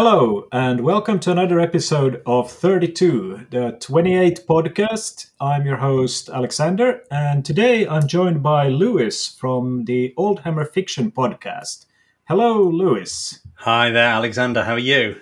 Hello, 0.00 0.46
and 0.52 0.82
welcome 0.82 1.18
to 1.18 1.32
another 1.32 1.58
episode 1.58 2.22
of 2.24 2.52
32, 2.52 3.48
the 3.50 3.76
28 3.80 4.42
podcast. 4.48 5.30
I'm 5.40 5.66
your 5.66 5.78
host, 5.78 6.28
Alexander, 6.28 7.02
and 7.10 7.44
today 7.44 7.84
I'm 7.84 8.06
joined 8.06 8.40
by 8.40 8.68
Lewis 8.68 9.26
from 9.26 9.86
the 9.86 10.14
Old 10.16 10.38
Hammer 10.42 10.64
Fiction 10.64 11.10
podcast. 11.10 11.86
Hello, 12.28 12.62
Lewis. 12.62 13.40
Hi 13.54 13.90
there, 13.90 14.10
Alexander. 14.10 14.62
How 14.62 14.74
are 14.74 14.78
you? 14.78 15.20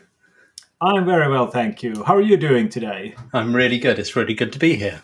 I'm 0.82 1.06
very 1.06 1.30
well, 1.30 1.46
thank 1.46 1.82
you. 1.82 2.04
How 2.04 2.14
are 2.14 2.21
you 2.21 2.36
doing 2.36 2.68
today? 2.68 3.14
I'm 3.32 3.57
really 3.57 3.79
good. 3.79 3.99
It's 3.99 4.14
really 4.14 4.35
good 4.35 4.52
to 4.52 4.58
be 4.58 4.77
here. 4.77 5.02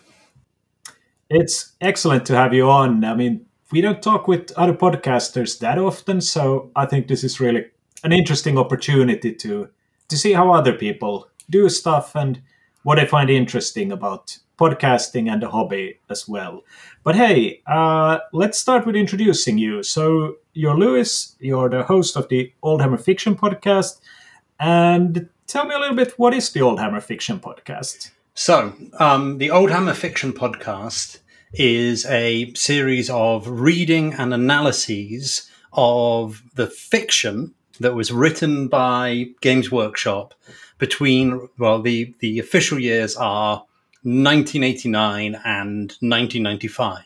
It's 1.31 1.73
excellent 1.81 2.27
to 2.27 2.35
have 2.35 2.53
you 2.53 2.69
on. 2.69 3.03
I 3.03 3.15
mean, 3.15 3.47
we 3.71 3.81
don't 3.81 4.03
talk 4.03 4.27
with 4.27 4.51
other 4.55 4.75
podcasters 4.75 5.57
that 5.61 5.79
often, 5.79 6.21
so 6.21 6.69
I 6.75 6.85
think 6.85 7.07
this 7.07 7.23
is 7.23 7.39
really 7.39 7.65
an 8.03 8.11
interesting 8.11 8.57
opportunity 8.57 9.33
to 9.33 9.69
to 10.09 10.17
see 10.17 10.33
how 10.33 10.51
other 10.51 10.73
people 10.73 11.29
do 11.49 11.69
stuff 11.69 12.15
and 12.15 12.41
what 12.83 12.95
they 12.95 13.05
find 13.05 13.29
interesting 13.29 13.91
about 13.91 14.37
podcasting 14.59 15.31
and 15.31 15.41
the 15.41 15.49
hobby 15.49 15.99
as 16.09 16.27
well. 16.27 16.63
But 17.03 17.15
hey, 17.15 17.61
uh, 17.65 18.19
let's 18.31 18.57
start 18.57 18.85
with 18.85 18.95
introducing 18.95 19.57
you. 19.57 19.83
So 19.83 20.35
you're 20.53 20.77
Lewis. 20.77 21.35
You're 21.39 21.69
the 21.69 21.83
host 21.83 22.15
of 22.15 22.27
the 22.29 22.53
Old 22.61 22.81
Hammer 22.81 22.97
Fiction 22.97 23.35
podcast, 23.35 23.99
and 24.59 25.29
tell 25.47 25.65
me 25.65 25.75
a 25.75 25.79
little 25.79 25.95
bit 25.95 26.13
what 26.17 26.33
is 26.33 26.51
the 26.51 26.61
Old 26.61 26.79
Hammer 26.79 27.01
Fiction 27.01 27.39
podcast? 27.39 28.11
So 28.35 28.73
um, 28.99 29.37
the 29.37 29.51
Old 29.51 29.71
Hammer 29.71 29.93
Fiction 29.93 30.33
podcast 30.33 31.19
is 31.53 32.05
a 32.07 32.51
series 32.53 33.09
of 33.09 33.47
reading 33.47 34.13
and 34.13 34.33
analyses 34.33 35.49
of 35.71 36.43
the 36.55 36.67
fiction 36.67 37.53
that 37.79 37.95
was 37.95 38.11
written 38.11 38.67
by 38.67 39.27
Games 39.41 39.71
Workshop 39.71 40.33
between 40.77 41.49
well 41.57 41.81
the 41.81 42.13
the 42.19 42.39
official 42.39 42.79
years 42.79 43.15
are 43.15 43.65
1989 44.03 45.35
and 45.45 45.91
1995. 46.01 47.03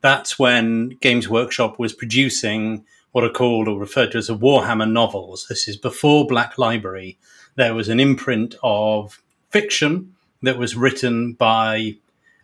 That's 0.00 0.38
when 0.38 0.90
Games 1.00 1.28
Workshop 1.28 1.78
was 1.78 1.92
producing 1.92 2.84
what 3.12 3.24
are 3.24 3.30
called 3.30 3.66
or 3.68 3.78
referred 3.78 4.12
to 4.12 4.18
as 4.18 4.28
the 4.28 4.36
Warhammer 4.36 4.90
novels. 4.90 5.46
This 5.48 5.66
is 5.66 5.76
before 5.76 6.26
Black 6.26 6.56
Library. 6.56 7.18
There 7.56 7.74
was 7.74 7.88
an 7.88 7.98
imprint 7.98 8.54
of 8.62 9.20
fiction 9.50 10.14
that 10.42 10.58
was 10.58 10.76
written 10.76 11.32
by 11.32 11.96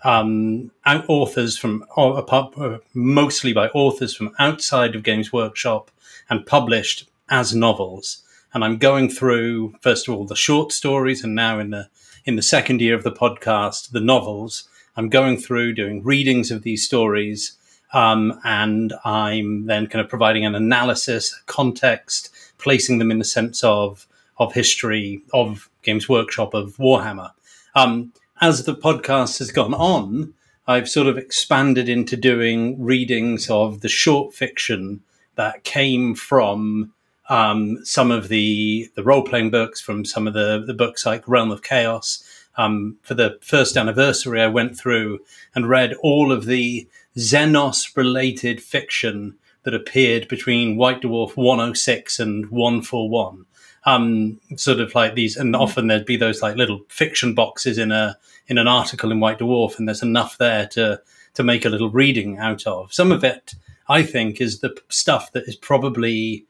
um, 0.02 0.72
authors 0.84 1.56
from, 1.56 1.84
uh, 1.96 2.78
mostly 2.92 3.52
by 3.52 3.68
authors 3.68 4.14
from 4.14 4.34
outside 4.38 4.96
of 4.96 5.02
Games 5.02 5.32
Workshop 5.32 5.90
and 6.28 6.44
published 6.44 7.08
as 7.28 7.54
novels. 7.54 8.22
And 8.52 8.64
I'm 8.64 8.78
going 8.78 9.08
through 9.08 9.74
first 9.80 10.08
of 10.08 10.14
all 10.14 10.24
the 10.24 10.36
short 10.36 10.72
stories, 10.72 11.24
and 11.24 11.34
now 11.34 11.58
in 11.58 11.70
the 11.70 11.88
in 12.24 12.36
the 12.36 12.42
second 12.42 12.80
year 12.80 12.94
of 12.94 13.04
the 13.04 13.12
podcast, 13.12 13.90
the 13.90 14.00
novels. 14.00 14.68
I'm 14.96 15.08
going 15.08 15.38
through 15.38 15.74
doing 15.74 16.04
readings 16.04 16.50
of 16.50 16.62
these 16.62 16.86
stories, 16.86 17.58
um, 17.92 18.40
and 18.44 18.94
I'm 19.04 19.66
then 19.66 19.88
kind 19.88 20.02
of 20.02 20.08
providing 20.08 20.46
an 20.46 20.54
analysis, 20.54 21.34
context, 21.46 22.30
placing 22.58 22.98
them 22.98 23.10
in 23.10 23.18
the 23.18 23.24
sense 23.24 23.64
of 23.64 24.06
of 24.38 24.52
history 24.52 25.22
of 25.32 25.68
Games 25.82 26.08
Workshop 26.08 26.54
of 26.54 26.76
Warhammer. 26.76 27.30
Um, 27.74 28.12
as 28.40 28.64
the 28.64 28.74
podcast 28.74 29.38
has 29.38 29.50
gone 29.50 29.74
on, 29.74 30.34
I've 30.66 30.88
sort 30.88 31.06
of 31.06 31.18
expanded 31.18 31.88
into 31.88 32.16
doing 32.16 32.82
readings 32.82 33.50
of 33.50 33.80
the 33.80 33.88
short 33.88 34.34
fiction 34.34 35.00
that 35.36 35.64
came 35.64 36.14
from 36.14 36.92
um, 37.28 37.84
some 37.84 38.10
of 38.10 38.28
the 38.28 38.90
the 38.94 39.02
role 39.02 39.22
playing 39.22 39.50
books 39.50 39.80
from 39.80 40.04
some 40.04 40.26
of 40.26 40.34
the 40.34 40.62
the 40.66 40.74
books 40.74 41.06
like 41.06 41.26
Realm 41.28 41.50
of 41.50 41.62
Chaos. 41.62 42.22
Um, 42.56 42.98
for 43.02 43.14
the 43.14 43.38
first 43.42 43.76
anniversary, 43.76 44.40
I 44.40 44.46
went 44.46 44.78
through 44.78 45.18
and 45.56 45.68
read 45.68 45.94
all 46.02 46.30
of 46.30 46.44
the 46.46 46.86
Xenos 47.16 47.96
related 47.96 48.62
fiction 48.62 49.36
that 49.64 49.74
appeared 49.74 50.28
between 50.28 50.76
White 50.76 51.02
Dwarf 51.02 51.36
106 51.36 52.20
and 52.20 52.50
141. 52.50 53.46
Um, 53.86 54.40
sort 54.56 54.80
of 54.80 54.94
like 54.94 55.14
these, 55.14 55.36
and 55.36 55.54
often 55.56 55.88
there'd 55.88 56.06
be 56.06 56.16
those 56.16 56.40
like 56.42 56.56
little 56.56 56.80
fiction 56.88 57.34
boxes 57.34 57.76
in 57.76 57.92
a 57.92 58.16
in 58.46 58.58
an 58.58 58.68
article 58.68 59.10
in 59.10 59.20
White 59.20 59.40
Dwarf, 59.40 59.78
and 59.78 59.88
there's 59.88 60.02
enough 60.02 60.38
there 60.38 60.66
to 60.68 61.00
to 61.34 61.42
make 61.42 61.64
a 61.64 61.68
little 61.68 61.90
reading 61.90 62.38
out 62.38 62.66
of. 62.66 62.92
Some 62.92 63.10
of 63.10 63.24
it, 63.24 63.54
I 63.88 64.02
think, 64.02 64.40
is 64.40 64.60
the 64.60 64.74
stuff 64.88 65.32
that 65.32 65.48
is 65.48 65.56
probably 65.56 66.46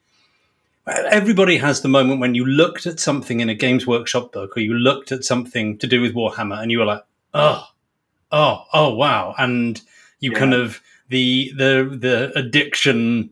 everybody 0.87 1.57
has 1.57 1.81
the 1.81 1.87
moment 1.87 2.19
when 2.19 2.35
you 2.35 2.45
looked 2.45 2.85
at 2.85 2.99
something 2.99 3.39
in 3.39 3.49
a 3.49 3.55
Games 3.55 3.87
Workshop 3.87 4.31
book 4.31 4.55
or 4.55 4.59
you 4.59 4.73
looked 4.73 5.11
at 5.11 5.23
something 5.23 5.77
to 5.79 5.87
do 5.87 6.01
with 6.01 6.13
Warhammer 6.13 6.61
and 6.61 6.71
you 6.71 6.79
were 6.79 6.85
like, 6.85 7.03
oh, 7.33 7.67
oh, 8.31 8.65
oh, 8.73 8.93
wow. 8.93 9.33
And 9.37 9.81
you 10.19 10.31
yeah. 10.31 10.39
kind 10.39 10.53
of, 10.53 10.81
the, 11.09 11.51
the, 11.55 11.97
the 11.99 12.31
addiction 12.35 13.31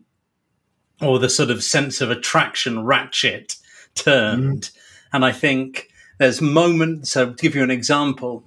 or 1.00 1.18
the 1.18 1.28
sort 1.28 1.50
of 1.50 1.62
sense 1.62 2.00
of 2.00 2.10
attraction 2.10 2.84
ratchet 2.84 3.56
turned. 3.94 4.62
Mm. 4.62 4.76
And 5.12 5.24
I 5.24 5.32
think 5.32 5.88
there's 6.18 6.40
moments, 6.40 7.12
so 7.12 7.32
to 7.32 7.42
give 7.42 7.54
you 7.54 7.62
an 7.62 7.70
example, 7.70 8.44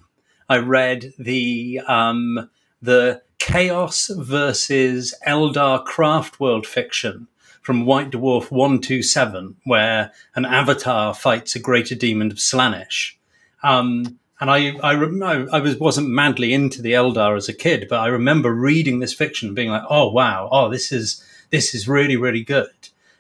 I 0.50 0.58
read 0.58 1.14
the, 1.20 1.82
um, 1.88 2.50
the 2.82 3.22
Chaos 3.40 4.10
versus 4.14 5.14
Eldar 5.26 5.84
Craft 5.84 6.40
World 6.40 6.66
fiction 6.66 7.28
from 7.68 7.86
White 7.86 8.12
Dwarf 8.12 8.50
127, 8.50 9.58
where 9.66 10.14
an 10.36 10.46
avatar 10.46 11.14
fights 11.14 11.54
a 11.54 11.60
greater 11.60 11.96
demon 11.96 12.32
of 12.32 12.38
Slaanesh. 12.38 13.16
Um, 13.62 14.20
and 14.40 14.50
I, 14.50 14.78
I, 14.82 14.94
I 14.94 15.60
was, 15.60 15.76
wasn't 15.76 16.08
madly 16.08 16.54
into 16.54 16.82
the 16.82 16.94
Eldar 16.94 17.36
as 17.36 17.50
a 17.50 17.54
kid, 17.54 17.88
but 17.90 18.00
I 18.00 18.08
remember 18.08 18.54
reading 18.54 19.00
this 19.00 19.14
fiction 19.14 19.50
and 19.50 19.56
being 19.58 19.68
like, 19.68 19.84
oh, 19.90 20.10
wow, 20.10 20.48
oh, 20.50 20.70
this 20.70 20.94
is, 20.94 21.22
this 21.50 21.76
is 21.76 21.90
really, 21.90 22.16
really 22.16 22.42
good. 22.42 22.72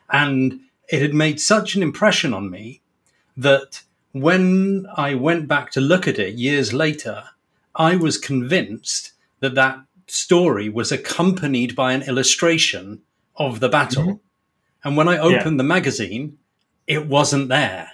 And 0.09 0.61
it 0.87 1.01
had 1.01 1.13
made 1.13 1.41
such 1.41 1.75
an 1.75 1.83
impression 1.83 2.33
on 2.33 2.49
me 2.49 2.79
that 3.35 3.83
when 4.13 4.87
I 4.95 5.13
went 5.15 5.49
back 5.49 5.71
to 5.71 5.81
look 5.81 6.07
at 6.07 6.19
it 6.19 6.35
years 6.35 6.71
later, 6.71 7.25
I 7.75 7.97
was 7.97 8.17
convinced 8.17 9.11
that 9.41 9.55
that 9.55 9.79
story 10.07 10.69
was 10.69 10.93
accompanied 10.93 11.75
by 11.75 11.91
an 11.91 12.03
illustration 12.03 13.01
of 13.35 13.59
the 13.59 13.67
battle. 13.67 14.03
Mm-hmm. 14.03 14.26
And 14.83 14.95
when 14.95 15.07
I 15.07 15.17
opened 15.17 15.55
yeah. 15.55 15.57
the 15.57 15.63
magazine, 15.63 16.37
it 16.85 17.07
wasn't 17.07 17.49
there. 17.49 17.91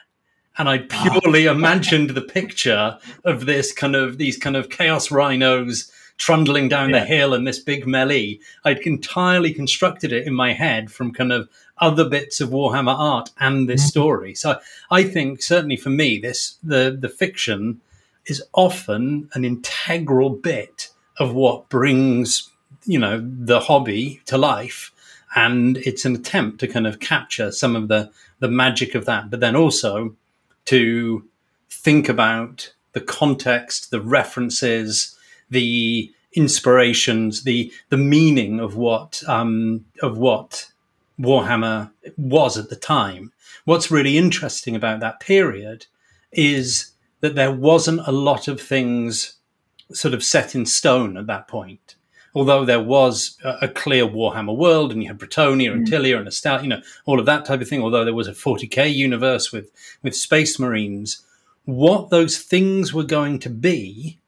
And 0.58 0.70
I 0.70 0.86
ah. 0.92 1.20
purely 1.22 1.46
imagined 1.58 2.12
the 2.12 2.22
picture 2.22 2.98
of 3.24 3.46
this 3.46 3.72
kind 3.74 3.96
of 3.96 4.18
these 4.18 4.38
kind 4.38 4.56
of 4.56 4.70
chaos 4.70 5.12
rhinos 5.12 5.92
trundling 6.18 6.70
down 6.70 6.92
yeah. 6.92 7.00
the 7.00 7.06
hill 7.06 7.34
and 7.34 7.48
this 7.48 7.60
big 7.60 7.88
melee. 7.88 8.40
I'd 8.64 8.80
entirely 8.80 9.54
constructed 9.54 10.14
it 10.14 10.28
in 10.28 10.34
my 10.34 10.54
head 10.54 10.92
from 10.92 11.12
kind 11.12 11.32
of 11.32 11.50
other 11.80 12.08
bits 12.08 12.40
of 12.40 12.50
Warhammer 12.50 12.96
art 12.98 13.32
and 13.40 13.68
this 13.68 13.82
mm-hmm. 13.82 13.90
story. 13.90 14.36
So 14.36 14.60
I 14.92 15.04
think 15.04 15.42
certainly 15.42 15.78
for 15.78 15.90
me, 15.90 16.20
this 16.20 16.58
the 16.64 16.96
the 16.98 17.10
fiction 17.10 17.82
is 18.26 18.44
often 18.54 19.30
an 19.34 19.44
integral 19.44 20.30
bit 20.30 20.90
of 21.18 21.34
what 21.34 21.70
brings 21.70 22.50
you 22.86 23.00
know 23.00 23.22
the 23.24 23.60
hobby 23.60 24.22
to 24.26 24.38
life 24.38 24.93
and 25.36 25.78
it's 25.78 26.06
an 26.06 26.16
attempt 26.16 26.60
to 26.60 26.68
kind 26.68 26.88
of 26.88 27.00
capture 27.00 27.52
some 27.52 27.76
of 27.76 27.88
the 27.88 28.12
the 28.40 28.48
magic 28.48 28.96
of 28.96 29.06
that, 29.06 29.30
but 29.30 29.40
then 29.40 29.56
also 29.56 30.16
to 30.66 31.26
think 31.70 32.10
about 32.10 32.74
the 32.94 33.02
context, 33.02 33.92
the 33.92 34.02
references, 34.02 35.18
the 35.50 36.12
inspirations, 36.34 37.44
the 37.44 37.72
the 37.90 37.98
meaning 37.98 38.60
of 38.60 38.76
what 38.76 39.24
um, 39.28 39.86
of 40.02 40.18
what 40.18 40.72
Warhammer 41.20 41.92
was 42.18 42.58
at 42.58 42.70
the 42.70 42.76
time. 42.76 43.32
What's 43.66 43.92
really 43.92 44.18
interesting 44.18 44.76
about 44.76 45.00
that 45.00 45.20
period 45.20 45.86
is 46.32 46.92
that 47.22 47.36
there 47.36 47.52
wasn't 47.52 48.02
a 48.06 48.12
lot 48.12 48.48
of 48.48 48.60
things 48.60 49.36
sort 49.92 50.14
of 50.14 50.24
set 50.24 50.56
in 50.56 50.66
stone 50.66 51.16
at 51.18 51.28
that 51.28 51.48
point 51.48 51.96
although 52.36 52.66
there 52.66 52.82
was 52.82 53.38
a, 53.44 53.58
a 53.64 53.68
clear 53.68 54.06
Warhammer 54.06 54.56
world 54.56 54.92
and 54.92 55.02
you 55.02 55.10
had 55.10 55.20
Bretonnia 55.20 55.72
and 55.72 55.88
mm. 55.88 55.92
Tilea 55.92 56.18
and 56.18 56.28
Astal, 56.28 56.64
you 56.64 56.70
know, 56.70 56.82
all 57.06 57.20
of 57.20 57.26
that 57.26 57.46
type 57.46 57.62
of 57.62 57.68
thing, 57.68 57.82
although 57.82 58.06
there 58.06 58.14
was 58.14 58.28
a 58.28 58.34
40k 58.34 58.94
universe 58.94 59.52
with, 59.52 59.72
with 60.02 60.16
Space 60.16 60.60
Marines, 60.60 61.24
what 61.66 62.10
those 62.10 62.40
things 62.40 62.94
were 62.94 63.04
going 63.04 63.40
to 63.40 63.50
be 63.50 64.20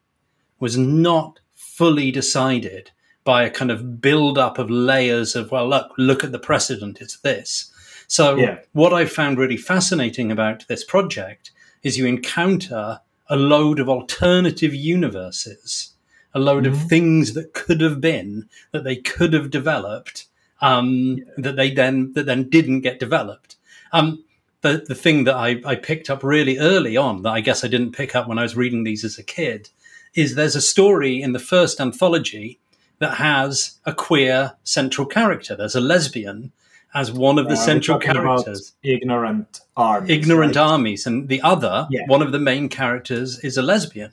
was 0.59 0.77
not 0.77 1.39
fully 1.53 2.11
decided 2.11 2.91
by 3.23 3.43
a 3.43 3.49
kind 3.49 3.71
of 3.71 3.99
build 3.99 4.37
up 4.37 4.59
of 4.59 4.69
layers 4.69 5.35
of, 5.35 5.51
well, 5.51 5.67
look, 5.67 5.91
look 5.97 6.23
at 6.23 6.31
the 6.31 6.39
precedent, 6.39 7.01
it's 7.01 7.17
this. 7.19 7.71
So, 8.07 8.35
yeah. 8.35 8.59
what 8.73 8.93
I 8.93 9.05
found 9.05 9.39
really 9.39 9.57
fascinating 9.57 10.31
about 10.31 10.67
this 10.67 10.83
project 10.83 11.51
is 11.81 11.97
you 11.97 12.05
encounter 12.05 12.99
a 13.27 13.35
load 13.35 13.79
of 13.79 13.89
alternative 13.89 14.75
universes 14.75 15.94
a 16.35 16.39
load 16.39 16.65
mm-hmm. 16.65 16.73
of 16.73 16.87
things 16.87 17.33
that 17.33 17.53
could 17.53 17.81
have 17.81 17.99
been 17.99 18.47
that 18.71 18.83
they 18.83 18.97
could 18.97 19.33
have 19.33 19.49
developed 19.49 20.27
um, 20.61 21.17
yeah. 21.17 21.23
that 21.37 21.55
they 21.55 21.71
then 21.71 22.13
that 22.13 22.27
then 22.27 22.49
didn't 22.49 22.81
get 22.81 22.99
developed. 22.99 23.55
Um, 23.91 24.23
the, 24.61 24.83
the 24.87 24.95
thing 24.95 25.23
that 25.23 25.35
I, 25.35 25.61
I 25.65 25.75
picked 25.75 26.09
up 26.09 26.23
really 26.23 26.57
early 26.57 26.97
on 26.97 27.23
that 27.23 27.31
I 27.31 27.41
guess 27.41 27.63
I 27.63 27.67
didn't 27.67 27.93
pick 27.93 28.15
up 28.15 28.27
when 28.27 28.37
I 28.37 28.43
was 28.43 28.55
reading 28.55 28.83
these 28.83 29.03
as 29.03 29.17
a 29.17 29.23
kid 29.23 29.69
is 30.13 30.35
there's 30.35 30.55
a 30.55 30.61
story 30.61 31.21
in 31.21 31.33
the 31.33 31.39
first 31.39 31.79
anthology 31.79 32.59
that 32.99 33.15
has 33.15 33.79
a 33.85 33.93
queer 33.93 34.53
central 34.63 35.05
character. 35.07 35.55
There's 35.55 35.75
a 35.75 35.81
lesbian 35.81 36.51
as 36.93 37.11
one 37.11 37.37
of 37.37 37.47
the 37.47 37.53
Uh, 37.53 37.57
central 37.57 37.99
characters. 37.99 38.73
ignorant 38.81 39.59
armies. 39.75 40.09
Ignorant 40.09 40.55
right? 40.55 40.65
armies, 40.71 41.05
and 41.05 41.27
the 41.27 41.41
other, 41.41 41.87
Yeah. 41.91 42.03
one 42.07 42.21
of 42.21 42.31
the 42.31 42.39
main 42.39 42.69
characters, 42.69 43.39
is 43.39 43.57
a 43.57 43.61
lesbian. 43.61 44.11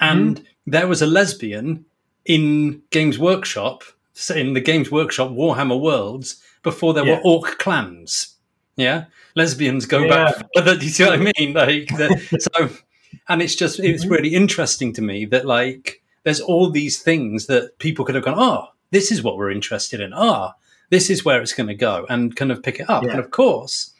And 0.00 0.42
there 0.70 0.86
was 0.86 1.02
a 1.02 1.06
lesbian 1.06 1.84
in 2.24 2.82
Games 2.90 3.18
Workshop, 3.18 3.82
in 4.34 4.52
the 4.54 4.60
Games 4.60 4.90
Workshop 4.90 5.30
Warhammer 5.30 5.80
Worlds, 5.80 6.42
before 6.62 6.92
there 6.94 7.06
Yeah. 7.06 7.16
were 7.16 7.22
orc 7.22 7.58
clans. 7.58 8.34
Yeah, 8.76 9.04
lesbians 9.34 9.86
go 9.86 10.00
Yeah. 10.04 10.08
back 10.32 10.46
further. 10.54 10.76
Do 10.78 10.84
you 10.86 10.92
see 10.92 11.04
what 11.04 11.14
I 11.20 11.32
mean? 11.38 11.52
Like, 11.54 11.88
the, 11.88 12.48
so, 12.56 12.68
and 13.28 13.42
it's 13.42 13.54
just 13.56 13.80
it's 13.80 14.04
Mhm. 14.04 14.10
really 14.10 14.34
interesting 14.34 14.92
to 14.94 15.02
me 15.02 15.24
that 15.26 15.46
like 15.46 16.02
there's 16.24 16.40
all 16.40 16.70
these 16.70 16.98
things 17.00 17.46
that 17.46 17.78
people 17.78 18.04
could 18.04 18.14
have 18.14 18.24
gone, 18.24 18.38
oh, 18.38 18.68
this 18.90 19.10
is 19.10 19.22
what 19.22 19.36
we're 19.36 19.50
interested 19.50 20.00
in. 20.00 20.12
Ah, 20.12 20.54
this 20.90 21.10
is 21.10 21.24
where 21.24 21.40
it's 21.40 21.52
going 21.54 21.68
to 21.68 21.74
go, 21.74 22.06
and 22.08 22.36
kind 22.36 22.52
of 22.52 22.62
pick 22.62 22.80
it 22.80 22.88
up. 22.90 23.02
Yeah. 23.04 23.10
And 23.12 23.20
of 23.20 23.30
course, 23.30 23.92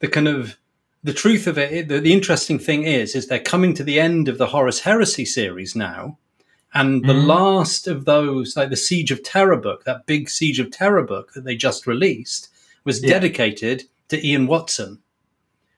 the 0.00 0.08
kind 0.08 0.28
of 0.28 0.56
the 1.04 1.12
truth 1.12 1.46
of 1.46 1.58
it, 1.58 1.88
the, 1.88 2.00
the 2.00 2.12
interesting 2.12 2.58
thing 2.58 2.82
is, 2.84 3.14
is 3.14 3.26
they're 3.28 3.38
coming 3.38 3.74
to 3.74 3.84
the 3.84 4.00
end 4.00 4.26
of 4.28 4.38
the 4.38 4.46
Horus 4.46 4.80
Heresy 4.80 5.24
series 5.24 5.76
now, 5.76 6.18
and 6.72 7.04
the 7.04 7.12
Mhm. 7.12 7.26
last 7.26 7.86
of 7.86 8.04
those, 8.06 8.56
like 8.56 8.70
the 8.70 8.76
Siege 8.76 9.12
of 9.12 9.22
Terror 9.22 9.56
book, 9.58 9.84
that 9.84 10.06
big 10.06 10.28
Siege 10.28 10.58
of 10.58 10.70
Terror 10.70 11.02
book 11.04 11.32
that 11.34 11.44
they 11.44 11.54
just 11.56 11.86
released, 11.86 12.48
was 12.84 13.02
Yeah. 13.02 13.10
dedicated 13.10 13.84
to 14.08 14.26
Ian 14.26 14.46
Watson, 14.46 14.98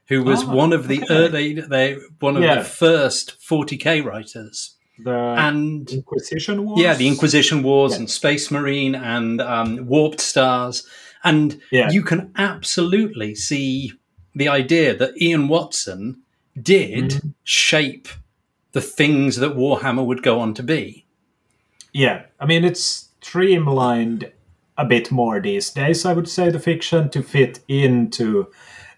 who 0.08 0.22
was 0.22 0.44
Ah, 0.44 0.54
one 0.54 0.72
of 0.72 0.88
the 0.88 1.02
okay. 1.02 1.14
early, 1.14 1.52
they 1.60 1.96
one 2.20 2.36
of 2.36 2.42
Yeah. 2.42 2.60
the 2.60 2.64
first 2.64 3.36
40k 3.40 4.00
writers, 4.00 4.76
The 4.98 5.10
and 5.12 5.90
Inquisition 5.90 6.64
Wars. 6.64 6.80
yeah, 6.80 6.94
the 6.94 7.08
Inquisition 7.08 7.62
Wars 7.62 7.92
Yeah. 7.92 7.98
and 7.98 8.10
Space 8.10 8.50
Marine 8.50 8.94
and 8.94 9.40
um, 9.40 9.86
Warped 9.86 10.20
Stars. 10.20 10.86
And 11.24 11.60
you 11.70 12.02
can 12.02 12.30
absolutely 12.36 13.34
see 13.34 13.92
the 14.36 14.48
idea 14.48 14.94
that 14.96 15.20
Ian 15.20 15.48
Watson 15.48 16.18
did 16.62 17.10
Mhm. 17.10 17.34
shape 17.42 18.08
the 18.72 18.80
things 18.80 19.36
that 19.36 19.56
Warhammer 19.56 20.04
would 20.04 20.22
go 20.22 20.38
on 20.40 20.54
to 20.54 20.62
be. 20.62 21.04
Yeah, 21.92 22.22
I 22.38 22.44
mean 22.46 22.64
it's 22.64 23.08
streamlined 23.20 24.30
a 24.78 24.84
bit 24.84 25.10
more 25.10 25.40
these 25.40 25.70
days. 25.70 26.04
I 26.04 26.12
would 26.12 26.28
say 26.28 26.50
the 26.50 26.58
fiction 26.60 27.08
to 27.10 27.22
fit 27.22 27.60
into 27.68 28.46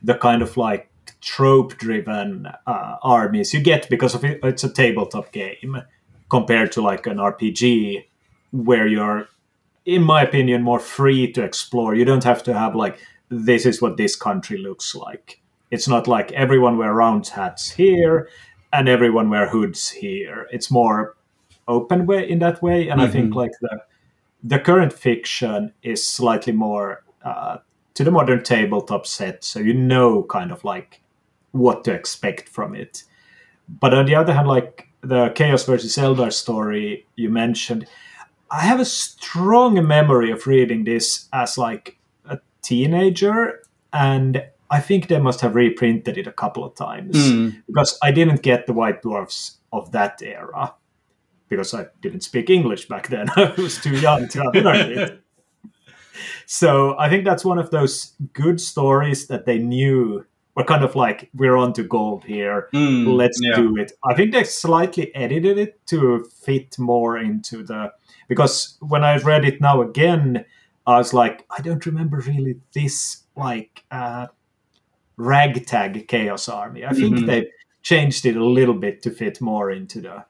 the 0.03 0.15
kind 0.15 0.43
of 0.43 0.57
like 0.57 0.91
trope-driven 1.21 2.47
uh, 2.67 2.97
armies 3.03 3.55
you 3.55 3.61
get 3.61 3.89
because 3.89 4.15
of 4.15 4.25
it, 4.25 4.41
it's 4.43 4.65
a 4.65 4.69
tabletop 4.73 5.33
game 5.33 5.83
compared 6.29 6.73
to 6.73 6.83
like 6.83 7.07
an 7.07 7.19
RPG 7.19 8.05
where 8.53 8.87
you're, 8.87 9.29
in 9.87 10.03
my 10.03 10.23
opinion, 10.23 10.63
more 10.63 10.81
free 10.81 11.31
to 11.33 11.43
explore. 11.43 11.95
You 11.95 12.05
don't 12.05 12.25
have 12.25 12.43
to 12.45 12.53
have 12.55 12.75
like 12.75 12.99
this 13.29 13.67
is 13.67 13.83
what 13.83 13.97
this 13.97 14.17
country 14.17 14.59
looks 14.59 14.95
like. 14.95 15.41
It's 15.71 15.89
not 15.89 16.09
like 16.09 16.33
everyone 16.33 16.79
wear 16.79 16.95
round 16.95 17.27
hats 17.29 17.71
here 17.71 18.29
and 18.73 18.89
everyone 18.89 19.31
wear 19.31 19.49
hoods 19.49 19.91
here. 19.91 20.47
It's 20.51 20.71
more 20.71 21.17
open 21.69 22.07
way 22.07 22.29
in 22.29 22.39
that 22.41 22.61
way 22.63 22.89
and 22.89 23.01
i 23.01 23.07
think 23.07 23.35
like 23.35 23.53
the 23.61 23.79
the 24.43 24.59
current 24.59 24.93
fiction 24.93 25.73
is 25.83 26.05
slightly 26.07 26.53
more 26.53 27.05
uh, 27.25 27.59
to 27.95 28.05
the 28.05 28.11
modern 28.11 28.43
tabletop 28.43 29.07
set 29.07 29.45
so 29.45 29.61
you 29.61 29.75
know 29.75 30.23
kind 30.25 30.51
of 30.51 30.65
like 30.65 31.03
what 31.53 31.85
to 31.85 31.93
expect 31.93 32.49
from 32.49 32.75
it 32.75 33.05
but 33.69 33.93
on 33.93 34.07
the 34.07 34.15
other 34.15 34.33
hand 34.33 34.49
like 34.49 34.89
the 35.03 35.29
chaos 35.31 35.65
versus 35.65 35.97
eldar 35.97 36.33
story 36.33 37.07
you 37.17 37.29
mentioned 37.29 37.87
i 38.51 38.61
have 38.61 38.81
a 38.81 38.85
strong 38.85 39.87
memory 39.87 40.31
of 40.31 40.47
reading 40.47 40.85
this 40.85 41.29
as 41.33 41.59
like 41.59 41.98
teenager 42.69 43.39
and 43.93 44.43
i 44.71 44.81
think 44.81 45.07
they 45.09 45.21
must 45.21 45.41
have 45.41 45.55
reprinted 45.55 46.17
it 46.19 46.27
a 46.27 46.33
couple 46.43 46.63
of 46.65 46.73
times 46.75 47.17
Mm. 47.17 47.63
because 47.67 47.99
I 48.03 48.11
didn't 48.19 48.43
get 48.43 48.67
the 48.67 48.73
White 48.81 49.01
Dwarfs 49.03 49.59
of 49.73 49.91
that 49.93 50.21
era 50.23 50.75
because 51.49 51.73
I 51.81 51.87
didn't 52.03 52.23
speak 52.31 52.51
English 52.51 52.89
back 52.89 53.09
then. 53.09 53.27
I 53.37 53.55
was 53.57 53.81
too 53.81 53.97
young 54.07 54.29
to 54.29 54.39
have 54.43 54.55
learned 54.65 54.93
it. 54.93 55.11
So 56.47 56.97
I 56.99 57.09
think 57.09 57.25
that's 57.25 57.45
one 57.45 57.59
of 57.59 57.71
those 57.71 58.15
good 58.33 58.61
stories 58.61 59.27
that 59.29 59.45
they 59.45 59.59
knew 59.59 60.25
were 60.55 60.65
kind 60.65 60.83
of 60.85 60.95
like 60.97 61.31
we're 61.35 61.57
on 61.57 61.73
to 61.75 61.83
gold 61.83 62.25
here. 62.25 62.69
Mm. 62.75 63.17
Let's 63.17 63.39
Yeah. 63.43 63.57
do 63.57 63.77
it. 63.77 63.93
I 64.11 64.15
think 64.15 64.33
they 64.33 64.45
slightly 64.45 65.15
edited 65.15 65.59
it 65.59 65.87
to 65.87 66.25
fit 66.43 66.79
more 66.79 67.19
into 67.19 67.63
the 67.63 67.93
because 68.29 68.77
when 68.81 69.05
I 69.05 69.19
read 69.19 69.45
it 69.45 69.61
now 69.61 69.81
again, 69.83 70.45
I 70.89 70.99
was 70.99 71.13
like, 71.13 71.45
I 71.57 71.61
don't 71.63 71.85
remember 71.87 72.19
really 72.27 72.57
this 72.73 73.25
like 73.37 73.85
uh, 73.91 74.27
ragtag 75.17 76.09
chaos 76.09 76.49
army. 76.49 76.85
I 76.85 76.93
think 76.93 77.19
Mhm. 77.19 77.27
they 77.27 77.51
changed 77.83 78.27
it 78.27 78.37
a 78.37 78.45
little 78.45 78.75
bit 78.75 79.03
to 79.03 79.11
fit 79.11 79.41
more 79.41 79.71
into 79.71 80.01
the, 80.01 80.25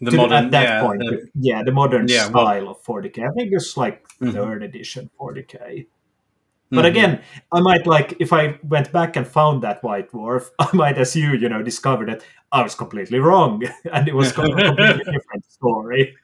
The 0.00 0.10
modern, 0.16 0.44
at 0.46 0.50
that 0.50 0.62
yeah, 0.64 0.80
point. 0.82 0.98
the- 1.00 1.28
yeah, 1.34 1.62
the 1.62 1.72
modern 1.72 2.06
Yeah, 2.08 2.28
well- 2.30 2.46
style 2.46 2.68
of 2.68 2.82
40k. 2.82 3.24
I 3.24 3.30
think 3.32 3.52
it's 3.52 3.76
like 3.76 4.06
Mhm. 4.20 4.32
third 4.32 4.62
edition 4.62 5.10
40k. 5.18 5.86
But 6.70 6.84
Mhm. 6.84 6.88
again, 6.88 7.20
I 7.52 7.60
might 7.60 7.86
like 7.86 8.16
if 8.18 8.32
I 8.32 8.58
went 8.62 8.92
back 8.92 9.16
and 9.16 9.26
found 9.26 9.62
that 9.62 9.82
white 9.84 10.10
dwarf, 10.10 10.50
I 10.58 10.68
might, 10.74 10.98
as 10.98 11.14
you, 11.14 11.32
you 11.34 11.48
know, 11.48 11.62
discover 11.62 12.04
that 12.06 12.22
I 12.50 12.62
was 12.62 12.74
completely 12.74 13.18
wrong 13.20 13.62
and 13.92 14.08
it 14.08 14.14
was 14.14 14.30
a 14.30 14.34
completely 14.34 15.04
different 15.16 15.44
story. 15.48 16.14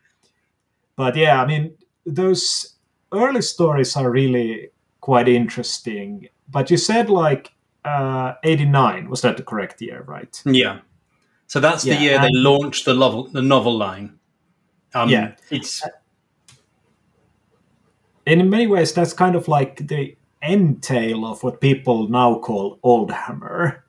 But 0.96 1.16
yeah, 1.16 1.40
I 1.42 1.46
mean, 1.46 1.76
those 2.06 2.74
early 3.12 3.42
stories 3.42 3.96
are 3.96 4.10
really 4.10 4.70
quite 5.00 5.28
interesting. 5.28 6.28
But 6.48 6.70
you 6.70 6.76
said 6.76 7.10
like 7.10 7.52
uh, 7.84 8.34
89, 8.44 9.08
was 9.08 9.22
that 9.22 9.36
the 9.36 9.42
correct 9.42 9.80
year, 9.80 10.02
right? 10.06 10.40
Yeah. 10.44 10.80
So 11.46 11.60
that's 11.60 11.82
the 11.82 11.94
year 11.94 12.20
they 12.20 12.30
launched 12.32 12.84
the 12.84 12.94
novel, 12.94 13.28
the 13.28 13.42
novel 13.42 13.76
line. 13.76 14.18
Um, 14.94 15.08
Yeah. 15.08 15.34
It's 15.50 15.82
And 18.26 18.42
in 18.42 18.50
many 18.50 18.66
ways, 18.66 18.92
that's 18.92 19.14
kind 19.14 19.34
of 19.34 19.48
like 19.48 19.88
the 19.88 20.14
entail 20.42 21.24
of 21.24 21.42
what 21.42 21.60
people 21.60 22.08
now 22.08 22.38
call 22.38 22.78
Old 22.82 23.10
Hammer. 23.10 23.84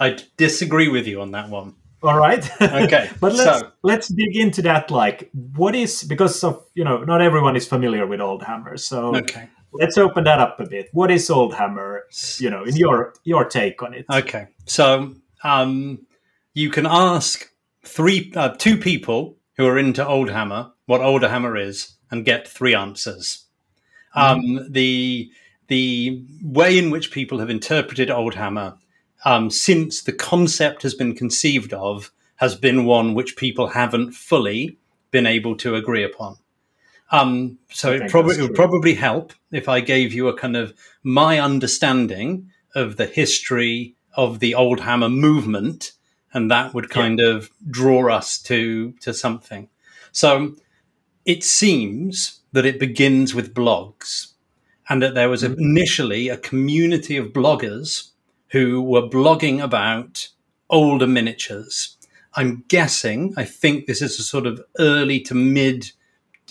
I 0.00 0.18
disagree 0.38 0.88
with 0.88 1.06
you 1.06 1.20
on 1.20 1.32
that 1.32 1.50
one. 1.50 1.74
All 2.04 2.18
right. 2.18 2.48
Okay, 2.60 3.08
but 3.20 3.32
let's 3.32 3.60
so- 3.60 3.70
let's 3.82 4.08
dig 4.08 4.36
into 4.36 4.62
that. 4.62 4.90
Like, 4.90 5.30
what 5.56 5.74
is 5.74 6.04
because 6.04 6.44
of 6.44 6.62
you 6.74 6.84
know 6.84 7.02
not 7.04 7.22
everyone 7.22 7.56
is 7.56 7.66
familiar 7.66 8.06
with 8.06 8.20
Old 8.20 8.42
Hammer, 8.42 8.76
so 8.76 9.16
Okay. 9.16 9.48
let's 9.72 9.96
open 9.96 10.24
that 10.24 10.38
up 10.38 10.60
a 10.60 10.66
bit. 10.66 10.88
What 10.92 11.10
is 11.10 11.30
Old 11.30 11.54
Hammer? 11.54 12.04
You 12.38 12.50
know, 12.50 12.64
in 12.64 12.76
your 12.76 13.14
your 13.24 13.44
take 13.46 13.82
on 13.82 13.94
it. 13.94 14.04
Okay. 14.12 14.48
So 14.66 15.14
um, 15.42 16.06
you 16.52 16.68
can 16.70 16.86
ask 16.86 17.50
three, 17.84 18.32
uh, 18.36 18.50
two 18.50 18.76
people 18.76 19.36
who 19.56 19.66
are 19.66 19.78
into 19.78 20.06
Old 20.06 20.30
Hammer 20.30 20.72
what 20.86 21.00
Old 21.00 21.22
Hammer 21.22 21.56
is, 21.56 21.96
and 22.10 22.24
get 22.26 22.46
three 22.46 22.74
answers. 22.74 23.46
Um, 24.14 24.60
the 24.70 25.30
the 25.68 26.22
way 26.42 26.78
in 26.78 26.90
which 26.90 27.10
people 27.10 27.38
have 27.38 27.48
interpreted 27.50 28.10
Old 28.10 28.34
Hammer 28.34 28.74
um, 29.24 29.50
since 29.50 30.02
the 30.02 30.12
concept 30.12 30.82
has 30.82 30.94
been 30.94 31.14
conceived 31.14 31.72
of 31.72 32.12
has 32.36 32.54
been 32.54 32.84
one 32.84 33.14
which 33.14 33.36
people 33.36 33.68
haven't 33.68 34.12
fully 34.12 34.76
been 35.10 35.26
able 35.26 35.56
to 35.56 35.76
agree 35.76 36.02
upon. 36.02 36.36
Um, 37.10 37.58
so 37.70 37.92
it, 37.92 38.10
probably 38.10 38.36
it 38.36 38.42
would 38.42 38.54
probably 38.54 38.94
help 38.94 39.32
if 39.52 39.68
I 39.68 39.80
gave 39.80 40.12
you 40.12 40.28
a 40.28 40.36
kind 40.36 40.56
of 40.56 40.74
my 41.02 41.38
understanding 41.38 42.50
of 42.74 42.96
the 42.96 43.06
history 43.06 43.94
of 44.16 44.40
the 44.40 44.54
Old 44.54 44.80
Hammer 44.80 45.08
movement, 45.08 45.92
and 46.32 46.50
that 46.50 46.74
would 46.74 46.90
kind 46.90 47.20
of 47.20 47.50
draw 47.70 48.12
us 48.12 48.38
to 48.42 48.92
to 49.00 49.14
something. 49.14 49.68
So 50.10 50.56
it 51.24 51.44
seems 51.44 52.40
that 52.52 52.66
it 52.66 52.80
begins 52.80 53.34
with 53.34 53.54
blogs, 53.54 54.32
and 54.88 55.02
that 55.02 55.14
there 55.14 55.28
was 55.28 55.42
Mhm. 55.42 55.56
initially 55.58 56.28
a 56.28 56.36
community 56.36 57.16
of 57.16 57.32
bloggers 57.32 58.10
who 58.54 58.80
were 58.82 59.02
blogging 59.02 59.60
about 59.62 60.28
older 60.70 61.06
miniatures. 61.08 61.96
I'm 62.34 62.64
guessing, 62.68 63.34
I 63.36 63.44
think 63.44 63.86
this 63.86 64.00
is 64.00 64.18
a 64.18 64.22
sort 64.22 64.46
of 64.46 64.60
early 64.78 65.18
to 65.28 65.34
mid 65.34 65.90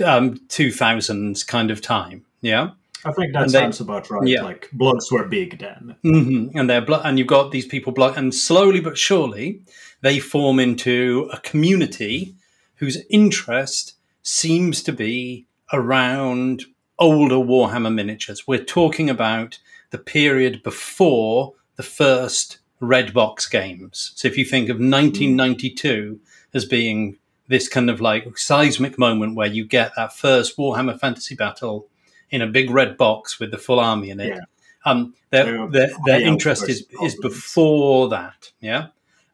um, 0.04 0.36
2000s 0.50 1.48
kind 1.48 1.72
of 1.72 1.82
time. 1.82 2.26
Yeah. 2.42 2.72
I 3.06 3.12
think 3.14 3.34
that 3.34 3.44
And 3.44 3.52
they- 3.52 3.60
sounds 3.60 3.80
about 3.80 4.10
right. 4.10 4.28
yeah. 4.28 4.44
Like 4.44 4.70
blogs 4.76 5.12
were 5.12 5.28
big 5.28 5.60
then. 5.60 5.96
hmm 6.04 6.48
And 6.58 6.70
they're 6.70 6.82
blo- 6.86 7.02
and 7.04 7.18
you've 7.18 7.28
got 7.38 7.52
these 7.52 7.66
people 7.66 7.92
blog, 7.94 8.18
and 8.18 8.34
slowly 8.36 8.80
but 8.82 8.98
surely 8.98 9.62
they 10.02 10.20
form 10.20 10.60
into 10.60 11.30
a 11.34 11.40
community 11.40 12.36
whose 12.76 12.98
interest 13.10 13.96
seems 14.24 14.84
to 14.84 14.92
be 14.92 15.46
around 15.72 16.64
older 17.00 17.36
Warhammer 17.36 17.94
miniatures. 17.94 18.48
We're 18.48 18.64
talking 18.80 19.10
about 19.10 19.60
the 19.92 19.98
period 19.98 20.64
before 20.64 21.54
the 21.76 21.84
first 21.84 22.60
red 22.80 23.14
box 23.14 23.48
games. 23.48 24.12
So 24.16 24.28
if 24.28 24.38
you 24.38 24.46
think 24.46 24.70
of 24.70 24.76
1992 24.76 26.20
as 26.54 26.66
being 26.66 27.18
this 27.48 27.68
kind 27.68 27.90
of 27.90 28.02
like 28.02 28.38
seismic 28.38 28.98
moment 28.98 29.36
where 29.36 29.48
you 29.48 29.66
get 29.66 29.92
that 29.96 30.14
first 30.14 30.58
Warhammer 30.58 31.00
Fantasy 31.00 31.36
Battle 31.36 31.88
in 32.30 32.42
a 32.42 32.48
big 32.48 32.70
red 32.70 32.98
box 32.98 33.40
with 33.40 33.52
the 33.52 33.58
full 33.58 33.80
army 33.80 34.10
in 34.10 34.20
it. 34.20 34.30
Yeah. 34.30 34.40
Um, 34.86 35.14
their 35.30 35.68
their, 35.70 35.90
their 36.06 36.22
interest 36.22 36.68
is 36.68 36.86
is 37.02 37.16
before 37.22 38.10
that. 38.10 38.52
Yeah. 38.60 38.88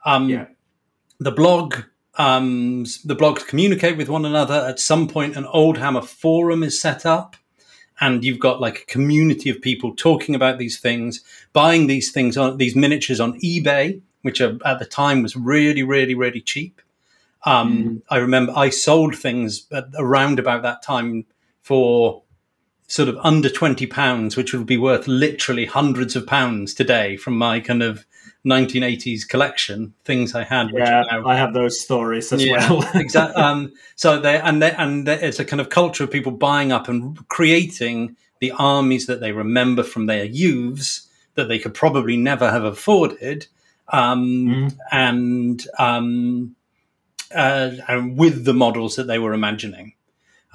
Um, 0.06 0.30
Yeah. 0.30 0.48
The 1.22 1.32
blog, 1.32 1.76
um, 2.16 2.86
the 3.04 3.16
blogs 3.16 3.46
communicate 3.46 3.98
with 3.98 4.08
one 4.10 4.26
another. 4.26 4.66
At 4.68 4.80
some 4.80 5.08
point, 5.08 5.36
an 5.36 5.46
Old 5.46 5.78
Hammer 5.78 6.02
forum 6.02 6.64
is 6.64 6.80
set 6.80 7.06
up, 7.06 7.36
and 8.00 8.24
you've 8.24 8.40
got 8.40 8.62
like 8.62 8.82
a 8.82 8.86
community 8.86 9.50
of 9.50 9.62
people 9.62 9.96
talking 9.96 10.36
about 10.36 10.58
these 10.58 10.80
things, 10.80 11.22
buying 11.54 11.88
these 11.88 12.12
things 12.12 12.38
on 12.38 12.58
these 12.58 12.76
miniatures 12.76 13.20
on 13.20 13.40
eBay, 13.42 14.02
which 14.22 14.42
are, 14.42 14.58
at 14.66 14.80
the 14.80 14.86
time 14.86 15.22
was 15.22 15.36
really, 15.36 15.84
really, 15.84 16.16
really 16.16 16.42
cheap. 16.42 16.82
Um, 17.46 18.04
I 18.10 18.18
remember 18.18 18.54
I 18.56 18.70
sold 18.70 19.16
things 19.16 19.66
at, 19.72 19.86
around 19.98 20.40
about 20.40 20.62
that 20.64 20.82
time 20.82 21.26
for 21.62 22.24
sort 22.88 23.08
of 23.08 23.18
under 23.24 23.50
20 23.50 23.86
pounds, 23.86 24.36
which 24.36 24.54
would 24.54 24.66
be 24.66 24.78
worth 24.78 25.08
literally 25.08 25.66
hundreds 25.66 26.16
of 26.16 26.26
pounds 26.26 26.74
today 26.74 27.16
from 27.16 27.38
my 27.38 27.60
kind 27.60 27.84
of 27.84 28.06
1980s 28.50 29.28
collection, 29.28 29.94
things 30.04 30.34
I 30.36 30.44
had. 30.44 30.72
Which 30.72 30.84
Yeah, 30.84 31.04
now, 31.12 31.28
I 31.28 31.36
have 31.36 31.54
those 31.54 31.80
stories 31.80 32.32
as 32.34 32.44
yeah, 32.46 32.70
well. 32.72 32.90
exactly. 32.96 33.42
Um, 33.42 33.74
so 33.96 34.20
they 34.20 34.40
and 34.40 34.62
they, 34.62 34.72
and 34.72 35.08
there- 35.08 35.20
it's 35.24 35.40
a 35.40 35.46
kind 35.46 35.62
of 35.62 35.70
culture 35.70 36.04
of 36.04 36.12
people 36.12 36.32
buying 36.32 36.72
up 36.72 36.88
and 36.90 37.18
creating 37.30 38.16
the 38.40 38.52
armies 38.58 39.06
that 39.08 39.20
they 39.20 39.32
remember 39.32 39.84
from 39.84 40.06
their 40.08 40.24
youths 40.26 41.08
that 41.36 41.48
they 41.48 41.60
could 41.60 41.74
probably 41.74 42.18
never 42.18 42.50
have 42.52 42.64
afforded, 42.64 43.48
um, 43.90 44.48
Mhm. 44.48 44.78
and 44.92 45.68
um, 45.78 46.56
uh, 47.36 47.72
and 47.88 48.18
with 48.18 48.46
the 48.46 48.54
models 48.54 48.96
that 48.96 49.08
they 49.08 49.20
were 49.20 49.34
imagining. 49.34 49.94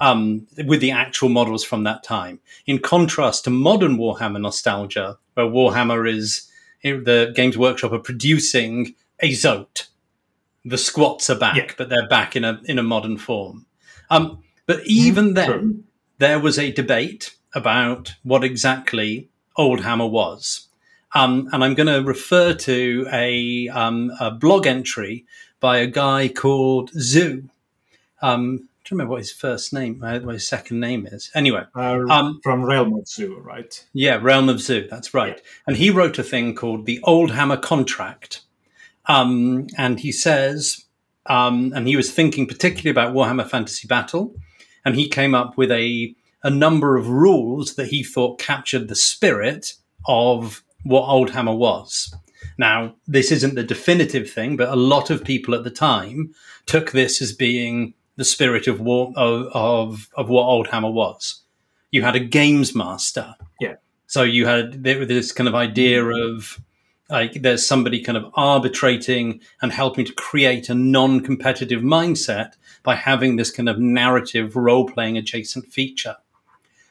Um, 0.01 0.45
with 0.65 0.81
the 0.81 0.91
actual 0.91 1.29
models 1.29 1.63
from 1.63 1.85
that 1.85 2.03
time, 2.03 2.39
in 2.65 2.79
contrast 2.79 3.45
to 3.45 3.49
modern 3.49 3.95
Warhammer 3.97 4.41
nostalgia, 4.41 5.17
where 5.35 5.45
Warhammer 5.45 6.05
is 6.13 6.51
the 6.83 7.31
Games 7.35 7.57
Workshop 7.57 7.91
are 7.91 7.99
producing 7.99 8.95
a 9.19 9.31
Zote, 9.31 9.87
the 10.63 10.77
squats 10.77 11.29
are 11.29 11.37
back, 11.37 11.55
Yeah. 11.55 11.71
but 11.77 11.89
they're 11.89 12.07
back 12.07 12.35
in 12.35 12.43
a 12.43 12.61
in 12.65 12.79
a 12.79 12.83
modern 12.83 13.17
form. 13.17 13.65
Um, 14.09 14.43
but 14.65 14.85
even 14.85 15.33
then, 15.33 15.47
True. 15.47 15.83
there 16.17 16.39
was 16.39 16.57
a 16.59 16.71
debate 16.71 17.35
about 17.53 18.13
what 18.23 18.43
exactly 18.43 19.29
Old 19.55 19.81
Hammer 19.81 20.07
was, 20.07 20.67
um, 21.13 21.49
and 21.51 21.63
I'm 21.63 21.75
going 21.75 21.87
to 21.87 22.07
refer 22.07 22.53
to 22.53 23.07
a, 23.11 23.69
um, 23.69 24.11
a 24.19 24.31
blog 24.31 24.67
entry 24.67 25.25
by 25.59 25.77
a 25.77 25.87
guy 25.87 26.27
called 26.27 26.91
Zhu. 26.91 27.49
Um, 28.21 28.67
I 28.85 28.89
don't 28.89 28.97
remember 28.97 29.13
what 29.13 29.21
his 29.21 29.31
first 29.31 29.73
name, 29.73 29.99
uh, 30.03 30.19
what 30.19 30.33
his 30.33 30.47
second 30.47 30.79
name 30.79 31.07
is. 31.07 31.31
Anyway, 31.33 31.63
Uh, 31.75 32.05
um, 32.07 32.39
from 32.43 32.63
Realm 32.63 32.93
of 32.93 33.05
Zhu, 33.05 33.43
right? 33.43 33.83
yeah, 33.93 34.19
Realm 34.21 34.47
of 34.47 34.57
Zhu. 34.57 34.87
That's 34.87 35.11
right. 35.11 35.41
And 35.65 35.75
he 35.77 35.89
wrote 35.89 36.19
a 36.19 36.23
thing 36.23 36.53
called 36.53 36.85
the 36.85 36.99
Old 37.01 37.31
Hammer 37.31 37.57
Contract. 37.57 38.41
Um, 39.07 39.65
and 39.75 39.99
he 40.01 40.11
says, 40.11 40.85
um, 41.25 41.73
and 41.75 41.87
he 41.87 41.95
was 41.95 42.11
thinking 42.11 42.45
particularly 42.45 42.91
about 42.91 43.15
Warhammer 43.15 43.49
Fantasy 43.49 43.87
Battle, 43.87 44.35
and 44.85 44.95
he 44.95 45.09
came 45.09 45.33
up 45.33 45.57
with 45.57 45.71
a 45.71 46.13
a 46.43 46.49
number 46.51 46.95
of 46.95 47.09
rules 47.09 47.73
that 47.73 47.87
he 47.87 48.03
thought 48.03 48.37
captured 48.37 48.87
the 48.87 48.95
spirit 48.95 49.73
of 50.07 50.63
what 50.83 51.07
Old 51.07 51.31
Hammer 51.31 51.55
was. 51.55 52.13
Now, 52.59 52.93
this 53.07 53.31
isn't 53.31 53.55
the 53.55 53.63
definitive 53.63 54.29
thing, 54.29 54.55
but 54.55 54.69
a 54.69 54.75
lot 54.75 55.09
of 55.09 55.23
people 55.23 55.55
at 55.55 55.63
the 55.63 55.71
time 55.71 56.35
took 56.67 56.91
this 56.91 57.19
as 57.19 57.33
being 57.33 57.95
the 58.15 58.25
spirit 58.25 58.67
of 58.67 58.79
war 58.79 59.13
of 59.15 59.47
of, 59.53 60.09
of 60.15 60.29
what 60.29 60.45
Oldhammer 60.45 60.91
was. 60.91 61.41
You 61.91 62.01
had 62.01 62.15
a 62.15 62.19
games 62.19 62.75
master. 62.75 63.35
Yeah. 63.59 63.75
So 64.07 64.23
you 64.23 64.45
had 64.45 64.83
this 64.83 65.31
kind 65.31 65.47
of 65.47 65.55
idea 65.55 66.03
of 66.03 66.59
like 67.09 67.41
there's 67.41 67.65
somebody 67.65 68.01
kind 68.01 68.17
of 68.17 68.31
arbitrating 68.33 69.41
and 69.61 69.71
helping 69.71 70.05
to 70.05 70.13
create 70.13 70.69
a 70.69 70.75
non-competitive 70.75 71.81
mindset 71.81 72.53
by 72.83 72.95
having 72.95 73.35
this 73.35 73.51
kind 73.51 73.69
of 73.69 73.79
narrative 73.79 74.55
role-playing 74.55 75.17
adjacent 75.17 75.71
feature. 75.71 76.17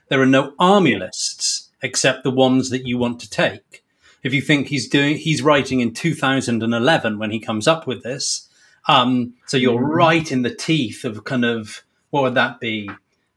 There 0.08 0.20
are 0.20 0.26
no 0.26 0.54
army 0.58 0.96
lists 0.96 1.70
except 1.82 2.24
the 2.24 2.30
ones 2.30 2.70
that 2.70 2.86
you 2.86 2.98
want 2.98 3.20
to 3.20 3.30
take. 3.30 3.84
If 4.22 4.32
you 4.32 4.40
think 4.40 4.68
he's 4.68 4.88
doing, 4.88 5.16
he's 5.16 5.42
writing 5.42 5.80
in 5.80 5.92
2011 5.92 7.18
when 7.18 7.30
he 7.30 7.38
comes 7.40 7.68
up 7.68 7.86
with 7.86 8.02
this. 8.02 8.43
Um, 8.86 9.34
so 9.46 9.56
you're 9.56 9.80
Mhm. 9.80 9.96
right 9.96 10.32
in 10.32 10.42
the 10.42 10.54
teeth 10.54 11.04
of 11.04 11.24
kind 11.24 11.44
of 11.44 11.82
what 12.10 12.22
would 12.22 12.34
that 12.34 12.60
be? 12.60 12.88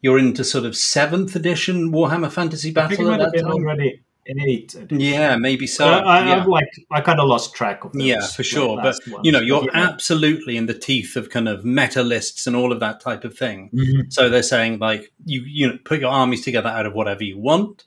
You're 0.02 0.20
into 0.20 0.44
sort 0.44 0.66
of 0.66 0.76
seventh 0.76 1.36
edition 1.36 1.92
Warhammer 1.92 2.32
Fantasy 2.32 2.70
I 2.76 2.88
think 2.88 3.00
it 3.02 3.04
Battle 3.06 3.14
at 3.26 3.32
that 3.34 3.42
time. 3.42 3.52
already 3.52 4.02
eight. 4.28 4.76
edition. 4.76 5.00
Yeah, 5.00 5.38
maybe 5.38 5.66
so. 5.66 5.88
I, 5.88 6.26
yeah. 6.28 6.36
I've 6.42 6.48
like 6.48 6.68
I 6.92 7.00
kind 7.02 7.20
of 7.22 7.28
lost 7.30 7.56
track 7.56 7.84
of 7.86 7.94
those. 7.94 8.04
Yeah, 8.04 8.22
for 8.28 8.44
sure. 8.44 8.76
But 8.76 8.96
ones. 9.08 9.22
you 9.24 9.32
know, 9.32 9.40
you're 9.40 9.64
yeah. 9.64 9.70
absolutely 9.90 10.58
in 10.58 10.66
the 10.66 10.74
teeth 10.74 11.16
of 11.16 11.30
kind 11.30 11.48
of 11.48 11.64
meta 11.66 12.04
lists 12.04 12.46
and 12.46 12.56
all 12.56 12.72
of 12.74 12.80
that 12.82 13.00
type 13.00 13.24
of 13.24 13.38
thing. 13.38 13.70
Mhm. 13.74 14.12
So 14.14 14.30
they're 14.30 14.44
saying 14.44 14.80
like 14.80 15.12
you 15.26 15.42
you 15.48 15.68
know, 15.68 15.78
put 15.86 16.02
your 16.02 16.12
armies 16.12 16.44
together 16.44 16.70
out 16.70 16.86
of 16.86 16.94
whatever 16.94 17.24
you 17.24 17.38
want. 17.40 17.86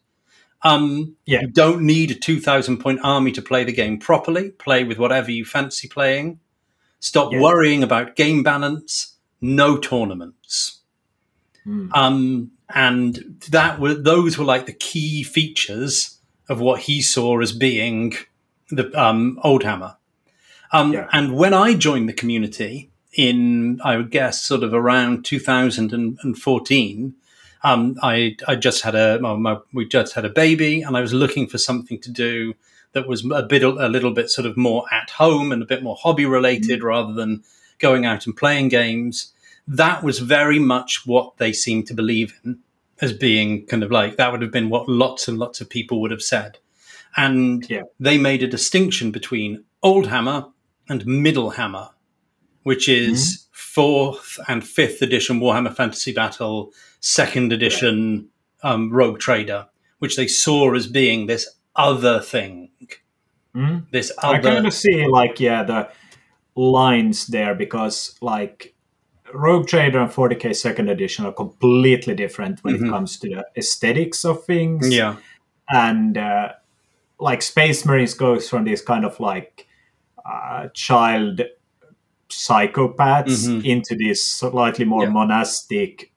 Um, 0.63 1.17
Yeah. 1.27 1.43
You 1.43 1.49
don't 1.49 1.83
need 1.83 2.11
a 2.11 2.15
two 2.15 2.41
thousand 2.41 2.79
point 2.79 3.01
army 3.03 3.33
to 3.33 3.43
play 3.43 3.65
the 3.65 3.73
game 3.73 3.99
properly. 3.99 4.51
Play 4.51 4.83
with 4.85 4.99
whatever 4.99 5.31
you 5.31 5.45
fancy 5.45 5.89
playing. 5.89 6.41
Stop 7.01 7.33
Yeah. 7.33 7.41
worrying 7.41 7.83
about 7.83 8.15
game 8.17 8.43
balance. 8.43 9.17
No 9.41 9.77
tournaments. 9.79 10.79
Mm. 11.67 11.91
Um, 11.95 12.51
and 12.75 13.41
that 13.51 13.81
were 13.81 13.95
those 13.95 14.39
were 14.39 14.45
like 14.45 14.67
the 14.67 14.73
key 14.73 15.23
features 15.23 16.19
of 16.49 16.61
what 16.61 16.81
he 16.83 17.03
saw 17.03 17.41
as 17.41 17.53
being 17.53 18.15
the 18.71 18.91
um, 19.01 19.39
old 19.43 19.63
hammer. 19.65 19.97
Um, 20.73 20.93
Yeah. 20.93 21.09
And 21.13 21.35
when 21.37 21.53
I 21.55 21.75
joined 21.75 22.09
the 22.09 22.13
community 22.13 22.91
in, 23.15 23.81
I 23.83 23.97
would 23.97 24.11
guess, 24.11 24.41
sort 24.43 24.63
of 24.63 24.73
around 24.73 25.25
2014, 25.25 27.15
um, 27.63 27.97
I 28.03 28.37
I 28.49 28.55
just 28.57 28.83
had 28.83 28.95
a 28.95 29.19
my, 29.21 29.59
we 29.73 29.87
just 29.87 30.15
had 30.15 30.25
a 30.25 30.31
baby, 30.31 30.83
and 30.83 30.97
I 30.97 31.01
was 31.01 31.13
looking 31.13 31.47
for 31.47 31.59
something 31.59 31.99
to 32.01 32.11
do 32.11 32.55
that 32.93 33.07
was 33.09 33.25
a 33.33 33.43
bit 33.43 33.63
a 33.63 33.89
little 33.89 34.13
bit 34.13 34.31
sort 34.31 34.47
of 34.47 34.57
more 34.57 34.85
at 34.93 35.11
home 35.11 35.53
and 35.53 35.63
a 35.63 35.67
bit 35.67 35.83
more 35.83 35.97
hobby 35.97 36.27
related 36.27 36.83
rather 36.83 37.13
than 37.13 37.43
going 37.79 38.05
out 38.05 38.27
and 38.27 38.37
playing 38.37 38.69
games. 38.69 39.33
That 39.69 40.03
was 40.03 40.19
very 40.19 40.59
much 40.59 41.07
what 41.07 41.37
they 41.39 41.53
seemed 41.53 41.87
to 41.87 41.95
believe 41.95 42.35
in 42.45 42.59
as 43.01 43.13
being 43.13 43.65
kind 43.67 43.83
of 43.83 43.91
like 43.91 44.17
that 44.17 44.31
would 44.33 44.43
have 44.43 44.51
been 44.51 44.69
what 44.69 44.89
lots 44.89 45.27
and 45.29 45.39
lots 45.39 45.61
of 45.61 45.71
people 45.71 46.01
would 46.01 46.11
have 46.11 46.23
said. 46.23 46.59
And 47.17 47.69
Yeah. 47.69 47.83
they 47.99 48.19
made 48.19 48.43
a 48.43 48.47
distinction 48.49 49.11
between 49.11 49.65
Old 49.83 50.09
Hammer 50.09 50.47
and 50.89 51.07
Middle 51.07 51.51
Hammer, 51.51 51.91
which 52.65 52.89
is 52.89 53.47
fourth 53.53 54.39
and 54.49 54.67
fifth 54.67 55.01
edition 55.01 55.41
Warhammer 55.41 55.75
Fantasy 55.75 56.13
Battle, 56.13 56.73
second 57.01 57.53
edition 57.53 58.29
um, 58.63 58.91
Rogue 58.93 59.19
Trader, 59.19 59.69
which 60.01 60.17
they 60.17 60.27
saw 60.27 60.75
as 60.75 60.87
being 60.87 61.27
this 61.27 61.49
other 61.89 62.21
thing. 62.21 62.69
Mhm. 63.55 63.87
This 63.91 64.13
I 64.23 64.29
other. 64.39 64.43
kind 64.51 64.67
of 64.67 64.73
see 64.75 65.07
like 65.07 65.41
yeah 65.41 65.63
the 65.65 65.89
lines 66.55 67.27
there 67.27 67.55
because 67.55 68.17
like 68.21 68.75
Rogue 69.33 69.67
Trader 69.69 70.01
and 70.01 70.11
40k 70.11 70.53
second 70.55 70.89
edition 70.91 71.25
are 71.27 71.33
completely 71.33 72.15
different 72.15 72.63
when 72.65 72.75
Mhm. 72.79 72.87
it 72.87 72.91
comes 72.91 73.19
to 73.21 73.29
the 73.29 73.45
aesthetics 73.57 74.25
of 74.25 74.45
things. 74.45 74.89
yeah. 74.89 75.17
and 75.73 76.19
uh, 76.19 76.49
like 77.21 77.43
Space 77.43 77.85
Marines 77.87 78.15
goes 78.15 78.49
from 78.51 78.65
these 78.65 78.83
kind 78.83 79.05
of 79.05 79.21
like 79.21 79.67
uh, 80.25 80.67
child 80.75 81.43
psychopaths 82.29 83.47
Mhm. 83.49 83.65
into 83.65 83.95
this 83.97 84.23
slightly 84.23 84.85
more 84.85 85.05
Yeah. 85.05 85.11
monastic, 85.11 86.11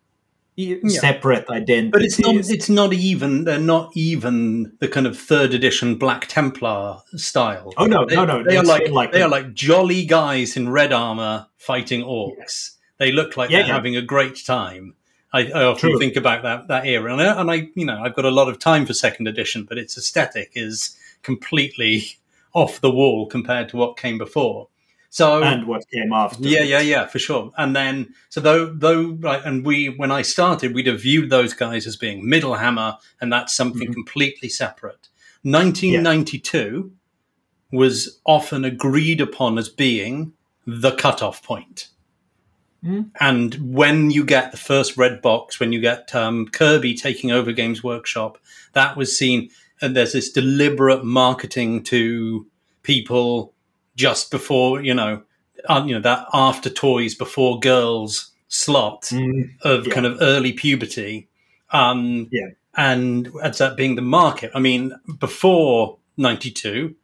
Yeah. 0.56 0.78
separate 0.88 1.50
identities. 1.50 1.92
But 1.92 2.02
it's 2.04 2.20
not. 2.20 2.36
It's 2.36 2.70
not 2.70 2.94
even. 2.94 3.44
They're 3.46 3.58
not 3.60 3.92
even 3.96 4.74
the 4.80 4.88
kind 4.88 5.08
of 5.08 5.18
third 5.18 5.54
edition 5.54 5.96
Black 5.96 6.28
Templar 6.28 6.98
style. 7.16 7.74
oh 7.78 7.86
no, 7.86 8.06
They, 8.06 8.16
no, 8.16 8.26
no! 8.26 8.44
they 8.44 8.58
are 8.58 8.64
like, 8.64 8.90
like 8.90 9.12
they 9.12 9.22
are 9.22 9.30
like 9.30 9.54
jolly 9.54 10.06
guys 10.06 10.56
in 10.56 10.70
red 10.70 10.94
armor 10.94 11.48
fighting 11.58 12.02
orcs. 12.02 12.76
They 13.00 13.12
look 13.12 13.36
like 13.38 13.50
Yeah, 13.50 13.60
they're 13.60 13.68
yeah. 13.70 13.74
having 13.74 13.96
a 13.96 14.02
great 14.02 14.44
time. 14.46 14.96
I, 15.36 15.48
I 15.48 15.64
often 15.64 15.90
True. 15.90 16.00
think 16.00 16.16
about 16.16 16.44
that 16.44 16.68
that 16.68 16.86
era, 16.86 17.12
and 17.12 17.20
I, 17.22 17.42
and 17.42 17.50
I, 17.50 17.70
you 17.74 17.86
know, 17.86 18.00
I've 18.04 18.14
got 18.16 18.26
a 18.26 18.30
lot 18.32 18.50
of 18.50 18.60
time 18.60 18.86
for 18.86 18.94
second 18.94 19.28
edition, 19.28 19.66
but 19.68 19.80
its 19.80 19.98
aesthetic 19.98 20.52
is 20.54 20.96
completely 21.24 22.04
off 22.54 22.80
the 22.82 22.92
wall 22.92 23.26
compared 23.26 23.70
to 23.70 23.78
what 23.78 23.98
came 23.98 24.20
before. 24.20 24.68
So 25.14 25.44
and 25.44 25.68
what 25.68 25.88
came 25.92 26.12
after. 26.12 26.42
yeah, 26.42 26.64
yeah, 26.64 26.80
yeah, 26.80 27.06
for 27.06 27.20
sure. 27.20 27.52
And 27.56 27.76
then, 27.76 28.16
so 28.30 28.42
though, 28.42 28.66
though, 28.74 29.12
right, 29.12 29.44
and 29.46 29.64
we, 29.64 29.90
when 29.90 30.10
I 30.10 30.24
started, 30.24 30.74
we'd 30.74 30.88
have 30.88 31.02
viewed 31.02 31.30
those 31.30 31.54
guys 31.54 31.86
as 31.86 31.96
being 31.96 32.28
middle 32.28 32.56
hammer, 32.56 32.98
and 33.22 33.32
that's 33.32 33.54
something 33.54 33.90
Mhm. 33.90 33.94
completely 33.94 34.50
separate. 34.50 35.10
1992 35.44 36.92
was 37.72 38.20
often 38.26 38.66
agreed 38.66 39.22
upon 39.22 39.60
as 39.60 39.70
being 39.70 40.34
the 40.66 40.92
cutoff 40.92 41.44
point. 41.44 41.90
Mm. 42.84 43.12
And 43.20 43.54
when 43.72 44.10
you 44.10 44.26
get 44.26 44.50
the 44.52 44.58
first 44.58 44.98
red 44.98 45.22
box, 45.22 45.60
when 45.60 45.72
you 45.74 45.80
get 45.80 46.14
um, 46.16 46.48
Kirby 46.48 46.96
taking 46.96 47.32
over 47.32 47.52
Games 47.52 47.84
Workshop, 47.84 48.40
that 48.74 48.98
was 48.98 49.16
seen. 49.16 49.50
And 49.80 49.96
there's 49.96 50.14
this 50.14 50.32
deliberate 50.32 51.04
marketing 51.06 51.84
to 51.84 52.48
people 52.82 53.53
just 53.96 54.32
before 54.32 54.82
you 54.82 54.94
know, 54.94 55.22
uh, 55.70 55.84
you 55.86 55.94
know 55.96 56.02
that 56.02 56.28
after 56.34 56.70
toys 56.70 57.16
before 57.16 57.60
girls 57.60 58.32
slot 58.48 59.04
Mm. 59.12 59.50
of 59.62 59.88
Yeah. 59.88 59.94
kind 59.94 60.06
of 60.06 60.18
early 60.22 60.54
puberty. 60.54 61.28
Um, 61.72 62.28
Yeah. 62.32 62.50
And 62.76 63.30
ends 63.44 63.62
up 63.62 63.78
being 63.78 63.96
the 63.96 64.02
market. 64.02 64.52
I 64.56 64.60
mean, 64.60 64.94
before 65.20 65.98
92, 66.18 66.96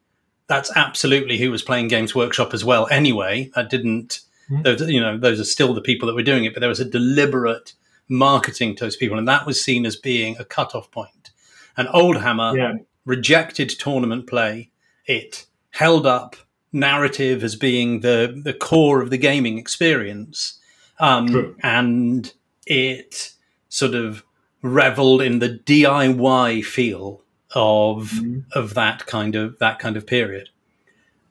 that's 0.48 0.72
absolutely 0.76 1.38
who 1.38 1.52
was 1.52 1.62
playing 1.62 1.88
Games 1.90 2.16
Workshop 2.16 2.54
as 2.56 2.66
well 2.66 2.88
anyway. 2.90 3.52
That 3.56 3.70
didn't, 3.70 4.22
Mhm. 4.50 4.64
those, 4.64 4.82
you 4.90 5.00
know, 5.00 5.18
those 5.18 5.40
are 5.40 5.44
still 5.46 5.74
the 5.76 5.82
people 5.82 6.08
that 6.08 6.16
were 6.16 6.24
doing 6.24 6.44
it, 6.46 6.54
but 6.54 6.60
there 6.60 6.70
was 6.70 6.80
a 6.80 6.86
deliberate 6.86 7.74
marketing 8.08 8.76
to 8.76 8.86
those 8.86 8.96
people. 8.96 9.18
And 9.20 9.28
that 9.28 9.46
was 9.46 9.64
seen 9.64 9.86
as 9.86 9.96
being 9.96 10.36
a 10.40 10.44
cutoff 10.46 10.90
point. 10.92 11.30
And 11.78 11.88
Old 11.94 12.18
Hammer 12.18 12.58
Yeah. 12.58 12.74
rejected 13.06 13.70
tournament 13.70 14.26
play. 14.28 14.70
It 15.06 15.46
held 15.72 16.06
up 16.08 16.36
narrative 16.72 17.44
as 17.44 17.56
being 17.56 18.02
the, 18.02 18.40
the 18.44 18.54
core 18.54 19.02
of 19.02 19.10
the 19.10 19.18
gaming 19.18 19.58
experience. 19.58 20.60
Um, 21.00 21.56
and 21.64 22.32
it 22.66 23.34
sort 23.70 23.96
of 23.96 24.24
reveled 24.62 25.22
in 25.22 25.40
the 25.40 25.50
DIY 25.50 26.64
feel 26.64 27.22
of 27.56 28.12
Mhm. 28.12 28.44
of 28.52 28.74
that 28.76 29.06
kind 29.08 29.36
of 29.36 29.58
that 29.60 29.80
kind 29.80 29.98
of 29.98 30.06
period. 30.06 30.50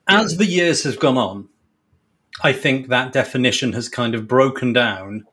As 0.09 0.38
the 0.38 0.47
years 0.47 0.83
have 0.85 0.99
gone 0.99 1.18
on, 1.18 1.49
I 2.42 2.52
think 2.52 2.88
that 2.88 3.12
definition 3.12 3.73
has 3.75 3.88
kind 3.88 4.14
of 4.14 4.26
broken 4.26 4.73
down 4.73 5.26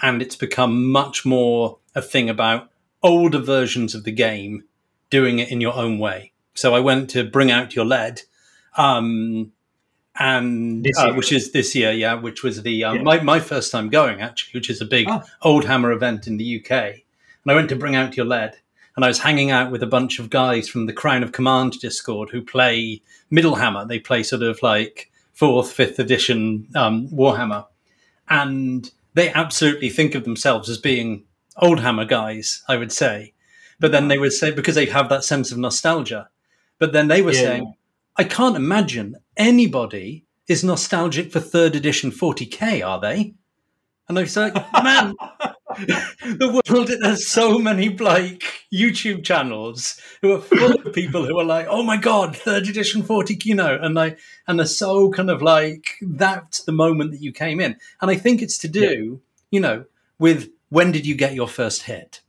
and 0.00 0.22
it's 0.22 0.36
become 0.36 0.90
much 0.90 1.24
more 1.26 1.78
a 1.94 2.00
thing 2.02 2.30
about 2.30 2.70
older 3.02 3.38
versions 3.38 3.94
of 3.94 4.04
the 4.04 4.10
game 4.12 4.64
doing 5.10 5.38
it 5.38 5.50
in 5.50 5.60
your 5.60 5.74
own 5.74 5.98
way. 5.98 6.32
So 6.54 6.74
I 6.74 6.80
went 6.80 7.10
to 7.10 7.22
bring 7.24 7.50
out 7.50 7.76
your 7.76 7.84
lead, 7.84 8.22
um, 8.76 9.52
and 10.18 10.86
uh, 10.98 11.12
which 11.14 11.32
is 11.32 11.52
this 11.52 11.74
year, 11.74 11.90
yeah, 11.92 12.14
which 12.14 12.42
was 12.42 12.62
the 12.62 12.84
um, 12.84 12.96
Yeah. 12.96 13.02
my 13.02 13.20
my 13.22 13.40
first 13.40 13.72
time 13.72 13.88
going 13.88 14.20
actually, 14.20 14.58
which 14.58 14.68
is 14.70 14.80
a 14.80 14.84
big 14.84 15.06
Ah. 15.08 15.22
old 15.40 15.64
hammer 15.64 15.90
event 15.92 16.26
in 16.26 16.36
the 16.36 16.44
UK. 16.60 16.72
And 16.72 17.50
I 17.50 17.54
went 17.54 17.68
to 17.70 17.76
bring 17.76 17.96
out 17.96 18.16
your 18.16 18.26
lead, 18.26 18.56
and 18.94 19.04
I 19.04 19.08
was 19.08 19.20
hanging 19.20 19.50
out 19.50 19.70
with 19.72 19.82
a 19.82 19.86
bunch 19.86 20.18
of 20.18 20.28
guys 20.30 20.68
from 20.68 20.86
the 20.86 20.92
Crown 20.92 21.22
of 21.22 21.32
Command 21.32 21.80
Discord 21.80 22.30
who 22.30 22.42
play 22.42 23.00
Middle 23.30 23.56
Hammer. 23.56 23.84
They 23.86 23.98
play 23.98 24.22
sort 24.22 24.42
of 24.42 24.62
like 24.62 25.10
fourth, 25.32 25.72
fifth 25.72 25.98
edition 25.98 26.68
um, 26.76 27.08
Warhammer, 27.08 27.66
and 28.28 28.90
they 29.14 29.30
absolutely 29.32 29.88
think 29.90 30.14
of 30.14 30.24
themselves 30.24 30.68
as 30.68 30.78
being 30.78 31.24
old 31.56 31.80
Hammer 31.80 32.04
guys. 32.04 32.62
I 32.68 32.76
would 32.76 32.92
say, 32.92 33.32
but 33.80 33.92
then 33.92 34.08
they 34.08 34.18
would 34.18 34.32
say 34.34 34.50
because 34.50 34.74
they 34.74 34.86
have 34.86 35.08
that 35.08 35.24
sense 35.24 35.50
of 35.52 35.58
nostalgia. 35.58 36.28
But 36.78 36.92
then 36.92 37.08
they 37.08 37.22
were 37.22 37.32
Yeah. 37.32 37.40
saying, 37.40 37.74
I 38.16 38.24
can't 38.24 38.56
imagine 38.56 39.16
anybody 39.36 40.24
is 40.48 40.62
nostalgic 40.64 41.32
for 41.32 41.40
third 41.40 41.74
edition 41.76 42.10
40k, 42.10 42.86
are 42.86 43.00
they? 43.00 43.34
And 44.08 44.18
I 44.18 44.22
was 44.22 44.36
like, 44.36 44.54
man, 44.82 45.14
the 45.78 46.62
world 46.68 46.90
has 47.02 47.26
so 47.26 47.58
many 47.58 47.88
like 47.96 48.42
YouTube 48.72 49.24
channels 49.24 49.98
who 50.20 50.32
are 50.32 50.40
full 50.40 50.72
of 50.74 50.92
people 50.92 51.24
who 51.24 51.38
are 51.38 51.44
like, 51.44 51.66
oh 51.70 51.82
my 51.82 51.96
god, 51.96 52.36
third 52.36 52.68
edition 52.68 53.02
40, 53.02 53.38
you 53.44 53.54
know, 53.54 53.78
and 53.80 53.94
like, 53.94 54.18
and 54.46 54.58
they're 54.58 54.66
so 54.66 55.10
kind 55.10 55.30
of 55.30 55.40
like 55.40 55.94
that's 56.02 56.64
the 56.64 56.72
moment 56.72 57.12
that 57.12 57.22
you 57.22 57.32
came 57.32 57.60
in, 57.60 57.76
and 58.02 58.10
I 58.10 58.16
think 58.16 58.42
it's 58.42 58.58
to 58.58 58.68
do, 58.68 59.22
you 59.50 59.60
know, 59.60 59.84
with 60.18 60.50
when 60.68 60.92
did 60.92 61.06
you 61.06 61.14
get 61.14 61.34
your 61.34 61.48
first 61.48 61.82
hit? 61.84 62.20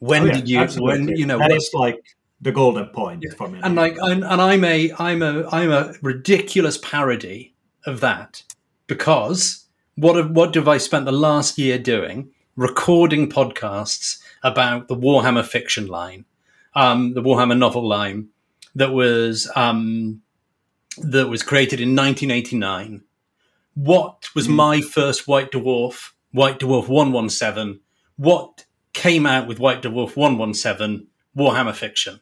When 0.00 0.24
Oh, 0.24 0.26
yeah, 0.26 0.32
did 0.32 0.48
you? 0.48 0.58
absolutely. 0.58 1.06
When 1.06 1.16
you 1.16 1.24
know? 1.26 1.38
that 1.38 1.50
what- 1.50 1.56
is 1.56 1.70
like 1.72 2.16
the 2.44 2.52
golden 2.52 2.86
point 2.86 3.24
for 3.36 3.48
me. 3.48 3.58
and 3.62 3.74
like 3.74 3.96
and, 4.00 4.22
and 4.22 4.40
i'm 4.40 4.62
a 4.64 4.92
i'm 4.98 5.22
a 5.22 5.48
i'm 5.50 5.70
a 5.72 5.94
ridiculous 6.02 6.78
parody 6.78 7.54
of 7.86 8.00
that 8.00 8.42
because 8.86 9.64
what 9.96 10.16
have, 10.16 10.30
what 10.30 10.54
have 10.54 10.68
i 10.68 10.78
spent 10.78 11.04
the 11.06 11.12
last 11.12 11.58
year 11.58 11.78
doing? 11.78 12.30
Recording 12.56 13.28
podcasts 13.28 14.20
about 14.42 14.86
the 14.88 14.96
warhammer 14.96 15.44
fiction 15.44 15.86
line 15.88 16.24
um, 16.76 17.14
the 17.14 17.22
warhammer 17.22 17.56
novel 17.58 17.86
line 17.86 18.28
that 18.76 18.92
was 18.92 19.50
um, 19.56 20.20
that 20.98 21.28
was 21.28 21.42
created 21.42 21.80
in 21.80 21.96
1989 21.96 23.02
what 23.74 24.28
was 24.34 24.46
Mm. 24.46 24.54
my 24.54 24.80
first 24.80 25.26
white 25.26 25.50
dwarf 25.50 26.10
white 26.30 26.58
dwarf 26.60 26.88
117 26.88 27.80
what 28.16 28.66
came 28.92 29.26
out 29.26 29.48
with 29.48 29.58
white 29.58 29.82
dwarf 29.82 30.14
117 30.16 31.08
warhammer 31.36 31.74
fiction 31.74 32.20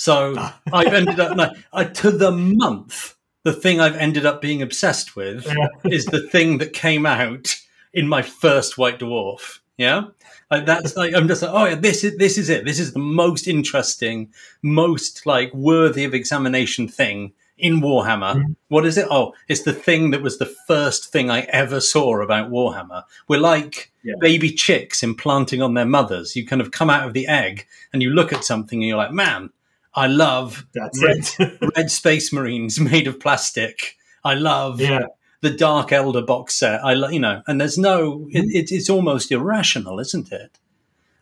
so 0.00 0.34
I've 0.72 0.94
ended 0.94 1.20
up 1.20 1.36
no, 1.36 1.52
I, 1.74 1.84
to 1.84 2.10
the 2.10 2.30
month. 2.32 3.16
The 3.42 3.52
thing 3.52 3.80
I've 3.80 3.96
ended 3.96 4.24
up 4.26 4.40
being 4.40 4.62
obsessed 4.62 5.14
with 5.14 5.46
Yeah. 5.46 5.68
is 5.90 6.06
the 6.06 6.26
thing 6.28 6.58
that 6.58 6.72
came 6.72 7.04
out 7.04 7.54
in 7.92 8.08
my 8.08 8.22
first 8.22 8.78
White 8.78 8.98
Dwarf. 8.98 9.58
Yeah, 9.76 10.04
like 10.50 10.66
that's 10.66 10.96
like 10.96 11.14
I'm 11.14 11.28
just 11.28 11.42
like, 11.42 11.50
oh 11.52 11.64
yeah, 11.66 11.74
this 11.74 12.02
is 12.04 12.16
this 12.16 12.38
is 12.38 12.48
it. 12.50 12.64
This 12.64 12.78
is 12.78 12.92
the 12.92 12.98
most 12.98 13.46
interesting, 13.46 14.32
most 14.62 15.24
like 15.26 15.52
worthy 15.54 16.04
of 16.04 16.14
examination 16.14 16.86
thing 16.88 17.32
in 17.56 17.80
Warhammer. 17.82 18.36
Mhm. 18.36 18.56
What 18.68 18.86
is 18.86 18.96
it? 18.98 19.06
Oh, 19.10 19.34
it's 19.48 19.62
the 19.62 19.72
thing 19.72 20.10
that 20.12 20.22
was 20.22 20.38
the 20.38 20.52
first 20.66 21.12
thing 21.12 21.30
I 21.30 21.40
ever 21.62 21.80
saw 21.80 22.20
about 22.22 22.50
Warhammer. 22.50 23.04
We're 23.28 23.40
like 23.40 23.90
Yeah. 24.02 24.14
baby 24.20 24.50
chicks 24.52 25.02
implanting 25.02 25.60
on 25.62 25.74
their 25.74 25.86
mothers. 25.86 26.36
You 26.36 26.46
kind 26.46 26.62
of 26.62 26.70
come 26.70 26.88
out 26.90 27.06
of 27.06 27.12
the 27.14 27.26
egg 27.26 27.66
and 27.92 28.02
you 28.02 28.10
look 28.10 28.32
at 28.32 28.44
something 28.44 28.80
and 28.80 28.88
you're 28.88 28.96
like, 28.96 29.12
man, 29.12 29.50
I 29.94 30.06
love 30.06 30.66
That's 30.74 31.02
Red- 31.02 31.58
red 31.76 31.90
space 31.90 32.32
marines 32.32 32.78
made 32.80 33.06
of 33.08 33.18
plastic. 33.20 33.96
I 34.24 34.34
love 34.34 34.80
yeah. 34.80 35.06
the 35.40 35.50
Dark 35.50 35.88
Eldar 35.90 36.26
box 36.26 36.54
set. 36.54 36.84
I 36.84 36.94
love, 36.94 37.12
you 37.12 37.20
know, 37.20 37.42
and 37.46 37.60
there's 37.60 37.78
no, 37.78 38.28
it, 38.30 38.38
Mm-hmm. 38.42 38.50
it, 38.52 38.72
it's 38.72 38.88
almost 38.90 39.32
irrational, 39.32 39.98
isn't 40.00 40.30
it? 40.32 40.58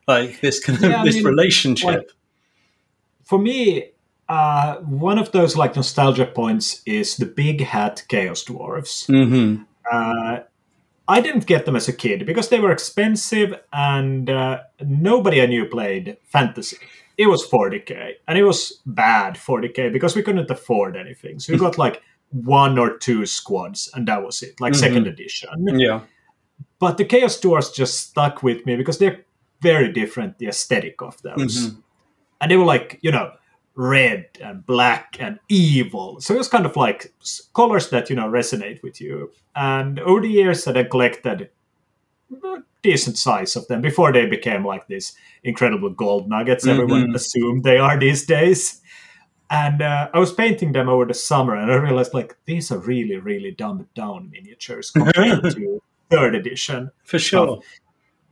Like 0.07 0.41
this 0.41 0.63
kind 0.63 0.83
of 0.85 0.91
Yeah, 0.91 1.05
this 1.05 1.17
mean, 1.17 1.25
relationship. 1.25 1.87
like- 1.87 2.09
For 3.25 3.39
me, 3.39 3.91
uh, 4.29 4.77
one 4.77 5.19
of 5.19 5.33
those 5.33 5.57
like 5.57 5.75
nostalgia 5.77 6.27
points 6.27 6.83
is 6.85 7.17
the 7.17 7.27
big 7.27 7.63
hat 7.63 8.05
Chaos 8.09 8.43
Dwarfs. 8.45 9.07
hmm 9.07 9.57
Uh, 9.91 10.41
I 11.11 11.23
didn't 11.23 11.47
get 11.47 11.65
them 11.65 11.77
as 11.77 11.89
a 11.89 11.93
kid 11.95 12.27
because 12.27 12.51
they 12.51 12.61
were 12.61 12.71
expensive 12.71 13.59
and 13.73 14.29
uh, 14.29 14.61
nobody 14.85 15.41
I 15.41 15.47
knew 15.47 15.65
played 15.65 16.19
fantasy. 16.25 16.77
It 17.19 17.27
was 17.27 17.45
40k 17.47 18.13
and 18.29 18.39
it 18.39 18.45
was 18.45 18.81
bad 18.87 19.35
40k 19.35 19.93
because 19.93 20.15
we 20.17 20.23
couldn't 20.23 20.51
afford 20.51 20.97
anything. 20.97 21.41
So 21.41 21.53
we 21.53 21.59
got 21.59 21.77
like 21.77 22.01
one 22.31 22.79
or 22.79 22.97
two 22.97 23.27
squads 23.27 23.91
and 23.95 24.07
that 24.09 24.23
was 24.25 24.43
it, 24.43 24.61
like 24.61 24.73
Mhm. 24.73 24.77
second 24.77 25.07
edition. 25.09 25.51
Yeah, 25.79 26.01
But 26.79 26.97
the 26.97 27.05
Chaos 27.05 27.41
Dwarfs 27.41 27.73
just 27.73 27.99
stuck 28.09 28.43
with 28.45 28.65
me 28.67 28.77
because 28.77 28.99
they're 28.99 29.25
very 29.61 29.93
different, 29.93 30.39
the 30.39 30.47
aesthetic 30.47 31.03
of 31.03 31.21
those. 31.23 31.71
Mhm. 31.71 31.83
And 32.41 32.51
they 32.51 32.57
were 32.57 32.65
like, 32.65 32.99
you 33.03 33.11
know, 33.11 33.33
red 33.75 34.27
and 34.41 34.65
black 34.65 35.17
and 35.19 35.39
evil. 35.49 36.21
So 36.21 36.35
it 36.35 36.39
was 36.39 36.49
kind 36.49 36.67
of 36.67 36.77
like 36.77 37.13
colors 37.55 37.91
that, 37.91 38.11
you 38.11 38.17
know, 38.17 38.29
resonate 38.29 38.81
with 38.83 39.01
you. 39.01 39.33
And 39.57 39.99
over 40.01 40.21
the 40.21 40.29
years, 40.31 40.65
that 40.65 40.77
I 40.77 40.85
collected 40.85 41.51
a 42.45 42.63
decent 42.83 43.19
size 43.19 43.57
of 43.57 43.67
them 43.69 43.81
before 43.81 44.13
they 44.13 44.27
became 44.27 44.65
like 44.65 44.87
these 44.87 45.17
incredible 45.43 45.91
gold 45.91 46.29
nuggets 46.29 46.67
everyone 46.67 47.09
Mhm. 47.09 47.15
assumed 47.15 47.65
they 47.65 47.79
are 47.79 47.99
these 47.99 48.25
days. 48.27 48.81
And 49.51 49.81
uh, 49.83 50.11
I 50.13 50.19
was 50.19 50.33
painting 50.33 50.73
them 50.73 50.89
over 50.89 51.07
the 51.07 51.15
summer, 51.15 51.55
and 51.57 51.73
I 51.73 51.77
realized 51.77 52.13
like 52.15 52.37
these 52.45 52.71
are 52.71 52.79
really, 52.79 53.17
really 53.17 53.51
dumbed 53.53 53.87
down 53.95 54.31
miniatures 54.31 54.91
compared 54.97 55.43
to 55.55 55.83
third 56.11 56.35
edition 56.35 56.91
for 57.05 57.19
sure. 57.19 57.61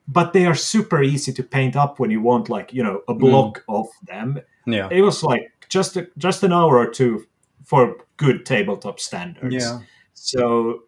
but 0.08 0.32
they 0.32 0.46
are 0.46 0.54
super 0.54 1.02
easy 1.02 1.32
to 1.32 1.42
paint 1.42 1.74
up 1.76 1.98
when 1.98 2.10
you 2.10 2.20
want 2.20 2.48
like 2.48 2.72
you 2.72 2.82
know 2.82 3.00
a 3.08 3.14
Mm. 3.14 3.18
block 3.18 3.64
of 3.68 3.86
them 4.06 4.38
Yeah, 4.66 4.88
it 4.90 5.02
was 5.02 5.22
like 5.22 5.50
just 5.68 5.96
a, 5.96 6.06
just 6.18 6.42
an 6.44 6.52
hour 6.52 6.78
or 6.78 6.86
two 6.90 7.26
for 7.64 7.96
good 8.16 8.44
tabletop 8.46 9.00
standards 9.00 9.54
yeah, 9.54 9.80
so 10.14 10.82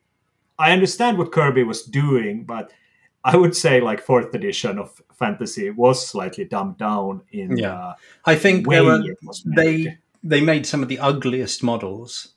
i 0.59 0.73
understand 0.73 1.19
what 1.19 1.33
kirby 1.33 1.65
was 1.65 1.83
doing 1.83 2.45
but 2.45 2.73
i 3.25 3.37
would 3.37 3.55
say 3.57 3.81
like 3.81 4.01
fourth 4.01 4.35
edition 4.35 4.79
of 4.79 5.01
fantasy 5.19 5.71
was 5.71 6.07
slightly 6.07 6.45
dumbed 6.45 6.79
down 6.79 7.23
in 7.33 7.57
Yeah. 7.57 7.95
the 8.25 8.33
I 8.33 8.37
think 8.37 8.69
there 8.69 8.85
were, 8.85 9.01
it 9.05 9.19
was 9.23 9.43
made. 9.45 9.87
they 9.87 9.99
they 10.23 10.41
made 10.41 10.67
some 10.67 10.83
of 10.83 10.89
the 10.89 10.99
ugliest 10.99 11.63
models. 11.63 12.35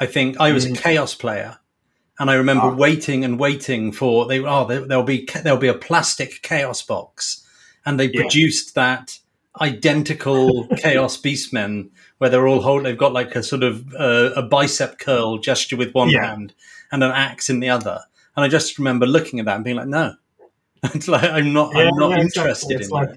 I 0.00 0.06
think 0.06 0.40
I 0.40 0.52
was 0.52 0.64
a 0.64 0.70
Mm. 0.70 0.78
chaos 0.78 1.14
player, 1.14 1.58
and 2.18 2.30
I 2.30 2.34
remember 2.34 2.66
Ah. 2.66 2.74
waiting 2.74 3.24
and 3.24 3.38
waiting 3.38 3.92
for 3.92 4.26
they 4.26 4.40
oh 4.40 4.64
there, 4.66 4.80
there'll 4.86 5.04
be 5.04 5.28
there'll 5.42 5.58
be 5.58 5.68
a 5.68 5.74
plastic 5.88 6.42
chaos 6.42 6.82
box, 6.82 7.44
and 7.86 7.98
they 8.00 8.10
Yeah. 8.10 8.20
produced 8.22 8.74
that 8.74 9.18
identical 9.60 10.66
Chaos 10.76 11.16
Beastmen 11.20 11.90
where 12.18 12.30
they're 12.30 12.48
all 12.48 12.60
hold. 12.62 12.84
They've 12.84 12.98
got 12.98 13.12
like 13.12 13.34
a 13.36 13.42
sort 13.42 13.62
of 13.62 13.94
uh, 13.94 14.30
a 14.36 14.42
bicep 14.42 14.98
curl 14.98 15.38
gesture 15.38 15.76
with 15.76 15.92
one 15.94 16.10
Yeah. 16.10 16.26
hand 16.26 16.54
and 16.92 17.02
an 17.04 17.10
axe 17.12 17.48
in 17.50 17.60
the 17.60 17.70
other. 17.70 18.00
And 18.36 18.44
I 18.44 18.48
just 18.48 18.78
remember 18.78 19.06
looking 19.06 19.38
at 19.38 19.46
that 19.46 19.56
and 19.56 19.64
being 19.64 19.76
like, 19.76 19.86
no, 19.86 20.14
it's 20.94 21.08
like 21.08 21.24
I'm 21.24 21.52
not. 21.52 21.74
I'm 21.76 21.88
not 21.96 22.10
Yeah, 22.10 22.16
exactly. 22.24 22.42
interested 22.42 22.80
It's 22.80 22.88
in 22.88 22.92
like 22.92 23.08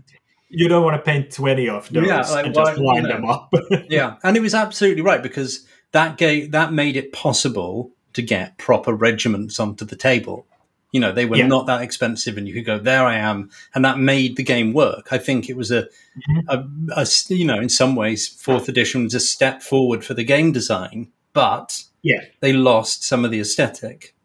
you 0.50 0.68
don't 0.70 0.84
want 0.84 0.96
to 0.96 1.02
paint 1.02 1.32
twenty 1.32 1.68
of 1.70 1.90
those 1.90 2.08
Yeah, 2.08 2.22
like, 2.22 2.46
and 2.46 2.56
why- 2.56 2.64
just 2.66 2.78
line 2.80 2.96
you 2.98 3.02
know. 3.04 3.08
them 3.10 3.26
up. 3.26 3.54
Yeah, 3.90 4.16
and 4.24 4.38
it 4.38 4.42
was 4.42 4.54
absolutely 4.56 5.02
right 5.02 5.22
because 5.22 5.66
that 5.92 6.18
gave 6.18 6.52
that 6.52 6.72
made 6.74 6.96
it 6.96 7.12
possible 7.14 7.92
to 8.14 8.22
get 8.22 8.58
proper 8.58 8.94
regiments 8.94 9.60
onto 9.60 9.86
the 9.86 9.96
table. 9.96 10.46
You 10.94 11.02
know, 11.02 11.12
they 11.12 11.26
were 11.26 11.36
Yeah. 11.36 11.48
not 11.48 11.66
that 11.68 11.82
expensive, 11.82 12.38
and 12.38 12.48
you 12.48 12.54
could 12.54 12.66
go 12.66 12.80
there. 12.80 13.04
I 13.04 13.18
am, 13.18 13.50
and 13.76 13.84
that 13.84 14.00
made 14.00 14.38
the 14.38 14.44
game 14.44 14.72
work. 14.74 15.10
I 15.12 15.18
think 15.18 15.50
it 15.50 15.58
was 15.58 15.70
a, 15.70 15.84
Mhm. 16.30 16.44
a, 16.48 17.02
a 17.02 17.06
you 17.36 17.46
know, 17.46 17.60
in 17.60 17.68
some 17.70 17.94
ways, 17.96 18.28
fourth 18.28 18.70
edition 18.70 19.04
was 19.04 19.14
a 19.14 19.20
step 19.20 19.62
forward 19.62 20.06
for 20.06 20.14
the 20.14 20.24
game 20.24 20.54
design, 20.54 21.10
but 21.34 21.84
Yeah. 22.04 22.22
they 22.40 22.54
lost 22.54 23.04
some 23.04 23.26
of 23.26 23.32
the 23.32 23.40
aesthetic. 23.42 24.16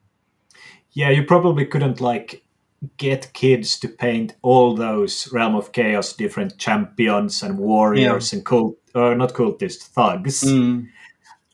yeah, 0.92 1.10
you 1.10 1.24
probably 1.24 1.64
couldn't 1.66 2.00
like 2.00 2.42
get 2.96 3.32
kids 3.32 3.78
to 3.80 3.88
paint 3.88 4.34
all 4.42 4.74
those 4.74 5.32
realm 5.32 5.54
of 5.54 5.72
chaos 5.72 6.12
different 6.12 6.58
champions 6.58 7.42
and 7.42 7.58
warriors 7.58 8.32
and 8.32 8.44
cult 8.44 8.76
or 8.94 9.14
not 9.14 9.32
cultists 9.34 9.84
thugs 9.84 10.42
Mm. 10.42 10.88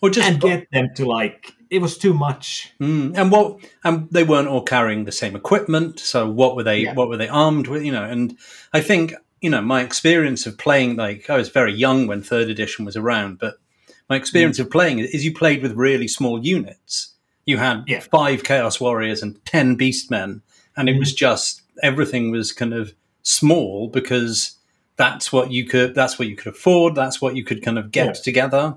Or 0.01 0.11
just 0.11 0.29
and 0.31 0.41
get 0.41 0.71
them 0.71 0.89
to 0.95 1.05
like 1.07 1.53
it 1.71 1.81
was 1.83 1.99
too 1.99 2.15
much 2.15 2.73
Mm. 2.81 3.17
And 3.17 3.31
what? 3.31 3.59
And 3.85 4.09
they 4.11 4.25
weren't 4.25 4.49
all 4.49 4.63
carrying 4.63 5.05
the 5.05 5.13
same 5.13 5.37
equipment. 5.37 5.99
So 6.01 6.31
what 6.31 6.57
were 6.57 6.63
they? 6.63 6.81
Yeah. 6.81 6.95
What 6.95 7.09
were 7.09 7.17
they 7.19 7.29
armed 7.29 7.67
with? 7.67 7.85
You 7.85 7.93
know, 7.93 8.05
and 8.05 8.37
I 8.73 8.81
think 8.81 9.13
you 9.43 9.51
know 9.51 9.61
my 9.61 9.83
experience 9.83 10.47
of 10.47 10.57
playing. 10.57 10.97
Like 10.97 11.29
I 11.29 11.37
was 11.37 11.49
very 11.51 11.75
young 11.75 12.07
when 12.07 12.23
third 12.23 12.49
edition 12.49 12.85
was 12.85 12.97
around, 12.97 13.39
but 13.39 13.55
my 14.09 14.17
experience 14.17 14.59
of 14.59 14.71
playing 14.71 15.01
is 15.01 15.25
you 15.25 15.35
played 15.35 15.63
with 15.63 15.73
really 15.73 16.09
small 16.09 16.43
units. 16.43 17.15
You 17.45 17.59
had 17.59 17.85
Yeah. 17.87 18.01
five 18.01 18.45
Chaos 18.45 18.81
Warriors 18.81 19.23
and 19.23 19.45
ten 19.45 19.77
Beastmen, 19.77 20.41
and 20.79 20.89
it 20.89 20.99
was 20.99 21.13
just 21.13 21.61
everything 21.83 22.31
was 22.31 22.53
kind 22.53 22.73
of 22.73 22.95
small 23.23 23.89
because 23.89 24.53
that's 24.97 25.33
what 25.33 25.51
you 25.53 25.65
could. 25.67 25.95
That's 25.95 26.19
what 26.19 26.29
you 26.29 26.37
could 26.37 26.55
afford. 26.55 26.95
That's 26.95 27.21
what 27.21 27.37
you 27.37 27.45
could 27.45 27.63
kind 27.63 27.79
of 27.79 27.91
get 27.93 28.07
Yeah. 28.07 28.13
together. 28.25 28.77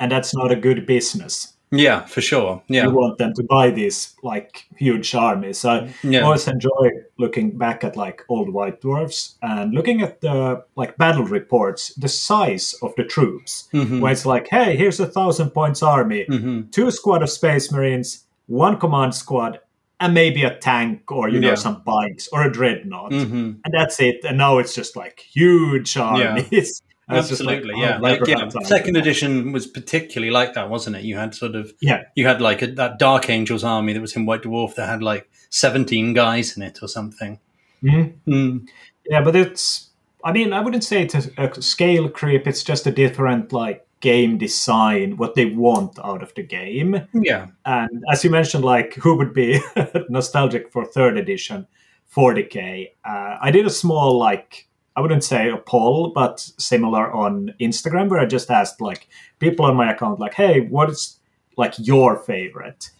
and 0.00 0.10
that's 0.10 0.34
not 0.34 0.50
a 0.50 0.56
good 0.56 0.86
business 0.86 1.52
Yeah, 1.70 2.00
for 2.06 2.20
sure. 2.20 2.62
Yeah, 2.68 2.84
you 2.86 2.90
want 2.90 3.18
them 3.18 3.32
to 3.34 3.44
buy 3.44 3.70
these 3.70 4.14
like 4.24 4.64
huge 4.76 5.14
armies 5.14 5.64
i 5.64 5.88
yeah. 6.02 6.22
always 6.22 6.48
enjoy 6.48 6.90
looking 7.16 7.56
back 7.58 7.84
at 7.84 7.96
like 7.96 8.22
old 8.28 8.48
white 8.52 8.80
dwarfs 8.80 9.36
and 9.40 9.72
looking 9.72 10.02
at 10.02 10.20
the 10.20 10.64
like 10.76 10.96
battle 10.96 11.24
reports 11.38 11.94
the 11.94 12.08
size 12.08 12.74
of 12.82 12.92
the 12.96 13.04
troops 13.04 13.68
Mhm. 13.72 14.00
where 14.00 14.12
it's 14.12 14.26
like 14.26 14.46
hey 14.56 14.76
here's 14.76 15.00
a 15.00 15.06
thousand 15.18 15.50
points 15.50 15.80
army 15.82 16.26
Mhm. 16.28 16.70
two 16.72 16.90
squad 16.90 17.22
of 17.22 17.30
space 17.30 17.70
marines 17.74 18.24
one 18.46 18.76
command 18.78 19.14
squad 19.14 19.60
and 20.04 20.14
maybe 20.14 20.42
a 20.44 20.54
tank 20.58 21.10
or 21.10 21.28
you 21.28 21.40
know 21.40 21.48
Yeah. 21.48 21.54
some 21.66 21.82
bikes 21.84 22.28
or 22.32 22.42
a 22.46 22.52
dreadnought 22.52 23.12
Mhm. 23.12 23.58
and 23.64 23.72
that's 23.78 23.98
it 24.00 24.24
and 24.24 24.36
now 24.38 24.58
it's 24.58 24.74
just 24.74 24.96
like 24.96 25.20
huge 25.20 25.96
armies 25.96 26.82
was 27.08 27.28
just 27.28 27.42
like, 27.42 27.58
Absolutely, 27.58 27.74
oh, 27.76 27.86
yeah. 27.86 27.98
Like 27.98 28.20
never 28.20 28.30
you 28.30 28.36
had 28.38 28.44
know, 28.46 28.50
time 28.50 28.62
for 28.62 28.68
second 28.68 28.96
edition 28.96 29.52
was 29.52 29.66
particularly 29.66 30.30
like 30.30 30.54
that, 30.54 30.70
wasn't 30.70 30.96
it? 30.96 31.02
You 31.04 31.16
had 31.18 31.34
sort 31.34 31.54
of 31.54 31.72
Yeah. 31.80 32.04
you 32.16 32.26
had 32.26 32.40
like 32.40 32.62
a, 32.62 32.66
that 32.80 32.98
Dark 32.98 33.28
Angels 33.28 33.62
army 33.64 33.92
that 33.92 34.00
was 34.00 34.16
in 34.16 34.24
White 34.26 34.42
Dwarf 34.42 34.74
that 34.76 34.88
had 34.88 35.02
like 35.02 35.28
seventeen 35.50 36.14
guys 36.14 36.56
in 36.56 36.62
it 36.62 36.78
or 36.82 36.88
something. 36.88 37.38
Mhm. 37.82 38.12
Mm. 38.26 38.66
Yeah, 39.10 39.20
but 39.22 39.36
it's. 39.36 39.90
I 40.24 40.32
mean, 40.32 40.54
I 40.54 40.60
wouldn't 40.60 40.84
say 40.84 41.02
it's 41.02 41.14
a, 41.14 41.22
a 41.36 41.60
scale 41.60 42.08
creep. 42.08 42.46
It's 42.46 42.62
just 42.64 42.86
a 42.86 42.90
different 42.90 43.52
like 43.52 43.84
game 44.10 44.36
design, 44.38 45.16
what 45.16 45.34
they 45.34 45.46
want 45.46 45.98
out 46.04 46.22
of 46.22 46.32
the 46.34 46.42
game. 46.42 46.90
Yeah, 47.30 47.46
And 47.64 48.02
as 48.12 48.22
you 48.24 48.30
mentioned, 48.30 48.64
like 48.64 48.94
who 49.02 49.16
would 49.18 49.32
be 49.32 49.60
nostalgic 50.08 50.70
for 50.72 50.84
third 50.84 51.16
edition, 51.18 51.66
40k? 52.14 52.90
Uh, 53.04 53.36
I 53.40 53.50
did 53.50 53.66
a 53.66 53.70
small 53.70 54.18
like 54.18 54.68
I 54.96 55.00
wouldn't 55.00 55.24
say 55.24 55.50
a 55.50 55.56
poll, 55.56 56.12
but 56.14 56.38
similar 56.58 57.10
on 57.12 57.52
Instagram 57.60 58.08
where 58.08 58.20
I 58.20 58.26
just 58.26 58.50
asked 58.50 58.80
like 58.80 59.08
people 59.40 59.64
on 59.66 59.74
my 59.76 59.90
account 59.92 60.20
like, 60.20 60.34
hey, 60.34 60.60
what 60.60 60.88
is 60.90 61.18
like 61.56 61.74
your 61.78 62.16
favorite? 62.16 62.90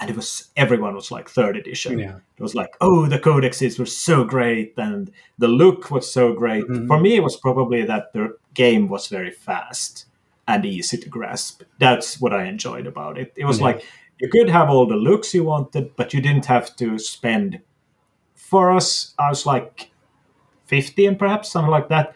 And 0.00 0.10
it 0.10 0.16
was 0.16 0.48
everyone 0.56 0.94
was 0.94 1.10
like 1.10 1.28
third 1.28 1.56
edition. 1.56 1.98
yeah, 1.98 2.16
It 2.38 2.42
was 2.42 2.54
like, 2.54 2.70
oh, 2.80 3.06
the 3.06 3.18
codexes 3.18 3.78
were 3.78 3.86
so 4.08 4.24
great 4.24 4.72
and 4.78 5.10
the 5.38 5.48
look 5.48 5.90
was 5.90 6.10
so 6.10 6.32
great. 6.32 6.64
Mhm. 6.64 6.86
For 6.86 6.98
me, 6.98 7.16
it 7.16 7.22
was 7.22 7.36
probably 7.36 7.82
that 7.84 8.12
the 8.12 8.24
game 8.54 8.88
was 8.88 9.08
very 9.08 9.30
fast 9.30 10.06
and 10.48 10.64
easy 10.64 10.96
to 10.98 11.08
grasp. 11.08 11.62
That's 11.78 12.20
what 12.20 12.32
I 12.32 12.44
enjoyed 12.46 12.86
about 12.86 13.18
it. 13.18 13.32
It 13.36 13.44
was 13.44 13.58
Yeah. 13.58 13.64
like 13.66 13.84
you 14.20 14.28
could 14.28 14.48
have 14.50 14.70
all 14.70 14.86
the 14.86 14.96
looks 14.96 15.34
you 15.34 15.44
wanted, 15.44 15.96
but 15.96 16.12
you 16.14 16.20
didn't 16.20 16.46
have 16.46 16.74
to 16.76 16.98
spend. 16.98 17.60
For 18.34 18.70
us, 18.70 19.14
I 19.18 19.28
was 19.30 19.46
like 19.46 19.90
15, 20.66 21.16
perhaps 21.16 21.50
something 21.50 21.70
like 21.70 21.88
that. 21.88 22.14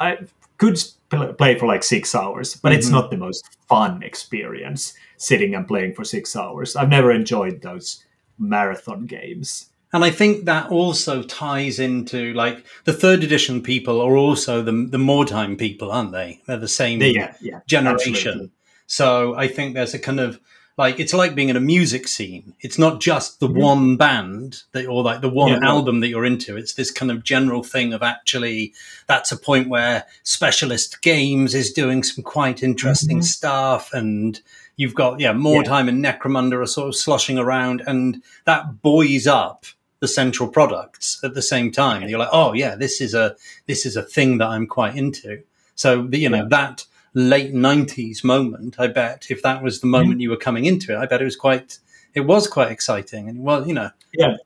I 0.00 0.18
could 0.58 0.82
pl- 1.10 1.32
play 1.34 1.58
for 1.58 1.66
like 1.66 1.82
six 1.82 2.14
hours, 2.14 2.56
but 2.56 2.72
it's 2.72 2.88
Mhm. 2.88 2.92
not 2.92 3.10
the 3.10 3.16
most 3.16 3.44
fun 3.68 4.02
experience 4.02 4.94
sitting 5.16 5.54
and 5.54 5.66
playing 5.68 5.94
for 5.94 6.04
six 6.04 6.34
hours. 6.36 6.76
I've 6.76 6.88
never 6.88 7.10
enjoyed 7.12 7.62
those 7.62 8.04
marathon 8.38 9.06
games. 9.06 9.70
And 9.96 10.04
I 10.04 10.10
think 10.10 10.44
that 10.44 10.70
also 10.70 11.22
ties 11.22 11.78
into 11.78 12.34
like 12.34 12.66
the 12.84 12.92
third 12.92 13.24
edition 13.24 13.62
people 13.62 14.02
are 14.02 14.14
also 14.14 14.60
the 14.60 14.72
the 14.72 14.98
Mordheim 14.98 15.56
people, 15.58 15.90
aren't 15.90 16.12
they? 16.12 16.42
They're 16.46 16.58
the 16.58 16.68
same 16.68 17.00
Yeah, 17.00 17.32
yeah, 17.40 17.60
generation. 17.66 18.14
absolutely. 18.14 18.50
So 18.86 19.34
I 19.36 19.48
think 19.48 19.72
there's 19.72 19.94
a 19.94 19.98
kind 19.98 20.20
of 20.20 20.38
like 20.76 21.00
it's 21.00 21.14
like 21.14 21.34
being 21.34 21.48
in 21.48 21.56
a 21.56 21.60
music 21.60 22.08
scene. 22.08 22.52
It's 22.60 22.78
not 22.78 23.00
just 23.00 23.40
the 23.40 23.48
Mhm. 23.48 23.54
one 23.54 23.96
band 23.96 24.64
that 24.72 24.84
or 24.86 25.02
like 25.02 25.22
the 25.22 25.30
one 25.30 25.52
Yeah, 25.52 25.66
album 25.66 26.00
that 26.00 26.08
you're 26.08 26.26
into. 26.26 26.58
It's 26.58 26.74
this 26.74 26.90
kind 26.90 27.10
of 27.10 27.24
general 27.24 27.62
thing 27.62 27.94
of 27.94 28.02
actually 28.02 28.74
that's 29.06 29.32
a 29.32 29.36
point 29.38 29.70
where 29.70 30.04
specialist 30.24 31.00
games 31.00 31.54
is 31.54 31.72
doing 31.72 32.02
some 32.02 32.22
quite 32.22 32.62
interesting 32.62 33.20
Mhm. 33.20 33.24
stuff 33.24 33.94
and 33.94 34.42
you've 34.76 34.94
got 34.94 35.20
yeah 35.20 35.32
Mordheim 35.32 35.88
and 35.88 36.04
Necromunda 36.04 36.60
are 36.62 36.66
sort 36.66 36.88
of 36.88 36.96
sloshing 36.96 37.38
around 37.38 37.82
and 37.86 38.22
that 38.44 38.82
buoys 38.82 39.26
up 39.26 39.64
the 40.00 40.08
central 40.08 40.48
products 40.48 41.18
at 41.24 41.34
the 41.34 41.42
same 41.42 41.70
time. 41.72 42.02
And 42.02 42.10
you're 42.10 42.18
like, 42.18 42.28
oh 42.32 42.52
yeah, 42.52 42.74
this 42.76 43.00
is 43.00 43.14
a 43.14 43.34
this 43.66 43.86
is 43.86 43.96
a 43.96 44.02
thing 44.02 44.38
that 44.38 44.48
I'm 44.48 44.66
quite 44.66 44.96
into. 44.96 45.42
So 45.74 46.02
the, 46.06 46.18
you 46.18 46.28
know 46.28 46.38
Yeah. 46.38 46.48
that 46.50 46.84
late 47.14 47.54
'90s 47.54 48.22
moment. 48.24 48.76
I 48.78 48.88
bet 48.88 49.26
if 49.30 49.42
that 49.42 49.62
was 49.62 49.80
the 49.80 49.86
moment 49.86 50.20
you 50.20 50.30
were 50.30 50.36
coming 50.36 50.64
into 50.66 50.92
it, 50.92 50.98
I 50.98 51.06
bet 51.06 51.20
it 51.22 51.24
was 51.24 51.36
quite 51.36 51.78
it 52.14 52.20
was 52.20 52.46
quite 52.46 52.70
exciting. 52.70 53.28
And 53.28 53.42
well, 53.42 53.66
you 53.66 53.74
know, 53.74 53.90
Yeah, 54.12 54.36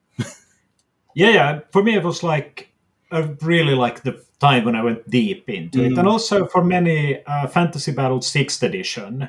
yeah. 1.14 1.30
yeah. 1.30 1.60
For 1.72 1.82
me, 1.82 1.94
it 1.96 2.04
was 2.04 2.22
like 2.22 2.68
a 3.10 3.24
really 3.42 3.74
like 3.74 4.02
the 4.02 4.22
time 4.38 4.64
when 4.64 4.74
I 4.76 4.82
went 4.82 5.08
deep 5.10 5.48
into 5.50 5.82
it, 5.84 5.92
Mm. 5.92 5.98
and 5.98 6.08
also 6.08 6.46
for 6.46 6.64
many 6.64 7.22
uh, 7.26 7.46
Fantasy 7.48 7.92
Battle 7.92 8.22
Sixth 8.22 8.62
Edition, 8.62 9.28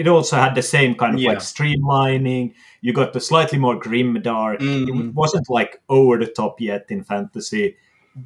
it 0.00 0.06
also 0.08 0.36
had 0.36 0.54
the 0.54 0.62
same 0.62 0.94
kind 0.94 1.14
of 1.14 1.20
Yeah. 1.20 1.30
like 1.30 1.38
streamlining. 1.38 2.52
You 2.80 2.92
got 2.92 3.12
the 3.12 3.20
slightly 3.20 3.58
more 3.58 3.76
grim 3.78 4.20
dark. 4.22 4.60
Mhm. 4.60 4.88
It 5.08 5.14
wasn't 5.14 5.48
like 5.48 5.80
over 5.88 6.18
the 6.18 6.26
top 6.26 6.60
yet 6.60 6.86
in 6.90 7.02
fantasy, 7.04 7.76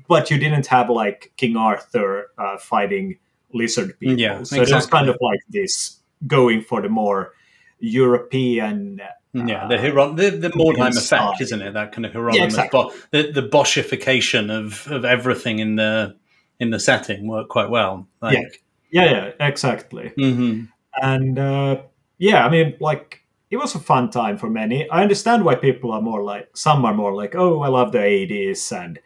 but 0.08 0.30
you 0.30 0.38
didn't 0.38 0.66
have 0.66 0.90
like 0.90 1.32
King 1.36 1.56
Arthur 1.56 2.30
uh, 2.38 2.58
fighting 2.58 3.18
lizard 3.52 3.98
people. 4.00 4.18
Yeah, 4.18 4.42
so 4.42 4.56
it 4.62 4.70
was 4.72 4.86
kind 4.86 5.08
of 5.08 5.16
like 5.20 5.40
this 5.48 6.00
going 6.26 6.60
for 6.62 6.82
the 6.82 6.88
more 6.88 7.32
European. 7.80 9.00
yeah, 9.32 9.64
Uh, 9.64 9.68
the 9.68 9.78
hero, 9.78 10.12
the, 10.12 10.30
the 10.30 10.50
Mordheim 10.50 10.96
effect, 10.96 11.40
isn't 11.40 11.62
it? 11.62 11.74
That 11.74 11.92
kind 11.92 12.06
of 12.06 12.12
Hieronymus, 12.12 12.44
exactly. 12.54 12.80
Bo- 12.82 12.92
the 13.10 13.30
the 13.32 13.42
Boschification 13.48 14.50
of 14.50 14.86
of 14.90 15.04
everything 15.04 15.58
in 15.60 15.76
the 15.76 16.16
in 16.60 16.70
the 16.70 16.80
setting 16.80 17.28
worked 17.28 17.50
quite 17.50 17.70
well. 17.70 18.08
Like, 18.20 18.62
Yeah, 18.90 19.04
yeah, 19.12 19.46
exactly. 19.46 20.12
hmm 20.16 20.64
and 21.02 21.38
uh, 21.38 21.80
yeah 22.18 22.44
i 22.46 22.50
mean 22.50 22.74
like 22.80 23.22
it 23.50 23.56
was 23.56 23.74
a 23.74 23.78
fun 23.78 24.10
time 24.10 24.36
for 24.36 24.50
many. 24.50 24.86
I 24.90 25.00
understand 25.00 25.42
why 25.42 25.54
people 25.54 25.90
are 25.92 26.02
more 26.02 26.22
like 26.22 26.50
some 26.54 26.84
are 26.84 26.92
more 26.94 27.14
like 27.14 27.34
oh 27.34 27.62
i 27.62 27.68
love 27.68 27.92
the 27.92 27.98
80s 27.98 28.72
and 28.78 28.98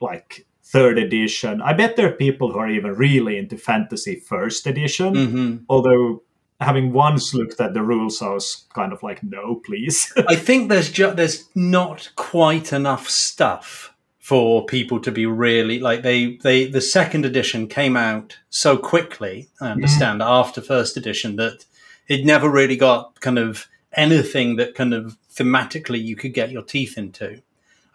like 0.00 0.46
third 0.64 0.98
edition. 0.98 1.62
I 1.62 1.72
bet 1.72 1.96
there 1.96 2.08
are 2.08 2.12
people 2.12 2.52
who 2.52 2.58
are 2.58 2.68
even 2.68 2.92
really 2.94 3.38
into 3.38 3.56
fantasy 3.56 4.16
first 4.16 4.66
edition 4.66 5.14
hmm 5.14 5.56
although 5.68 6.22
having 6.60 6.92
once 6.92 7.32
looked 7.34 7.60
at 7.60 7.72
the 7.72 7.82
rules 7.82 8.20
i 8.20 8.28
was 8.30 8.66
kind 8.74 8.92
of 8.92 9.00
like 9.02 9.22
no 9.22 9.60
please. 9.64 10.12
I 10.28 10.34
think 10.34 10.68
there's 10.68 10.90
ju- 10.90 11.14
there's 11.14 11.48
not 11.54 12.10
quite 12.16 12.72
enough 12.72 13.08
stuff 13.08 13.94
for 14.28 14.66
people 14.66 15.00
to 15.00 15.10
be 15.10 15.24
really 15.24 15.78
like 15.78 16.02
they 16.02 16.36
they 16.42 16.66
the 16.66 16.82
second 16.82 17.24
edition 17.24 17.66
came 17.66 17.96
out 17.96 18.38
so 18.50 18.76
quickly. 18.76 19.48
I 19.58 19.70
understand 19.70 20.20
after 20.20 20.60
first 20.60 20.98
edition 20.98 21.36
that 21.36 21.64
it 22.08 22.26
never 22.26 22.50
really 22.50 22.76
got 22.76 23.18
kind 23.22 23.38
of 23.38 23.66
anything 23.94 24.56
that 24.56 24.74
kind 24.74 24.92
of 24.92 25.16
thematically 25.34 26.04
you 26.04 26.14
could 26.14 26.34
get 26.34 26.50
your 26.50 26.60
teeth 26.60 26.98
into. 26.98 27.40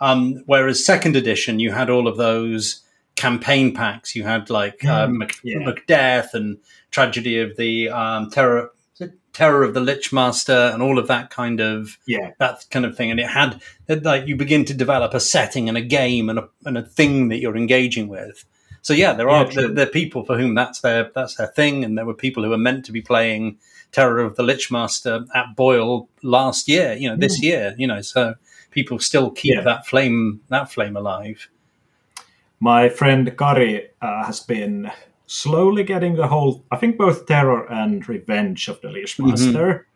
Um, 0.02 0.42
whereas 0.48 0.84
second 0.84 1.16
edition, 1.16 1.60
you 1.60 1.72
had 1.72 1.92
all 1.92 2.08
of 2.08 2.18
those 2.18 2.82
campaign 3.16 3.76
packs. 3.76 4.16
You 4.16 4.24
had 4.24 4.50
like 4.50 4.84
Mm, 4.84 5.32
yeah. 5.44 5.58
McDeath 5.60 6.34
and 6.34 6.58
Tragedy 6.90 7.42
of 7.42 7.58
the 7.58 7.90
um, 7.90 8.32
Terror, 8.32 8.72
Terror 9.34 9.64
of 9.64 9.74
the 9.74 9.80
Lich 9.82 10.14
Master, 10.14 10.70
and 10.74 10.82
all 10.82 10.98
of 11.00 11.08
that 11.08 11.30
kind 11.32 11.60
of 11.60 11.98
Yeah. 12.06 12.32
that 12.40 12.66
kind 12.72 12.86
of 12.86 12.96
thing. 12.96 13.12
And 13.12 13.20
it 13.20 13.28
had 13.28 13.60
like 14.04 14.28
you 14.28 14.36
begin 14.36 14.64
to 14.66 14.74
develop 14.74 15.14
a 15.14 15.20
setting 15.20 15.68
and 15.68 15.78
a 15.78 15.82
game 15.82 16.30
and 16.30 16.40
a, 16.40 16.50
and 16.66 16.78
a 16.78 16.84
thing 16.84 17.30
that 17.30 17.40
you're 17.40 17.58
engaging 17.58 18.08
with. 18.08 18.46
So 18.82 18.94
yeah, 18.94 19.14
there 19.14 19.30
are 19.30 19.46
Yeah, 19.46 19.52
there, 19.56 19.68
there 19.70 19.88
are 19.88 19.92
people 19.92 20.24
for 20.26 20.38
whom 20.38 20.56
that's 20.56 20.82
their 20.82 21.10
that's 21.16 21.36
their 21.36 21.48
thing, 21.48 21.84
and 21.84 21.98
there 21.98 22.06
were 22.06 22.14
people 22.14 22.44
who 22.44 22.54
are 22.54 22.58
meant 22.58 22.86
to 22.86 22.92
be 22.92 23.02
playing 23.02 23.58
Terror 23.92 24.20
of 24.20 24.36
the 24.36 24.44
Lich 24.44 24.72
Master 24.72 25.26
at 25.34 25.56
BOYL 25.56 26.08
last 26.22 26.68
year. 26.68 26.94
You 26.94 27.10
know, 27.10 27.16
this 27.18 27.42
year. 27.42 27.74
You 27.78 27.88
know, 27.88 28.02
so 28.02 28.36
people 28.72 29.00
still 29.00 29.30
keep 29.32 29.56
Yeah. 29.56 29.62
that 29.62 29.88
flame 29.88 30.42
that 30.50 30.72
flame 30.72 30.96
alive. 30.98 31.50
My 32.60 32.88
friend 32.90 33.36
Kari 33.38 33.88
uh, 34.02 34.26
has 34.26 34.40
been 34.40 34.92
slowly 35.28 35.84
getting 35.84 36.16
the 36.16 36.28
whole, 36.28 36.64
I 36.72 36.78
think 36.78 36.98
both 36.98 37.26
Terror 37.26 37.66
and 37.72 38.08
Revenge 38.08 38.68
of 38.68 38.82
the 38.82 38.90
Lich 38.90 39.20
Master. 39.20 39.88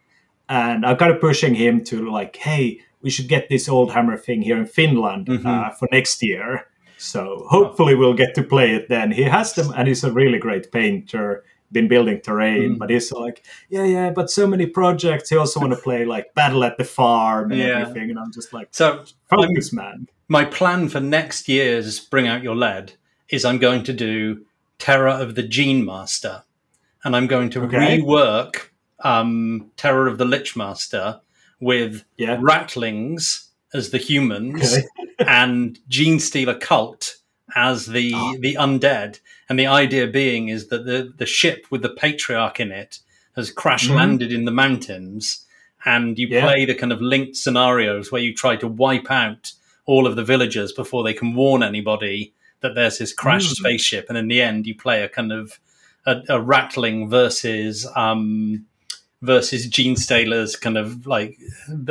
And 0.49 0.85
I'm 0.85 0.95
kind 0.97 1.11
of 1.11 1.19
pushing 1.19 1.55
him 1.55 1.83
to, 1.85 2.09
like, 2.09 2.37
hey, 2.37 2.79
we 3.01 3.09
should 3.09 3.27
get 3.27 3.49
this 3.49 3.67
old 3.69 3.91
hammer 3.91 4.17
thing 4.17 4.41
here 4.41 4.57
in 4.57 4.65
Finland 4.65 5.27
Mhm. 5.27 5.45
uh, 5.45 5.69
for 5.71 5.87
next 5.91 6.23
year. 6.23 6.67
So 6.97 7.45
hopefully 7.49 7.95
we'll 7.95 8.13
get 8.15 8.33
to 8.35 8.43
play 8.43 8.73
it 8.73 8.89
then. 8.89 9.11
He 9.11 9.23
has 9.23 9.53
them, 9.53 9.71
and 9.75 9.87
he's 9.87 10.03
a 10.03 10.11
really 10.11 10.39
great 10.39 10.71
painter. 10.71 11.43
Been 11.71 11.89
building 11.89 12.21
terrain, 12.21 12.75
Mm. 12.75 12.77
but 12.79 12.89
he's 12.89 13.11
like, 13.11 13.43
yeah, 13.69 13.83
yeah, 13.83 14.09
but 14.09 14.29
so 14.31 14.47
many 14.47 14.65
projects. 14.65 15.29
He 15.29 15.35
also 15.35 15.59
want 15.59 15.73
to 15.73 15.79
play 15.79 16.05
like 16.05 16.33
Battle 16.33 16.63
at 16.63 16.77
the 16.77 16.85
Farm 16.85 17.51
and 17.51 17.59
Yeah. 17.59 17.81
everything. 17.81 18.09
And 18.09 18.17
I'm 18.17 18.31
just 18.31 18.53
like, 18.53 18.69
So 18.71 19.03
focus, 19.29 19.73
man. 19.73 20.07
my 20.29 20.45
plan 20.45 20.87
for 20.87 21.01
next 21.01 21.49
year's 21.49 21.99
Bring 21.99 22.25
Out 22.25 22.41
Your 22.41 22.55
Lead 22.55 22.93
is 23.29 23.43
I'm 23.43 23.57
going 23.57 23.83
to 23.83 23.91
do 23.93 24.45
Terror 24.79 25.09
of 25.09 25.35
the 25.35 25.43
Gene 25.43 25.83
Master, 25.85 26.43
and 27.03 27.15
I'm 27.15 27.27
going 27.27 27.49
to 27.51 27.63
Okay. 27.63 27.99
rework 27.99 28.69
um, 29.03 29.71
Terror 29.77 30.07
of 30.07 30.17
the 30.17 30.25
Lich 30.25 30.55
Master 30.55 31.21
with 31.59 32.03
Yeah. 32.17 32.37
Ratlings 32.37 33.49
as 33.73 33.89
the 33.91 33.97
humans 33.97 34.77
and 35.19 35.77
Gene 35.87 36.19
Stealer 36.19 36.55
Cult 36.57 37.17
as 37.55 37.85
the 37.87 38.11
Ah. 38.15 38.33
the 38.39 38.55
undead. 38.55 39.19
And 39.49 39.57
the 39.59 39.67
idea 39.67 40.07
being 40.07 40.49
is 40.49 40.67
that 40.67 40.85
the 40.85 41.13
the 41.15 41.25
ship 41.25 41.67
with 41.69 41.81
the 41.81 41.89
patriarch 41.89 42.59
in 42.59 42.71
it 42.71 42.99
has 43.35 43.51
crash 43.51 43.87
landed 43.89 44.31
in 44.33 44.45
the 44.45 44.51
mountains, 44.51 45.45
and 45.85 46.17
you 46.17 46.27
Mm-hmm. 46.27 46.33
Yeah. 46.35 46.43
play 46.45 46.65
the 46.65 46.75
kind 46.75 46.91
of 46.91 47.01
linked 47.01 47.35
scenarios 47.35 48.11
where 48.11 48.21
you 48.21 48.33
try 48.33 48.55
to 48.57 48.67
wipe 48.67 49.11
out 49.11 49.53
all 49.85 50.05
of 50.07 50.15
the 50.15 50.23
villagers 50.23 50.73
before 50.73 51.03
they 51.03 51.13
can 51.13 51.33
warn 51.35 51.61
anybody 51.63 52.33
that 52.61 52.75
there's 52.75 52.97
this 52.99 53.13
crashed 53.13 53.51
Mm. 53.51 53.55
spaceship, 53.57 54.05
and 54.09 54.17
in 54.17 54.27
the 54.27 54.41
end, 54.41 54.67
you 54.67 54.75
play 54.75 55.03
a 55.03 55.09
kind 55.09 55.31
of 55.31 55.59
a, 56.05 56.17
a 56.29 56.39
Ratling 56.41 57.09
versus 57.09 57.87
um, 57.95 58.65
versus 59.21 59.65
Gene 59.67 59.95
Stealer's 59.95 60.55
kind 60.55 60.77
of 60.77 61.05
like 61.07 61.37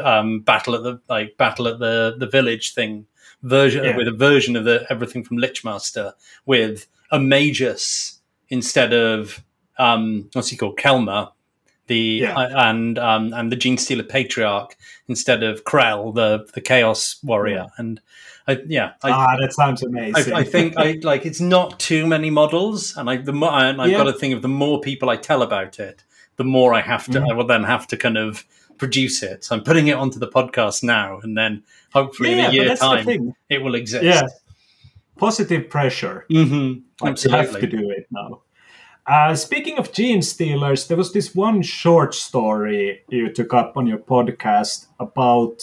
um, 0.03 0.41
battle 0.41 0.75
at 0.75 0.83
the 0.83 1.01
like 1.09 1.37
battle 1.37 1.69
at 1.69 1.79
the 1.79 2.15
the 2.19 2.27
village 2.27 2.75
thing 2.75 3.07
version 3.43 3.85
Yeah. 3.85 3.97
with 3.97 4.09
a 4.09 4.13
version 4.13 4.57
of 4.57 4.65
the 4.65 4.87
everything 4.91 5.23
from 5.25 5.39
Lichmaster 5.39 6.13
with 6.47 6.87
a 7.11 7.19
Magus 7.21 8.21
instead 8.49 8.93
of 8.93 9.43
um, 9.79 10.31
what's 10.33 10.49
he 10.49 10.57
called 10.57 10.79
Kemmler 10.79 11.31
the 11.89 11.97
Yeah. 12.23 12.37
uh, 12.37 12.49
and 12.69 12.99
um, 12.99 13.33
and 13.35 13.53
the 13.53 13.57
Gene 13.57 13.77
Stealer 13.79 14.03
Patriarch 14.05 14.77
instead 15.09 15.43
of 15.43 15.65
Krell 15.65 16.15
the 16.15 16.47
the 16.55 16.61
Chaos 16.61 17.17
Warrior 17.23 17.67
and 17.77 18.01
I, 18.49 18.61
yeah 18.67 18.93
I, 19.03 19.11
ah, 19.11 19.37
that 19.41 19.53
sounds 19.53 19.83
amazing. 19.83 20.33
I, 20.35 20.39
I 20.41 20.45
think 20.45 20.77
I 20.77 20.99
like 21.03 21.27
it's 21.27 21.41
not 21.41 21.81
too 21.81 22.07
many 22.07 22.31
models, 22.31 22.97
and 22.97 23.11
I 23.11 23.17
the 23.17 23.33
more 23.33 23.51
and 23.53 23.81
I've 23.83 23.91
Yeah. 23.91 23.99
got 23.99 24.05
to 24.05 24.13
think 24.13 24.35
of 24.35 24.43
the 24.43 24.49
more 24.49 24.81
people 24.81 25.11
I 25.11 25.17
tell 25.17 25.43
about 25.43 25.79
it, 25.81 26.05
the 26.37 26.45
more 26.45 26.73
I 26.75 26.81
have 26.81 27.07
to. 27.07 27.19
Mhm. 27.21 27.31
I 27.31 27.33
will 27.35 27.47
then 27.47 27.65
have 27.65 27.87
to 27.89 27.97
kind 27.97 28.17
of 28.17 28.45
produce 28.79 29.23
it. 29.23 29.43
So 29.45 29.57
I'm 29.57 29.63
putting 29.65 29.89
it 29.89 29.95
onto 29.97 30.19
the 30.19 30.29
podcast 30.29 30.83
now, 30.83 31.19
and 31.23 31.37
then 31.37 31.63
hopefully 31.93 32.33
in 32.33 32.41
a 32.45 32.51
year 32.53 32.77
time 32.77 33.35
it 33.49 33.63
will 33.63 33.75
exist. 33.75 34.05
Yeah, 34.05 34.27
positive 35.19 35.69
pressure. 35.69 36.25
hmm 36.31 36.75
Like, 37.01 37.23
you 37.25 37.31
have 37.31 37.59
to 37.61 37.67
do 37.67 37.91
it 37.91 38.07
now. 38.11 38.43
Uh, 39.07 39.35
speaking 39.37 39.79
of 39.79 39.93
gene 39.93 40.21
stealers, 40.21 40.89
there 40.89 40.97
was 40.97 41.13
this 41.13 41.35
one 41.35 41.63
short 41.63 42.13
story 42.15 43.03
you 43.09 43.33
took 43.33 43.55
up 43.55 43.77
on 43.77 43.87
your 43.87 43.99
podcast 43.99 44.87
about 44.99 45.63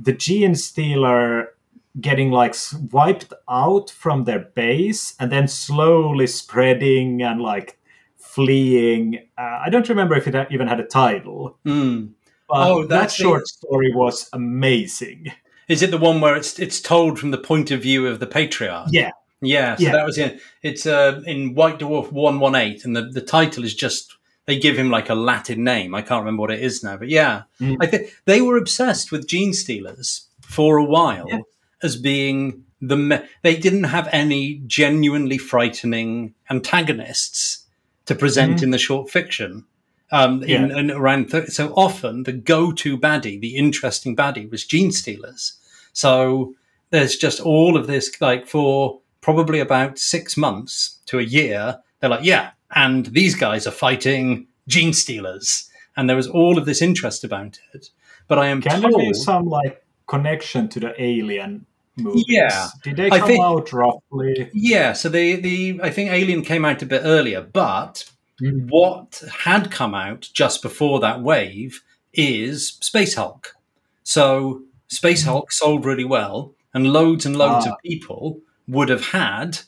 the 0.00 0.12
gene 0.12 0.54
stealer 0.54 1.54
getting 2.00 2.30
like 2.30 2.54
wiped 2.90 3.32
out 3.48 3.90
from 3.90 4.24
their 4.24 4.38
base 4.40 5.14
and 5.20 5.30
then 5.30 5.46
slowly 5.48 6.26
spreading 6.26 7.22
and 7.22 7.40
like 7.40 7.78
fleeing. 8.16 9.18
Uh, 9.36 9.60
I 9.64 9.68
don't 9.70 9.88
remember 9.88 10.14
if 10.16 10.26
it 10.26 10.34
ha- 10.34 10.46
even 10.50 10.66
had 10.68 10.80
a 10.80 10.84
title, 10.86 11.58
Mm. 11.66 12.10
but 12.48 12.70
Oh, 12.70 12.86
that 12.86 13.10
short 13.10 13.46
story 13.46 13.92
was 13.94 14.28
amazing. 14.32 15.32
Is 15.68 15.82
it 15.82 15.90
the 15.90 15.98
one 15.98 16.20
where 16.20 16.34
it's 16.36 16.58
it's 16.58 16.80
told 16.80 17.18
from 17.18 17.30
the 17.30 17.38
point 17.38 17.70
of 17.70 17.82
view 17.82 18.06
of 18.06 18.20
the 18.20 18.26
patriarch? 18.26 18.88
Yeah, 18.90 19.10
Yeah, 19.42 19.76
so 19.76 19.84
Yeah. 19.84 19.92
that 19.92 20.06
was 20.06 20.18
in 20.18 20.40
it's 20.62 20.86
uh, 20.86 21.20
in 21.26 21.54
White 21.54 21.78
Dwarf 21.78 22.10
one 22.12 22.40
one 22.40 22.54
eight, 22.54 22.84
and 22.84 22.96
the, 22.96 23.02
the 23.02 23.20
title 23.20 23.64
is 23.64 23.74
just 23.74 24.16
they 24.46 24.58
give 24.58 24.76
him 24.78 24.90
like 24.90 25.08
a 25.10 25.14
Latin 25.14 25.62
name. 25.62 25.94
I 25.94 26.02
can't 26.02 26.20
remember 26.24 26.40
what 26.40 26.50
it 26.50 26.62
is 26.62 26.82
now, 26.82 26.96
but 26.96 27.08
yeah, 27.08 27.42
Mm. 27.60 27.76
I 27.80 27.86
think 27.86 28.14
they 28.24 28.40
were 28.40 28.56
obsessed 28.56 29.12
with 29.12 29.28
gene 29.28 29.52
stealers 29.52 30.26
for 30.40 30.78
a 30.78 30.84
while 30.84 31.26
Yeah. 31.28 31.40
As 31.82 31.96
being 31.96 32.64
the 32.80 32.96
me- 32.96 33.20
they 33.42 33.56
didn't 33.56 33.84
have 33.84 34.08
any 34.12 34.60
genuinely 34.66 35.38
frightening 35.38 36.34
antagonists 36.50 37.64
to 38.06 38.14
present 38.14 38.58
Mhm. 38.58 38.62
in 38.64 38.70
the 38.70 38.78
short 38.78 39.10
fiction. 39.10 39.64
Um, 40.10 40.42
in, 40.42 40.48
Yeah. 40.70 40.78
in 40.78 40.90
around 40.90 41.30
th- 41.30 41.48
so 41.48 41.72
often 41.74 42.24
the 42.24 42.32
go-to 42.32 42.98
baddie, 42.98 43.40
the 43.40 43.56
interesting 43.56 44.14
baddie, 44.14 44.50
was 44.50 44.64
gene 44.66 44.90
stealers. 44.92 45.54
So 45.94 46.54
there's 46.90 47.16
just 47.16 47.40
all 47.40 47.76
of 47.76 47.86
this 47.86 48.10
like 48.20 48.46
for 48.46 49.00
probably 49.22 49.60
about 49.60 49.98
six 49.98 50.36
months 50.36 50.98
to 51.06 51.18
a 51.18 51.22
year 51.22 51.78
they're 52.00 52.10
like 52.10 52.24
yeah 52.24 52.50
and 52.74 53.06
these 53.06 53.34
guys 53.36 53.66
are 53.66 53.70
fighting 53.70 54.46
gene 54.68 54.92
stealers 54.92 55.70
and 55.96 56.08
there 56.08 56.16
was 56.16 56.26
all 56.26 56.58
of 56.58 56.66
this 56.66 56.82
interest 56.82 57.22
about 57.24 57.58
it 57.72 57.88
but 58.28 58.38
i 58.38 58.48
am 58.48 58.60
Can 58.60 58.80
there 58.82 58.90
be 58.90 59.14
some 59.14 59.46
like 59.48 59.82
connection 60.08 60.68
to 60.70 60.80
the 60.80 60.92
Alien 61.00 61.64
movies? 61.96 62.24
Yeah. 62.28 62.68
Did 62.82 62.96
they 62.96 63.10
I 63.10 63.18
come 63.18 63.28
think- 63.28 63.44
out 63.44 63.72
roughly? 63.72 64.50
yeah 64.54 64.92
so 64.92 65.08
the 65.08 65.36
the 65.36 65.80
i 65.82 65.90
think 65.90 66.10
alien 66.10 66.42
came 66.42 66.64
out 66.64 66.82
a 66.82 66.86
bit 66.86 67.02
earlier 67.04 67.40
but 67.42 68.08
Mm. 68.40 68.66
what 68.70 69.22
had 69.44 69.70
come 69.70 69.94
out 69.94 70.28
just 70.32 70.62
before 70.62 70.98
that 71.00 71.22
wave 71.22 71.82
is 72.14 72.78
space 72.80 73.14
hulk 73.14 73.54
so 74.02 74.62
space 74.88 75.22
hulk 75.24 75.52
sold 75.52 75.84
really 75.84 76.04
well 76.04 76.54
and 76.74 76.92
loads 76.92 77.26
and 77.26 77.36
loads 77.36 77.66
Mm. 77.66 77.68
Ah. 77.68 77.72
of 77.74 77.78
people 77.84 78.40
would 78.66 78.88
have 78.88 79.06
had 79.12 79.58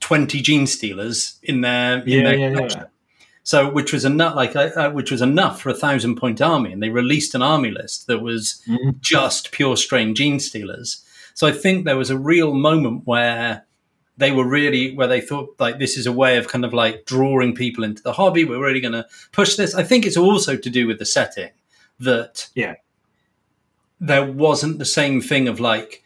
20 0.00 0.40
gene 0.42 0.66
stealers 0.66 1.38
in 1.42 1.62
their 1.62 2.02
in 2.02 2.08
Yeah, 2.08 2.22
their 2.24 2.38
yeah, 2.38 2.50
collection. 2.54 2.80
yeah. 2.82 2.86
So, 3.42 3.70
which 3.70 3.92
was 3.92 4.04
enough, 4.04 4.34
like, 4.34 4.56
uh, 4.56 4.70
uh, 4.76 4.90
which 4.90 5.10
was 5.12 5.22
enough 5.22 5.60
for 5.62 5.70
a 5.70 5.74
thousand 5.74 6.16
point 6.16 6.40
army, 6.42 6.72
and 6.72 6.82
they 6.82 6.88
released 6.90 7.32
an 7.34 7.42
army 7.42 7.70
list 7.70 8.08
that 8.08 8.20
was 8.20 8.60
Mhm. 8.68 9.00
just 9.00 9.52
pure 9.52 9.76
strain 9.76 10.14
gene 10.16 10.40
stealers. 10.40 11.04
So, 11.36 11.46
I 11.46 11.52
think 11.52 11.84
there 11.84 11.98
was 11.98 12.08
a 12.10 12.18
real 12.18 12.54
moment 12.54 13.02
where 13.06 13.66
they 14.16 14.32
were 14.32 14.46
really, 14.48 14.94
where 14.96 15.06
they 15.06 15.20
thought 15.20 15.54
like 15.58 15.78
this 15.78 15.98
is 15.98 16.06
a 16.06 16.12
way 16.12 16.38
of 16.38 16.48
kind 16.48 16.64
of 16.64 16.72
like 16.72 17.04
drawing 17.04 17.54
people 17.54 17.84
into 17.84 18.02
the 18.02 18.14
hobby. 18.14 18.44
We're 18.44 18.58
really 18.64 18.80
going 18.80 18.92
to 18.94 19.06
push 19.32 19.54
this. 19.56 19.74
I 19.74 19.82
think 19.82 20.06
it's 20.06 20.16
also 20.16 20.56
to 20.56 20.70
do 20.70 20.86
with 20.86 20.98
the 20.98 21.04
setting 21.04 21.50
that 22.00 22.48
Yeah. 22.54 22.76
there 24.00 24.24
wasn't 24.24 24.78
the 24.78 24.86
same 24.86 25.20
thing 25.20 25.46
of 25.46 25.60
like 25.60 26.02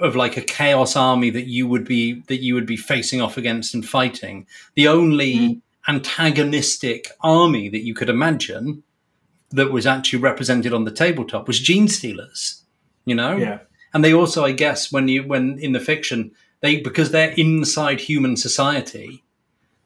of 0.00 0.16
like 0.16 0.36
a 0.38 0.40
chaos 0.42 0.96
army 0.96 1.28
that 1.30 1.46
you 1.46 1.66
would 1.68 1.84
be 1.86 2.20
that 2.28 2.42
you 2.42 2.54
would 2.54 2.64
be 2.66 2.76
facing 2.76 3.20
off 3.22 3.36
against 3.38 3.74
and 3.74 3.86
fighting. 3.86 4.46
The 4.74 4.88
only 4.88 5.34
Mm. 5.34 5.60
antagonistic 5.88 7.08
army 7.22 7.68
that 7.70 7.84
you 7.84 7.94
could 7.94 8.08
imagine 8.08 8.82
that 9.50 9.70
was 9.72 9.86
actually 9.86 10.20
represented 10.20 10.72
on 10.72 10.84
the 10.84 10.90
tabletop 10.90 11.46
was 11.46 11.60
gene 11.60 11.88
stealers. 11.88 12.62
You 13.04 13.14
know, 13.14 13.36
Yeah. 13.36 13.58
And 13.94 14.04
they 14.04 14.12
also, 14.14 14.44
I 14.44 14.52
guess, 14.52 14.90
when 14.92 15.08
you 15.08 15.22
when 15.24 15.58
in 15.58 15.72
the 15.72 15.80
fiction 15.80 16.32
they 16.60 16.80
because 16.80 17.10
they're 17.10 17.32
inside 17.36 18.00
human 18.00 18.36
society, 18.36 19.22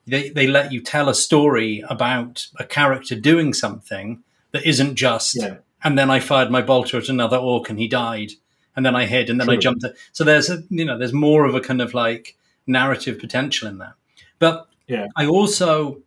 they 0.07 0.29
they 0.31 0.47
let 0.47 0.73
you 0.73 0.81
tell 0.81 1.09
a 1.09 1.15
story 1.15 1.83
about 1.89 2.47
a 2.59 2.65
character 2.65 3.15
doing 3.19 3.53
something 3.55 4.23
that 4.53 4.67
isn't 4.67 4.95
just 4.97 5.37
Yeah. 5.37 5.57
and 5.83 5.99
then 5.99 6.11
I 6.11 6.21
fired 6.21 6.51
my 6.51 6.63
bolter 6.63 6.99
at 6.99 7.09
another 7.09 7.37
orc 7.37 7.69
and 7.71 7.79
he 7.79 7.89
died, 7.89 8.33
and 8.75 8.85
then 8.87 8.95
I 8.97 9.07
hid 9.07 9.31
and 9.31 9.41
then 9.41 9.51
I 9.51 9.57
jumped. 9.57 9.85
So 10.13 10.25
there's 10.25 10.51
a 10.51 10.63
you 10.71 10.85
know 10.85 10.99
there's 10.99 11.13
more 11.13 11.45
of 11.45 11.55
a 11.55 11.61
kind 11.61 11.81
of 11.81 11.95
like 11.95 12.37
narrative 12.67 13.19
potential 13.19 13.69
in 13.69 13.79
that. 13.79 13.95
But 14.39 14.69
Yeah. 14.87 15.07
I 15.17 15.27
also 15.27 16.03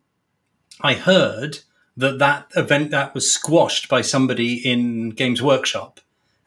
I 0.81 0.93
heard 0.93 1.59
that 1.97 2.19
that 2.19 2.47
event 2.55 2.91
that 2.91 3.13
was 3.13 3.31
squashed 3.33 3.89
by 3.89 4.01
somebody 4.01 4.53
in 4.55 5.09
Games 5.09 5.41
Workshop, 5.41 5.99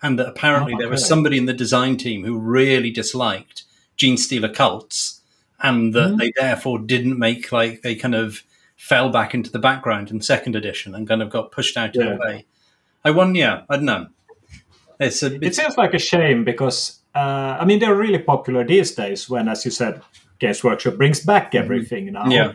and 0.03 0.19
that 0.19 0.29
apparently 0.29 0.75
Oh, 0.75 0.79
there 0.79 0.89
was 0.89 1.07
somebody 1.07 1.39
in 1.39 1.47
the 1.47 1.53
design 1.53 1.97
team 1.97 2.25
who 2.25 2.39
really 2.39 2.91
disliked 2.91 3.63
gene 3.97 4.17
stealer 4.17 4.49
cults, 4.53 5.21
and 5.63 5.95
that 5.95 6.13
Mhm. 6.13 6.19
they 6.19 6.33
therefore 6.37 6.79
didn't 6.81 7.19
make 7.19 7.53
like 7.53 7.83
they 7.83 7.95
kind 7.95 8.15
of 8.15 8.43
fell 8.77 9.11
back 9.11 9.33
into 9.35 9.51
the 9.51 9.59
background 9.61 10.11
in 10.11 10.21
second 10.21 10.57
edition 10.57 10.95
and 10.95 11.07
kind 11.07 11.23
of 11.23 11.31
got 11.31 11.53
pushed 11.53 11.77
out 11.77 11.95
of 11.97 12.05
Yeah. 12.05 12.13
the 12.15 12.19
way. 12.19 12.47
I 13.05 13.11
won, 13.13 13.35
yeah, 13.35 13.63
I 13.71 13.77
don't 13.77 13.85
know. 13.85 14.07
It's 14.99 15.23
a 15.23 15.35
It 15.35 15.43
it's, 15.45 15.57
seems 15.57 15.77
like 15.77 15.95
a 15.95 15.99
shame 15.99 16.45
because 16.45 16.99
uh, 17.15 17.59
I 17.61 17.65
mean 17.65 17.79
they're 17.79 17.95
really 17.95 18.19
popular 18.19 18.65
these 18.65 18.93
days. 18.93 19.29
When, 19.31 19.49
as 19.49 19.65
you 19.65 19.71
said, 19.71 20.01
Games 20.39 20.65
Workshop 20.65 20.97
brings 20.97 21.21
back 21.21 21.55
everything 21.55 22.13
now, 22.13 22.23
Mm-hmm. 22.23 22.31
Yeah. 22.33 22.53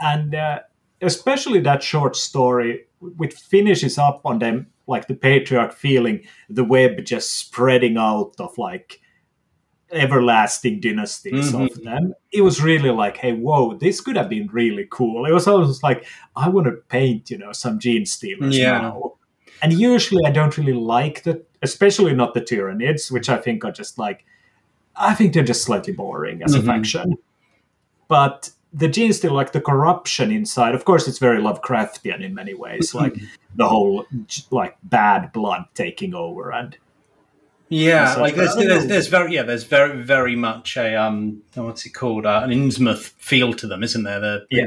and 0.00 0.34
uh, 0.34 0.58
especially 1.02 1.60
that 1.60 1.82
short 1.82 2.16
story, 2.16 2.86
which 3.00 3.34
finishes 3.34 3.98
up 3.98 4.20
on 4.24 4.38
them 4.38 4.66
like 4.88 5.06
the 5.06 5.14
patriarch 5.14 5.72
feeling 5.72 6.24
the 6.48 6.64
web 6.64 7.04
just 7.04 7.38
spreading 7.38 7.96
out 7.96 8.32
of 8.40 8.56
like 8.58 9.00
everlasting 9.90 10.80
dynasties 10.80 11.52
Mhm. 11.52 11.70
of 11.70 11.82
them. 11.82 12.14
It 12.32 12.42
was 12.42 12.62
really 12.62 12.90
like, 12.90 13.16
hey, 13.16 13.32
whoa, 13.32 13.74
this 13.74 14.00
could 14.00 14.16
have 14.16 14.28
been 14.28 14.48
really 14.48 14.86
cool. 14.90 15.24
It 15.26 15.32
was 15.32 15.46
almost 15.46 15.82
like 15.82 16.04
I 16.36 16.48
want 16.48 16.66
to 16.66 16.72
paint, 16.88 17.30
you 17.30 17.38
know, 17.38 17.52
some 17.52 17.78
gene 17.78 18.04
stealers 18.04 18.56
Yeah. 18.58 18.78
now. 18.80 19.14
And 19.62 19.72
usually 19.72 20.24
I 20.26 20.30
don't 20.30 20.56
really 20.58 20.74
like 20.74 21.22
that, 21.22 21.48
especially 21.62 22.14
not 22.14 22.34
the 22.34 22.40
Tyranids, 22.42 23.10
which 23.10 23.28
I 23.28 23.38
think 23.38 23.64
are 23.64 23.72
just 23.72 23.98
like, 23.98 24.24
I 24.94 25.14
think 25.14 25.32
they're 25.32 25.42
just 25.44 25.62
slightly 25.64 25.92
boring 25.94 26.42
as 26.42 26.54
Mhm. 26.54 26.58
a 26.58 26.62
faction. 26.62 27.14
But 28.08 28.50
the 28.72 28.88
gene 28.88 29.12
stealer, 29.12 29.34
like 29.34 29.52
the 29.52 29.60
corruption 29.60 30.30
inside, 30.30 30.74
of 30.74 30.84
course, 30.84 31.08
it's 31.08 31.18
very 31.18 31.40
Lovecraftian 31.40 32.22
in 32.22 32.34
many 32.34 32.54
ways, 32.54 32.94
like 32.94 33.16
the 33.54 33.68
whole 33.68 34.06
like 34.50 34.76
bad 34.82 35.32
blood 35.32 35.64
taking 35.74 36.14
over 36.14 36.52
and 36.52 36.76
Yeah, 37.68 38.12
such, 38.12 38.20
like 38.20 38.34
there's, 38.34 38.54
there's, 38.54 38.86
there's 38.86 39.06
very 39.08 39.34
yeah 39.34 39.42
there's 39.42 39.64
very 39.64 40.02
very 40.02 40.36
much 40.36 40.76
a 40.76 40.94
um 40.96 41.42
what's 41.54 41.86
it 41.86 41.90
called 41.90 42.26
uh, 42.26 42.42
an 42.44 42.50
Innsmouth 42.50 43.12
feel 43.18 43.54
to 43.54 43.66
them, 43.66 43.82
isn't 43.82 44.04
there? 44.04 44.20
The, 44.20 44.46
Yeah. 44.50 44.66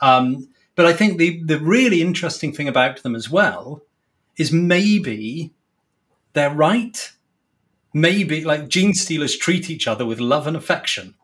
Um, 0.00 0.48
but 0.74 0.86
I 0.86 0.92
think 0.92 1.18
the 1.18 1.42
the 1.42 1.58
really 1.58 2.00
interesting 2.00 2.52
thing 2.52 2.68
about 2.68 3.02
them 3.02 3.14
as 3.14 3.28
well 3.30 3.82
is 4.36 4.52
maybe 4.52 5.52
they're 6.32 6.54
right. 6.54 7.12
Maybe 7.94 8.42
like 8.42 8.68
gene 8.68 8.94
stealers 8.94 9.36
treat 9.36 9.68
each 9.68 9.86
other 9.86 10.06
with 10.06 10.18
love 10.18 10.46
and 10.46 10.56
affection. 10.56 11.14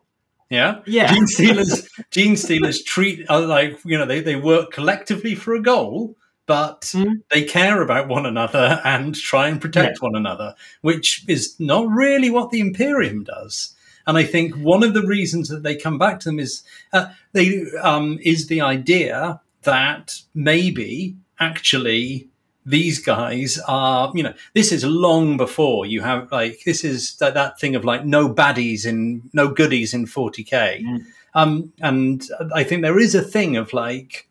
Yeah, 0.49 0.79
Yeah. 0.85 1.13
Gene 1.13 1.27
stealers, 1.27 1.89
gene 2.11 2.35
stealers 2.35 2.83
treat 2.83 3.29
uh, 3.29 3.45
like 3.45 3.79
you 3.85 3.97
know 3.97 4.05
they, 4.05 4.19
they 4.19 4.35
work 4.35 4.71
collectively 4.71 5.35
for 5.35 5.53
a 5.53 5.61
goal, 5.61 6.15
but 6.47 6.81
Mm. 6.95 7.21
they 7.29 7.43
care 7.43 7.81
about 7.81 8.07
one 8.07 8.25
another 8.25 8.81
and 8.83 9.13
try 9.15 9.47
and 9.47 9.61
protect 9.61 10.01
one 10.01 10.15
another, 10.15 10.55
which 10.81 11.23
is 11.27 11.55
not 11.59 11.87
really 11.87 12.29
what 12.31 12.49
the 12.49 12.59
Imperium 12.61 13.23
does. 13.23 13.75
And 14.07 14.17
I 14.17 14.23
think 14.23 14.55
one 14.55 14.81
of 14.81 14.95
the 14.95 15.05
reasons 15.05 15.49
that 15.49 15.61
they 15.61 15.75
come 15.75 15.99
back 15.99 16.19
to 16.21 16.29
them 16.29 16.39
is 16.39 16.63
uh, 16.93 17.07
they 17.33 17.65
um, 17.83 18.17
is 18.23 18.47
the 18.47 18.61
idea 18.61 19.39
that 19.63 20.15
maybe 20.33 21.15
actually 21.39 22.28
these 22.69 22.99
guys 22.99 23.59
are 23.67 24.11
you 24.15 24.21
know 24.23 24.33
this 24.53 24.71
is 24.71 24.83
long 24.85 25.37
before 25.37 25.85
you 25.85 26.01
have 26.01 26.31
like 26.31 26.61
this 26.65 26.83
is 26.83 27.15
that, 27.17 27.33
that 27.33 27.59
thing 27.59 27.75
of 27.75 27.83
like 27.83 28.05
no 28.05 28.29
baddies 28.39 28.85
in 28.85 29.21
no 29.33 29.47
goodies 29.47 29.93
in 29.93 30.05
40k 30.05 30.81
Mm. 30.83 31.05
um 31.33 31.73
and 31.81 32.23
i 32.55 32.63
think 32.63 32.81
there 32.83 32.99
is 32.99 33.15
a 33.15 33.21
thing 33.35 33.57
of 33.57 33.73
like 33.73 34.27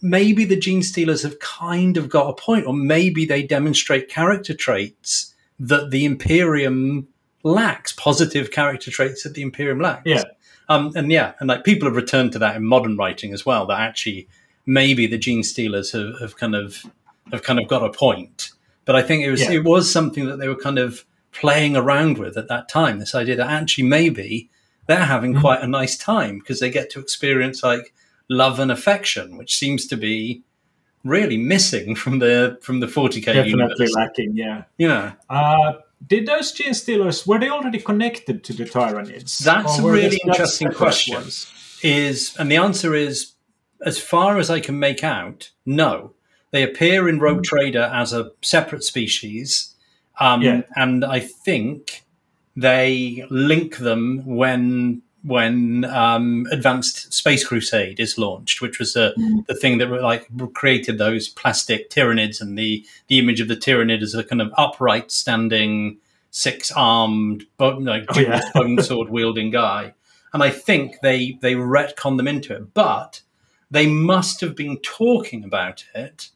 maybe 0.00 0.44
the 0.44 0.56
gene 0.56 0.82
stealers 0.82 1.22
have 1.22 1.38
kind 1.40 1.96
of 1.96 2.08
got 2.08 2.28
a 2.28 2.32
point 2.34 2.66
or 2.66 2.72
maybe 2.74 3.24
they 3.26 3.42
demonstrate 3.42 4.08
character 4.08 4.54
traits 4.54 5.34
that 5.58 5.90
the 5.90 6.04
imperium 6.04 7.06
lacks 7.42 7.92
positive 7.92 8.50
character 8.50 8.90
traits 8.90 9.22
that 9.24 9.34
the 9.34 9.42
imperium 9.42 9.80
lacks 9.80 10.02
Yeah. 10.06 10.22
um 10.68 10.92
and 10.96 11.10
yeah 11.12 11.32
and 11.40 11.48
like 11.48 11.64
people 11.64 11.86
have 11.88 11.96
returned 11.96 12.32
to 12.32 12.38
that 12.38 12.56
in 12.56 12.64
modern 12.64 12.96
writing 12.96 13.32
as 13.32 13.44
well 13.44 13.66
that 13.66 13.80
actually 13.80 14.28
maybe 14.66 15.06
the 15.06 15.18
gene 15.18 15.42
stealers 15.42 15.92
have, 15.92 16.12
have 16.20 16.36
kind 16.36 16.54
of 16.54 16.84
have 17.32 17.42
kind 17.42 17.58
of 17.58 17.68
got 17.68 17.82
a 17.84 17.90
point 17.90 18.50
but 18.84 18.94
i 18.96 19.02
think 19.02 19.22
it 19.24 19.30
was 19.30 19.42
Yeah. 19.42 19.52
it 19.52 19.64
was 19.64 19.90
something 19.90 20.26
that 20.26 20.38
they 20.38 20.48
were 20.48 20.56
kind 20.56 20.78
of 20.78 21.04
playing 21.32 21.76
around 21.76 22.18
with 22.18 22.36
at 22.36 22.48
that 22.48 22.68
time 22.68 22.98
this 22.98 23.14
idea 23.14 23.36
that 23.36 23.48
actually 23.50 23.84
maybe 23.84 24.50
they're 24.86 25.04
having 25.04 25.34
Mhm. 25.34 25.40
quite 25.40 25.60
a 25.62 25.66
nice 25.66 25.96
time 25.96 26.38
because 26.38 26.60
they 26.60 26.70
get 26.70 26.90
to 26.90 27.00
experience 27.00 27.62
like 27.62 27.92
love 28.28 28.58
and 28.58 28.70
affection 28.72 29.36
which 29.36 29.56
seems 29.56 29.86
to 29.86 29.96
be 29.96 30.42
really 31.04 31.36
missing 31.36 31.94
from 31.94 32.18
the 32.18 32.58
from 32.62 32.80
the 32.80 32.86
40k 32.86 33.26
universe. 33.28 33.34
definitely 33.34 33.50
universe 33.50 33.94
lacking. 33.94 34.32
Yeah. 34.36 34.62
yeah 34.78 35.12
Uh, 35.30 35.72
did 36.06 36.26
those 36.26 36.52
gene 36.52 36.74
stealers 36.74 37.26
were 37.26 37.38
they 37.38 37.48
already 37.50 37.78
connected 37.78 38.42
to 38.44 38.52
the 38.52 38.64
Tyranids? 38.64 39.38
That's 39.38 39.78
a 39.78 39.82
really 39.82 40.18
interesting 40.24 40.70
question. 40.72 41.14
ones? 41.14 41.46
is 41.82 42.34
and 42.38 42.50
the 42.50 42.56
answer 42.56 42.94
is 42.94 43.32
as 43.86 43.96
far 43.98 44.38
as 44.38 44.50
i 44.50 44.58
can 44.58 44.76
make 44.80 45.04
out 45.04 45.50
no 45.64 46.12
they 46.50 46.62
appear 46.62 47.08
in 47.08 47.18
rogue 47.18 47.44
trader 47.44 47.90
as 47.92 48.12
a 48.12 48.30
separate 48.42 48.84
species 48.84 49.74
um, 50.20 50.42
Yeah. 50.42 50.62
and 50.76 51.04
i 51.04 51.20
think 51.20 52.04
they 52.56 53.24
link 53.30 53.76
them 53.78 54.24
when 54.26 55.02
when 55.24 55.84
um, 55.84 56.46
advanced 56.52 57.12
space 57.12 57.44
crusade 57.46 57.98
is 58.00 58.16
launched 58.18 58.60
which 58.60 58.78
was 58.78 58.92
the, 58.94 59.12
Mm. 59.18 59.46
the 59.46 59.54
thing 59.54 59.78
that 59.78 59.88
like 59.90 60.26
created 60.54 60.98
those 60.98 61.28
plastic 61.28 61.90
tyranids 61.90 62.40
and 62.40 62.56
the 62.58 62.86
the 63.08 63.18
image 63.18 63.40
of 63.40 63.48
the 63.48 63.56
tyranid 63.56 64.00
as 64.02 64.14
a 64.14 64.22
kind 64.24 64.40
of 64.40 64.52
upright 64.56 65.10
standing 65.10 65.98
six 66.30 66.70
armed 66.70 67.44
like 67.58 68.04
Oh, 68.10 68.20
yeah. 68.20 68.40
bone 68.54 68.80
sword 68.82 69.08
wielding 69.10 69.50
guy 69.50 69.94
and 70.32 70.42
I 70.42 70.50
think 70.50 70.96
they 71.02 71.38
they 71.40 71.54
retcon 71.54 72.16
them 72.18 72.28
into 72.28 72.54
it. 72.54 72.74
But 72.74 73.22
they 73.70 73.86
must 73.86 74.40
have 74.42 74.54
been 74.54 74.76
talking 74.80 75.42
about 75.42 75.84
it 75.94 76.28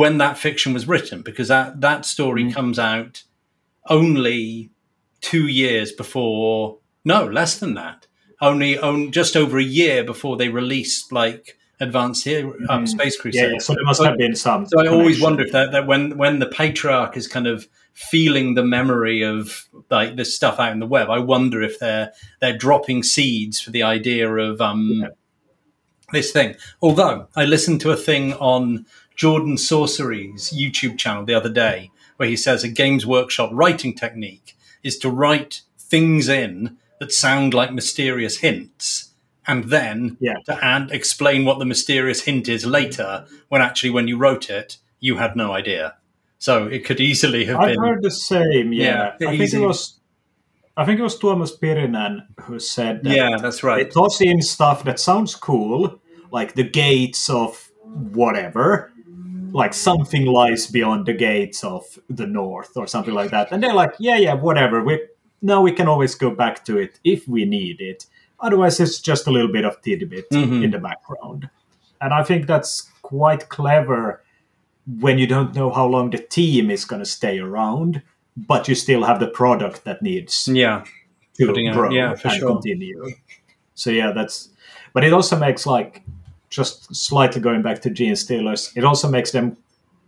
when 0.00 0.18
that 0.18 0.36
fiction 0.38 0.72
was 0.74 0.88
written, 0.88 1.22
because 1.22 1.48
that 1.48 1.80
that 1.80 2.04
story 2.04 2.44
Mm. 2.44 2.54
comes 2.54 2.78
out 2.78 3.22
only 3.88 4.70
two 5.20 5.46
years 5.46 5.92
before. 5.92 6.78
No, 7.04 7.24
less 7.26 7.58
than 7.58 7.74
that. 7.74 8.06
Only 8.40 8.78
on 8.78 9.12
just 9.12 9.36
over 9.36 9.58
a 9.58 9.62
year 9.80 10.02
before 10.04 10.36
they 10.36 10.48
released 10.48 11.12
like 11.12 11.58
Advanced 11.80 12.24
here 12.24 12.46
um, 12.70 12.84
Mhm. 12.84 12.88
Space 12.88 13.16
Yeah, 13.16 13.22
Crusade. 13.22 13.52
yeah, 13.54 13.58
so 13.58 13.74
there 13.74 13.84
must 13.84 14.02
have 14.02 14.16
been 14.16 14.36
some. 14.36 14.64
So 14.68 14.80
I 14.80 14.86
always 14.86 15.20
wonder 15.20 15.42
if 15.44 15.50
that, 15.52 15.72
that 15.72 15.86
when 15.88 16.16
when 16.16 16.38
the 16.38 16.46
patriarch 16.46 17.16
is 17.16 17.26
kind 17.26 17.48
of 17.48 17.66
feeling 17.92 18.54
the 18.54 18.62
memory 18.64 19.22
of 19.22 19.64
like 19.90 20.14
this 20.16 20.34
stuff 20.36 20.60
out 20.60 20.70
in 20.72 20.78
the 20.78 20.86
web, 20.86 21.10
I 21.10 21.18
wonder 21.18 21.62
if 21.62 21.78
they're 21.80 22.12
they're 22.40 22.56
dropping 22.56 23.02
seeds 23.02 23.60
for 23.60 23.70
the 23.72 23.82
idea 23.82 24.32
of 24.32 24.60
um, 24.60 25.00
Yeah. 25.02 25.08
this 26.12 26.30
thing. 26.30 26.54
Although 26.80 27.26
I 27.34 27.44
listened 27.44 27.80
to 27.82 27.90
a 27.90 27.96
thing 27.96 28.34
on 28.34 28.86
Jordan 29.16 29.56
Sorcery's 29.56 30.50
YouTube 30.50 30.98
channel 30.98 31.24
the 31.24 31.34
other 31.34 31.48
day 31.52 31.90
where 32.16 32.28
he 32.28 32.36
says 32.36 32.62
a 32.64 32.68
Games 32.68 33.06
Workshop 33.06 33.50
writing 33.52 33.94
technique 33.94 34.56
is 34.82 34.98
to 34.98 35.10
write 35.10 35.62
things 35.78 36.28
in 36.28 36.76
that 37.00 37.12
sound 37.12 37.54
like 37.54 37.72
mysterious 37.72 38.38
hints. 38.38 39.10
And 39.46 39.64
then 39.64 40.16
Yeah. 40.20 40.36
to 40.46 40.64
add, 40.64 40.90
explain 40.90 41.44
what 41.44 41.58
the 41.58 41.64
mysterious 41.64 42.22
hint 42.22 42.48
is 42.48 42.64
later, 42.64 43.26
when 43.48 43.60
actually 43.60 43.90
when 43.90 44.08
you 44.08 44.16
wrote 44.16 44.48
it, 44.48 44.78
you 45.00 45.16
had 45.16 45.36
no 45.36 45.52
idea. 45.52 45.94
So 46.38 46.66
it 46.66 46.84
could 46.84 47.00
easily 47.00 47.44
have 47.46 47.60
been. 47.60 47.70
I've 47.70 47.78
heard 47.78 48.02
the 48.02 48.10
same. 48.10 48.72
Yeah, 48.72 49.12
Yeah, 49.20 49.28
I 49.28 49.36
think 49.36 49.52
it 49.52 49.60
was. 49.60 49.98
I 50.76 50.84
think 50.84 50.98
it 50.98 51.02
was 51.02 51.18
Tuomas 51.18 51.56
Pirinen 51.58 52.26
who 52.42 52.58
said 52.58 53.04
that 53.04 53.14
Yeah, 53.16 53.36
that's 53.40 53.62
right 53.62 53.84
they 53.84 53.90
toss 53.90 54.20
in 54.20 54.42
stuff 54.42 54.82
that 54.84 54.98
sounds 54.98 55.34
cool, 55.36 56.00
like 56.32 56.54
the 56.54 56.64
gates 56.64 57.30
of 57.30 57.70
whatever, 57.84 58.92
like 59.54 59.72
something 59.72 60.26
lies 60.26 60.66
beyond 60.66 61.06
the 61.06 61.14
gates 61.14 61.62
of 61.64 61.84
the 62.10 62.26
north 62.26 62.76
or 62.76 62.86
something 62.86 63.14
like 63.14 63.30
that, 63.30 63.52
and 63.52 63.62
they're 63.62 63.72
like, 63.82 63.94
yeah, 63.98 64.16
yeah, 64.18 64.34
whatever. 64.34 64.82
We 64.84 65.00
now 65.40 65.62
we 65.62 65.72
can 65.72 65.88
always 65.88 66.14
go 66.16 66.30
back 66.30 66.64
to 66.66 66.78
it 66.78 66.98
if 67.04 67.26
we 67.28 67.44
need 67.44 67.80
it. 67.80 68.06
Otherwise, 68.40 68.80
it's 68.80 69.00
just 69.00 69.26
a 69.26 69.30
little 69.30 69.52
bit 69.52 69.64
of 69.64 69.80
tidbit 69.80 70.28
Mhm. 70.30 70.64
in 70.64 70.70
the 70.72 70.78
background, 70.78 71.48
and 72.00 72.12
I 72.12 72.22
think 72.24 72.46
that's 72.46 72.90
quite 73.02 73.48
clever 73.48 74.22
when 75.00 75.18
you 75.18 75.26
don't 75.26 75.54
know 75.54 75.70
how 75.70 75.86
long 75.86 76.10
the 76.10 76.18
team 76.18 76.70
is 76.70 76.84
going 76.84 77.00
to 77.00 77.06
stay 77.06 77.38
around, 77.38 78.02
but 78.36 78.68
you 78.68 78.74
still 78.74 79.04
have 79.04 79.18
the 79.20 79.28
product 79.28 79.84
that 79.84 80.02
needs 80.02 80.48
Yeah, 80.52 80.84
to 81.38 81.46
Putting 81.46 81.68
out- 81.68 81.74
grow 81.74 81.90
yeah, 81.90 82.14
for 82.16 82.28
and 82.28 82.36
sure. 82.38 82.48
continue. 82.52 83.02
So 83.74 83.90
yeah, 83.90 84.12
that's. 84.12 84.50
But 84.92 85.04
it 85.04 85.12
also 85.12 85.38
makes 85.38 85.64
like 85.66 86.02
just 86.54 86.94
slightly 86.94 87.40
going 87.40 87.62
back 87.62 87.82
to 87.82 87.90
Gene 87.90 88.16
Stealers. 88.16 88.72
It 88.76 88.84
also 88.84 89.08
makes 89.08 89.32
them 89.32 89.56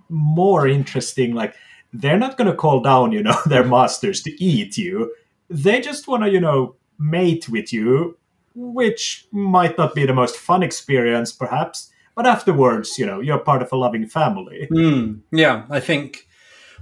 more 0.09 0.69
interesting. 0.69 1.35
Like 1.35 1.55
they're 1.93 2.19
not 2.19 2.37
going 2.37 2.51
to 2.51 2.57
call 2.57 2.81
down, 2.81 3.13
you 3.13 3.23
know, 3.23 3.37
their 3.47 3.65
masters 3.65 4.23
to 4.23 4.43
eat 4.43 4.79
you. 4.79 5.15
They 5.49 5.81
just 5.81 6.09
want 6.09 6.25
to, 6.25 6.31
you 6.31 6.41
know, 6.41 6.77
mate 6.99 7.49
with 7.49 7.73
you, 7.73 8.17
which 8.55 9.27
might 9.33 9.77
not 9.77 9.95
be 9.95 10.07
the 10.07 10.15
most 10.15 10.37
fun 10.37 10.63
experience, 10.63 11.33
perhaps. 11.33 11.91
But 12.15 12.27
afterwards, 12.27 12.99
you 12.99 13.05
know, 13.05 13.21
you're 13.21 13.39
part 13.39 13.63
of 13.63 13.71
a 13.73 13.77
loving 13.77 14.07
family. 14.07 14.67
Mm, 14.71 15.21
yeah, 15.31 15.67
I 15.69 15.81
think, 15.81 16.27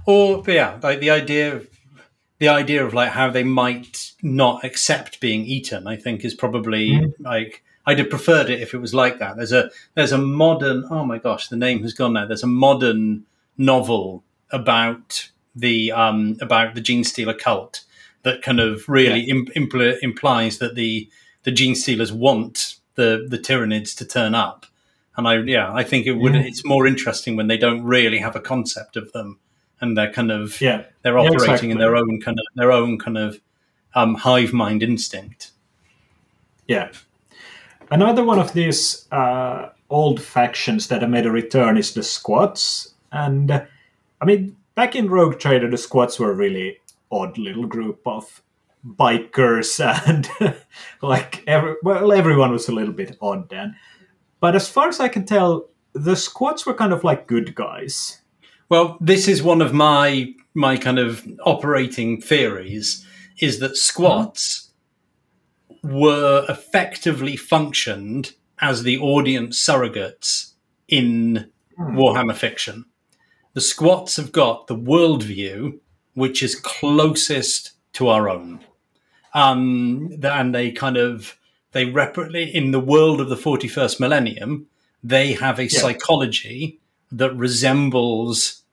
or 0.05 0.41
yeah, 0.47 0.79
like 0.81 1.01
the 1.01 1.09
idea 1.09 1.55
of 1.55 1.67
the 2.39 2.47
idea 2.47 2.85
of 2.85 2.93
like 2.93 3.09
how 3.09 3.29
they 3.29 3.43
might 3.43 4.11
not 4.21 4.63
accept 4.63 5.19
being 5.19 5.43
eaten, 5.45 5.87
I 5.87 5.97
think, 5.97 6.23
is 6.23 6.33
probably 6.33 6.91
mm. 6.91 7.13
like 7.19 7.63
I'd 7.85 7.99
have 7.99 8.09
preferred 8.09 8.49
it 8.49 8.61
if 8.61 8.73
it 8.73 8.79
was 8.79 8.93
like 8.93 9.19
that. 9.19 9.37
There's 9.37 9.51
a 9.51 9.69
there's 9.93 10.11
a 10.11 10.17
modern 10.17 10.85
oh 10.89 11.05
my 11.05 11.17
gosh, 11.17 11.47
the 11.47 11.57
name 11.57 11.81
has 11.83 11.93
gone 11.93 12.13
now. 12.13 12.25
There's 12.25 12.43
a 12.43 12.47
modern 12.47 13.25
novel 13.57 14.23
about 14.51 15.29
the 15.55 15.91
um, 15.91 16.37
about 16.41 16.75
the 16.75 16.81
Genestealer 16.81 17.37
cult 17.37 17.85
that 18.23 18.41
kind 18.41 18.59
of 18.59 18.87
really 18.89 19.21
yeah. 19.21 19.35
impl- 19.55 19.97
implies 20.01 20.57
that 20.57 20.75
the 20.75 21.09
the 21.43 21.51
Genestealers 21.51 22.11
want 22.11 22.75
the 22.95 23.25
the 23.29 23.37
Tyranids 23.37 23.95
to 23.97 24.05
turn 24.05 24.35
up. 24.35 24.65
And 25.17 25.27
I 25.27 25.37
yeah, 25.37 25.73
I 25.73 25.83
think 25.83 26.07
it 26.07 26.13
would. 26.13 26.33
Yeah. 26.33 26.41
It's 26.41 26.65
more 26.65 26.85
interesting 26.85 27.35
when 27.35 27.47
they 27.47 27.57
don't 27.57 27.83
really 27.83 28.17
have 28.17 28.35
a 28.35 28.41
concept 28.41 28.97
of 28.97 29.11
them, 29.13 29.39
and 29.79 29.97
they're 29.97 30.11
kind 30.11 30.31
of 30.31 30.59
yeah 30.59 30.83
they're 31.03 31.17
operating 31.17 31.39
yeah, 31.39 31.53
exactly. 31.53 31.71
in 31.71 31.77
their 31.77 31.95
own 31.95 32.19
kind 32.19 32.39
of 32.39 32.45
their 32.55 32.71
own 32.71 32.97
kind 32.97 33.17
of 33.17 33.39
um, 33.93 34.15
hive 34.15 34.51
mind 34.51 34.83
instinct. 34.83 35.51
Yeah, 36.67 36.89
another 37.91 38.23
one 38.23 38.39
of 38.39 38.53
these 38.53 39.07
uh, 39.11 39.69
old 39.89 40.21
factions 40.21 40.87
that 40.87 41.01
have 41.01 41.09
made 41.09 41.25
a 41.25 41.31
return 41.31 41.77
is 41.77 41.93
the 41.93 42.03
Squats, 42.03 42.93
and 43.11 43.51
uh, 43.51 43.65
I 44.21 44.25
mean 44.25 44.55
back 44.75 44.95
in 44.95 45.09
Rogue 45.09 45.39
Trader, 45.39 45.69
the 45.69 45.77
Squats 45.77 46.19
were 46.19 46.31
a 46.31 46.35
really 46.35 46.79
odd 47.11 47.37
little 47.37 47.65
group 47.65 48.01
of 48.05 48.41
bikers 48.85 49.79
and 50.07 50.29
like 51.01 51.43
every, 51.47 51.75
well 51.83 52.11
everyone 52.11 52.51
was 52.51 52.67
a 52.67 52.71
little 52.71 52.93
bit 52.93 53.17
odd 53.21 53.49
then 53.49 53.75
but 54.39 54.55
as 54.55 54.69
far 54.69 54.87
as 54.87 54.99
i 54.99 55.07
can 55.07 55.25
tell 55.25 55.67
the 55.93 56.15
squats 56.15 56.65
were 56.65 56.73
kind 56.73 56.93
of 56.93 57.03
like 57.03 57.27
good 57.27 57.55
guys 57.55 58.21
well 58.69 58.97
this 59.01 59.27
is 59.27 59.41
one 59.41 59.61
of 59.61 59.73
my 59.73 60.31
my 60.53 60.77
kind 60.77 60.99
of 60.99 61.25
operating 61.45 62.21
theories 62.21 63.05
is 63.39 63.59
that 63.59 63.75
squats 63.75 64.59
mm-hmm. 64.59 64.64
Were 65.85 66.45
effectively 66.49 67.35
functioned 67.35 68.33
as 68.59 68.83
the 68.83 68.97
audience 68.97 69.63
surrogates 69.63 70.53
in 70.87 71.51
mm. 71.79 71.93
warhammer 71.95 72.35
fiction 72.35 72.85
the 73.53 73.61
squats 73.61 74.17
have 74.17 74.31
got 74.31 74.67
the 74.67 74.75
worldview 74.75 75.77
which 76.15 76.41
is 76.41 76.55
closest 76.55 77.73
to 77.93 78.07
our 78.07 78.27
own 78.29 78.59
um, 79.33 80.11
and 80.23 80.55
they 80.55 80.71
kind 80.71 80.97
of 80.97 81.37
they 81.73 81.85
rep- 81.85 82.17
in 82.17 82.71
the 82.71 82.79
world 82.79 83.21
of 83.21 83.29
the 83.29 83.35
41st 83.35 83.99
millennium 83.99 84.65
they 85.03 85.33
have 85.33 85.59
a 85.59 85.63
yeah. 85.63 85.79
psychology 85.79 86.79
that 87.11 87.35
resembles 87.35 88.63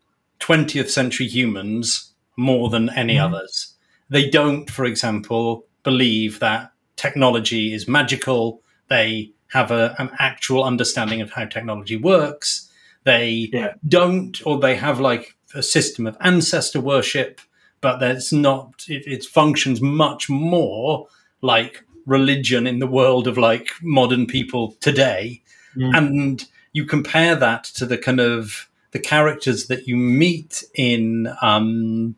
20th 0.41 0.89
century 0.89 1.27
humans 1.27 2.13
more 2.39 2.71
than 2.71 2.89
any 2.91 3.17
mm. 3.17 3.23
others 3.23 3.75
they 4.09 4.31
don't 4.31 4.71
for 4.71 4.87
example 4.87 5.67
believe 5.83 6.39
that 6.41 6.72
technology 7.03 7.75
is 7.75 7.89
magical 7.89 8.63
they 8.89 9.33
have 9.49 9.71
a, 9.71 9.95
an 9.99 10.09
actual 10.19 10.63
understanding 10.63 11.21
of 11.21 11.31
how 11.33 11.45
technology 11.45 11.97
works 11.97 12.71
they 13.05 13.49
yeah. 13.53 13.75
don't 13.89 14.35
or 14.47 14.61
they 14.61 14.77
have 14.77 15.01
like 15.01 15.35
a 15.55 15.63
system 15.63 16.07
of 16.07 16.17
ancestor 16.21 16.81
worship 16.81 17.41
but 17.81 17.99
that's 17.99 18.33
not 18.33 18.85
it, 18.89 19.03
it 19.07 19.25
functions 19.25 19.81
much 19.81 20.31
more 20.31 21.09
like 21.41 21.85
religion 22.07 22.67
in 22.67 22.79
the 22.79 22.93
world 22.99 23.27
of 23.27 23.37
like 23.37 23.69
modern 23.83 24.25
people 24.27 24.77
today 24.81 25.43
mm. 25.77 25.91
and 25.97 26.47
you 26.73 26.85
compare 26.87 27.35
that 27.35 27.65
to 27.65 27.85
the 27.85 27.99
kind 27.99 28.21
of 28.21 28.69
the 28.93 29.01
characters 29.01 29.67
that 29.67 29.89
you 29.89 29.97
meet 29.97 30.63
in 30.75 31.29
um 31.43 32.15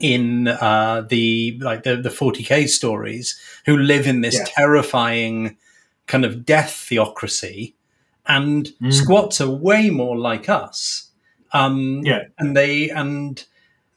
in 0.00 0.48
uh 0.48 1.04
the 1.08 1.58
like 1.60 1.82
the 1.82 1.96
the 1.96 2.08
40k 2.08 2.68
stories 2.68 3.38
who 3.66 3.76
live 3.76 4.06
in 4.06 4.20
this 4.20 4.38
yeah. 4.38 4.44
terrifying 4.46 5.56
kind 6.06 6.24
of 6.24 6.44
death 6.44 6.72
theocracy 6.72 7.74
and 8.26 8.72
mm. 8.80 8.92
squats 8.92 9.40
are 9.40 9.50
way 9.50 9.90
more 9.90 10.16
like 10.16 10.48
us 10.48 11.10
um 11.52 12.00
yeah 12.04 12.24
and 12.38 12.56
they 12.56 12.90
and 12.90 13.44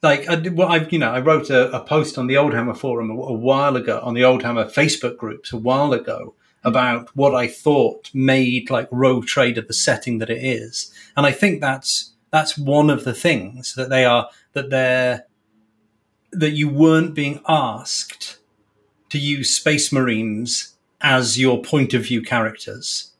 like 0.04 0.30
I, 0.30 0.36
well, 0.50 0.70
I 0.70 0.88
you 0.90 1.00
know 1.00 1.12
I 1.12 1.20
wrote 1.20 1.50
a, 1.50 1.72
a, 1.76 1.84
post 1.84 2.18
on 2.18 2.28
the 2.28 2.36
Oldhammer 2.36 2.78
forum 2.78 3.10
a, 3.10 3.14
a, 3.14 3.34
while 3.34 3.76
ago 3.76 4.00
on 4.04 4.14
the 4.14 4.22
Oldhammer 4.22 4.72
Facebook 4.72 5.18
groups 5.18 5.52
a 5.52 5.58
while 5.58 5.94
ago 5.94 6.36
about 6.64 7.16
what 7.16 7.34
I 7.34 7.48
thought 7.48 8.12
made 8.14 8.70
like 8.70 8.88
Rogue 8.92 9.26
Trader 9.26 9.62
the 9.62 9.74
setting 9.74 10.20
that 10.20 10.30
it 10.30 10.44
is, 10.44 10.94
and 11.16 11.26
I 11.26 11.32
think 11.32 11.62
that's 11.62 12.14
that's 12.32 12.58
one 12.58 12.90
of 12.90 13.04
the 13.04 13.14
things 13.14 13.74
that 13.76 13.90
they 13.90 14.06
are 14.06 14.30
that 14.54 14.70
they're 14.70 15.26
that 16.32 16.52
you 16.52 16.70
weren't 16.70 17.14
being 17.14 17.42
asked 17.48 18.38
to 19.10 19.18
use 19.18 19.54
Space 19.54 19.92
Marines 19.92 20.76
as 21.02 21.40
your 21.40 21.62
point 21.62 21.94
of 21.94 22.04
view 22.04 22.22
characters 22.22 23.12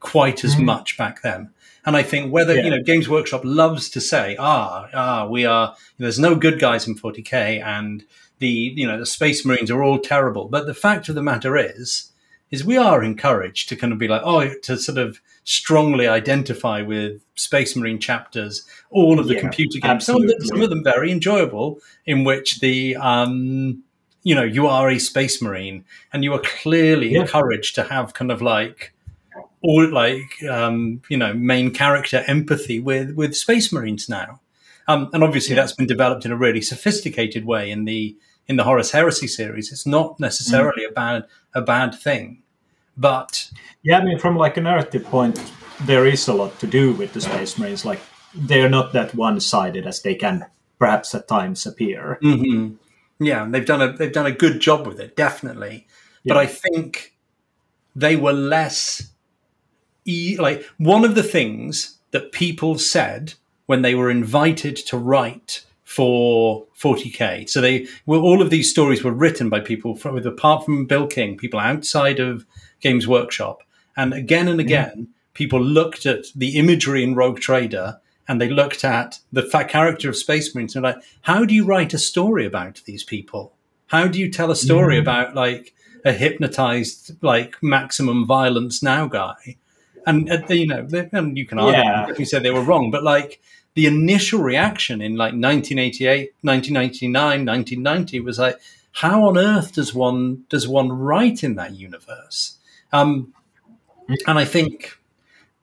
quite 0.00 0.44
as 0.44 0.56
mm. 0.56 0.64
much 0.64 0.96
back 0.96 1.22
then. 1.22 1.50
And 1.84 1.96
I 1.96 2.02
think 2.02 2.32
whether, 2.32 2.54
yeah. 2.54 2.64
you 2.64 2.70
know, 2.70 2.82
Games 2.82 3.08
Workshop 3.08 3.42
loves 3.44 3.88
to 3.90 4.00
say, 4.00 4.36
ah, 4.38 4.88
ah, 4.94 5.26
we 5.26 5.44
are, 5.44 5.74
there's 5.98 6.18
no 6.18 6.36
good 6.36 6.60
guys 6.60 6.86
in 6.86 6.94
40K 6.94 7.62
and 7.64 8.04
the, 8.38 8.48
you 8.48 8.86
know, 8.86 8.98
the 8.98 9.06
Space 9.06 9.44
Marines 9.44 9.70
are 9.70 9.82
all 9.82 9.98
terrible. 9.98 10.48
But 10.48 10.66
the 10.66 10.74
fact 10.74 11.08
of 11.08 11.14
the 11.14 11.22
matter 11.22 11.56
is, 11.56 12.12
is 12.50 12.64
we 12.64 12.76
are 12.76 13.02
encouraged 13.02 13.68
to 13.70 13.76
kind 13.76 13.92
of 13.92 13.98
be 13.98 14.08
like, 14.08 14.22
oh, 14.24 14.52
to 14.62 14.76
sort 14.76 14.98
of 14.98 15.20
strongly 15.44 16.06
identify 16.06 16.82
with 16.82 17.20
Space 17.34 17.74
Marine 17.76 17.98
chapters, 17.98 18.66
all 18.90 19.18
of 19.18 19.26
the 19.26 19.34
yeah, 19.34 19.40
computer 19.40 19.78
games, 19.80 20.06
some 20.06 20.22
of, 20.22 20.28
them, 20.28 20.40
some 20.40 20.60
of, 20.60 20.70
them, 20.70 20.84
very 20.84 21.10
enjoyable, 21.10 21.80
in 22.06 22.24
which 22.24 22.60
the, 22.60 22.96
um, 22.96 23.82
you 24.22 24.34
know, 24.34 24.44
you 24.44 24.66
are 24.66 24.90
a 24.90 24.98
Space 24.98 25.42
Marine 25.42 25.84
and 26.12 26.22
you 26.22 26.32
are 26.32 26.40
clearly 26.40 27.14
yeah. 27.14 27.22
encouraged 27.22 27.74
to 27.74 27.82
have 27.84 28.14
kind 28.14 28.30
of 28.30 28.40
like, 28.40 28.92
all 29.62 29.88
like 29.88 30.42
um, 30.50 31.00
you 31.08 31.16
know 31.16 31.32
main 31.32 31.70
character 31.70 32.24
empathy 32.26 32.80
with 32.80 33.12
with 33.14 33.36
space 33.36 33.72
marines 33.72 34.08
now 34.08 34.40
um, 34.88 35.08
and 35.12 35.22
obviously 35.22 35.54
yeah. 35.54 35.62
that's 35.62 35.72
been 35.72 35.86
developed 35.86 36.24
in 36.24 36.32
a 36.32 36.36
really 36.36 36.60
sophisticated 36.60 37.44
way 37.44 37.70
in 37.70 37.84
the 37.84 38.16
in 38.48 38.56
the 38.56 38.64
horus 38.64 38.90
heresy 38.90 39.28
series 39.28 39.70
it's 39.70 39.86
not 39.86 40.18
necessarily 40.18 40.84
mm. 40.84 40.90
a 40.90 40.92
bad 40.92 41.24
a 41.54 41.62
bad 41.62 41.94
thing 41.94 42.41
but 42.96 43.50
yeah 43.82 43.98
i 43.98 44.04
mean 44.04 44.18
from 44.18 44.36
like 44.36 44.56
a 44.56 44.60
narrative 44.60 45.04
point 45.04 45.40
there 45.82 46.06
is 46.06 46.28
a 46.28 46.32
lot 46.32 46.58
to 46.58 46.66
do 46.66 46.92
with 46.94 47.12
the 47.12 47.20
space 47.20 47.58
marines 47.58 47.84
like 47.84 48.00
they're 48.34 48.68
not 48.68 48.92
that 48.92 49.14
one-sided 49.14 49.86
as 49.86 50.02
they 50.02 50.14
can 50.14 50.46
perhaps 50.78 51.14
at 51.14 51.28
times 51.28 51.66
appear 51.66 52.18
mm-hmm. 52.22 52.74
yeah 53.24 53.46
they've 53.50 53.66
done 53.66 53.82
a 53.82 53.92
they've 53.92 54.12
done 54.12 54.26
a 54.26 54.32
good 54.32 54.60
job 54.60 54.86
with 54.86 55.00
it 55.00 55.16
definitely 55.16 55.86
yeah. 56.22 56.34
but 56.34 56.40
i 56.40 56.46
think 56.46 57.14
they 57.94 58.16
were 58.16 58.32
less 58.32 59.12
e- 60.04 60.36
like 60.38 60.64
one 60.78 61.04
of 61.04 61.14
the 61.14 61.22
things 61.22 61.98
that 62.10 62.32
people 62.32 62.78
said 62.78 63.34
when 63.66 63.82
they 63.82 63.94
were 63.94 64.10
invited 64.10 64.76
to 64.76 64.98
write 64.98 65.64
for 65.84 66.66
40k. 66.78 67.48
So 67.48 67.60
they 67.60 67.86
well, 68.06 68.20
all 68.20 68.40
of 68.40 68.50
these 68.50 68.70
stories 68.70 69.04
were 69.04 69.12
written 69.12 69.50
by 69.50 69.60
people 69.60 69.94
from, 69.94 70.16
apart 70.18 70.64
from 70.64 70.86
Bill 70.86 71.06
King, 71.06 71.36
people 71.36 71.60
outside 71.60 72.18
of 72.18 72.46
Games 72.82 73.08
Workshop, 73.08 73.62
and 73.96 74.12
again 74.12 74.48
and 74.48 74.60
again, 74.60 75.08
people 75.34 75.60
looked 75.60 76.04
at 76.04 76.26
the 76.36 76.58
imagery 76.58 77.02
in 77.02 77.14
Rogue 77.14 77.40
Trader 77.40 77.98
and 78.28 78.40
they 78.40 78.48
looked 78.48 78.84
at 78.84 79.18
the 79.32 79.42
character 79.68 80.08
of 80.08 80.16
Space 80.16 80.54
Marines 80.54 80.76
and 80.76 80.84
like, 80.84 81.02
how 81.22 81.44
do 81.44 81.54
you 81.54 81.64
write 81.64 81.94
a 81.94 81.98
story 81.98 82.46
about 82.46 82.82
these 82.84 83.02
people? 83.02 83.54
How 83.86 84.06
do 84.06 84.18
you 84.20 84.30
tell 84.30 84.50
a 84.50 84.56
story 84.56 84.98
about 84.98 85.34
like 85.34 85.74
a 86.04 86.12
hypnotized, 86.12 87.16
like 87.22 87.56
maximum 87.62 88.26
violence 88.26 88.82
now 88.82 89.06
guy? 89.06 89.56
and 90.06 90.30
uh, 90.30 90.38
you 90.48 90.66
know, 90.66 90.86
and 91.12 91.36
you 91.36 91.46
can 91.46 91.58
argue 91.58 91.80
yeah. 91.80 92.08
if 92.08 92.18
you 92.18 92.24
said 92.24 92.42
they 92.42 92.50
were 92.50 92.62
wrong, 92.62 92.90
but 92.90 93.02
like 93.02 93.40
the 93.74 93.86
initial 93.86 94.40
reaction 94.40 95.00
in 95.00 95.16
like 95.16 95.32
1988, 95.32 96.34
1999, 96.42 97.46
1990 97.46 98.20
was 98.20 98.38
like, 98.38 98.58
how 98.92 99.26
on 99.28 99.38
earth 99.38 99.74
does 99.74 99.94
one 99.94 100.44
does 100.48 100.68
one 100.68 100.92
write 100.92 101.42
in 101.42 101.54
that 101.56 101.74
universe? 101.74 102.58
Um, 102.92 103.32
and 104.26 104.38
I 104.38 104.44
think 104.44 104.98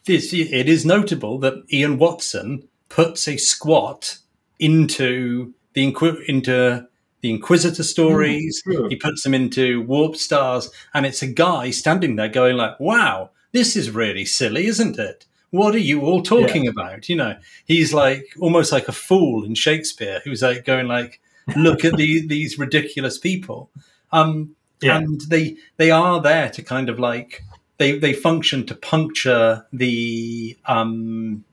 this, 0.06 0.34
it 0.34 0.70
is 0.70 0.86
notable 0.86 1.40
that 1.40 1.64
Ian 1.72 1.98
Watson 1.98 2.68
puts 2.90 3.28
a 3.28 3.38
squat 3.38 4.18
into 4.60 5.54
the 5.74 6.24
into 6.28 6.88
the 7.22 7.30
Inquisitor 7.30 7.84
stories. 7.84 8.64
Mm, 8.66 8.90
he 8.90 8.96
puts 8.96 9.24
them 9.24 9.34
into 9.34 9.82
Warp 9.82 10.16
Stars, 10.16 10.70
and 10.94 11.06
it's 11.06 11.22
a 11.22 11.28
guy 11.28 11.70
standing 11.70 12.16
there 12.16 12.30
going 12.30 12.58
like, 12.58 12.80
"Wow, 12.80 13.32
this 13.52 13.76
is 13.76 13.92
really 13.92 14.26
silly, 14.26 14.66
isn't 14.68 14.98
it? 14.98 15.26
What 15.52 15.74
are 15.74 15.80
you 15.80 16.02
all 16.02 16.22
talking 16.22 16.66
yeah. 16.66 16.72
about? 16.72 17.10
You 17.10 17.16
know, 17.16 17.38
he's 17.66 17.94
like 17.94 18.26
almost 18.40 18.72
like 18.72 18.88
a 18.88 18.94
fool 18.94 19.44
in 19.44 19.56
Shakespeare 19.56 20.22
who's 20.24 20.42
like 20.42 20.66
going 20.66 20.88
like, 20.88 21.20
look 21.56 21.84
at 21.84 21.98
the, 21.98 22.28
these 22.28 22.60
ridiculous 22.60 23.18
people. 23.18 23.72
Um, 24.12 24.56
yeah. 24.82 24.98
and 24.98 25.22
they, 25.22 25.58
they 25.78 25.92
are 25.92 26.22
there 26.22 26.50
to 26.50 26.64
kind 26.64 26.90
of 26.90 27.00
like, 27.00 27.44
they, 27.78 27.98
they 27.98 28.14
function 28.14 28.66
to 28.68 28.76
puncture 28.76 29.66
the, 29.72 30.58
um, 30.66 31.44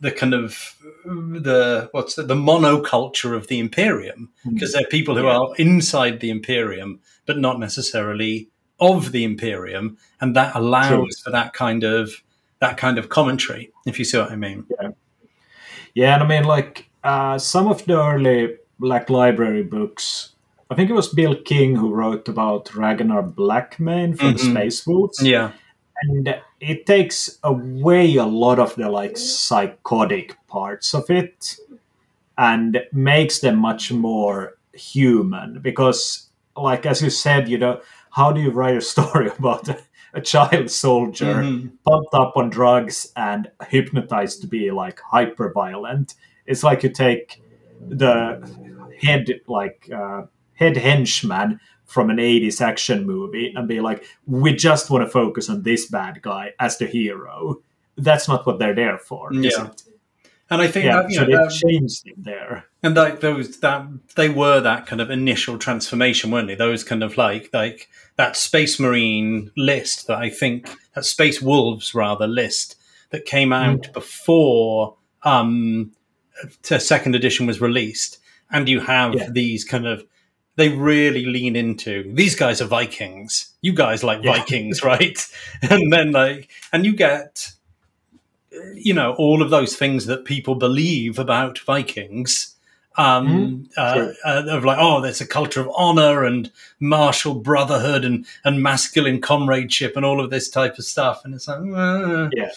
the 0.00 0.10
kind 0.10 0.34
of 0.34 0.76
the 1.04 1.88
what's 1.92 2.16
the, 2.16 2.22
the 2.22 2.34
monoculture 2.34 3.34
of 3.34 3.48
the 3.48 3.58
Imperium 3.58 4.30
because 4.52 4.74
they're 4.74 4.84
people 4.84 5.16
who 5.16 5.24
Yeah. 5.24 5.38
are 5.38 5.54
inside 5.56 6.20
the 6.20 6.28
Imperium 6.28 7.00
but 7.24 7.38
not 7.38 7.58
necessarily 7.58 8.50
of 8.78 9.12
the 9.12 9.24
Imperium, 9.24 9.96
and 10.20 10.36
that 10.36 10.54
allows 10.54 10.88
True. 10.88 11.08
for 11.24 11.30
that 11.30 11.54
kind 11.54 11.82
of 11.82 12.22
that 12.60 12.76
kind 12.76 12.98
of 12.98 13.08
commentary. 13.08 13.72
If 13.86 13.98
you 13.98 14.04
see 14.04 14.18
what 14.18 14.30
I 14.30 14.36
mean. 14.36 14.66
Yeah, 15.94 16.14
and 16.14 16.22
I 16.22 16.26
mean, 16.26 16.44
like 16.44 16.90
uh, 17.02 17.38
some 17.38 17.68
of 17.68 17.84
the 17.86 17.98
early 18.00 18.56
Black 18.78 19.08
Library 19.08 19.62
books. 19.62 20.32
I 20.70 20.74
think 20.74 20.90
it 20.90 20.94
was 20.94 21.08
Bill 21.08 21.36
King 21.36 21.76
who 21.76 21.94
wrote 21.94 22.28
about 22.28 22.74
Ragnar 22.74 23.22
Blackmane 23.22 24.16
from 24.18 24.34
Mhm. 24.34 24.50
Space 24.50 24.86
Wolves, 24.86 25.22
Yeah. 25.22 25.52
and 26.02 26.36
it 26.60 26.86
takes 26.86 27.38
away 27.44 28.16
a 28.16 28.24
lot 28.26 28.58
of 28.58 28.74
the 28.74 28.88
like 28.90 29.16
psychotic 29.16 30.36
parts 30.48 30.92
of 30.94 31.08
it, 31.10 31.56
and 32.36 32.82
makes 32.92 33.38
them 33.40 33.58
much 33.58 33.92
more 33.92 34.56
human. 34.74 35.60
Because, 35.60 36.28
like 36.56 36.84
as 36.84 37.00
you 37.00 37.10
said, 37.10 37.48
you 37.48 37.58
know, 37.58 37.80
how 38.10 38.32
do 38.32 38.40
you 38.40 38.50
write 38.50 38.76
a 38.76 38.80
story 38.80 39.30
about 39.38 39.68
a, 39.68 39.78
a 40.14 40.20
child 40.20 40.70
soldier? 40.70 41.36
Mhm. 41.44 41.70
pumped 41.84 42.12
up 42.14 42.32
on 42.36 42.50
drugs 42.50 43.12
and 43.16 43.50
hypnotized 43.68 44.40
to 44.40 44.46
be 44.48 44.70
like 44.72 45.00
hyper 45.00 45.52
violent. 45.52 46.14
It's 46.46 46.64
like 46.64 46.82
you 46.82 46.90
take 46.90 47.40
the 47.88 48.42
head 49.00 49.26
like 49.46 49.88
uh, 49.94 50.22
head 50.56 50.76
henchman 50.76 51.60
from 51.84 52.10
an 52.10 52.16
80s 52.18 52.60
action 52.60 53.06
movie 53.06 53.52
and 53.54 53.68
be 53.68 53.80
like, 53.80 54.04
we 54.26 54.52
just 54.54 54.90
want 54.90 55.04
to 55.04 55.10
focus 55.10 55.48
on 55.48 55.62
this 55.62 55.86
bad 55.86 56.20
guy 56.20 56.52
as 56.58 56.78
the 56.78 56.86
hero. 56.86 57.62
That's 57.96 58.26
not 58.28 58.44
what 58.46 58.58
they're 58.58 58.74
there 58.74 58.98
for. 58.98 59.32
is 59.32 59.54
Yeah. 59.56 59.66
it? 59.68 59.82
And 60.50 60.60
I 60.62 60.68
think 60.68 60.84
Yeah. 60.86 61.02
that, 61.02 61.10
you 61.10 61.16
so 61.16 61.24
know, 61.24 61.26
they 61.38 61.44
that- 61.44 61.52
changed 61.52 62.06
it 62.08 62.22
there. 62.22 62.66
and 62.82 62.94
like 62.96 63.20
those 63.20 63.58
that 63.60 63.86
they 64.16 64.28
were 64.28 64.60
that 64.60 64.86
kind 64.86 65.00
of 65.00 65.10
initial 65.10 65.58
transformation 65.58 66.30
weren't 66.30 66.46
they 66.48 66.54
those 66.54 66.84
kind 66.84 67.02
of 67.02 67.16
like 67.16 67.50
like 67.52 67.88
that 68.16 68.36
space 68.36 68.78
marine 68.78 69.50
list 69.56 70.06
that 70.06 70.18
i 70.18 70.30
think 70.30 70.68
that 70.94 71.04
space 71.04 71.42
wolves 71.42 71.96
rather 71.96 72.28
list 72.28 72.76
that 73.10 73.24
came 73.24 73.52
out 73.52 73.92
before 73.92 74.94
um 75.24 75.90
a 76.70 76.78
second 76.78 77.16
edition 77.16 77.44
was 77.46 77.60
released 77.60 78.18
and 78.52 78.68
you 78.68 78.78
have 78.80 79.14
Yeah. 79.14 79.30
these 79.30 79.64
kind 79.64 79.86
of 79.86 80.04
they 80.56 80.68
really 80.70 81.24
lean 81.26 81.54
into 81.56 82.12
these 82.14 82.34
guys 82.34 82.60
are 82.60 82.66
vikings 82.66 83.52
you 83.62 83.72
guys 83.72 84.02
like 84.02 84.22
Yeah. 84.24 84.32
vikings 84.38 84.82
right 84.92 85.18
and 85.62 85.92
then 85.92 86.12
like 86.12 86.48
and 86.72 86.84
you 86.84 86.94
get 86.94 87.52
you 88.74 88.94
know 88.94 89.14
all 89.14 89.42
of 89.42 89.50
those 89.50 89.76
things 89.76 90.06
that 90.06 90.24
people 90.24 90.54
believe 90.54 91.18
about 91.18 91.58
vikings 91.60 92.52
um, 92.98 93.68
uh, 93.76 93.94
Sure. 93.94 94.14
uh, 94.24 94.42
of 94.48 94.64
like, 94.64 94.78
oh, 94.80 95.02
there's 95.02 95.20
a 95.20 95.26
culture 95.26 95.60
of 95.60 95.70
honor 95.76 96.24
and 96.24 96.50
martial 96.80 97.34
brotherhood 97.34 98.06
and, 98.06 98.24
and 98.42 98.62
masculine 98.62 99.20
comradeship 99.20 99.96
and 99.96 100.06
all 100.06 100.18
of 100.18 100.30
this 100.30 100.48
type 100.48 100.78
of 100.78 100.84
stuff. 100.86 101.22
And 101.22 101.34
it's 101.34 101.46
like, 101.46 101.58
uh, 101.60 102.30
Yeah. 102.32 102.48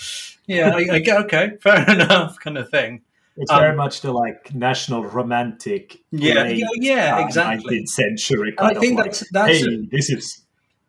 yeah, 0.48 0.70
I, 0.74 0.88
I 0.94 1.04
okay, 1.26 1.58
fair 1.62 1.90
enough, 1.90 2.40
kind 2.40 2.58
of 2.58 2.70
thing. 2.70 3.02
It's 3.40 3.52
Um, 3.52 3.60
very 3.62 3.76
much 3.76 4.02
the 4.02 4.12
like 4.12 4.54
national 4.54 5.04
romantic, 5.06 5.98
Yeah, 6.12 6.46
yeah, 6.48 6.68
yeah, 6.76 7.16
uh, 7.18 7.26
exactly. 7.26 7.80
19th 7.80 7.88
century 7.88 8.54
I 8.60 8.74
think 8.76 8.98
like, 8.98 9.06
that's 9.06 9.24
that's 9.32 9.60
hey, 9.60 9.74
a, 9.74 9.88
this 9.90 10.10
is 10.10 10.42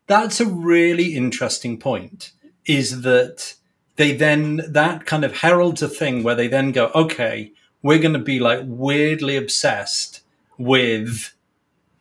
that's 0.07 0.39
a 0.41 0.45
really 0.45 1.15
interesting 1.15 1.79
point. 1.79 2.31
Is 2.65 3.01
that 3.01 3.55
they 3.95 4.11
then 4.15 4.61
that 4.67 5.05
kind 5.05 5.23
of 5.23 5.37
heralds 5.37 5.81
a 5.81 5.87
thing 5.87 6.23
where 6.23 6.35
they 6.35 6.47
then 6.47 6.71
go, 6.71 6.91
okay, 6.93 7.53
we're 7.81 7.99
going 7.99 8.13
to 8.13 8.19
be 8.19 8.39
like 8.39 8.59
weirdly 8.65 9.37
obsessed 9.37 10.21
with 10.57 11.33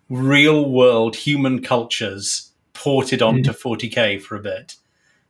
real 0.08 0.68
world 0.68 1.14
human 1.16 1.62
cultures 1.62 2.50
ported 2.72 3.22
onto 3.22 3.52
40k 3.52 4.20
for 4.20 4.36
a 4.36 4.40
bit. 4.40 4.74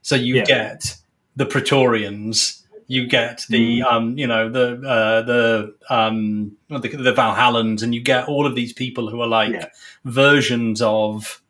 So 0.02 0.14
you 0.16 0.36
Yeah. 0.36 0.44
get 0.44 0.96
the 1.36 1.44
Praetorians, 1.46 2.59
you 2.90 3.06
get 3.06 3.44
the 3.48 3.82
um, 3.84 4.18
you 4.18 4.26
know 4.26 4.50
the 4.50 4.66
uh, 4.84 5.22
the 5.22 5.74
um, 5.88 6.56
the, 6.68 6.78
the 6.88 7.12
Valhallans, 7.12 7.84
and 7.84 7.94
you 7.94 8.00
get 8.02 8.26
all 8.26 8.46
of 8.46 8.56
these 8.56 8.72
people 8.72 9.08
who 9.08 9.20
are 9.20 9.28
like 9.28 9.52
Yeah. 9.52 9.66
versions 10.04 10.82
of 10.82 11.40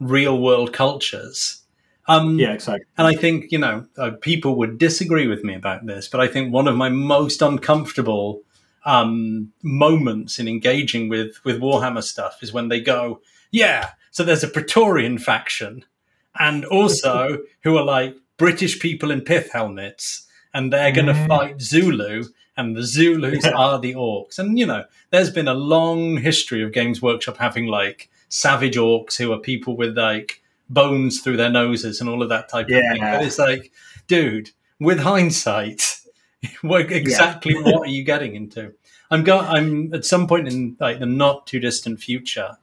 real 0.00 0.36
world 0.40 0.72
cultures. 0.72 1.62
Um, 2.08 2.40
yeah, 2.40 2.54
exactly. 2.54 2.86
and 2.98 3.06
I 3.06 3.14
think, 3.14 3.52
you 3.52 3.58
know, 3.58 3.86
uh, 3.96 4.10
people 4.20 4.56
would 4.56 4.78
disagree 4.78 5.28
with 5.28 5.44
me 5.44 5.54
about 5.54 5.86
this, 5.86 6.08
but 6.08 6.20
I 6.20 6.26
think 6.26 6.52
one 6.52 6.66
of 6.66 6.74
my 6.74 6.88
most 6.88 7.40
uncomfortable 7.40 8.42
um, 8.84 9.52
moments 9.62 10.40
in 10.40 10.48
engaging 10.48 11.08
with, 11.08 11.38
with 11.44 11.60
Warhammer 11.60 12.02
stuff 12.02 12.42
is 12.42 12.52
when 12.52 12.68
they 12.68 12.80
go, 12.80 13.20
yeah, 13.52 13.90
so 14.10 14.24
there's 14.24 14.42
a 14.42 14.48
Praetorian 14.48 15.18
faction, 15.18 15.84
and 16.36 16.64
also 16.64 17.38
who 17.62 17.76
are 17.76 17.84
like 17.84 18.16
British 18.38 18.80
people 18.80 19.12
in 19.12 19.20
pith 19.20 19.52
helmets, 19.52 20.26
and 20.54 20.72
they're 20.72 20.92
going 20.92 21.06
to 21.06 21.12
Mhm. 21.12 21.26
fight 21.28 21.60
Zulu, 21.62 22.24
and 22.56 22.76
the 22.76 22.82
Zulus 22.82 23.44
Yeah. 23.44 23.52
are 23.52 23.78
the 23.80 23.94
orcs. 23.94 24.38
And, 24.38 24.58
you 24.58 24.66
know, 24.66 24.84
there's 25.10 25.30
been 25.30 25.48
a 25.48 25.54
long 25.54 26.18
history 26.18 26.62
of 26.62 26.72
Games 26.72 27.00
Workshop 27.00 27.36
having 27.38 27.66
like 27.66 28.10
savage 28.28 28.76
orcs 28.76 29.16
who 29.16 29.32
are 29.32 29.38
people 29.38 29.76
with 29.76 29.96
like 29.96 30.42
bones 30.68 31.20
through 31.20 31.36
their 31.36 31.50
noses 31.50 32.00
and 32.00 32.08
all 32.10 32.22
of 32.22 32.28
that 32.28 32.48
type 32.48 32.66
of 32.66 32.72
thing. 32.72 33.00
But 33.00 33.22
it's 33.24 33.38
like, 33.38 33.72
dude, 34.08 34.50
with 34.78 35.00
hindsight, 35.00 35.96
what 36.62 36.90
exactly 36.92 37.54
what 37.54 37.86
are 37.88 37.90
you 37.90 38.02
getting 38.04 38.34
into? 38.34 38.72
I'm 39.10 39.24
going. 39.24 39.46
I'm 39.46 39.94
at 39.94 40.04
some 40.04 40.26
point 40.28 40.46
in 40.48 40.76
like 40.80 40.98
the 41.00 41.06
not 41.06 41.46
too 41.46 41.58
distant 41.60 42.00
future, 42.00 42.56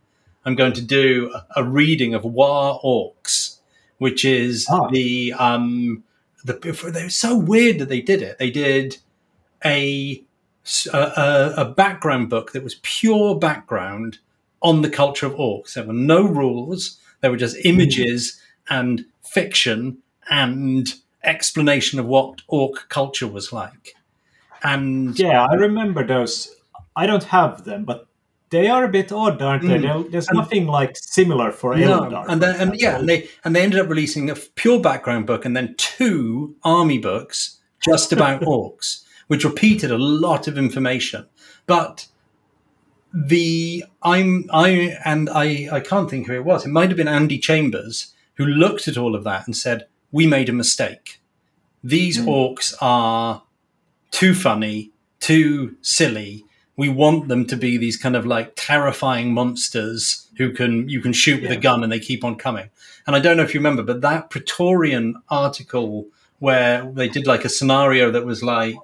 I'm 0.45 0.55
going 0.55 0.73
to 0.73 0.81
do 0.81 1.29
a, 1.33 1.45
a 1.61 1.63
reading 1.63 2.13
of 2.13 2.23
War 2.23 2.79
Orcs, 2.83 3.57
which 3.97 4.23
is 4.23 4.65
Ah. 4.69 4.87
the 4.89 5.33
um 5.33 6.03
the 6.47 6.91
they 6.93 7.03
were 7.03 7.09
so 7.09 7.37
weird 7.37 7.79
that 7.79 7.89
they 7.89 8.01
did 8.01 8.21
it. 8.21 8.37
They 8.39 8.49
did 8.49 8.97
a 9.63 10.23
a, 10.93 10.97
a 10.97 11.53
a 11.57 11.65
background 11.65 12.29
book 12.29 12.51
that 12.51 12.63
was 12.63 12.79
pure 12.81 13.37
background 13.37 14.19
on 14.61 14.81
the 14.81 14.89
culture 14.89 15.25
of 15.25 15.33
orcs. 15.33 15.73
There 15.73 15.85
were 15.85 15.93
no 15.93 16.23
rules. 16.23 16.99
There 17.21 17.31
were 17.31 17.37
just 17.37 17.57
hmm. 17.57 17.69
images 17.69 18.41
and 18.69 19.05
fiction 19.23 19.99
and 20.29 20.93
explanation 21.23 21.99
of 21.99 22.05
what 22.05 22.41
orc 22.47 22.89
culture 22.89 23.27
was 23.27 23.51
like. 23.53 23.95
And 24.63 25.17
Yeah, 25.17 25.45
I 25.45 25.53
remember 25.53 26.05
those. 26.05 26.53
I 26.95 27.05
don't 27.05 27.25
have 27.25 27.63
them, 27.63 27.85
but 27.85 28.07
they 28.49 28.67
are 28.67 28.83
a 28.85 28.87
bit 28.89 29.11
odd, 29.11 29.41
aren't 29.41 29.63
they? 29.63 29.77
Mm. 29.79 30.09
There's 30.11 30.29
nothing 30.31 30.67
like 30.67 30.95
similar 30.95 31.51
for 31.51 31.75
No, 31.75 32.01
Eldar. 32.01 32.25
and 32.29 32.41
then 32.41 32.55
and 32.61 32.79
yeah, 32.79 32.97
and 32.99 33.07
they 33.09 33.29
and 33.43 33.55
they 33.55 33.61
ended 33.61 33.79
up 33.79 33.89
releasing 33.89 34.29
a 34.29 34.35
pure 34.35 34.79
background 34.79 35.25
book 35.27 35.43
and 35.45 35.55
then 35.55 35.75
two 35.77 36.55
army 36.63 36.97
books 36.97 37.59
just 37.83 38.13
about 38.13 38.41
orcs, 38.55 39.03
which 39.27 39.43
repeated 39.43 39.91
a 39.91 39.97
lot 39.97 40.47
of 40.47 40.57
information. 40.57 41.25
But 41.65 42.07
the 43.13 43.83
I'm 44.03 44.45
I 44.53 44.97
and 45.05 45.29
I 45.29 45.67
I 45.71 45.79
can't 45.79 46.09
think 46.09 46.27
who 46.27 46.33
it 46.33 46.45
was. 46.45 46.65
It 46.65 46.69
might 46.69 46.89
have 46.89 46.97
been 46.97 47.07
Andy 47.07 47.37
Chambers 47.39 48.13
who 48.35 48.45
looked 48.45 48.87
at 48.87 48.97
all 48.97 49.15
of 49.15 49.23
that 49.23 49.45
and 49.47 49.55
said, 49.55 49.87
"We 50.11 50.27
made 50.27 50.49
a 50.49 50.53
mistake. 50.53 51.19
These 51.83 52.19
Mm. 52.19 52.25
orcs 52.27 52.73
are 52.81 53.43
too 54.11 54.33
funny, 54.33 54.91
too 55.19 55.75
silly." 55.81 56.45
We 56.77 56.89
want 56.89 57.27
them 57.27 57.45
to 57.47 57.57
be 57.57 57.77
these 57.77 57.97
kind 57.97 58.15
of 58.15 58.25
like 58.25 58.53
terrifying 58.55 59.33
monsters 59.33 60.27
who 60.37 60.53
can 60.53 60.87
you 60.87 61.01
can 61.01 61.11
shoot 61.13 61.41
with 61.41 61.51
a 61.51 61.57
gun 61.57 61.83
and 61.83 61.91
they 61.91 61.99
keep 61.99 62.23
on 62.23 62.35
coming. 62.35 62.69
And 63.07 63.15
I 63.15 63.19
don't 63.19 63.35
know 63.37 63.43
if 63.43 63.53
you 63.53 63.59
remember, 63.59 63.83
but 63.83 64.01
that 64.01 64.29
Praetorian 64.29 65.15
article 65.29 66.05
where 66.39 66.85
they 66.93 67.09
did 67.09 67.25
like 67.25 67.43
a 67.45 67.49
scenario 67.49 68.11
that 68.11 68.25
was 68.25 68.43
like 68.43 68.75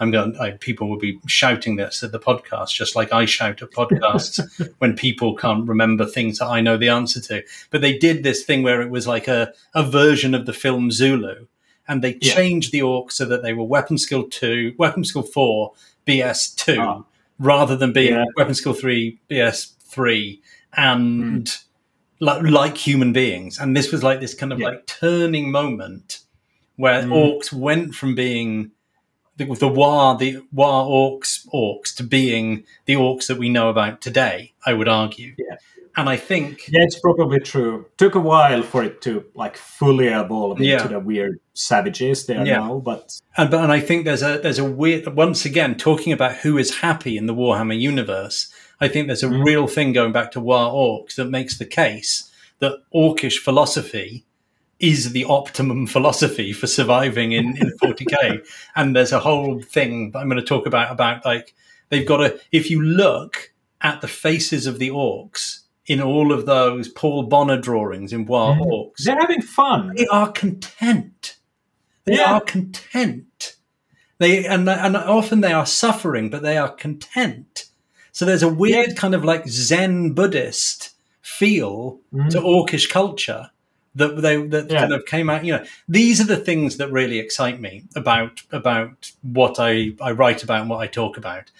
I'm 0.00 0.10
going. 0.12 0.36
I, 0.38 0.52
people 0.52 0.88
will 0.88 0.98
be 0.98 1.18
shouting 1.26 1.74
this 1.74 2.04
at 2.04 2.12
the 2.12 2.20
podcast, 2.20 2.70
just 2.70 2.94
like 2.94 3.12
I 3.12 3.24
shout 3.24 3.62
at 3.62 3.70
podcasts 3.72 4.38
when 4.78 4.94
people 4.94 5.34
can't 5.34 5.66
remember 5.68 6.06
things 6.06 6.38
that 6.38 6.46
I 6.46 6.60
know 6.60 6.76
the 6.76 6.88
answer 6.88 7.20
to. 7.22 7.42
But 7.70 7.80
they 7.80 7.98
did 7.98 8.22
this 8.22 8.44
thing 8.44 8.62
where 8.62 8.80
it 8.80 8.90
was 8.90 9.08
like 9.08 9.26
a, 9.26 9.52
a 9.74 9.82
version 9.82 10.34
of 10.36 10.46
the 10.46 10.52
film 10.52 10.92
Zulu, 10.92 11.46
and 11.88 12.00
they 12.02 12.16
Yeah. 12.20 12.32
changed 12.34 12.70
the 12.70 12.78
orcs 12.80 13.12
so 13.12 13.24
that 13.24 13.42
they 13.42 13.52
were 13.54 13.64
weapon 13.64 13.98
skill 13.98 14.28
two, 14.28 14.72
weapon 14.78 15.02
skill 15.04 15.24
four, 15.24 15.72
BS 16.06 16.54
two, 16.54 16.80
Ah. 16.80 17.02
Rather 17.38 17.76
than 17.76 17.92
being 17.92 18.14
Yeah. 18.14 18.24
weapon 18.36 18.54
skill 18.54 18.72
three, 18.74 19.18
BS 19.30 19.74
three, 19.80 20.40
and 20.76 21.56
like, 22.20 22.42
like 22.42 22.76
human 22.76 23.12
beings. 23.12 23.58
And 23.58 23.76
this 23.76 23.92
was 23.92 24.02
like 24.02 24.20
this 24.20 24.34
kind 24.34 24.52
of 24.52 24.58
Yeah. 24.58 24.68
like 24.68 24.86
turning 24.86 25.50
moment 25.50 26.20
where 26.76 27.02
Mm. 27.02 27.10
orcs 27.12 27.52
went 27.52 27.94
from 27.94 28.14
being 28.14 28.70
the, 29.36 29.44
the 29.54 29.68
war 29.68 30.16
the 30.18 30.42
war 30.52 30.84
orcs 30.84 31.46
orcs 31.54 31.94
to 31.96 32.02
being 32.02 32.64
the 32.86 32.94
orcs 32.94 33.26
that 33.28 33.38
we 33.38 33.48
know 33.48 33.68
about 33.68 34.00
today. 34.00 34.52
I 34.66 34.72
would 34.72 34.88
argue, 34.88 35.34
Yeah. 35.38 35.56
And 35.98 36.08
I 36.08 36.16
think 36.16 36.68
Yeah, 36.68 36.84
it's 36.84 36.98
probably 37.00 37.40
true. 37.40 37.84
Took 37.98 38.14
a 38.14 38.20
while 38.20 38.62
for 38.62 38.84
it 38.84 39.02
to 39.02 39.24
like 39.34 39.56
fully 39.56 40.06
evolve 40.06 40.60
Yeah. 40.60 40.74
into 40.76 40.88
the 40.94 41.00
weird 41.00 41.40
savages 41.54 42.24
they 42.26 42.36
are 42.36 42.46
Yeah. 42.46 42.58
now, 42.58 42.78
but 42.84 43.12
And 43.36 43.50
but 43.50 43.60
and 43.64 43.72
I 43.72 43.80
think 43.80 44.04
there's 44.04 44.22
a 44.22 44.38
there's 44.42 44.60
a 44.60 44.64
weird 44.64 45.14
once 45.16 45.44
again 45.44 45.74
talking 45.74 46.12
about 46.12 46.36
who 46.44 46.56
is 46.56 46.76
happy 46.86 47.16
in 47.16 47.26
the 47.26 47.34
Warhammer 47.34 47.78
universe. 47.78 48.46
I 48.80 48.86
think 48.86 49.08
there's 49.08 49.24
a 49.24 49.28
Mhm. 49.28 49.44
real 49.44 49.66
thing 49.66 49.92
going 49.92 50.12
back 50.12 50.30
to 50.32 50.40
War 50.40 50.70
Orcs 50.72 51.16
that 51.16 51.30
makes 51.30 51.58
the 51.58 51.66
case 51.66 52.30
that 52.60 52.74
Orcish 52.94 53.38
philosophy 53.38 54.24
is 54.78 55.10
the 55.12 55.24
optimum 55.24 55.88
philosophy 55.88 56.52
for 56.52 56.68
surviving 56.68 57.32
in, 57.32 57.56
in 57.56 57.72
40k. 57.82 58.38
and 58.76 58.94
there's 58.94 59.10
a 59.10 59.18
whole 59.18 59.60
thing 59.60 60.12
that 60.12 60.20
I'm 60.20 60.28
going 60.28 60.40
to 60.40 60.46
talk 60.46 60.64
about 60.66 60.92
about 60.92 61.24
like 61.24 61.54
they've 61.88 62.06
got 62.06 62.18
to 62.18 62.38
if 62.52 62.70
you 62.70 62.80
look 62.80 63.52
at 63.82 64.00
the 64.00 64.06
faces 64.08 64.68
of 64.68 64.78
the 64.78 64.90
orcs 64.90 65.64
in 65.88 66.00
all 66.00 66.32
of 66.32 66.46
those 66.46 66.88
Paul 66.88 67.24
Bonner 67.24 67.58
drawings 67.60 68.12
in 68.12 68.26
Wild 68.26 68.58
Mhm. 68.58 68.66
Orcs, 68.66 69.04
they're 69.04 69.18
having 69.18 69.42
fun. 69.42 69.94
they 69.96 70.06
are 70.06 70.30
content. 70.30 71.36
They 72.04 72.16
Yeah. 72.16 72.34
are 72.34 72.40
content. 72.40 73.56
They 74.18 74.44
and 74.46 74.68
and 74.68 74.96
often 74.96 75.40
they 75.40 75.52
are 75.52 75.66
suffering, 75.66 76.30
but 76.30 76.42
they 76.42 76.56
are 76.56 76.70
content. 76.70 77.64
So 78.12 78.24
there's 78.24 78.42
a 78.42 78.48
weird 78.48 78.96
kind 78.96 79.14
of 79.14 79.24
like 79.24 79.48
Zen 79.48 80.12
Buddhist 80.12 80.90
feel 81.22 82.00
Mhm. 82.12 82.30
to 82.30 82.40
Orcish 82.40 82.88
culture 82.90 83.50
that 83.94 84.20
they 84.22 84.36
that 84.42 84.70
Yeah. 84.70 84.80
kind 84.80 84.92
of 84.92 85.06
came 85.06 85.30
out. 85.30 85.44
You 85.44 85.52
know, 85.58 85.64
these 85.88 86.20
are 86.20 86.24
the 86.24 86.36
things 86.36 86.76
that 86.78 86.90
really 86.92 87.18
excite 87.18 87.60
me 87.60 87.84
about 87.94 88.42
about 88.50 89.12
what 89.22 89.56
I 89.58 89.92
I 90.00 90.10
write 90.12 90.42
about 90.42 90.60
and 90.62 90.70
what 90.70 90.80
I 90.80 90.86
talk 90.88 91.16
about. 91.16 91.50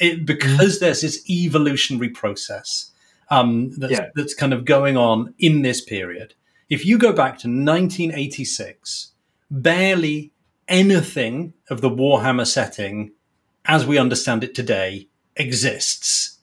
It, 0.00 0.24
because 0.26 0.78
there's 0.80 1.00
this 1.00 1.28
evolutionary 1.28 2.08
process 2.10 2.87
um, 3.30 3.70
that's, 3.76 3.92
Yeah. 3.92 4.08
that's 4.14 4.34
kind 4.34 4.52
of 4.52 4.64
going 4.64 4.96
on 4.96 5.34
in 5.38 5.62
this 5.62 5.80
period. 5.80 6.34
If 6.68 6.84
you 6.84 6.98
go 6.98 7.12
back 7.12 7.38
to 7.40 7.48
1986, 7.48 9.12
barely 9.50 10.32
anything 10.66 11.54
of 11.70 11.80
the 11.80 11.90
Warhammer 11.90 12.46
setting 12.46 13.12
as 13.64 13.86
we 13.86 13.98
understand 13.98 14.44
it 14.44 14.54
today 14.54 15.08
exists. 15.36 16.38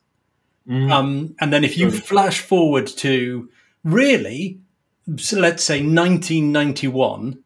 Mhm. 0.68 0.92
Um, 0.92 1.36
and 1.40 1.54
then 1.54 1.64
if 1.64 1.78
you 1.78 1.92
flash 1.92 2.40
forward 2.40 2.88
to 2.88 3.50
really, 3.84 4.60
so 5.18 5.40
let's 5.40 5.64
say 5.64 5.82
1991, 5.82 7.44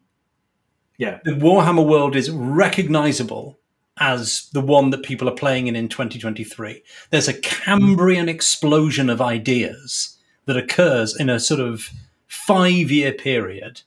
yeah, 0.96 1.18
the 1.24 1.32
Warhammer 1.32 1.86
world 1.86 2.16
is 2.16 2.30
recognizable 2.30 3.58
as 4.00 4.48
the 4.52 4.60
one 4.62 4.90
that 4.90 5.02
people 5.02 5.28
are 5.28 5.34
playing 5.34 5.66
in 5.66 5.76
in 5.76 5.88
2023. 5.88 6.82
There's 7.10 7.28
a 7.28 7.34
Cambrian 7.38 8.28
explosion 8.28 9.10
of 9.10 9.20
ideas 9.20 10.16
that 10.46 10.56
occurs 10.56 11.14
in 11.14 11.28
a 11.28 11.38
sort 11.38 11.60
of 11.60 11.90
five 12.26 12.90
year 12.90 13.12
period. 13.12 13.82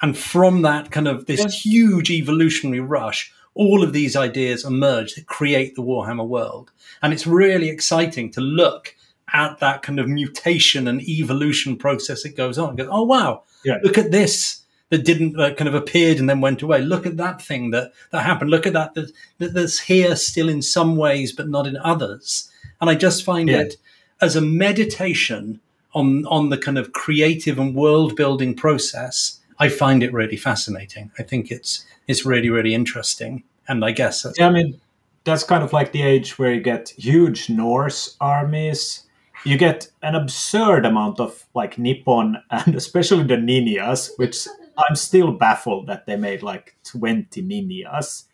And 0.00 0.16
from 0.16 0.62
that 0.62 0.90
kind 0.92 1.08
of 1.08 1.26
this 1.26 1.40
Yeah. 1.40 1.48
huge 1.50 2.10
evolutionary 2.10 2.80
rush, 2.80 3.32
all 3.54 3.82
of 3.82 3.92
these 3.92 4.14
ideas 4.14 4.64
emerge 4.64 5.14
that 5.16 5.26
create 5.26 5.74
the 5.74 5.82
Warhammer 5.82 6.26
world. 6.26 6.70
And 7.02 7.12
it's 7.12 7.26
really 7.26 7.68
exciting 7.68 8.30
to 8.32 8.40
look 8.40 8.94
at 9.32 9.58
that 9.58 9.82
kind 9.82 9.98
of 9.98 10.08
mutation 10.08 10.86
and 10.86 11.02
evolution 11.02 11.76
process 11.76 12.22
that 12.22 12.36
goes 12.36 12.56
on. 12.58 12.76
Go, 12.76 12.88
oh, 12.90 13.02
wow, 13.02 13.42
Yeah. 13.64 13.78
look 13.82 13.98
at 13.98 14.12
this 14.12 14.60
that 14.90 15.04
didn't 15.04 15.38
uh, 15.38 15.54
kind 15.54 15.68
of 15.68 15.74
appeared 15.74 16.18
and 16.18 16.28
then 16.28 16.40
went 16.40 16.62
away. 16.62 16.80
Look 16.80 17.06
at 17.06 17.16
that 17.18 17.42
thing 17.42 17.70
that, 17.72 17.92
that 18.10 18.22
happened. 18.24 18.50
Look 18.50 18.66
at 18.66 18.72
that, 18.72 18.94
that 18.94 19.12
that 19.38 19.54
that's 19.54 19.80
here 19.80 20.16
still 20.16 20.48
in 20.48 20.62
some 20.62 20.96
ways, 20.96 21.32
but 21.32 21.48
not 21.48 21.66
in 21.66 21.76
others. 21.78 22.50
And 22.80 22.88
I 22.88 22.94
just 22.94 23.24
find 23.24 23.48
Yeah. 23.48 23.60
it 23.62 23.76
as 24.20 24.34
a 24.36 24.40
meditation 24.40 25.60
on 25.94 26.24
on 26.26 26.50
the 26.50 26.58
kind 26.58 26.78
of 26.78 26.92
creative 26.92 27.58
and 27.58 27.74
world 27.74 28.16
building 28.16 28.54
process. 28.54 29.40
I 29.58 29.68
find 29.68 30.02
it 30.02 30.12
really 30.12 30.36
fascinating. 30.36 31.10
I 31.18 31.22
think 31.22 31.50
it's 31.50 31.84
it's 32.06 32.24
really 32.24 32.50
really 32.50 32.74
interesting. 32.74 33.42
And 33.68 33.84
I 33.84 33.90
guess 33.90 34.22
that's, 34.22 34.38
Yeah, 34.38 34.48
I 34.48 34.52
mean, 34.52 34.80
that's 35.24 35.44
kind 35.44 35.62
of 35.62 35.72
like 35.74 35.92
the 35.92 36.02
age 36.02 36.38
where 36.38 36.54
you 36.54 36.60
get 36.62 36.90
huge 36.96 37.50
Norse 37.50 38.16
armies. 38.20 39.04
You 39.44 39.58
get 39.58 39.88
an 40.02 40.14
absurd 40.14 40.86
amount 40.86 41.20
of 41.20 41.44
like 41.54 41.76
Nippon 41.78 42.42
and 42.50 42.74
especially 42.82 43.24
the 43.24 43.36
ninjas, 43.36 44.10
which 44.16 44.46
I'm 44.88 44.96
still 44.96 45.32
baffled 45.32 45.86
that 45.88 46.06
they 46.06 46.16
made 46.16 46.42
like 46.42 46.76
20 46.84 47.42
ninjas. 47.42 48.24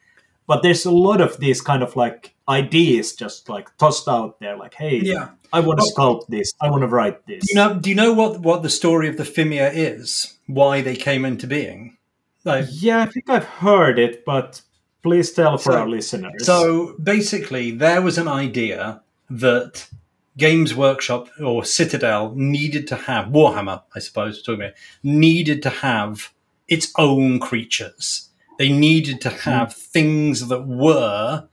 But 0.46 0.62
there's 0.62 0.84
a 0.84 0.90
lot 0.90 1.20
of 1.22 1.38
these 1.38 1.62
kind 1.62 1.82
of 1.82 1.96
like 1.96 2.34
ideas 2.48 3.14
just 3.14 3.48
like 3.48 3.74
tossed 3.78 4.08
out 4.08 4.38
there, 4.40 4.56
like, 4.58 4.74
hey, 4.74 4.98
yeah. 4.98 5.30
I 5.54 5.60
want 5.60 5.78
to 5.80 5.86
sculpt 5.96 6.26
this, 6.28 6.52
I 6.60 6.68
want 6.68 6.82
to 6.82 6.88
write 6.88 7.26
this. 7.26 7.46
Do 7.46 7.48
you 7.50 7.54
know? 7.54 7.78
Do 7.78 7.88
you 7.88 7.96
know 7.96 8.12
what 8.12 8.40
what 8.40 8.62
the 8.62 8.68
story 8.68 9.08
of 9.08 9.16
the 9.16 9.24
Fimir 9.24 9.70
is? 9.72 10.36
Why 10.46 10.82
they 10.82 10.96
came 10.96 11.24
into 11.24 11.46
being? 11.46 11.96
Like, 12.44 12.66
yeah, 12.70 13.02
I 13.02 13.06
think 13.06 13.30
I've 13.30 13.44
heard 13.44 13.98
it, 13.98 14.24
but 14.26 14.60
please 15.02 15.32
tell 15.32 15.56
for 15.56 15.72
So- 15.72 15.78
our 15.78 15.88
listeners. 15.88 16.44
So 16.44 16.94
basically, 17.02 17.70
there 17.70 18.02
was 18.02 18.18
an 18.18 18.28
idea 18.28 19.00
that 19.30 19.88
Games 20.36 20.74
Workshop 20.74 21.28
or 21.40 21.64
Citadel 21.64 22.32
needed 22.34 22.86
to 22.88 22.96
have 22.96 23.26
Warhammer, 23.26 23.82
I 23.94 23.98
suppose, 24.00 24.36
we're 24.38 24.42
talking 24.54 24.66
about, 24.66 24.76
needed 25.02 25.62
to 25.62 25.70
have 25.70 26.32
its 26.68 26.92
own 26.98 27.38
creatures. 27.38 28.28
They 28.58 28.70
needed 28.70 29.20
to 29.22 29.30
have 29.30 29.72
things 29.74 30.48
that 30.48 30.66
were 30.66 31.48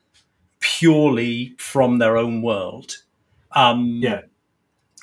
purely 0.59 1.55
from 1.57 1.97
their 1.97 2.17
own 2.17 2.41
world. 2.41 2.97
Um, 3.53 3.99
yeah, 4.01 4.21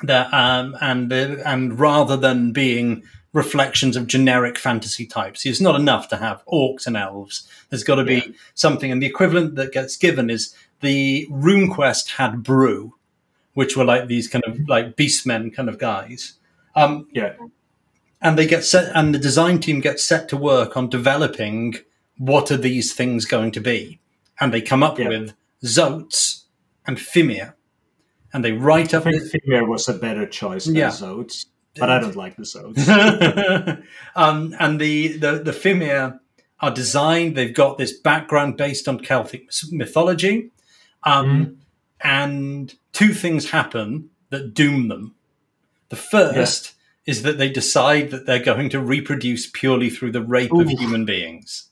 that 0.02 0.32
um, 0.32 0.76
and 0.80 1.12
uh, 1.12 1.36
and 1.44 1.78
rather 1.78 2.16
than 2.16 2.52
being 2.52 3.02
reflections 3.32 3.96
of 3.96 4.06
generic 4.06 4.58
fantasy 4.58 5.06
types, 5.06 5.44
it's 5.44 5.60
not 5.60 5.78
enough 5.78 6.08
to 6.08 6.16
have 6.16 6.42
orcs 6.46 6.86
and 6.86 6.96
elves. 6.96 7.46
There's 7.68 7.84
got 7.84 7.96
to 7.96 8.04
be 8.04 8.14
Yeah. 8.14 8.32
something, 8.54 8.90
and 8.90 9.02
the 9.02 9.06
equivalent 9.06 9.56
that 9.56 9.72
gets 9.72 9.96
given 9.96 10.30
is 10.30 10.54
the 10.80 11.26
RuneQuest 11.30 12.10
had 12.16 12.42
Broo, 12.42 12.94
which 13.58 13.76
were 13.76 13.84
like 13.92 14.06
these 14.06 14.28
kind 14.28 14.44
of 14.46 14.56
like 14.68 14.96
beastmen 14.96 15.52
kind 15.56 15.68
of 15.68 15.76
guys. 15.78 16.34
Um, 16.76 17.08
yeah, 17.12 17.32
and 18.22 18.38
they 18.38 18.46
get 18.46 18.64
set, 18.64 18.92
and 18.94 19.12
the 19.14 19.18
design 19.18 19.58
team 19.60 19.80
gets 19.80 20.04
set 20.04 20.28
to 20.28 20.36
work 20.36 20.76
on 20.76 20.88
developing 20.88 21.74
what 22.18 22.50
are 22.52 22.56
these 22.68 22.94
things 22.94 23.24
going 23.26 23.50
to 23.52 23.60
be, 23.60 23.98
and 24.40 24.52
they 24.52 24.62
come 24.62 24.82
up 24.84 24.98
Yeah. 24.98 25.08
with 25.08 25.34
Zoats 25.64 26.44
and 26.86 27.00
Fimir, 27.00 27.56
and 28.32 28.44
they 28.44 28.52
write 28.52 28.94
I 28.94 28.98
up 28.98 29.04
think 29.04 29.20
this- 29.20 29.32
Fimir 29.32 29.66
was 29.66 29.88
a 29.88 29.94
better 29.94 30.26
choice 30.26 30.66
than 30.66 30.76
Yeah. 30.76 30.90
Zoats, 30.90 31.46
but 31.80 31.90
I 31.90 31.98
don't 31.98 32.16
like 32.16 32.36
the 32.36 32.44
Zoats. 32.44 32.86
um, 34.16 34.54
and 34.60 34.80
the, 34.80 35.16
the 35.18 35.32
the 35.48 35.52
Fimir 35.52 36.20
are 36.60 36.70
designed. 36.74 37.36
They've 37.36 37.54
got 37.64 37.78
this 37.78 37.92
background 37.92 38.56
based 38.56 38.86
on 38.88 38.98
Celtic 39.00 39.42
mythology, 39.72 40.50
um, 41.02 41.26
Mm-hmm. 41.26 41.52
and 42.08 42.74
two 42.92 43.12
things 43.14 43.50
happen 43.50 44.10
that 44.30 44.54
doom 44.54 44.88
them. 44.88 45.14
The 45.88 45.96
first 45.96 46.74
is 47.06 47.22
that 47.22 47.38
they 47.38 47.48
decide 47.48 48.10
that 48.10 48.26
they're 48.26 48.42
going 48.42 48.68
to 48.70 48.80
reproduce 48.80 49.46
purely 49.50 49.88
through 49.88 50.12
the 50.12 50.22
rape 50.22 50.52
of 50.52 50.68
human 50.68 51.04
beings. 51.06 51.68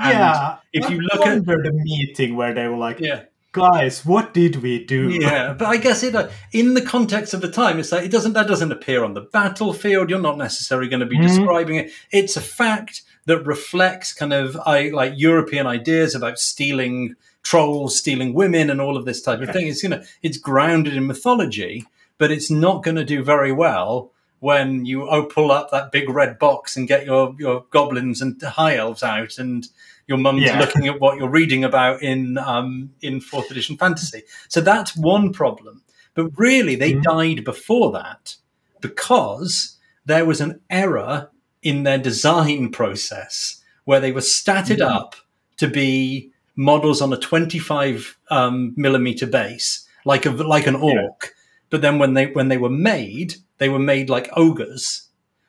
And 0.00 0.12
yeah, 0.18 0.56
if 0.72 0.88
you 0.90 1.00
look 1.00 1.26
at- 1.26 1.44
the 1.44 1.72
meeting 1.84 2.36
where 2.36 2.54
they 2.54 2.66
were 2.68 2.76
like, 2.76 3.00
Yeah, 3.00 3.22
guys, 3.52 4.04
what 4.04 4.34
did 4.34 4.56
we 4.56 4.84
do? 4.84 5.08
yeah, 5.10 5.52
but 5.54 5.66
I 5.66 5.76
guess 5.76 6.02
it 6.02 6.14
uh, 6.14 6.28
in 6.52 6.74
the 6.74 6.82
context 6.82 7.34
of 7.34 7.40
the 7.40 7.50
time, 7.50 7.78
it's 7.80 7.90
like 7.92 8.04
it 8.04 8.10
doesn't 8.12 8.34
that 8.34 8.46
doesn't 8.48 8.70
appear 8.72 9.02
on 9.04 9.14
the 9.14 9.22
battlefield. 9.22 10.10
You're 10.10 10.20
not 10.20 10.38
necessarily 10.38 10.88
going 10.88 11.00
to 11.00 11.06
be 11.06 11.18
Mhm. 11.18 11.26
describing 11.28 11.76
it. 11.76 11.90
It's 12.12 12.36
a 12.36 12.40
fact 12.40 13.02
that 13.26 13.44
reflects 13.44 14.12
kind 14.12 14.32
of 14.32 14.56
I 14.66 14.90
like 14.90 15.14
European 15.16 15.66
ideas 15.66 16.14
about 16.14 16.38
stealing 16.38 17.14
trolls, 17.48 17.96
stealing 17.98 18.34
women, 18.34 18.70
and 18.70 18.80
all 18.80 18.96
of 18.96 19.04
this 19.04 19.22
type 19.22 19.40
of 19.40 19.50
thing. 19.50 19.68
It's 19.68 19.82
you 19.82 19.88
know 19.88 20.02
it's 20.22 20.38
grounded 20.38 20.94
in 20.96 21.06
mythology, 21.06 21.84
but 22.18 22.30
it's 22.30 22.50
not 22.50 22.82
going 22.82 22.96
to 22.96 23.04
do 23.04 23.22
very 23.22 23.52
well 23.52 24.10
when 24.40 24.84
you 24.84 25.08
oh, 25.08 25.24
pull 25.24 25.50
up 25.50 25.70
that 25.70 25.92
big 25.92 26.08
red 26.10 26.38
box 26.38 26.76
and 26.76 26.88
get 26.88 27.06
your 27.06 27.34
your 27.38 27.64
goblins 27.70 28.20
and 28.20 28.40
high 28.42 28.76
elves 28.76 29.02
out 29.02 29.38
and 29.38 29.68
your 30.08 30.18
mum's 30.18 30.42
Yeah. 30.42 30.58
looking 30.60 30.86
at 30.88 31.00
what 31.00 31.18
you're 31.18 31.28
reading 31.40 31.64
about 31.64 32.02
in 32.02 32.36
um, 32.38 32.90
in 33.00 33.20
fourth 33.20 33.50
edition 33.50 33.76
fantasy. 33.76 34.22
So 34.48 34.60
that's 34.60 34.96
one 34.96 35.32
problem. 35.32 35.82
But 36.14 36.30
really, 36.38 36.76
they 36.76 36.94
Mhm. 36.94 37.02
died 37.02 37.44
before 37.44 37.92
that 37.92 38.36
because 38.80 39.76
there 40.04 40.24
was 40.24 40.40
an 40.40 40.60
error 40.70 41.30
in 41.62 41.82
their 41.82 41.98
design 41.98 42.70
process 42.70 43.62
where 43.84 44.00
they 44.00 44.12
were 44.12 44.20
statted 44.20 44.78
Mhm. 44.78 44.90
up 44.90 45.16
to 45.58 45.68
be 45.68 46.30
models 46.56 47.00
on 47.02 47.12
a 47.12 47.16
25 47.16 48.18
um, 48.30 48.72
millimeter 48.76 49.26
base, 49.26 49.86
like 50.04 50.26
a 50.26 50.30
like 50.30 50.66
an 50.66 50.74
orc. 50.76 51.34
But 51.70 51.82
then 51.82 51.98
when 51.98 52.14
they 52.14 52.26
when 52.26 52.48
they 52.48 52.58
were 52.58 52.70
made, 52.70 53.34
they 53.58 53.68
were 53.68 53.78
made 53.78 54.08
like 54.10 54.28
ogres. 54.36 55.08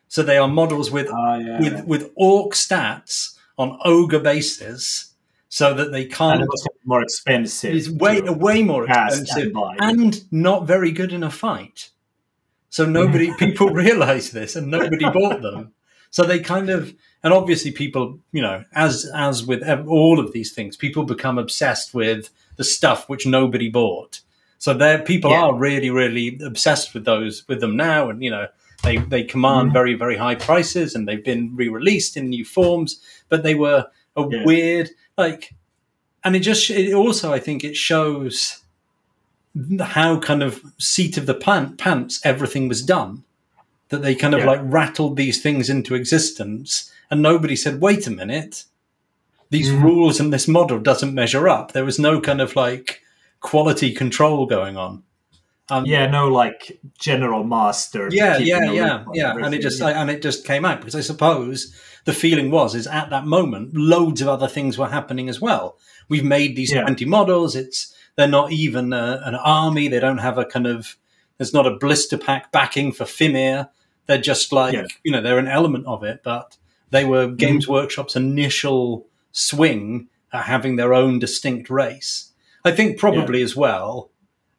So 0.10 0.24
they 0.24 0.38
are 0.38 0.48
models 0.48 0.92
with 0.92 1.10
Ah, 1.12 1.38
yeah. 1.38 1.60
with 1.60 1.86
with 1.86 2.12
orc 2.16 2.54
stats 2.54 3.36
on 3.58 3.78
ogre 3.84 4.20
bases, 4.20 5.14
so 5.50 5.74
that 5.74 5.92
they 5.92 6.04
and 6.04 6.14
can't. 6.14 6.42
was 6.42 6.68
more 6.86 7.02
expensive. 7.02 7.76
It's 7.76 7.90
way 7.90 8.22
way 8.22 8.64
more 8.64 8.86
expensive 8.86 9.52
and 9.56 9.82
and 9.82 10.32
not 10.32 10.68
very 10.68 10.92
good 10.92 11.12
in 11.14 11.24
a 11.24 11.32
fight. 11.32 11.90
So 12.70 12.86
nobody, 12.86 13.34
people 13.40 13.70
realized 13.70 14.34
this 14.34 14.56
and 14.56 14.68
nobody 14.70 15.06
bought 15.06 15.42
them. 15.42 15.72
So 16.12 16.24
they 16.24 16.40
kind 16.40 16.70
of, 16.70 16.94
and 17.24 17.34
obviously 17.34 17.72
people, 17.72 18.20
you 18.32 18.42
know, 18.42 18.64
as, 18.74 19.10
as 19.14 19.46
with 19.46 19.62
all 19.88 20.20
of 20.20 20.32
these 20.34 20.52
things, 20.54 20.76
people 20.78 21.04
become 21.04 21.38
obsessed 21.38 21.94
with 21.94 22.30
the 22.56 22.64
stuff 22.64 23.08
which 23.10 23.26
nobody 23.28 23.70
bought. 23.70 24.22
So 24.58 24.74
there, 24.74 25.00
people 25.00 25.32
Yeah. 25.32 25.44
are 25.44 25.54
really, 25.56 25.90
really 25.90 26.40
obsessed 26.44 26.94
with 26.94 27.06
those, 27.06 27.48
with 27.48 27.60
them 27.62 27.76
now. 27.76 28.10
And, 28.10 28.24
you 28.24 28.32
know, 28.32 28.48
they, 28.84 28.98
they 28.98 29.24
command 29.24 29.70
Mhm. 29.70 29.74
very, 29.74 29.94
very 29.96 30.18
high 30.18 30.36
prices 30.36 30.96
and 30.96 31.08
they've 31.08 31.24
been 31.24 31.56
re-released 31.56 32.18
in 32.18 32.30
new 32.30 32.46
forms, 32.46 33.00
but 33.30 33.44
they 33.44 33.56
were 33.56 33.86
a 34.16 34.28
Yeah. 34.30 34.44
weird, 34.46 34.90
like, 35.18 35.54
and 36.24 36.36
it 36.36 36.40
just, 36.40 36.70
it 36.72 36.94
also, 36.94 37.32
I 37.34 37.40
think 37.40 37.64
it 37.64 37.76
shows 37.76 38.62
how 39.80 40.20
kind 40.20 40.44
of 40.44 40.62
seat 40.78 41.18
of 41.18 41.26
the 41.26 41.34
pant, 41.34 41.78
pants 41.78 42.20
everything 42.24 42.68
was 42.68 42.82
done 42.84 43.24
that 43.90 44.02
they 44.02 44.16
kind 44.16 44.34
of 44.34 44.42
Yeah. 44.42 44.48
like 44.48 44.62
rattled 44.64 45.16
these 45.18 45.42
things 45.42 45.70
into 45.70 45.96
existence 45.96 46.92
and 47.10 47.22
nobody 47.22 47.56
said 47.56 47.80
wait 47.82 48.06
a 48.08 48.12
minute 48.12 48.66
these 49.50 49.70
Mhm. 49.70 49.82
rules 49.82 50.20
and 50.20 50.34
this 50.34 50.48
model 50.48 50.80
doesn't 50.80 51.14
measure 51.14 51.48
up 51.48 51.72
there 51.72 51.86
was 51.86 51.98
no 52.00 52.20
kind 52.20 52.42
of 52.42 52.56
like 52.56 53.02
quality 53.40 53.92
control 53.94 54.46
going 54.46 54.78
on 54.78 55.04
um, 55.70 55.86
Yeah, 55.86 56.08
no, 56.08 56.30
like 56.30 56.80
general 56.98 57.44
master. 57.44 58.08
yeah 58.12 58.38
yeah 58.38 58.72
yeah 58.72 59.04
yeah 59.14 59.36
and 59.38 59.54
it 59.54 59.62
just 59.62 59.82
I, 59.82 59.92
and 59.92 60.10
it 60.10 60.22
just 60.22 60.46
came 60.46 60.64
out 60.66 60.80
because 60.80 60.96
i 60.96 61.02
suppose 61.02 61.74
the 62.06 62.14
feeling 62.14 62.52
was 62.52 62.74
is 62.76 62.88
at 62.88 63.10
that 63.10 63.26
moment 63.26 63.76
loads 63.76 64.22
of 64.22 64.28
other 64.30 64.48
things 64.48 64.78
were 64.78 64.88
happening 64.90 65.28
as 65.30 65.42
well 65.42 65.78
we've 66.10 66.24
made 66.24 66.56
these 66.56 66.72
Yeah. 66.74 66.82
20 66.84 67.06
models 67.06 67.56
it's 67.56 67.94
they're 68.16 68.28
not 68.28 68.52
even 68.52 68.92
a, 68.94 69.22
an 69.26 69.36
army 69.36 69.88
they 69.90 70.00
don't 70.00 70.18
have 70.20 70.38
a 70.38 70.46
kind 70.46 70.68
of 70.68 70.96
there's 71.38 71.54
not 71.54 71.68
a 71.68 71.72
blister 71.78 72.18
pack 72.18 72.52
backing 72.52 72.92
for 72.92 73.06
Fimir. 73.06 73.70
They're 74.08 74.18
just 74.22 74.52
like 74.52 74.74
Yeah. 74.74 74.86
you 75.04 75.12
know 75.12 75.22
they're 75.22 75.40
an 75.40 75.48
element 75.48 75.86
of 75.86 76.04
it, 76.04 76.22
but 76.24 76.58
they 76.90 77.06
were 77.06 77.28
mhm. 77.28 77.38
Games 77.38 77.68
Workshop's 77.68 78.16
initial 78.16 79.06
swing 79.32 80.08
at 80.34 80.46
having 80.46 80.76
their 80.76 80.94
own 80.94 81.20
distinct 81.20 81.70
race. 81.70 82.32
I 82.66 82.72
think 82.72 82.98
probably 82.98 83.42
as 83.42 83.56
well 83.56 84.10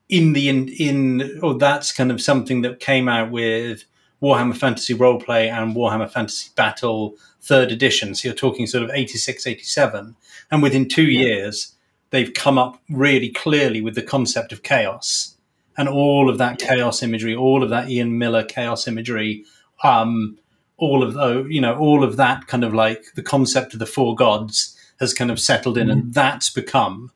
in 0.09 0.33
the 0.33 0.49
in, 0.49 0.69
in 0.69 1.41
or 1.43 1.55
that's 1.59 1.93
kind 1.93 2.11
of 2.11 2.21
something 2.21 2.63
that 2.63 2.81
came 2.81 3.09
out 3.09 3.31
with 3.31 3.85
Warhammer 4.23 4.57
Fantasy 4.57 4.95
Roleplay 4.95 5.51
and 5.51 5.77
Warhammer 5.77 6.11
Fantasy 6.11 6.51
Battle 6.57 7.15
third 7.41 7.71
edition. 7.71 8.15
So 8.15 8.29
you're 8.29 8.35
talking 8.35 8.67
sort 8.67 8.83
of 8.85 8.91
86, 8.93 9.47
87. 9.47 10.17
And 10.51 10.63
within 10.63 10.89
two 10.89 11.05
Yeah. 11.05 11.21
years, 11.27 11.75
they've 12.11 12.33
come 12.33 12.59
up 12.59 12.81
really 12.91 13.29
clearly 13.29 13.81
with 13.81 13.95
the 13.95 14.03
concept 14.03 14.53
of 14.53 14.63
chaos 14.63 15.37
and 15.79 15.89
all 15.89 16.29
of 16.29 16.37
that 16.39 16.59
chaos 16.59 17.03
imagery, 17.03 17.35
all 17.35 17.63
of 17.63 17.71
that 17.71 17.89
Ian 17.89 18.19
Miller 18.19 18.45
chaos 18.45 18.87
imagery, 18.87 19.45
um, 19.83 20.37
all 20.77 21.03
of 21.03 21.15
the, 21.15 21.47
you 21.49 21.61
know, 21.61 21.77
all 21.79 22.05
of 22.05 22.17
that 22.17 22.47
kind 22.47 22.65
of 22.65 22.75
like 22.75 23.05
the 23.15 23.23
concept 23.23 23.73
of 23.73 23.79
the 23.79 23.87
four 23.87 24.15
gods 24.15 24.77
has 25.01 25.15
kind 25.15 25.31
of 25.31 25.41
settled 25.41 25.79
in, 25.79 25.89
and 25.91 26.13
that's 26.13 26.51
become 26.51 27.11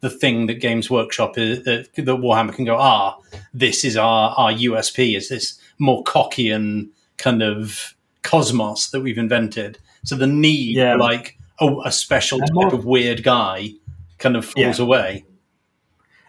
the 0.00 0.10
thing 0.10 0.46
that 0.46 0.54
Games 0.60 0.90
Workshop 0.90 1.38
is 1.38 1.64
that, 1.64 1.88
that 1.94 2.04
Warhammer 2.06 2.54
can 2.54 2.64
go, 2.64 2.76
ah, 2.76 3.16
this 3.54 3.84
is 3.84 3.96
our 3.96 4.34
our 4.36 4.52
USP, 4.52 5.16
is 5.16 5.28
this 5.28 5.58
Moorcockian 5.80 6.88
kind 7.16 7.42
of 7.42 7.94
cosmos 8.22 8.90
that 8.90 9.00
we've 9.00 9.18
invented. 9.18 9.78
So 10.04 10.14
the 10.16 10.26
need 10.26 10.76
Yeah. 10.76 10.94
like 10.96 11.38
a, 11.60 11.68
a 11.84 11.92
special 11.92 12.38
And 12.40 12.48
type 12.48 12.54
more- 12.54 12.74
of 12.74 12.84
weird 12.84 13.22
guy 13.24 13.70
kind 14.18 14.36
of 14.36 14.44
falls 14.44 14.78
Yeah. 14.78 14.84
away. 14.84 15.24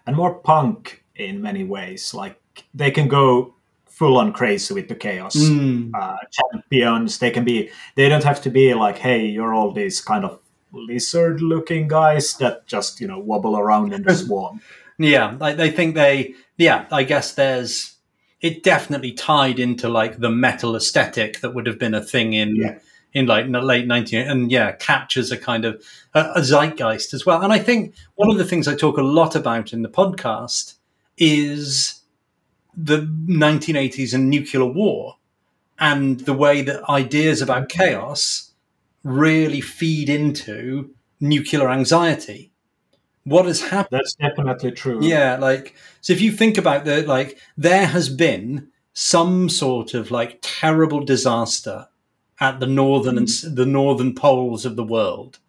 and 0.08 0.16
more 0.16 0.34
punk 0.40 1.04
in 1.20 1.41
many 1.41 1.63
ways. 1.63 2.13
Like 2.13 2.39
they 2.74 2.91
can 2.91 3.07
go 3.07 3.53
full 3.86 4.17
on 4.17 4.32
crazy 4.34 4.74
with 4.74 4.88
the 4.88 4.95
chaos. 4.95 5.36
Mm. 5.36 5.91
Uh, 5.93 6.17
champions, 6.32 7.20
they 7.20 7.32
can 7.32 7.43
be. 7.43 7.70
They 7.95 8.09
don't 8.09 8.24
have 8.24 8.41
to 8.43 8.49
be 8.49 8.74
like, 8.74 8.97
hey, 8.97 9.26
you're 9.26 9.53
all 9.53 9.72
these 9.72 10.01
kind 10.01 10.26
of 10.26 10.39
lizard-looking 10.72 11.88
guys 11.88 12.34
that 12.36 12.65
just 12.67 12.99
you 13.01 13.07
know 13.07 13.20
wobble 13.20 13.57
around 13.57 13.93
in 13.93 14.03
the 14.03 14.15
swarm. 14.24 14.61
Yeah, 14.97 15.36
like 15.39 15.57
they 15.57 15.72
think 15.72 15.95
they. 15.95 16.36
Yeah, 16.57 16.86
I 16.91 17.03
guess 17.03 17.34
there's. 17.34 17.95
It 18.41 18.63
definitely 18.63 19.11
tied 19.11 19.59
into 19.59 19.89
like 19.89 20.20
the 20.20 20.30
metal 20.30 20.76
aesthetic 20.76 21.41
that 21.41 21.53
would 21.53 21.67
have 21.67 21.78
been 21.78 21.93
a 21.93 22.01
thing 22.01 22.32
in 22.34 22.55
Yeah. 22.55 22.80
in 23.13 23.26
like 23.26 23.51
the 23.51 23.59
late 23.61 23.86
19 23.86 24.28
and 24.30 24.49
yeah 24.51 24.72
captures 24.74 25.30
a 25.30 25.38
kind 25.38 25.65
of 25.65 25.84
a, 26.13 26.32
a 26.36 26.39
zeitgeist 26.43 27.13
as 27.13 27.26
well. 27.26 27.41
And 27.41 27.51
I 27.51 27.59
think 27.59 27.95
one 28.15 28.32
of 28.32 28.38
the 28.38 28.45
things 28.45 28.65
I 28.67 28.76
talk 28.76 28.97
a 28.97 29.01
lot 29.01 29.36
about 29.36 29.74
in 29.74 29.82
the 29.82 29.89
podcast 29.89 30.76
is 31.20 32.01
the 32.76 32.99
1980s 33.28 34.13
and 34.13 34.30
nuclear 34.30 34.65
war 34.65 35.17
and 35.80 36.22
the 36.22 36.34
way 36.34 36.61
that 36.61 36.84
ideas 36.89 37.41
about 37.41 37.70
chaos 37.70 38.51
really 39.03 39.61
feed 39.61 40.09
into 40.09 40.93
nuclear 41.20 41.70
anxiety. 41.70 42.51
What 43.24 43.45
has 43.45 43.61
happened? 43.61 43.99
That's 43.99 44.15
definitely 44.15 44.72
true. 44.72 44.99
Yeah, 45.03 45.38
like 45.38 45.76
so 46.01 46.13
if 46.13 46.22
you 46.22 46.32
think 46.32 46.57
about 46.57 46.86
that, 46.86 47.07
like 47.07 47.38
there 47.57 47.86
has 47.86 48.09
been 48.09 48.70
some 48.93 49.49
sort 49.49 49.93
of 49.93 50.11
like 50.11 50.39
terrible 50.41 51.03
disaster 51.05 51.88
at 52.39 52.59
the 52.59 52.67
northern 52.67 53.17
and 53.17 53.28
the 53.28 53.65
northern 53.65 54.15
poles 54.15 54.65
of 54.65 54.76
the 54.76 54.84
world, 54.84 55.39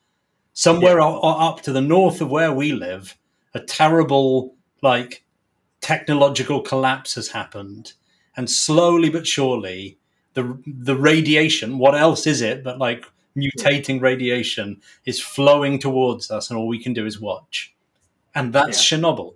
somewhere 0.52 1.00
o- 1.00 1.20
up 1.20 1.62
to 1.62 1.72
the 1.72 1.80
north 1.80 2.20
of 2.20 2.30
where 2.30 2.52
we 2.52 2.72
live, 2.72 3.16
a 3.54 3.60
terrible 3.60 4.56
like 4.82 5.24
technological 5.80 6.60
collapse 6.60 7.14
has 7.14 7.28
happened, 7.28 7.94
and 8.36 8.50
slowly 8.50 9.10
but 9.10 9.26
surely 9.26 9.98
the 10.34 10.58
the 10.66 10.96
radiation. 10.96 11.78
What 11.78 11.94
else 11.94 12.26
is 12.26 12.40
it 12.42 12.62
but 12.64 12.78
like 12.78 13.04
mutating 13.36 14.00
radiation 14.00 14.80
is 15.04 15.20
flowing 15.20 15.78
towards 15.78 16.30
us, 16.30 16.50
and 16.50 16.58
all 16.58 16.68
we 16.68 16.82
can 16.82 16.92
do 16.92 17.06
is 17.06 17.20
watch, 17.20 17.74
and 18.34 18.52
that's 18.52 18.82
Chernobyl. 18.82 19.34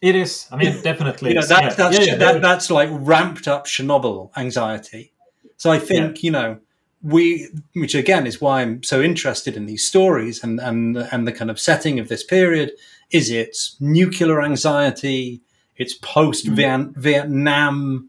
It 0.00 0.16
is. 0.16 0.48
I 0.50 0.56
mean, 0.56 0.82
definitely. 0.82 1.30
You 1.30 1.36
know, 1.36 1.46
that, 1.46 1.62
Yeah. 1.62 1.74
that's 1.74 1.98
Yeah, 1.98 2.04
yeah, 2.04 2.14
that, 2.16 2.42
that's 2.42 2.70
like 2.70 2.88
ramped 2.92 3.46
up 3.46 3.66
Chernobyl 3.66 4.30
anxiety. 4.36 5.12
So 5.56 5.70
I 5.70 5.78
think 5.78 6.24
you 6.24 6.32
know 6.32 6.58
we, 7.02 7.48
which 7.74 7.94
again 7.94 8.26
is 8.26 8.40
why 8.40 8.62
I'm 8.62 8.82
so 8.82 9.00
interested 9.00 9.56
in 9.56 9.66
these 9.66 9.84
stories 9.84 10.42
and 10.42 10.60
and 10.60 10.96
and 10.96 11.26
the 11.26 11.32
kind 11.32 11.50
of 11.50 11.60
setting 11.60 12.00
of 12.00 12.08
this 12.08 12.24
period. 12.24 12.72
Is 13.12 13.30
it's 13.30 13.76
nuclear 13.80 14.42
anxiety? 14.42 15.42
It's 15.76 15.94
post 15.94 16.46
mm. 16.46 16.96
Vietnam 16.96 18.08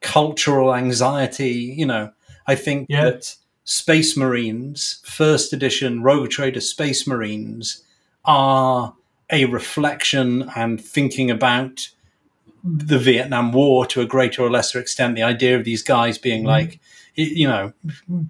cultural 0.00 0.74
anxiety. 0.74 1.74
You 1.76 1.86
know, 1.86 2.12
I 2.46 2.54
think 2.54 2.86
Yeah. 2.88 3.04
that 3.04 3.36
Space 3.64 4.16
Marines, 4.16 5.00
first 5.04 5.52
edition 5.52 6.02
Rogue 6.02 6.30
Trader 6.30 6.60
Space 6.60 7.06
Marines, 7.06 7.84
are 8.24 8.94
a 9.30 9.44
reflection 9.44 10.50
and 10.56 10.80
thinking 10.80 11.30
about 11.30 11.88
the 12.64 12.98
Vietnam 12.98 13.52
War 13.52 13.86
to 13.86 14.00
a 14.00 14.06
greater 14.06 14.42
or 14.42 14.50
lesser 14.50 14.80
extent. 14.80 15.14
The 15.14 15.22
idea 15.22 15.56
of 15.56 15.64
these 15.64 15.82
guys 15.82 16.18
being 16.18 16.42
mm. 16.44 16.48
like, 16.48 16.80
you 17.14 17.46
know, 17.46 17.72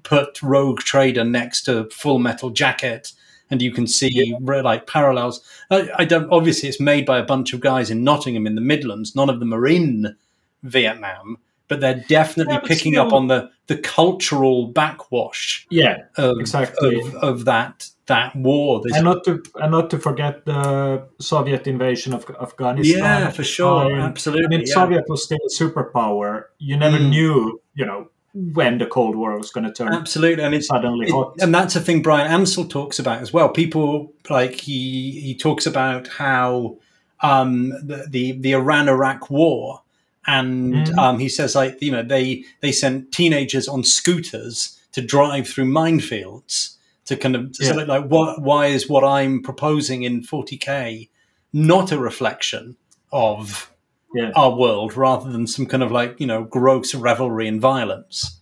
put 0.02 0.42
Rogue 0.42 0.80
Trader 0.80 1.24
next 1.24 1.62
to 1.62 1.88
Full 1.90 2.18
Metal 2.18 2.50
Jacket, 2.50 3.12
and 3.50 3.60
you 3.62 3.72
can 3.72 3.86
see 3.86 4.34
re- 4.40 4.62
like 4.62 4.86
parallels. 4.86 5.42
I, 5.70 5.88
I 5.98 6.04
don't. 6.04 6.30
Obviously, 6.30 6.68
it's 6.68 6.80
made 6.80 7.04
by 7.06 7.18
a 7.18 7.24
bunch 7.24 7.52
of 7.52 7.60
guys 7.60 7.90
in 7.90 8.04
Nottingham 8.04 8.46
in 8.46 8.54
the 8.54 8.60
Midlands. 8.60 9.14
None 9.16 9.28
of 9.30 9.40
them 9.40 9.52
are 9.52 9.66
in 9.66 10.16
Vietnam, 10.62 11.38
but 11.68 11.80
they're 11.80 12.04
definitely 12.08 12.54
Yeah, 12.54 12.60
but 12.60 12.68
picking 12.68 12.92
still- 12.94 13.06
up 13.06 13.12
on 13.12 13.28
the 13.28 13.50
the 13.66 13.76
cultural 13.76 14.66
backwash 14.66 15.64
yeah, 15.70 15.98
of 16.16 16.40
Exactly. 16.40 17.00
of, 17.00 17.14
of 17.16 17.44
that 17.44 17.88
that 18.06 18.34
war. 18.34 18.80
This- 18.82 18.96
and 18.96 19.04
not 19.04 19.22
to 19.24 19.42
and 19.56 19.70
not 19.70 19.90
to 19.90 19.98
forget 19.98 20.44
the 20.44 21.04
Soviet 21.20 21.66
invasion 21.66 22.12
of 22.12 22.28
Afghanistan. 22.40 22.98
yeah, 22.98 23.30
for 23.30 23.44
sure, 23.44 23.92
absolutely. 24.00 24.46
I 24.46 24.48
mean, 24.48 24.60
yeah. 24.66 24.74
Soviet 24.74 25.04
was 25.08 25.24
still 25.24 25.38
a 25.46 25.50
superpower. 25.54 26.44
You 26.58 26.76
never 26.76 26.98
Mm. 26.98 27.10
knew, 27.10 27.60
you 27.74 27.86
know, 27.86 28.08
when 28.34 28.78
the 28.78 28.86
Cold 28.86 29.16
War 29.16 29.36
was 29.36 29.50
going 29.50 29.64
to 29.64 29.72
turn 29.72 29.92
absolutely, 29.92 30.44
and 30.44 30.54
it's 30.54 30.68
suddenly 30.68 31.06
It- 31.06 31.12
hot. 31.12 31.34
and 31.40 31.54
that's 31.54 31.74
a 31.76 31.80
thing 31.80 32.00
Bryan 32.02 32.30
Ansell 32.30 32.64
talks 32.66 32.98
about 32.98 33.20
as 33.22 33.32
well. 33.32 33.48
People 33.48 34.12
like 34.28 34.54
he 34.60 35.20
he 35.20 35.34
talks 35.34 35.66
about 35.66 36.06
how 36.08 36.76
um, 37.22 37.70
the, 37.86 38.06
the 38.08 38.32
the 38.32 38.52
Iran 38.52 38.88
Iraq 38.88 39.30
war, 39.30 39.82
and 40.26 40.74
Mhm. 40.74 40.98
um, 40.98 41.18
he 41.18 41.28
says 41.28 41.54
like 41.54 41.76
you 41.82 41.90
know 41.92 42.02
they 42.02 42.44
they 42.60 42.72
sent 42.72 43.12
teenagers 43.12 43.66
on 43.68 43.82
scooters 43.84 44.78
to 44.92 45.00
drive 45.02 45.48
through 45.48 45.66
minefields 45.66 46.76
to 47.06 47.16
kind 47.16 47.34
of 47.36 47.52
to 47.52 47.64
Yeah. 47.64 47.72
like 47.72 48.06
what 48.06 48.42
why 48.42 48.66
is 48.66 48.88
what 48.88 49.02
I'm 49.04 49.42
proposing 49.42 50.02
in 50.04 50.22
40k 50.22 51.08
not 51.52 51.90
a 51.90 51.98
reflection 51.98 52.76
of 53.12 53.70
Yeah. 54.14 54.32
our 54.34 54.56
world 54.56 54.96
rather 54.96 55.30
than 55.30 55.46
some 55.46 55.66
kind 55.66 55.82
of 55.84 55.92
like 55.92 56.18
you 56.18 56.26
know 56.26 56.42
gross 56.44 56.94
revelry 56.94 57.46
and 57.46 57.60
violence. 57.60 58.40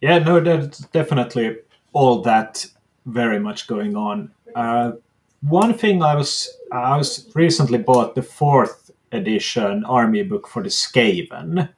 Yeah, 0.00 0.18
no, 0.18 0.40
there's 0.40 0.78
definitely 0.92 1.56
all 1.92 2.22
that 2.22 2.64
very 3.06 3.38
much 3.38 3.66
going 3.66 3.94
on. 3.96 4.30
Uh, 4.54 4.92
one 5.42 5.74
thing 5.74 6.02
I 6.02 6.14
was 6.14 6.48
I 6.72 6.96
was 6.96 7.30
recently 7.34 7.78
bought 7.78 8.14
the 8.14 8.22
fourth 8.22 8.90
edition 9.12 9.84
army 9.84 10.22
book 10.22 10.48
for 10.48 10.62
the 10.62 10.70
Skaven, 10.70 11.68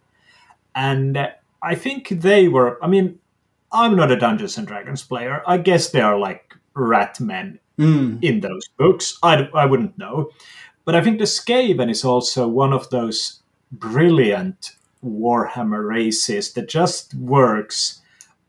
and 0.74 1.28
I 1.62 1.74
think 1.74 2.08
they 2.10 2.48
were. 2.48 2.78
I 2.82 2.86
mean, 2.86 3.18
I'm 3.72 3.96
not 3.96 4.10
a 4.12 4.16
Dungeons 4.16 4.58
and 4.58 4.66
Dragons 4.66 5.02
player. 5.02 5.42
I 5.46 5.58
guess 5.58 5.90
they 5.90 6.00
are 6.00 6.18
like 6.18 6.54
rat 6.74 7.20
men 7.20 7.58
Mm. 7.76 8.22
in 8.22 8.38
those 8.38 8.68
books. 8.78 9.18
I, 9.20 9.48
I 9.52 9.66
wouldn't 9.66 9.98
know. 9.98 10.30
But 10.84 10.94
I 10.94 11.00
think 11.02 11.18
the 11.18 11.24
Skaven 11.24 11.90
is 11.90 12.04
also 12.04 12.46
one 12.46 12.72
of 12.72 12.90
those 12.90 13.40
brilliant 13.72 14.72
Warhammer 15.04 15.86
races 15.86 16.52
that 16.52 16.68
just 16.68 17.14
works 17.14 18.00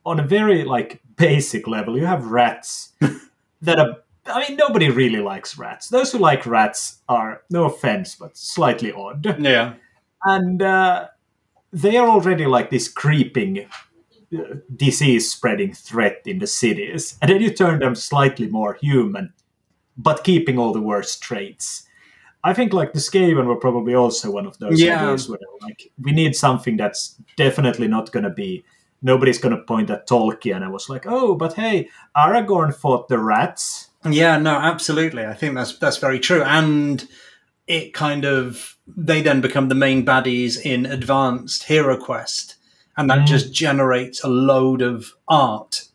on 0.05 0.19
a 0.19 0.23
very 0.23 0.63
like 0.63 1.01
basic 1.15 1.67
level. 1.67 1.97
You 1.97 2.05
have 2.05 2.27
rats 2.27 2.93
that 3.61 3.79
are 3.79 3.97
I 4.27 4.47
mean 4.47 4.57
nobody 4.57 4.89
really 4.89 5.19
likes 5.19 5.57
rats. 5.57 5.89
Those 5.89 6.11
who 6.11 6.17
like 6.19 6.45
rats 6.45 6.99
are 7.07 7.41
no 7.49 7.65
offense, 7.65 8.15
but 8.15 8.37
slightly 8.37 8.91
odd. 8.91 9.39
Yeah. 9.39 9.73
And 10.23 10.61
uh, 10.61 11.07
they 11.71 11.97
are 11.97 12.07
already 12.07 12.45
like 12.45 12.69
this 12.69 12.87
creeping 12.87 13.67
uh, 14.35 14.55
disease 14.75 15.31
spreading 15.31 15.73
threat 15.73 16.21
in 16.25 16.39
the 16.39 16.47
cities. 16.47 17.17
And 17.21 17.29
then 17.29 17.41
you 17.41 17.51
turn 17.51 17.79
them 17.79 17.95
slightly 17.95 18.47
more 18.47 18.73
human, 18.81 19.33
but 19.97 20.23
keeping 20.23 20.57
all 20.57 20.73
the 20.73 20.81
worst 20.81 21.21
traits. 21.21 21.87
I 22.45 22.53
think 22.53 22.71
like 22.73 22.93
the 22.93 22.99
Skaven 22.99 23.45
were 23.47 23.55
probably 23.55 23.95
also 23.95 24.29
one 24.31 24.45
of 24.45 24.57
those 24.59 24.79
Yeah. 24.81 25.01
ideas 25.03 25.27
where 25.27 25.39
like 25.61 25.91
we 26.01 26.11
need 26.11 26.35
something 26.35 26.77
that's 26.77 27.15
definitely 27.35 27.87
not 27.87 28.11
going 28.11 28.23
to 28.23 28.29
be 28.29 28.63
nobody's 29.01 29.37
going 29.39 29.55
to 29.55 29.61
point 29.63 29.89
at 29.89 30.07
Tolkien 30.07 30.61
and 30.63 30.71
was 30.71 30.89
like, 30.89 31.05
oh, 31.07 31.35
but 31.35 31.53
hey, 31.53 31.89
Aragorn 32.15 32.73
fought 32.73 33.07
the 33.07 33.19
rats. 33.19 33.89
Yeah, 34.09 34.37
no, 34.37 34.51
absolutely. 34.51 35.25
I 35.25 35.33
think 35.33 35.55
that's 35.55 35.77
that's 35.79 35.97
very 35.97 36.19
true, 36.19 36.43
and 36.43 37.07
it 37.67 37.93
kind 37.93 38.25
of 38.25 38.77
they 38.87 39.21
then 39.23 39.41
become 39.41 39.67
the 39.69 39.75
main 39.75 40.05
baddies 40.05 40.59
in 40.63 40.85
Advanced 40.85 41.63
Hero 41.63 41.97
Quest, 41.97 42.55
and 42.97 43.09
that 43.09 43.19
Mm. 43.19 43.27
just 43.27 43.53
generates 43.53 44.23
a 44.23 44.27
load 44.27 44.81
of 44.83 45.13
art, 45.27 45.85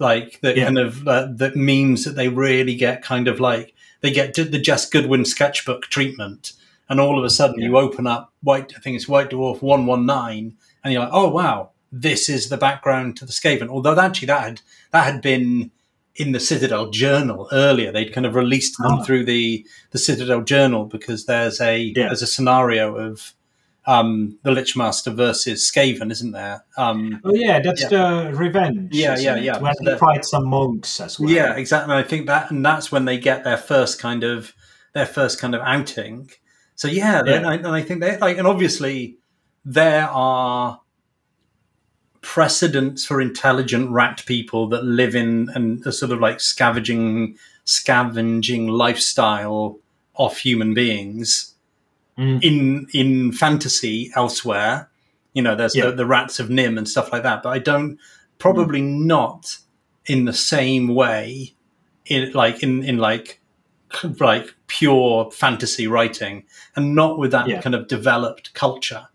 like 0.00 0.40
that 0.40 0.56
Yeah. 0.56 0.64
kind 0.64 0.78
of 0.78 1.06
uh, 1.08 1.28
that 1.36 1.54
means 1.56 2.04
that 2.04 2.16
they 2.16 2.28
really 2.28 2.74
get 2.74 3.02
kind 3.02 3.28
of 3.28 3.38
like 3.40 3.73
they 4.04 4.10
get 4.12 4.34
the 4.34 4.62
Jes 4.62 4.88
Goodwin 4.88 5.24
sketchbook 5.24 5.84
treatment, 5.86 6.52
and 6.90 7.00
all 7.00 7.18
of 7.18 7.24
a 7.24 7.30
sudden 7.30 7.60
you 7.60 7.78
open 7.78 8.06
up 8.06 8.32
White. 8.42 8.72
I 8.76 8.80
think 8.80 8.96
it's 8.96 9.08
White 9.08 9.30
Dwarf 9.30 9.62
one 9.62 9.86
one 9.86 10.04
nine, 10.04 10.56
and 10.84 10.92
you're 10.92 11.02
like, 11.02 11.12
oh 11.14 11.30
wow, 11.30 11.70
this 11.90 12.28
is 12.28 12.50
the 12.50 12.58
background 12.58 13.16
to 13.16 13.24
the 13.24 13.32
Skaven. 13.32 13.68
Although 13.68 13.98
actually 13.98 14.26
that 14.26 14.42
had 14.42 14.60
that 14.92 15.04
had 15.10 15.22
been 15.22 15.70
in 16.16 16.32
the 16.32 16.38
Citadel 16.38 16.90
Journal 16.90 17.48
earlier. 17.50 17.90
They'd 17.90 18.12
kind 18.12 18.26
of 18.26 18.34
released 18.36 18.76
them 18.78 18.92
Ah. 18.92 19.02
through 19.04 19.24
the 19.24 19.66
the 19.92 19.98
Citadel 19.98 20.42
Journal 20.42 20.84
because 20.84 21.24
there's 21.26 21.60
a 21.60 21.78
Yeah. 21.96 22.06
there's 22.08 22.22
a 22.22 22.26
scenario 22.26 22.94
of 22.96 23.32
um, 23.86 24.38
the 24.42 24.50
Lich 24.50 24.76
Master 24.76 25.10
versus 25.10 25.70
Skaven, 25.70 26.10
isn't 26.10 26.32
there? 26.32 26.64
Um, 26.76 27.20
Oh 27.24 27.34
yeah, 27.34 27.60
that's 27.60 27.86
the 27.88 28.30
revenge. 28.34 28.94
Yeah, 28.94 29.16
yeah, 29.18 29.36
it? 29.36 29.44
yeah. 29.44 29.58
When 29.58 29.74
So 29.74 29.84
they 29.84 29.98
fight 29.98 30.24
some 30.24 30.46
monks 30.48 31.00
as 31.00 31.20
well. 31.20 31.30
yeah, 31.30 31.54
exactly. 31.54 31.94
And 31.94 32.04
I 32.04 32.08
think 32.08 32.26
that, 32.26 32.50
and 32.50 32.64
that's 32.64 32.90
when 32.90 33.04
they 33.04 33.18
get 33.18 33.44
their 33.44 33.58
first 33.58 33.98
kind 33.98 34.24
of 34.24 34.54
their 34.94 35.06
first 35.06 35.38
kind 35.40 35.54
of 35.54 35.60
outing. 35.62 36.30
So 36.76 36.88
yeah, 36.88 37.22
they- 37.22 37.32
Yeah. 37.32 37.36
and 37.38 37.46
I, 37.46 37.54
and 37.56 37.66
I 37.68 37.82
think 37.82 38.00
they 38.00 38.16
like, 38.18 38.38
and 38.38 38.46
obviously 38.46 39.18
there 39.64 40.08
are 40.08 40.80
precedents 42.20 43.04
for 43.04 43.20
intelligent 43.20 43.90
rat 43.90 44.22
people 44.26 44.66
that 44.68 44.84
live 44.84 45.14
in 45.14 45.48
and 45.54 45.84
a 45.86 45.92
sort 45.92 46.10
of 46.10 46.20
like 46.20 46.40
scavenging 46.40 47.36
scavenging 47.64 48.68
lifestyle 48.68 49.78
off 50.14 50.38
human 50.38 50.72
beings 50.74 51.53
Mm. 52.18 52.42
in 52.44 52.86
in 52.92 53.32
fantasy 53.32 54.12
elsewhere. 54.14 54.88
You 55.32 55.42
know, 55.42 55.56
there's 55.56 55.74
Yeah. 55.74 55.86
the, 55.86 55.92
the 55.96 56.06
rats 56.06 56.38
of 56.38 56.48
NIMH 56.48 56.78
and 56.78 56.88
stuff 56.88 57.12
like 57.12 57.24
that, 57.24 57.42
but 57.42 57.48
I 57.50 57.58
don't 57.58 57.98
probably 58.38 58.80
not 58.82 59.58
in 60.06 60.24
the 60.26 60.32
same 60.32 60.94
way 60.94 61.54
in 62.06 62.30
like 62.32 62.62
in 62.62 62.84
in 62.84 62.98
like 62.98 63.40
like 64.20 64.54
pure 64.66 65.30
fantasy 65.30 65.86
writing 65.86 66.44
and 66.76 66.94
not 66.94 67.18
with 67.18 67.30
that 67.32 67.48
Yeah. 67.48 67.60
kind 67.60 67.74
of 67.74 67.88
developed 67.88 68.54
culture 68.54 69.08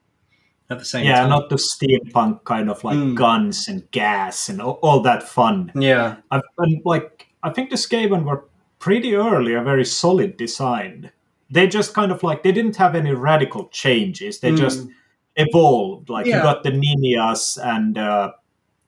at 0.70 0.80
the 0.80 0.86
same 0.86 1.06
Yeah, 1.06 1.22
time. 1.22 1.30
not 1.30 1.50
the 1.50 1.56
steampunk 1.58 2.44
kind 2.44 2.70
of 2.70 2.84
like 2.84 2.98
Mm. 2.98 3.16
guns 3.16 3.68
and 3.68 3.90
gas 3.92 4.50
and 4.50 4.62
all, 4.62 4.80
all 4.82 5.00
that 5.02 5.24
fun. 5.24 5.72
yeah. 5.76 6.18
I've, 6.32 6.42
and 6.58 6.82
like 6.86 7.28
I 7.44 7.50
think 7.52 7.70
the 7.70 7.78
Skaven 7.78 8.24
were 8.26 8.44
pretty 8.80 9.16
early 9.16 9.54
a 9.54 9.62
very 9.62 9.86
solid 9.86 10.36
design. 10.38 11.12
They 11.52 11.68
just 11.68 11.94
kind 11.94 12.12
of 12.12 12.22
like 12.24 12.44
they 12.44 12.52
didn't 12.52 12.76
have 12.78 12.96
any 12.96 13.12
radical 13.12 13.68
changes. 13.70 14.40
They 14.40 14.52
Mm. 14.52 14.58
just 14.58 14.88
evolved. 15.36 16.10
Like 16.10 16.26
you 16.26 16.34
got 16.34 16.64
the 16.64 16.72
Ninias 16.72 17.58
and 17.64 17.98
uh, 17.98 18.32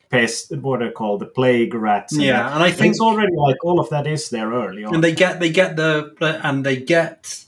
pest, 0.10 0.56
what 0.58 0.82
are 0.82 0.88
they 0.88 0.92
called, 0.92 1.22
the 1.22 1.26
plague 1.26 1.74
rats. 1.74 2.14
and 2.14 2.22
Yeah, 2.24 2.44
that. 2.44 2.54
and 2.56 2.64
I 2.64 2.72
think 2.72 2.92
it's 2.92 3.00
already 3.02 3.36
like 3.36 3.64
all 3.64 3.80
of 3.80 3.90
that 3.90 4.06
is 4.08 4.30
there 4.30 4.52
early 4.52 4.84
on. 4.84 4.94
and 4.96 5.04
they 5.04 5.14
get 5.14 5.40
they 5.40 5.50
get 5.50 5.76
the 5.76 6.14
and 6.44 6.66
they 6.66 6.76
get 6.78 7.46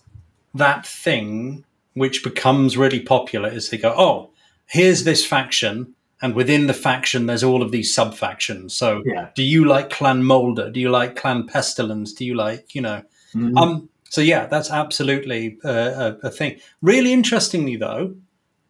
that 0.55 0.85
thing 0.85 1.63
which 1.95 2.23
becomes 2.23 2.77
really 2.77 2.99
popular 2.99 3.49
is 3.49 3.69
they 3.69 3.77
go 3.77 3.93
oh 3.97 4.29
here's 4.67 5.03
this 5.03 5.25
faction 5.25 5.93
and 6.21 6.33
within 6.35 6.67
the 6.67 6.73
faction 6.73 7.25
there's 7.25 7.43
all 7.43 7.61
of 7.61 7.71
these 7.71 7.93
sub 7.93 8.15
factions 8.15 8.73
so 8.73 9.01
yeah. 9.05 9.29
do 9.35 9.43
you 9.43 9.65
like 9.65 9.89
clan 9.89 10.23
Moulder 10.23 10.69
do 10.71 10.79
you 10.79 10.89
like 10.89 11.15
clan 11.15 11.45
pestilence 11.47 12.13
do 12.13 12.23
you 12.25 12.35
like 12.35 12.73
you 12.75 12.81
know 12.81 13.01
Mhm. 13.35 13.57
um 13.61 13.89
so 14.13 14.21
yeah 14.21 14.45
that's 14.45 14.69
absolutely 14.71 15.41
uh, 15.65 16.15
a, 16.23 16.27
a 16.27 16.31
thing 16.39 16.53
really 16.81 17.11
interestingly 17.19 17.75
though 17.75 18.15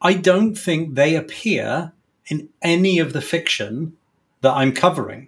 i 0.02 0.14
don't 0.30 0.56
think 0.56 0.96
they 0.96 1.12
appear 1.16 1.91
in 2.28 2.48
any 2.62 2.96
of 3.00 3.12
the 3.14 3.22
fiction 3.22 3.94
that 4.41 4.54
i'm 4.62 4.74
covering 4.86 5.24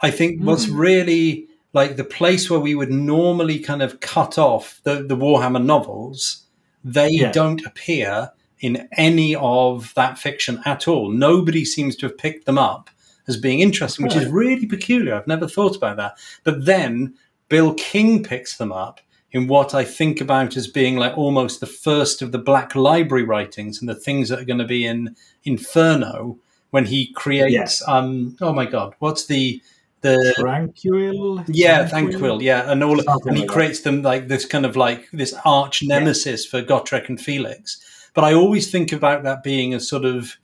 I 0.00 0.12
think 0.18 0.40
what's 0.48 0.66
Hmm. 0.66 0.76
really 0.88 1.48
like 1.72 1.96
the 1.96 2.04
place 2.18 2.48
where 2.48 2.60
we 2.60 2.74
would 2.76 2.92
normally 2.92 3.58
kind 3.58 3.82
of 3.82 3.98
cut 3.98 4.38
off 4.38 4.80
the, 4.84 4.94
the 5.02 5.16
Warhammer 5.16 5.64
novels, 5.74 6.46
they 6.84 7.10
Yeah. 7.10 7.32
don't 7.32 7.66
appear 7.66 8.30
in 8.60 8.88
any 8.96 9.34
of 9.34 9.92
that 9.96 10.16
fiction 10.16 10.62
at 10.64 10.86
all. 10.86 11.10
Nobody 11.10 11.64
seems 11.64 11.96
to 11.96 12.06
have 12.06 12.16
picked 12.16 12.46
them 12.46 12.58
up 12.58 12.90
as 13.26 13.36
being 13.36 13.58
interesting, 13.58 14.04
which 14.04 14.14
is 14.14 14.26
really 14.30 14.66
peculiar. 14.66 15.16
I've 15.16 15.26
never 15.34 15.48
thought 15.48 15.74
about 15.76 15.96
that. 15.96 16.12
But 16.44 16.64
then 16.64 17.14
Bill 17.48 17.74
King 17.74 18.22
picks 18.22 18.56
them 18.56 18.70
up 18.70 19.00
in 19.32 19.46
what 19.46 19.74
I 19.74 19.84
think 19.84 20.20
about 20.20 20.56
as 20.56 20.66
being 20.68 20.96
like 20.96 21.16
almost 21.18 21.60
the 21.60 21.66
first 21.66 22.22
of 22.22 22.32
the 22.32 22.38
Black 22.38 22.74
Library 22.74 23.24
writings 23.24 23.80
and 23.80 23.88
the 23.88 23.94
things 23.94 24.28
that 24.28 24.38
are 24.40 24.44
going 24.44 24.58
to 24.58 24.64
be 24.64 24.86
in 24.86 25.14
Inferno 25.44 26.38
when 26.70 26.84
he 26.86 27.12
creates. 27.12 27.86
Um, 27.88 28.36
oh 28.40 28.52
my 28.52 28.64
God, 28.66 28.94
what's 29.00 29.26
the 29.26 29.60
the 30.00 30.32
Tranquil. 30.38 31.44
yeah, 31.48 31.88
Thanquol, 31.88 32.40
yeah, 32.40 32.70
and 32.70 32.84
all, 32.84 32.98
Something 33.02 33.28
and 33.30 33.36
he 33.36 33.40
like 33.42 33.48
that. 33.48 33.52
creates 33.52 33.80
them 33.80 34.02
like 34.02 34.28
this 34.28 34.44
kind 34.46 34.64
of 34.64 34.76
like 34.76 35.10
this 35.12 35.34
arch 35.44 35.82
nemesis 35.82 36.46
for 36.46 36.62
Gotrek 36.62 37.08
and 37.08 37.20
Felix. 37.20 37.80
But 38.14 38.22
I 38.22 38.32
always 38.32 38.70
think 38.70 38.92
about 38.92 39.24
that 39.24 39.42
being 39.42 39.74
a 39.74 39.80
sort 39.80 40.04
of 40.04 40.36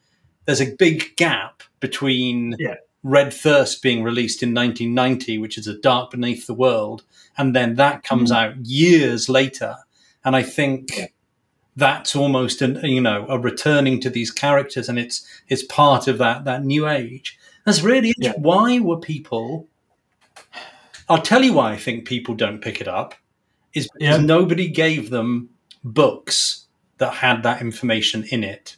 there's 0.47 0.61
a 0.61 0.75
big 0.77 1.15
gap 1.17 1.63
between 1.81 2.57
Yeah. 2.59 2.75
Red 3.05 3.33
Thirst 3.33 3.81
being 3.83 4.03
released 4.03 4.43
in 4.43 4.53
1990, 4.55 5.39
which 5.39 5.57
is 5.57 5.67
a 5.69 5.79
Dark 5.79 6.11
Beneath 6.11 6.47
the 6.49 6.55
World, 6.55 7.05
and 7.37 7.55
then 7.55 7.75
that 7.77 8.03
comes 8.03 8.31
Mm. 8.31 8.37
out 8.37 8.57
years 8.67 9.29
later, 9.29 9.77
and 10.25 10.35
I 10.37 10.43
think. 10.43 10.91
Yeah. 10.97 11.07
That's 11.77 12.15
almost 12.15 12.63
an 12.63 12.79
you 12.85 13.01
know 13.01 13.27
a 13.29 13.37
returning 13.37 13.99
to 14.03 14.09
these 14.09 14.31
characters, 14.31 14.89
and 14.89 14.97
it's 14.97 15.27
it's 15.49 15.65
part 15.65 16.07
of 16.07 16.19
that 16.19 16.45
that 16.45 16.65
new 16.65 16.89
age. 16.89 17.37
That's 17.65 17.83
really 17.83 18.11
Yeah. 18.17 18.29
interesting. 18.29 18.43
Why 18.45 18.79
were 18.79 19.01
people? 19.01 19.67
I'll 21.09 21.21
tell 21.21 21.43
you 21.43 21.53
why 21.55 21.73
I 21.73 21.77
think 21.77 22.07
people 22.07 22.37
don't 22.37 22.61
pick 22.63 22.81
it 22.81 22.87
up 22.87 23.17
is 23.73 23.89
because 23.93 24.19
Yeah. 24.21 24.25
nobody 24.25 24.69
gave 24.69 25.11
them 25.11 25.49
books 25.83 26.67
that 26.99 27.15
had 27.15 27.43
that 27.43 27.61
information 27.61 28.23
in 28.31 28.45
it. 28.45 28.77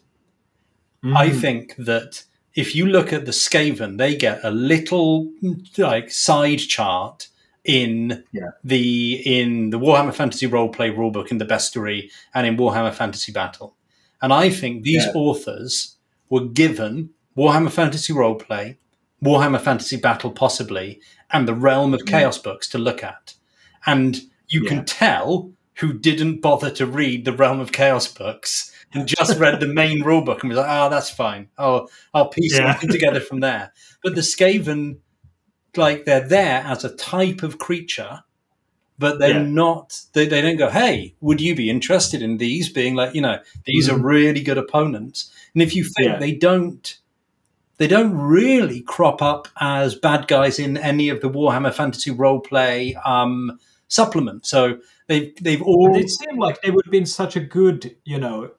I 1.05 1.29
Mhm. 1.29 1.41
think 1.43 1.77
that 1.77 2.25
if 2.55 2.75
you 2.75 2.87
look 2.87 3.13
at 3.13 3.27
the 3.27 3.33
Skaven, 3.33 3.99
they 3.99 4.17
get 4.17 4.41
a 4.43 4.51
little 4.51 5.31
like 5.77 6.11
side 6.11 6.61
chart 6.61 7.29
in 7.67 8.25
Yeah. 8.33 8.51
the 8.65 9.23
in 9.25 9.71
the 9.71 9.79
Warhammer 9.79 10.15
Fantasy 10.15 10.47
Roleplay 10.47 10.95
rulebook 10.95 11.31
in 11.31 11.39
the 11.39 11.45
Bestiary 11.45 12.11
and 12.35 12.47
in 12.47 12.57
Warhammer 12.57 12.95
Fantasy 12.95 13.33
Battle. 13.33 13.77
And 14.23 14.33
I 14.33 14.51
think 14.51 14.83
these 14.83 15.05
Yeah. 15.05 15.13
authors 15.15 15.97
were 16.31 16.47
given 16.47 17.11
Warhammer 17.37 17.71
Fantasy 17.71 18.13
Roleplay, 18.13 18.77
Warhammer 19.23 19.61
Fantasy 19.61 19.97
Battle 19.97 20.31
possibly, 20.31 21.01
and 21.31 21.47
the 21.47 21.55
Realm 21.55 21.93
of 21.93 22.01
mm. 22.01 22.07
Chaos 22.07 22.39
books 22.39 22.69
to 22.69 22.79
look 22.79 23.03
at. 23.03 23.35
And 23.85 24.23
you 24.49 24.63
Yeah. 24.63 24.69
can 24.69 24.85
tell 24.85 25.53
who 25.81 25.93
didn't 25.93 26.41
bother 26.41 26.71
to 26.71 26.87
read 26.87 27.25
the 27.25 27.33
Realm 27.33 27.61
of 27.61 27.73
Chaos 27.73 28.09
books 28.09 28.73
and 28.95 29.07
just 29.07 29.39
read 29.39 29.61
the 29.61 29.67
main 29.67 30.03
rulebook 30.03 30.41
and 30.41 30.49
was 30.49 30.57
like, 30.59 30.69
oh, 30.71 30.89
that's 30.89 31.11
fine. 31.11 31.49
I'll, 31.59 31.91
I'll 32.15 32.29
piece 32.29 32.57
Yeah. 32.57 32.73
something 32.73 32.91
together 32.91 33.21
from 33.21 33.41
there. 33.41 33.73
But 34.03 34.15
the 34.15 34.23
Skaven, 34.23 34.99
like, 35.79 36.05
they're 36.05 36.27
there 36.27 36.63
as 36.67 36.85
a 36.85 36.95
type 36.97 37.43
of 37.43 37.59
creature 37.59 38.23
but 38.99 39.19
they're 39.19 39.31
Yeah. 39.35 39.43
not. 39.43 40.01
They, 40.15 40.27
they 40.27 40.41
don't 40.41 40.57
go, 40.57 40.71
"Hey, 40.71 41.15
would 41.21 41.39
you 41.41 41.55
be 41.55 41.69
interested 41.69 42.23
in 42.23 42.39
these?" 42.39 42.71
Being 42.71 42.95
like, 42.95 43.15
you 43.15 43.21
know, 43.21 43.39
these 43.67 43.91
are 43.91 43.99
really 43.99 44.41
good 44.43 44.57
opponents. 44.59 45.31
And 45.53 45.63
if 45.63 45.77
you 45.77 45.85
think 45.85 46.13
Yeah. 46.13 46.19
they 46.19 46.33
don't, 46.33 46.97
they 47.77 47.89
don't 47.89 48.15
really 48.17 48.81
crop 48.81 49.21
up 49.21 49.49
as 49.61 49.95
bad 49.95 50.29
guys 50.29 50.59
in 50.59 50.79
any 50.79 51.11
of 51.11 51.21
the 51.21 51.29
Warhammer 51.29 51.75
Fantasy 51.75 52.11
Roleplay 52.11 52.95
um, 53.07 53.59
supplements. 53.89 54.49
So 54.49 54.79
they've 55.09 55.35
they've 55.43 55.61
all 55.63 55.95
It 55.95 56.09
seemed 56.09 56.39
like 56.39 56.63
they 56.63 56.71
would 56.71 56.87
have 56.87 56.93
been 56.93 57.05
such 57.05 57.37
a 57.37 57.41
good, 57.41 57.97
you 58.05 58.19
know, 58.19 58.53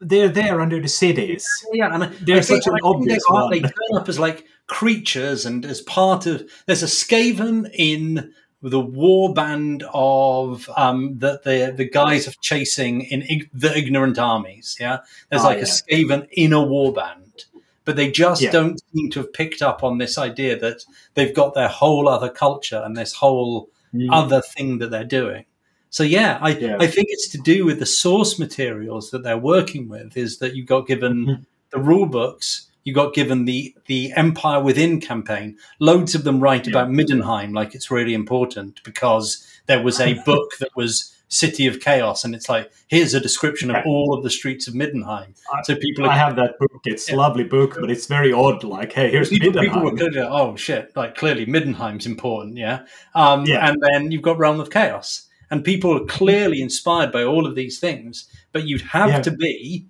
they're 0.00 0.28
there 0.30 0.60
under 0.62 0.80
the 0.80 0.88
cities. 0.88 1.46
Yeah, 1.72 1.94
and 1.94 2.14
They're 2.26 2.42
such 2.42 2.66
an 2.66 2.78
obvious 2.82 3.22
they, 3.28 3.34
are, 3.34 3.42
one. 3.42 3.50
they 3.50 3.60
turn 3.60 3.96
up 3.96 4.08
as 4.08 4.18
like 4.18 4.46
creatures 4.66 5.44
and 5.46 5.64
as 5.64 5.80
part 5.82 6.26
of. 6.26 6.48
There's 6.66 6.82
a 6.82 6.86
Skaven 6.86 7.70
in 7.74 8.32
the 8.62 8.80
war 8.80 9.34
band 9.34 9.84
of 9.92 10.70
um, 10.76 11.18
the, 11.18 11.40
the 11.44 11.74
the 11.76 11.88
guys 11.88 12.26
of 12.26 12.40
chasing 12.40 13.02
in 13.02 13.22
ig- 13.22 13.50
the 13.52 13.76
ignorant 13.76 14.18
armies. 14.18 14.76
Yeah, 14.80 14.98
there's 15.30 15.42
Ah, 15.42 15.46
like 15.48 15.58
yeah. 15.58 15.64
a 15.64 15.66
Skaven 15.66 16.28
in 16.32 16.52
a 16.52 16.62
war 16.62 16.92
band, 16.92 17.44
but 17.84 17.96
they 17.96 18.10
just 18.10 18.40
Yeah. 18.42 18.52
don't 18.52 18.80
seem 18.94 19.10
to 19.10 19.20
have 19.20 19.32
picked 19.32 19.62
up 19.62 19.82
on 19.82 19.98
this 19.98 20.16
idea 20.16 20.58
that 20.60 20.84
they've 21.14 21.34
got 21.34 21.54
their 21.54 21.68
whole 21.68 22.08
other 22.08 22.28
culture 22.30 22.80
and 22.84 22.96
this 22.96 23.12
whole 23.14 23.68
other 24.10 24.40
thing 24.40 24.78
that 24.78 24.90
they're 24.90 25.04
doing. 25.04 25.44
So 25.90 26.02
yeah, 26.04 26.38
I, 26.40 26.50
Yeah. 26.50 26.76
I 26.80 26.86
think 26.86 27.08
it's 27.10 27.28
to 27.30 27.38
do 27.38 27.66
with 27.66 27.78
the 27.78 27.84
source 27.84 28.38
materials 28.38 29.10
that 29.10 29.22
they're 29.22 29.36
working 29.36 29.88
with. 29.88 30.16
Is 30.16 30.38
that 30.38 30.54
you 30.54 30.64
got 30.64 30.86
given 30.86 31.26
Mhm. 31.26 31.44
the 31.70 31.78
rule 31.80 32.06
books, 32.06 32.68
you 32.84 32.92
got 32.92 33.14
given 33.14 33.44
the 33.44 33.74
the 33.86 34.12
Enemy 34.16 34.62
Within 34.62 35.00
campaign. 35.00 35.56
Loads 35.80 36.14
of 36.14 36.24
them 36.24 36.40
write 36.40 36.66
Yeah. 36.66 36.72
about 36.72 36.88
Middenheim 36.90 37.54
like 37.54 37.74
it's 37.74 37.90
really 37.90 38.14
important 38.14 38.80
because 38.84 39.46
there 39.66 39.82
was 39.82 40.00
a 40.00 40.14
book 40.26 40.52
that 40.60 40.70
was 40.76 41.08
City 41.28 41.66
of 41.66 41.80
Chaos, 41.80 42.24
and 42.24 42.34
it's 42.34 42.48
like 42.50 42.70
here's 42.88 43.14
a 43.14 43.20
description 43.20 43.70
of 43.70 43.76
all 43.86 44.12
of 44.14 44.22
the 44.22 44.28
streets 44.28 44.68
of 44.68 44.74
Middenheim. 44.74 45.34
I- 45.54 45.62
So 45.62 45.74
people 45.76 46.04
I 46.08 46.14
have 46.16 46.36
that 46.36 46.58
book. 46.58 46.80
It's 46.84 47.10
a 47.10 47.16
lovely 47.16 47.44
book, 47.44 47.78
but 47.80 47.90
it's 47.90 48.06
very 48.06 48.32
odd. 48.34 48.64
Like, 48.64 48.92
hey, 48.92 49.10
here's 49.10 49.30
people, 49.30 49.52
people 49.60 49.80
were 49.82 49.92
Middenheim. 49.92 49.96
clearly 49.98 50.20
like, 50.20 50.28
oh 50.30 50.56
shit, 50.56 50.92
like 50.94 51.14
clearly 51.16 51.46
Middenheim's 51.46 52.04
important, 52.04 52.58
yeah. 52.58 52.80
Um, 53.14 53.46
Yeah. 53.46 53.66
And 53.66 53.80
then 53.82 54.10
you've 54.12 54.20
got 54.22 54.36
Realm 54.38 54.60
of 54.60 54.68
Chaos, 54.68 55.26
and 55.50 55.64
people 55.64 55.96
are 55.96 56.04
clearly 56.04 56.60
inspired 56.60 57.10
by 57.12 57.22
all 57.24 57.46
of 57.46 57.54
these 57.54 57.78
things, 57.80 58.28
but 58.52 58.64
you'd 58.66 58.82
have 58.82 59.08
Yeah. 59.08 59.22
to 59.22 59.30
be 59.30 59.86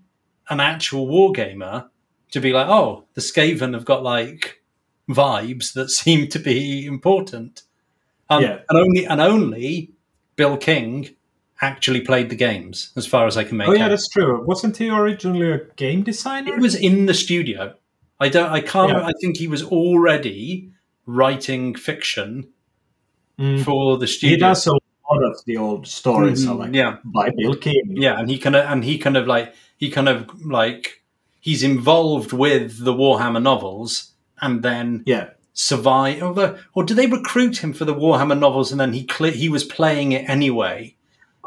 an 0.48 0.60
actual 0.60 1.08
wargamer 1.08 1.88
to 2.32 2.40
be 2.40 2.52
like, 2.52 2.66
oh, 2.68 3.04
the 3.14 3.20
Skaven 3.20 3.74
have 3.74 3.84
got 3.84 4.02
like 4.02 4.60
vibes 5.08 5.72
that 5.74 5.88
seem 6.00 6.28
to 6.28 6.38
be 6.38 6.84
important. 6.86 7.62
Um, 8.28 8.42
Yeah. 8.42 8.58
and 8.68 8.78
only 8.78 9.06
and 9.06 9.20
only 9.20 9.92
Bill 10.36 10.56
King 10.56 11.10
actually 11.60 12.00
played 12.00 12.28
the 12.28 12.34
games, 12.36 12.90
as 12.96 13.06
far 13.06 13.26
as 13.26 13.36
I 13.36 13.44
can 13.44 13.56
make 13.56 13.68
Oh 13.68 13.72
yeah, 13.72 13.84
out. 13.84 13.88
that's 13.90 14.08
true. 14.08 14.44
Wasn't 14.44 14.76
he 14.76 14.90
originally 14.90 15.50
a 15.52 15.60
game 15.76 16.02
designer? 16.02 16.54
It 16.54 16.60
was 16.60 16.74
in 16.74 17.06
the 17.06 17.14
studio. 17.14 17.74
I 18.18 18.28
don't. 18.28 18.50
I 18.50 18.60
can't. 18.60 18.90
Yeah. 18.92 19.06
I 19.06 19.12
think 19.20 19.36
he 19.36 19.46
was 19.48 19.62
already 19.62 20.70
writing 21.06 21.74
fiction 21.74 22.48
Mm. 23.38 23.64
for 23.64 23.96
the 23.98 24.06
studio. 24.06 24.36
He 24.36 24.40
does 24.40 24.66
a 24.66 24.72
lot 24.72 25.22
of 25.24 25.42
the 25.46 25.56
old 25.56 25.86
stories, 25.86 26.46
Mhm, 26.46 26.58
like 26.58 26.74
yeah, 26.74 26.98
by 27.04 27.30
Bill 27.36 27.54
King. 27.56 27.94
yeah, 27.96 28.18
and 28.18 28.28
he 28.30 28.38
kind 28.38 28.54
of 28.54 28.64
and 28.70 28.84
he 28.84 28.98
kind 28.98 29.16
of 29.16 29.26
like 29.26 29.54
he 29.78 29.90
kind 29.90 30.08
of 30.08 30.28
like 30.44 31.01
he's 31.42 31.62
involved 31.62 32.32
with 32.32 32.82
the 32.82 32.94
Warhammer 32.94 33.42
novels, 33.42 34.12
and 34.40 34.62
then 34.62 35.02
yeah. 35.04 35.30
survive. 35.52 36.22
Although, 36.22 36.58
or 36.72 36.84
do 36.84 36.94
they 36.94 37.06
recruit 37.06 37.58
him 37.62 37.74
for 37.74 37.84
the 37.84 37.94
Warhammer 37.94 38.38
novels, 38.38 38.70
and 38.72 38.80
then 38.80 38.94
he 38.94 39.04
cle 39.04 39.30
he 39.30 39.50
was 39.50 39.64
playing 39.64 40.12
it 40.12 40.26
anyway? 40.30 40.96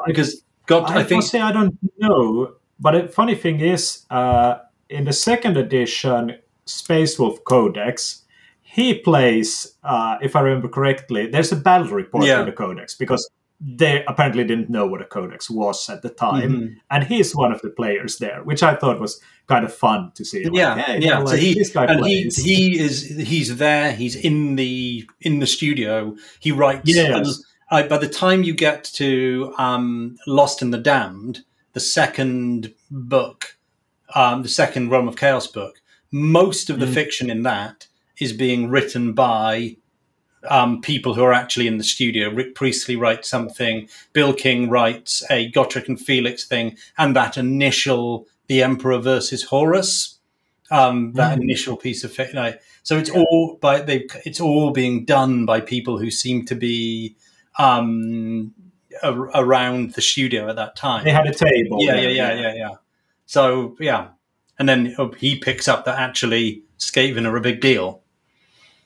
Because 0.06 0.44
God, 0.68 0.92
I, 0.92 1.00
I, 1.00 1.04
think 1.04 1.24
say 1.24 1.42
I 1.42 1.52
don't 1.52 1.80
know, 1.98 2.54
but 2.80 2.92
the 2.92 3.08
funny 3.08 3.34
thing 3.34 3.62
is, 3.62 4.06
uh, 4.12 4.60
in 4.90 5.06
the 5.06 5.14
second 5.14 5.58
edition 5.58 6.38
Space 6.66 7.18
Wolf 7.18 7.44
Codex, 7.46 8.24
he 8.62 8.94
plays, 8.94 9.76
uh, 9.84 10.18
if 10.22 10.36
I 10.36 10.42
remember 10.42 10.68
correctly, 10.68 11.28
there's 11.28 11.52
a 11.52 11.56
battle 11.56 11.88
report 11.88 12.26
Yeah. 12.26 12.42
in 12.42 12.46
the 12.46 12.52
Codex 12.52 12.94
because 12.96 13.30
they 13.60 14.04
apparently 14.08 14.44
didn't 14.44 14.70
know 14.70 14.86
what 14.86 15.02
a 15.02 15.06
Codex 15.06 15.50
was 15.50 15.90
at 15.90 16.02
the 16.02 16.10
time, 16.10 16.52
Mhm. 16.52 16.76
and 16.92 17.04
he's 17.06 17.34
one 17.36 17.52
of 17.54 17.62
the 17.62 17.70
players 17.70 18.18
there, 18.18 18.44
which 18.44 18.62
I 18.64 18.76
thought 18.76 19.00
was 19.00 19.20
kind 19.48 19.64
of 19.64 19.74
fun 19.74 20.12
to 20.16 20.26
see. 20.26 20.44
Like, 20.44 20.54
yeah, 20.54 20.78
hey, 20.78 21.00
yeah. 21.02 21.18
well, 21.20 21.28
so 21.28 21.36
he 21.38 21.54
this 21.54 21.70
guy 21.72 21.86
and 21.86 22.06
he 22.06 22.30
he 22.36 22.80
is 22.80 23.04
he's 23.18 23.58
there. 23.58 23.94
He's 23.94 24.16
in 24.16 24.56
the 24.58 25.08
in 25.22 25.40
the 25.40 25.48
studio. 25.48 26.16
He 26.40 26.52
writes. 26.52 26.82
Yes. 26.86 27.42
and, 27.72 27.90
by 27.90 27.98
the 27.98 28.08
time 28.10 28.44
you 28.44 28.54
get 28.54 28.84
to 28.96 29.54
um, 29.58 30.18
Lost 30.28 30.62
and 30.62 30.74
the 30.74 30.78
Damned, 30.78 31.44
the 31.74 31.80
second 31.80 32.74
book, 32.92 33.58
um, 34.14 34.44
the 34.44 34.50
second 34.50 34.90
Realm 34.90 35.08
of 35.08 35.16
Chaos 35.18 35.48
book, 35.48 35.82
most 36.12 36.70
of 36.70 36.80
the 36.80 36.86
Mm. 36.86 36.94
fiction 36.94 37.30
in 37.30 37.42
that 37.44 37.88
is 38.20 38.34
being 38.34 38.70
written 38.70 39.14
by 39.14 39.78
um, 40.50 40.82
people 40.82 41.14
who 41.14 41.24
are 41.24 41.34
actually 41.34 41.68
in 41.68 41.78
the 41.78 41.84
studio. 41.84 42.30
Rick 42.30 42.56
Priestley 42.56 42.96
writes 42.96 43.30
something. 43.30 43.88
Bill 44.14 44.34
King 44.34 44.70
writes 44.70 45.24
a 45.30 45.52
Gotrek 45.52 45.88
and 45.88 46.00
Felix 46.00 46.46
thing, 46.46 46.78
and 46.98 47.16
that 47.16 47.38
initial 47.38 48.28
The 48.48 48.62
Emperor 48.64 49.00
versus 49.00 49.44
Horus, 49.44 50.20
um, 50.72 51.14
that 51.14 51.38
Mm. 51.38 51.44
initial 51.44 51.78
piece 51.78 52.04
of 52.04 52.12
fiction. 52.12 52.38
Like, 52.38 52.62
so 52.84 52.98
it's 52.98 53.10
all 53.10 53.58
by 53.62 53.82
they. 53.82 54.08
It's 54.26 54.40
all 54.42 54.72
being 54.72 55.06
done 55.06 55.46
by 55.46 55.60
people 55.62 55.98
who 55.98 56.12
seem 56.12 56.46
to 56.46 56.56
be 56.56 57.16
um, 57.58 58.54
a- 59.02 59.12
around 59.14 59.94
the 59.94 60.02
studio 60.02 60.50
at 60.50 60.56
that 60.58 60.76
time. 60.76 61.04
they 61.06 61.12
had 61.12 61.26
a 61.28 61.34
table. 61.34 61.78
yeah, 61.82 61.96
yeah, 61.96 62.02
there, 62.02 62.12
yeah, 62.12 62.34
yeah, 62.42 62.54
yeah. 62.56 62.70
So 63.26 63.76
yeah, 63.80 64.10
and 64.60 64.68
then 64.70 64.94
uh, 64.98 65.10
he 65.12 65.38
picks 65.38 65.68
up 65.68 65.86
that 65.86 65.98
actually 66.00 66.64
Skaven 66.78 67.26
are 67.26 67.36
a 67.38 67.42
big 67.42 67.62
deal. 67.62 68.02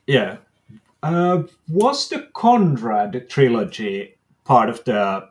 Yeah. 0.08 0.38
Uh, 1.02 1.44
was 1.70 2.10
the 2.10 2.28
Konrad 2.34 3.30
trilogy 3.30 4.16
part 4.46 4.70
of 4.70 4.84
the 4.84 5.28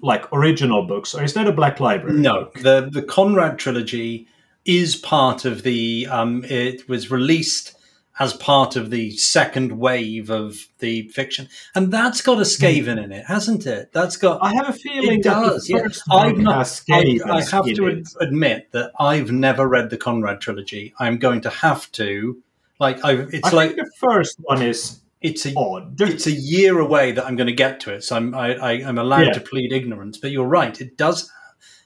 like 0.00 0.32
original 0.32 0.86
books, 0.86 1.14
or 1.14 1.22
is 1.22 1.34
that 1.34 1.46
a 1.48 1.52
Black 1.52 1.80
Library? 1.80 2.18
No, 2.18 2.50
the 2.62 2.88
the 2.90 3.02
Konrad 3.02 3.58
trilogy 3.58 4.26
is 4.64 4.96
part 4.96 5.44
of 5.44 5.62
the. 5.62 6.06
Um, 6.10 6.44
it 6.44 6.88
was 6.88 7.10
released 7.10 7.74
as 8.20 8.32
part 8.34 8.74
of 8.74 8.90
the 8.90 9.10
second 9.12 9.78
wave 9.78 10.30
of 10.30 10.66
the 10.78 11.08
fiction, 11.08 11.48
and 11.74 11.92
that's 11.92 12.20
got 12.20 12.38
a 12.38 12.42
Skaven 12.42 13.02
in 13.02 13.12
it, 13.12 13.24
hasn't 13.26 13.66
it? 13.66 13.92
That's 13.92 14.16
got. 14.16 14.42
I 14.42 14.52
have 14.54 14.68
a 14.70 14.72
feeling 14.72 15.18
It 15.18 15.22
does, 15.24 15.68
yeah. 15.68 15.86
I've 16.10 16.36
not- 16.38 16.82
I, 16.90 17.18
I 17.26 17.42
have 17.42 17.64
to 17.66 17.86
it. 17.86 18.08
admit 18.20 18.68
that 18.72 18.92
I've 18.98 19.30
never 19.30 19.68
read 19.68 19.90
the 19.90 19.98
Konrad 19.98 20.40
trilogy. 20.40 20.94
I'm 20.98 21.18
going 21.18 21.42
to 21.42 21.50
have 21.50 21.90
to. 21.92 22.42
Like, 22.78 23.04
I, 23.04 23.12
it's 23.12 23.48
I 23.48 23.50
like 23.50 23.76
the 23.76 23.90
first 23.98 24.36
one 24.40 24.62
is 24.62 25.00
it's 25.20 25.44
a 25.46 25.54
odd. 25.56 26.00
it's 26.00 26.26
a 26.26 26.32
year 26.32 26.78
away 26.78 27.12
that 27.12 27.26
I'm 27.26 27.34
going 27.36 27.48
to 27.48 27.52
get 27.52 27.80
to 27.80 27.92
it, 27.92 28.04
so 28.04 28.14
I'm 28.16 28.34
I, 28.34 28.54
I, 28.54 28.70
I'm 28.86 28.98
allowed 28.98 29.26
Yeah. 29.26 29.32
to 29.32 29.40
plead 29.40 29.72
ignorance. 29.72 30.16
But 30.18 30.30
you're 30.30 30.46
right; 30.46 30.80
it 30.80 30.96
does 30.96 31.30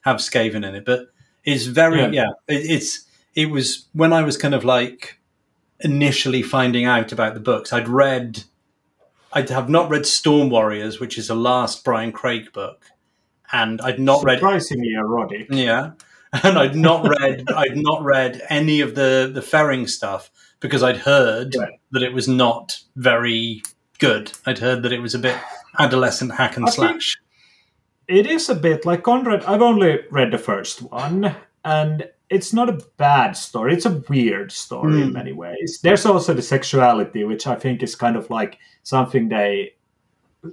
have 0.03 0.17
Skaven 0.19 0.57
in 0.69 0.75
it, 0.75 0.85
but 0.85 1.07
it's 1.45 1.65
very 1.65 2.01
Yeah. 2.01 2.11
yeah. 2.11 2.29
it, 2.49 2.71
it's 2.71 3.07
it 3.35 3.51
was 3.51 3.87
when 3.95 4.13
I 4.13 4.23
was 4.23 4.37
kind 4.37 4.55
of 4.55 4.65
like 4.65 5.19
initially 5.81 6.43
finding 6.43 6.85
out 6.85 7.11
about 7.13 7.35
the 7.35 7.41
books. 7.41 7.73
I'd 7.73 7.89
read, 7.89 8.45
I 9.33 9.41
have 9.43 9.69
not 9.71 9.89
read 9.89 10.05
Storm 10.07 10.51
Warriors, 10.51 11.01
which 11.01 11.17
is 11.17 11.29
the 11.29 11.35
last 11.35 11.85
Brian 11.85 12.13
Craig 12.13 12.53
book, 12.53 12.85
and 13.51 13.81
I'd 13.81 13.99
not 13.99 14.23
read 14.25 14.41
surprisingly 14.41 14.93
erotic. 14.93 15.47
yeah, 15.51 15.93
and 16.45 16.59
I'd 16.59 16.77
not 16.77 17.09
read 17.09 17.45
I'd 17.51 17.79
not 17.79 18.03
read 18.05 18.43
any 18.51 18.81
of 18.83 18.95
the 18.95 19.31
the 19.33 19.41
Ferring 19.43 19.87
stuff 19.87 20.31
because 20.63 20.83
I'd 20.83 20.99
heard 20.99 21.55
Yeah. 21.55 21.67
that 21.91 22.03
it 22.03 22.13
was 22.15 22.29
not 22.29 22.79
very 22.97 23.63
good. 23.99 24.33
I'd 24.47 24.59
heard 24.59 24.83
that 24.85 24.93
it 24.93 25.01
was 25.01 25.15
a 25.15 25.19
bit 25.19 25.37
adolescent 25.79 26.35
hack 26.35 26.57
and 26.57 26.67
I 26.67 26.71
slash. 26.71 27.19
It 28.09 28.27
is 28.27 28.49
a 28.49 28.55
bit 28.55 28.85
like 28.87 29.03
Konrad. 29.03 29.45
I've 29.45 29.63
only 29.63 30.01
read 30.11 30.33
the 30.33 30.39
first 30.39 30.83
one, 30.83 31.35
and 31.65 32.09
it's 32.31 32.53
not 32.53 32.69
a 32.69 32.81
bad 32.97 33.33
story. 33.37 33.75
It's 33.75 33.87
a 33.87 34.03
weird 34.09 34.51
story 34.53 35.03
in 35.03 35.11
Mm. 35.11 35.13
many 35.13 35.33
ways. 35.33 35.81
There's 35.83 36.07
also 36.07 36.35
the 36.35 36.43
sexuality, 36.43 37.25
which 37.25 37.47
I 37.47 37.55
think 37.55 37.83
is 37.83 37.95
kind 37.95 38.17
of 38.17 38.29
like 38.31 38.59
something 38.83 39.29
they 39.29 39.75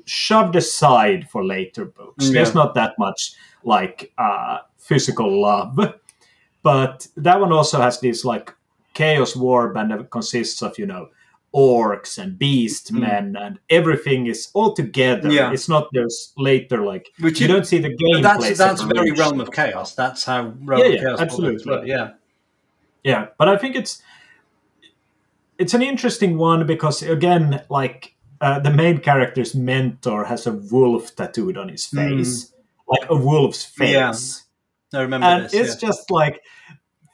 shoved 0.05 0.55
aside 0.55 1.27
for 1.29 1.43
later 1.43 1.85
books. 1.85 2.25
Yeah. 2.27 2.33
There's 2.33 2.53
not 2.53 2.75
that 2.75 2.93
much 2.99 3.33
like 3.63 4.11
uh, 4.17 4.59
physical 4.77 5.41
love, 5.41 5.77
but 6.63 7.07
that 7.17 7.39
one 7.41 7.51
also 7.51 7.81
has 7.81 7.99
these 7.99 8.23
like 8.23 8.53
chaos 8.93 9.33
warband 9.33 9.89
that 9.97 10.09
consists 10.09 10.61
of 10.61 10.77
you 10.79 10.85
know 10.85 11.09
orcs 11.53 12.17
and 12.19 12.37
beast 12.37 12.93
Mm. 12.93 12.99
men 12.99 13.35
and 13.35 13.59
everything 13.71 14.27
is 14.27 14.49
all 14.53 14.73
together. 14.73 15.31
Yeah. 15.31 15.51
It's 15.51 15.67
not 15.67 15.89
there's 15.93 16.31
later 16.37 16.83
like 16.85 17.09
Which 17.19 17.39
you 17.41 17.47
is- 17.47 17.51
don't 17.53 17.65
see 17.65 17.79
the 17.79 17.89
game. 17.95 18.21
That's 18.21 18.57
that's 18.57 18.81
very 18.83 19.11
realm 19.13 19.41
of 19.41 19.51
chaos. 19.51 19.95
That's 19.95 20.23
how 20.25 20.53
realm 20.63 20.81
Yeah, 20.81 20.85
of 20.87 20.93
yeah, 20.93 20.99
chaos 20.99 21.19
absolutely. 21.19 21.53
works. 21.55 21.65
Well, 21.65 21.87
yeah, 21.87 22.11
Yeah, 23.03 23.27
but 23.39 23.47
I 23.49 23.57
think 23.57 23.75
it's 23.75 24.01
it's 25.57 25.73
an 25.73 25.81
interesting 25.81 26.37
one 26.37 26.65
because 26.65 27.01
again, 27.03 27.61
like 27.69 28.15
uh, 28.41 28.59
the 28.59 28.71
main 28.71 28.99
character's 28.99 29.53
mentor 29.55 30.25
has 30.25 30.47
a 30.47 30.53
wolf 30.53 31.15
tattooed 31.15 31.57
on 31.57 31.67
his 31.69 31.85
face, 31.85 32.53
like 32.87 33.09
a 33.09 33.15
wolf's 33.15 33.65
face. 33.65 34.45
Yeah. 34.93 34.99
I 34.99 35.01
remember 35.03 35.27
and 35.27 35.45
this. 35.45 35.53
it's 35.53 35.81
yeah. 35.83 35.89
just 35.89 36.09
like 36.11 36.41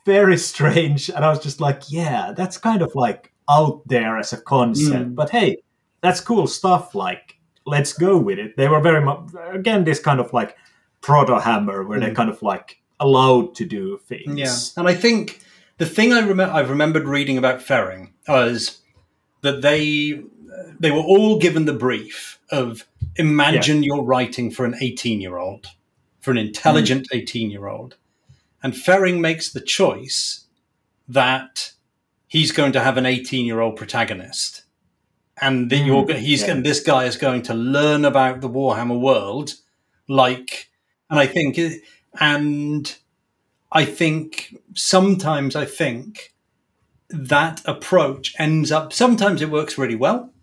very 0.05 0.37
strange. 0.37 1.09
And 1.09 1.25
I 1.25 1.29
was 1.29 1.39
just 1.39 1.59
like, 1.59 1.91
yeah, 1.91 2.31
that's 2.35 2.57
kind 2.57 2.81
of 2.81 2.93
like 2.95 3.33
out 3.49 3.81
there 3.87 4.17
as 4.17 4.33
a 4.33 4.37
concept. 4.41 5.09
Mm. 5.09 5.15
But 5.15 5.29
hey, 5.29 5.57
that's 6.01 6.21
cool 6.21 6.47
stuff. 6.47 6.95
Like, 6.95 7.37
let's 7.65 7.93
go 7.93 8.17
with 8.17 8.39
it. 8.39 8.55
They 8.57 8.67
were 8.67 8.79
very 8.81 9.01
much 9.03 9.29
again 9.51 9.83
this 9.83 9.99
kind 9.99 10.19
of 10.19 10.31
like 10.33 10.55
proto 11.01 11.39
hammer 11.39 11.83
where 11.83 11.99
they're 11.99 12.11
Mm. 12.11 12.15
kind 12.15 12.29
of 12.29 12.41
like 12.41 12.81
allowed 12.99 13.55
to 13.55 13.65
do 13.65 13.99
things. 14.07 14.37
Yeah, 14.39 14.55
and 14.77 14.87
I 14.87 14.95
think 14.95 15.41
the 15.77 15.85
thing 15.85 16.13
I 16.13 16.19
remember 16.19 16.53
I've 16.53 16.69
remembered 16.69 17.07
reading 17.07 17.37
about 17.37 17.61
Ferring 17.61 18.13
was 18.27 18.81
that 19.41 19.61
they 19.61 20.21
they 20.79 20.91
were 20.91 21.01
all 21.01 21.37
given 21.37 21.65
the 21.65 21.73
brief 21.73 22.39
of 22.49 22.87
imagine 23.17 23.83
you're 23.83 24.03
writing 24.03 24.49
for 24.51 24.65
an 24.65 24.75
18 24.79 25.19
year 25.21 25.37
old, 25.37 25.67
for 26.21 26.31
an 26.31 26.37
intelligent 26.37 27.07
18 27.11 27.49
year 27.51 27.67
old, 27.67 27.95
and 28.65 28.75
Ferring 28.75 29.21
makes 29.21 29.51
the 29.51 29.61
choice 29.61 30.47
that 31.07 31.73
he's 32.25 32.51
going 32.51 32.71
to 32.71 32.79
have 32.79 32.97
an 32.97 33.05
18 33.05 33.45
year 33.45 33.59
old 33.59 33.75
protagonist. 33.75 34.63
And 35.39 35.71
you're, 35.71 36.03
Mm, 36.03 36.17
he's 36.17 36.41
yeah. 36.41 36.53
and 36.53 36.65
this 36.65 36.79
guy 36.79 37.03
is 37.05 37.15
going 37.15 37.43
to 37.43 37.53
learn 37.53 38.05
about 38.05 38.41
the 38.41 38.49
Warhammer 38.49 38.99
world, 38.99 39.53
like, 40.07 40.71
and 41.11 41.19
I 41.19 41.27
think, 41.27 41.59
and 42.19 42.95
I 43.71 43.85
think 43.85 44.55
sometimes 44.73 45.55
I 45.55 45.65
think 45.65 46.33
that 47.09 47.61
approach 47.65 48.33
ends 48.39 48.71
up. 48.71 48.93
Sometimes 48.93 49.43
it 49.43 49.51
works 49.51 49.77
really 49.77 49.95
well. 49.95 50.33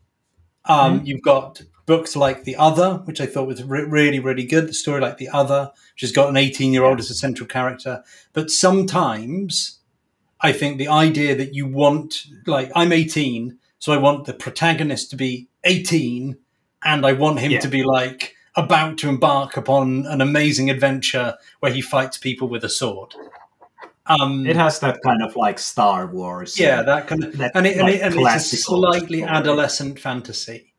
Um, 0.66 1.00
You've 1.04 1.22
got 1.22 1.60
books 1.92 2.16
like 2.16 2.44
The 2.44 2.56
Other, 2.56 3.02
which 3.04 3.20
I 3.20 3.26
thought 3.26 3.46
was 3.46 3.62
re- 3.62 3.82
really, 3.84 4.18
really 4.18 4.44
good. 4.44 4.66
The 4.66 4.72
story 4.72 5.00
like 5.02 5.18
The 5.18 5.28
Other, 5.28 5.70
which 5.94 6.00
has 6.00 6.12
got 6.12 6.30
an 6.30 6.38
18 6.38 6.72
year 6.72 6.84
old 6.84 6.98
as 7.00 7.10
a 7.10 7.14
central 7.14 7.46
character. 7.46 8.02
But 8.32 8.50
sometimes 8.50 9.80
I 10.40 10.52
think 10.52 10.78
the 10.78 10.88
idea 10.88 11.34
that 11.36 11.52
you 11.54 11.66
want, 11.66 12.24
like, 12.46 12.72
I'm 12.74 12.92
18, 12.92 13.58
so 13.78 13.92
I 13.92 13.98
want 13.98 14.24
the 14.24 14.32
protagonist 14.32 15.10
to 15.10 15.16
be 15.16 15.48
18, 15.64 16.38
and 16.82 17.04
I 17.04 17.12
want 17.12 17.40
him 17.40 17.52
Yeah. 17.52 17.60
to 17.60 17.68
be 17.68 17.82
like 17.84 18.34
about 18.56 18.96
to 18.98 19.08
embark 19.10 19.56
upon 19.58 20.06
an 20.06 20.20
amazing 20.22 20.70
adventure 20.70 21.36
where 21.60 21.72
he 21.72 21.82
fights 21.82 22.16
people 22.16 22.48
with 22.48 22.64
a 22.64 22.68
sword. 22.70 23.14
Um, 24.06 24.46
It 24.46 24.56
has 24.56 24.80
that 24.80 24.98
kind 25.04 25.22
of 25.22 25.36
like 25.36 25.58
Star 25.58 26.06
Wars. 26.06 26.58
yeah, 26.58 26.82
that 26.82 27.06
kind 27.06 27.22
of, 27.24 27.36
that, 27.36 27.52
and, 27.54 27.66
it, 27.66 27.76
and, 27.76 27.88
it, 27.90 28.00
and 28.00 28.14
it's 28.14 28.52
a 28.52 28.56
slightly 28.56 29.20
story. 29.20 29.30
adolescent 29.38 29.98
fantasy. 30.00 30.71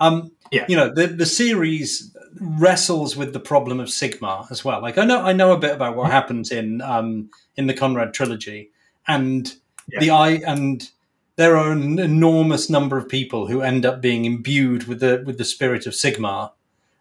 Um, 0.00 0.32
Yeah. 0.50 0.64
you 0.68 0.76
know, 0.76 0.92
the 0.92 1.06
the 1.06 1.26
series 1.26 2.16
wrestles 2.40 3.16
with 3.16 3.32
the 3.32 3.40
problem 3.40 3.80
of 3.80 3.88
Sigmar 3.88 4.50
as 4.50 4.64
well. 4.64 4.80
Like 4.80 4.98
I 4.98 5.04
know, 5.04 5.20
I 5.22 5.32
know 5.32 5.52
a 5.52 5.58
bit 5.58 5.74
about 5.74 5.96
what 5.96 6.10
happens 6.10 6.50
in 6.50 6.80
um, 6.80 7.30
in 7.56 7.66
the 7.66 7.74
Konrad 7.74 8.12
trilogy, 8.14 8.70
and 9.06 9.54
Yeah. 9.92 10.00
the 10.00 10.10
I 10.10 10.28
and 10.46 10.90
there 11.36 11.56
are 11.56 11.72
an 11.72 11.98
enormous 11.98 12.68
number 12.68 12.98
of 12.98 13.08
people 13.08 13.46
who 13.46 13.62
end 13.62 13.86
up 13.86 14.00
being 14.00 14.24
imbued 14.24 14.86
with 14.88 15.00
the 15.00 15.22
with 15.24 15.38
the 15.38 15.44
spirit 15.44 15.86
of 15.86 15.92
Sigmar. 15.92 16.52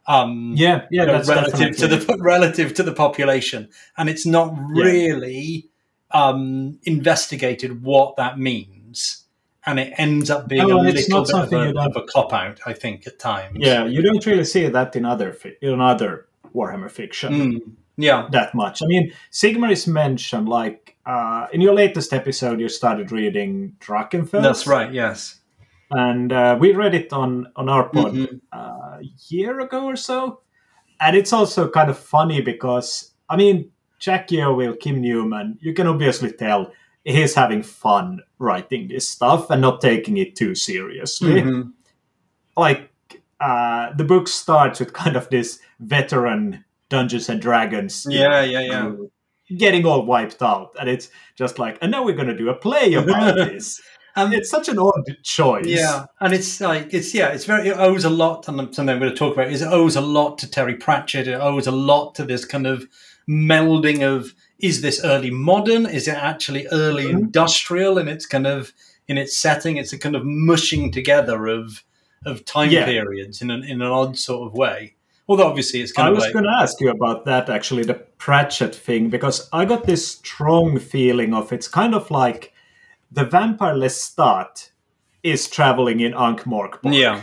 Um, 0.07 0.53
Yeah, 0.57 0.85
yeah, 0.91 1.01
you 1.01 1.07
know, 1.07 1.21
relative 1.23 1.77
to 1.77 1.87
the 1.87 2.17
relative 2.19 2.73
to 2.75 2.83
the 2.83 2.93
population, 2.93 3.69
and 3.97 4.09
it's 4.09 4.25
not 4.25 4.53
Yeah. 4.53 4.63
really 4.83 5.69
um, 6.11 6.79
investigated 6.83 7.83
what 7.83 8.15
that 8.17 8.39
means, 8.39 9.25
and 9.65 9.79
it 9.79 9.93
ends 9.97 10.29
up 10.29 10.47
being 10.47 10.67
No, 10.67 10.81
a 10.81 10.85
it's 10.87 11.09
little 11.09 11.19
not 11.19 11.27
bit 11.27 11.35
of 11.35 11.49
something 11.49 11.77
a, 11.77 11.81
of 11.89 11.95
a 11.95 12.03
cop 12.03 12.33
out. 12.33 12.59
I 12.65 12.73
think 12.73 13.05
at 13.07 13.19
times. 13.19 13.57
Yeah, 13.59 13.85
you 13.85 14.01
don't 14.01 14.25
really 14.25 14.45
see 14.45 14.67
that 14.67 14.95
in 14.95 15.05
other 15.05 15.33
fi- 15.33 15.57
in 15.61 15.81
other 15.81 16.27
Warhammer 16.55 16.89
fiction 16.89 17.33
Mm, 17.33 17.59
yeah. 17.97 18.27
that 18.31 18.55
much. 18.55 18.81
I 18.81 18.85
mean, 18.87 19.11
Sigmar 19.31 19.71
is 19.71 19.85
mentioned 19.87 20.47
like 20.49 20.95
uh, 21.05 21.47
in 21.53 21.61
your 21.61 21.73
latest 21.73 22.13
episode. 22.13 22.59
You 22.59 22.69
started 22.69 23.11
reading 23.11 23.75
Drachenfels. 23.79 24.41
That's 24.43 24.65
right. 24.67 24.91
Yes. 24.93 25.35
and 25.91 26.31
uh, 26.31 26.55
we 26.59 26.71
read 26.73 26.93
it 26.93 27.11
on 27.13 27.47
on 27.55 27.67
our 27.69 27.89
pod 27.89 28.13
Mhm. 28.13 28.41
uh, 28.53 28.99
a 29.01 29.03
year 29.29 29.59
ago 29.59 29.85
or 29.85 29.95
so. 29.95 30.41
And 31.01 31.15
it's 31.15 31.33
also 31.33 31.69
kind 31.69 31.89
of 31.89 31.97
funny 31.97 32.41
because 32.41 33.11
I 33.29 33.37
mean, 33.37 33.71
Jack 33.99 34.31
Yeovil, 34.31 34.75
Kim 34.77 35.01
Newman, 35.01 35.57
you 35.61 35.73
can 35.73 35.87
obviously 35.87 36.31
tell 36.31 36.71
he's 37.03 37.33
having 37.35 37.63
fun 37.63 38.21
writing 38.39 38.87
this 38.87 39.07
stuff 39.07 39.49
and 39.49 39.61
not 39.61 39.81
taking 39.81 40.17
it 40.17 40.35
too 40.35 40.55
seriously. 40.55 41.41
Mhm. 41.41 41.71
Like 42.57 42.91
uh, 43.39 43.93
the 43.95 44.03
book 44.03 44.27
starts 44.27 44.79
with 44.79 44.91
kind 44.93 45.15
of 45.15 45.29
this 45.29 45.59
veteran 45.79 46.65
Dungeons 46.89 47.29
and 47.29 47.41
Dragons, 47.41 48.05
Yeah. 48.09 48.41
Yeah. 48.43 48.59
Yeah. 48.61 48.91
getting 49.57 49.85
all 49.85 50.05
wiped 50.05 50.41
out, 50.43 50.75
and 50.79 50.87
it's 50.89 51.09
just 51.35 51.57
like, 51.57 51.77
and 51.81 51.91
now 51.91 52.03
we're 52.03 52.15
going 52.15 52.27
to 52.27 52.37
do 52.37 52.49
a 52.49 52.53
play 52.55 52.93
about 52.95 53.35
this. 53.35 53.81
Um, 54.15 54.33
It's 54.33 54.49
such 54.49 54.67
an 54.67 54.77
odd 54.77 55.05
choice. 55.23 55.65
Yeah, 55.65 56.05
and 56.19 56.33
it's 56.33 56.59
like 56.59 56.93
it's 56.93 57.13
yeah, 57.13 57.29
it's 57.29 57.45
very 57.45 57.69
it 57.69 57.77
owes 57.77 58.03
a 58.05 58.09
lot, 58.09 58.47
and 58.47 58.57
something 58.75 58.89
I'm 58.89 58.99
going 58.99 59.11
to 59.11 59.17
talk 59.17 59.33
about 59.33 59.51
is 59.51 59.61
it 59.61 59.67
owes 59.71 59.95
a 59.95 60.01
lot 60.01 60.37
to 60.39 60.49
Terry 60.51 60.75
Pratchett. 60.75 61.27
It 61.27 61.39
owes 61.39 61.65
a 61.67 61.71
lot 61.71 62.15
to 62.15 62.25
this 62.25 62.43
kind 62.43 62.67
of 62.67 62.85
melding 63.29 64.01
of 64.03 64.33
is 64.59 64.81
this 64.81 65.03
early 65.03 65.31
modern? 65.31 65.85
Is 65.85 66.07
it 66.07 66.15
actually 66.15 66.67
early 66.71 67.05
Mhm. 67.05 67.19
industrial? 67.19 67.97
in 67.97 68.07
its 68.07 68.25
kind 68.25 68.45
of 68.47 68.73
in 69.07 69.17
its 69.17 69.35
setting, 69.37 69.77
it's 69.77 69.91
a 69.93 69.97
kind 69.97 70.15
of 70.15 70.23
mushing 70.25 70.91
together 70.91 71.47
of 71.47 71.83
of 72.25 72.43
time 72.45 72.69
Yeah. 72.69 72.85
periods 72.85 73.41
in 73.41 73.49
an 73.51 73.63
in 73.63 73.81
an 73.81 73.87
odd 73.87 74.17
sort 74.17 74.45
of 74.47 74.53
way. 74.53 74.95
Although 75.27 75.47
obviously 75.47 75.79
it's 75.81 75.91
kind 75.91 76.07
I 76.07 76.09
of 76.11 76.15
was 76.15 76.23
like 76.25 76.33
going 76.33 76.45
to 76.45 76.57
ask 76.61 76.81
you 76.81 76.89
about 76.89 77.25
that 77.25 77.49
actually, 77.49 77.83
the 77.83 77.93
Pratchett 78.17 78.73
thing, 78.75 79.09
because 79.09 79.47
I 79.53 79.63
got 79.65 79.85
this 79.85 80.05
strong 80.07 80.79
feeling 80.79 81.33
of 81.33 81.53
it's 81.53 81.67
kind 81.67 81.93
of 81.95 82.09
like 82.11 82.51
the 83.11 83.23
vampire 83.23 83.75
Lestat 83.75 84.69
is 85.23 85.47
traveling 85.47 85.99
in 85.99 86.13
Ankh 86.13 86.43
Morpork. 86.45 86.93
yeah, 86.93 87.21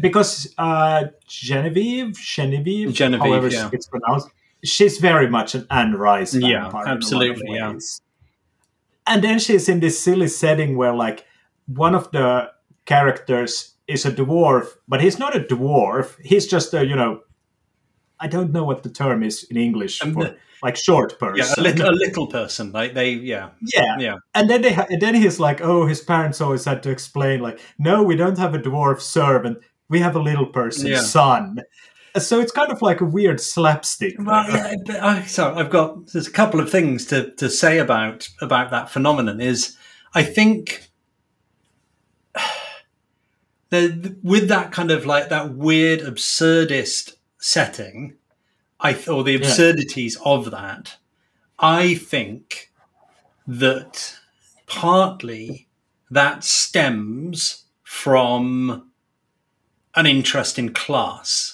Because 0.00 0.54
uh, 0.56 1.04
Genevieve, 1.26 2.12
Genevieve, 2.18 2.92
Genevieve, 2.94 3.20
however 3.26 3.48
yeah. 3.48 3.68
it's 3.72 3.86
pronounced, 3.86 4.28
she's 4.64 4.98
very 4.98 5.28
much 5.28 5.54
an 5.54 5.66
Anne 5.70 5.94
Rice. 5.94 6.34
Yeah, 6.34 6.66
in 6.66 6.72
a 6.72 6.74
lot 6.74 6.82
of 6.88 6.96
absolutely, 6.96 7.54
yeah. 7.56 7.74
And 9.06 9.22
then 9.22 9.38
she's 9.38 9.68
in 9.68 9.80
this 9.80 10.00
silly 10.02 10.28
setting 10.28 10.76
where, 10.76 10.94
like, 10.94 11.26
one 11.66 11.94
of 11.94 12.10
the 12.12 12.50
characters 12.86 13.74
is 13.86 14.06
a 14.06 14.10
dwarf, 14.12 14.66
but 14.88 15.00
he's 15.02 15.18
not 15.18 15.36
a 15.36 15.40
dwarf. 15.40 16.16
He's 16.22 16.46
just 16.46 16.72
a, 16.72 16.86
you 16.86 16.96
know, 16.96 17.20
I 18.18 18.28
don't 18.28 18.52
know 18.52 18.64
what 18.64 18.82
the 18.82 18.88
term 18.88 19.22
is 19.22 19.44
in 19.50 19.56
English 19.58 20.00
Um, 20.02 20.14
for, 20.14 20.34
like, 20.62 20.76
short 20.76 21.18
person. 21.18 21.36
yeah, 21.44 21.54
a 21.58 21.62
little, 21.62 21.90
a 21.90 21.92
little 21.92 22.26
person. 22.28 22.72
Like 22.72 22.94
they, 22.94 23.10
yeah, 23.10 23.50
Yeah. 23.74 23.96
yeah. 23.98 24.16
And 24.34 24.48
then 24.48 24.62
they 24.62 24.72
ha- 24.72 24.86
and 24.88 25.02
then 25.02 25.14
he's 25.14 25.38
like, 25.38 25.60
oh, 25.60 25.84
his 25.86 26.00
parents 26.00 26.40
always 26.40 26.64
had 26.64 26.82
to 26.84 26.90
explain, 26.90 27.40
like, 27.40 27.60
no, 27.78 28.02
we 28.02 28.16
don't 28.16 28.38
have 28.38 28.54
a 28.54 28.58
dwarf 28.58 29.00
servant. 29.02 29.58
We 29.90 30.00
have 30.00 30.16
a 30.16 30.22
little 30.22 30.46
person 30.46 30.86
Yeah. 30.86 31.00
son. 31.00 31.58
So 32.16 32.38
it's 32.40 32.52
kind 32.52 32.70
of 32.70 32.80
like 32.80 33.00
a 33.00 33.04
weird 33.04 33.40
slapstick. 33.40 34.14
Well, 34.18 34.48
yeah, 34.48 34.74
but 34.86 34.96
oh, 34.96 35.06
I, 35.06 35.22
so 35.22 35.52
I've 35.54 35.70
got 35.70 36.06
there's 36.12 36.28
a 36.28 36.32
couple 36.32 36.60
of 36.60 36.70
things 36.70 37.06
to, 37.06 37.32
to 37.32 37.50
say 37.50 37.78
about 37.78 38.28
about 38.40 38.70
that 38.70 38.88
phenomenon. 38.88 39.40
Is 39.40 39.76
I 40.14 40.22
think 40.22 40.88
the, 43.70 44.16
with 44.22 44.48
that 44.48 44.70
kind 44.70 44.90
of 44.90 45.06
like 45.06 45.28
that 45.30 45.54
weird 45.54 46.00
absurdist 46.00 47.14
setting, 47.38 48.14
I 48.78 48.92
or 49.08 49.24
the 49.24 49.32
Yeah. 49.32 49.38
absurdities 49.38 50.16
of 50.24 50.50
that, 50.52 50.96
I 51.58 51.94
think 51.94 52.70
that 53.46 54.18
partly 54.66 55.68
that 56.10 56.44
stems 56.44 57.64
from 57.82 58.90
an 59.96 60.06
interest 60.06 60.58
in 60.58 60.72
class. 60.72 61.53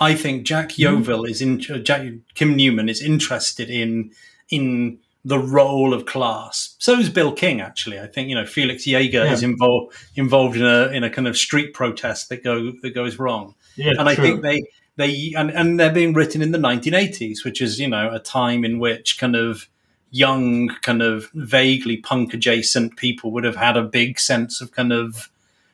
I 0.00 0.14
think 0.14 0.44
Jack 0.44 0.72
hmm. 0.72 0.82
Yeovil 0.82 1.24
is 1.24 1.42
in 1.42 1.62
uh, 1.70 1.78
Jack, 1.78 2.02
Kim 2.34 2.56
Newman 2.56 2.88
is 2.88 3.02
interested 3.02 3.70
in 3.70 4.12
in 4.50 4.98
the 5.24 5.38
role 5.38 5.92
of 5.92 6.06
class. 6.06 6.76
So 6.78 6.98
is 6.98 7.10
Bill 7.10 7.32
King. 7.32 7.60
Actually, 7.60 8.00
I 8.00 8.06
think 8.06 8.28
you 8.28 8.34
know 8.34 8.46
Felix 8.46 8.86
Jaeger 8.86 9.24
Yeah. 9.24 9.32
is 9.32 9.42
involved 9.42 9.94
involved 10.16 10.56
in 10.56 10.64
a 10.64 10.88
in 10.88 11.04
a 11.04 11.10
kind 11.10 11.28
of 11.28 11.36
street 11.36 11.74
protest 11.74 12.28
that 12.28 12.42
go 12.44 12.72
that 12.82 12.94
goes 12.94 13.18
wrong. 13.18 13.54
yeah, 13.76 13.92
and 13.98 14.08
I 14.08 14.14
true. 14.14 14.24
think 14.24 14.42
they 14.42 14.62
they 14.96 15.32
and, 15.36 15.50
and 15.50 15.78
they're 15.78 15.92
being 15.92 16.14
written 16.14 16.42
in 16.42 16.52
the 16.52 16.58
1980s, 16.58 17.44
which 17.44 17.60
is 17.60 17.78
you 17.78 17.88
know 17.88 18.12
a 18.12 18.18
time 18.18 18.64
in 18.64 18.78
which 18.78 19.18
kind 19.18 19.36
of 19.36 19.68
young, 20.10 20.68
kind 20.82 21.02
of 21.02 21.30
vaguely 21.34 21.98
punk 21.98 22.32
adjacent 22.32 22.96
people 22.96 23.30
would 23.30 23.44
have 23.44 23.56
had 23.56 23.76
a 23.76 23.82
big 23.82 24.18
sense 24.18 24.60
of 24.60 24.72
kind 24.72 24.92
of 24.92 25.28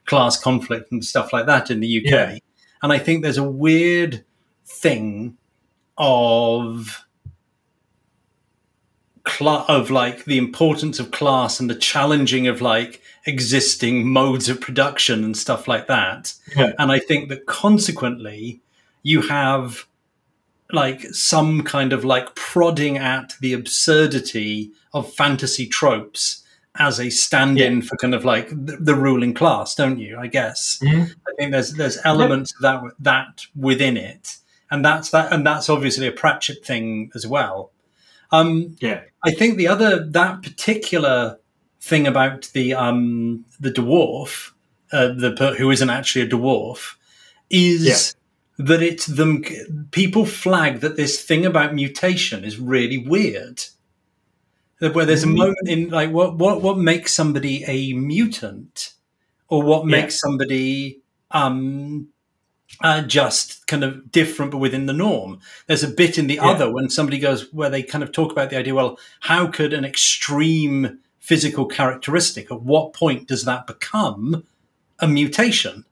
class 0.06 0.40
conflict 0.40 0.90
and 0.90 1.04
stuff 1.04 1.32
like 1.32 1.46
that 1.46 1.70
in 1.70 1.80
the 1.80 1.98
UK. 1.98 2.10
Yeah. 2.10 2.38
And 2.84 2.92
I 2.92 2.98
think 2.98 3.22
there's 3.22 3.38
a 3.38 3.42
weird 3.42 4.22
thing 4.66 5.38
of 5.96 7.06
cla- 9.22 9.64
of 9.68 9.90
like 9.90 10.26
the 10.26 10.36
importance 10.36 11.00
of 11.00 11.10
class 11.10 11.58
and 11.58 11.70
the 11.70 11.76
challenging 11.76 12.46
of 12.46 12.60
like 12.60 13.00
existing 13.24 14.06
modes 14.06 14.50
of 14.50 14.60
production 14.60 15.24
and 15.24 15.34
stuff 15.34 15.66
like 15.66 15.86
that. 15.86 16.34
Yeah. 16.54 16.72
And 16.78 16.92
I 16.92 16.98
think 16.98 17.30
that 17.30 17.46
consequently, 17.46 18.60
you 19.02 19.22
have 19.22 19.86
like 20.70 21.04
some 21.14 21.62
kind 21.62 21.94
of 21.94 22.04
like 22.04 22.34
prodding 22.34 22.98
at 22.98 23.32
the 23.40 23.54
absurdity 23.54 24.72
of 24.92 25.10
fantasy 25.10 25.66
tropes 25.66 26.43
as 26.76 26.98
a 26.98 27.08
stand-in 27.10 27.82
for 27.82 27.96
kind 27.96 28.14
of 28.14 28.24
like 28.24 28.48
the, 28.48 28.76
the 28.80 28.94
ruling 28.94 29.32
class, 29.34 29.74
don't 29.74 29.98
you? 29.98 30.18
I 30.18 30.26
guess. 30.26 30.78
Mhm. 30.82 31.14
I 31.28 31.30
think 31.38 31.52
there's 31.52 31.72
there's 31.74 31.98
elements 32.04 32.52
of 32.54 32.60
that 32.62 32.82
that 33.00 33.46
within 33.54 33.96
it, 33.96 34.36
and 34.70 34.84
that's 34.84 35.10
that, 35.10 35.32
and 35.32 35.46
that's 35.46 35.68
obviously 35.70 36.06
a 36.06 36.12
Pratchett 36.12 36.64
thing 36.64 37.10
as 37.14 37.26
well. 37.26 37.70
Um, 38.32 38.76
Yeah. 38.80 39.02
I 39.24 39.30
think 39.32 39.56
the 39.56 39.68
other 39.68 40.04
that 40.10 40.42
particular 40.42 41.38
thing 41.80 42.06
about 42.06 42.50
the 42.54 42.74
um 42.74 43.44
the 43.60 43.70
dwarf, 43.70 44.50
uh, 44.92 45.08
the 45.08 45.54
who 45.58 45.70
isn't 45.70 45.90
actually 45.90 46.22
a 46.22 46.28
dwarf, 46.28 46.94
is 47.50 47.84
that 48.58 48.82
it's 48.82 49.06
them. 49.06 49.42
People 49.92 50.26
flag 50.26 50.80
that 50.80 50.96
this 50.96 51.20
thing 51.22 51.46
about 51.46 51.74
mutation 51.74 52.44
is 52.44 52.58
really 52.58 52.98
weird. 52.98 53.62
Where 54.80 55.06
there's 55.06 55.22
a 55.22 55.28
moment 55.28 55.68
in 55.68 55.88
like 55.90 56.10
what 56.10 56.36
what 56.36 56.60
what 56.62 56.78
makes 56.78 57.12
somebody 57.14 57.64
a 57.64 57.92
mutant, 57.94 58.92
or 59.48 59.62
what 59.62 59.84
Yeah. 59.84 59.90
makes 60.00 60.20
somebody 60.20 61.00
um 61.30 62.08
uh, 62.82 63.02
just 63.02 63.66
kind 63.68 63.84
of 63.84 64.10
different 64.10 64.50
but 64.50 64.58
within 64.58 64.86
the 64.86 64.92
norm. 64.92 65.38
There's 65.68 65.84
a 65.84 65.88
bit 65.88 66.18
in 66.18 66.26
the 66.26 66.34
Yeah. 66.36 66.48
other 66.50 66.72
when 66.72 66.90
somebody 66.90 67.18
goes 67.18 67.52
where 67.52 67.70
they 67.70 67.82
kind 67.82 68.02
of 68.02 68.10
talk 68.12 68.32
about 68.32 68.50
the 68.50 68.56
idea. 68.56 68.74
Well, 68.74 68.98
how 69.20 69.46
could 69.46 69.72
an 69.72 69.84
extreme 69.84 70.98
physical 71.20 71.66
characteristic? 71.66 72.50
At 72.50 72.62
what 72.62 72.92
point 72.92 73.28
does 73.28 73.44
that 73.44 73.66
become 73.66 74.44
a 74.98 75.06
mutation? 75.06 75.84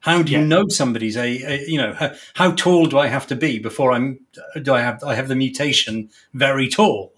How 0.00 0.22
do 0.22 0.32
you 0.32 0.38
Yeah. 0.38 0.44
know 0.46 0.68
somebody's 0.68 1.16
a, 1.16 1.42
a 1.44 1.66
you 1.68 1.76
know 1.78 1.92
how, 1.92 2.12
how 2.34 2.52
tall 2.52 2.86
do 2.86 2.98
I 2.98 3.08
have 3.08 3.26
to 3.28 3.36
be 3.36 3.58
before 3.58 3.92
I'm 3.92 4.20
do 4.62 4.72
I 4.72 4.80
have 4.80 5.04
I 5.04 5.14
have 5.14 5.28
the 5.28 5.36
mutation 5.36 6.08
very 6.32 6.68
tall, 6.68 7.12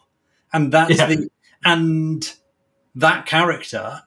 and 0.53 0.73
that's 0.73 0.99
Yeah. 0.99 1.07
the 1.07 1.31
and 1.65 2.33
that 2.95 3.27
character 3.27 4.03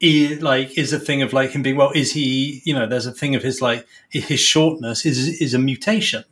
is 0.00 0.40
like 0.42 0.76
is 0.78 0.92
a 0.92 0.98
thing 0.98 1.22
of 1.22 1.32
like 1.32 1.50
him 1.50 1.62
being 1.62 1.76
well 1.76 1.92
is 1.94 2.12
he 2.12 2.62
you 2.64 2.74
know 2.74 2.86
there's 2.86 3.06
a 3.06 3.12
thing 3.12 3.34
of 3.34 3.42
his 3.42 3.60
like 3.60 3.86
his 4.08 4.40
shortness 4.40 5.04
is 5.06 5.40
is 5.40 5.54
a 5.54 5.58
mutation. 5.58 6.24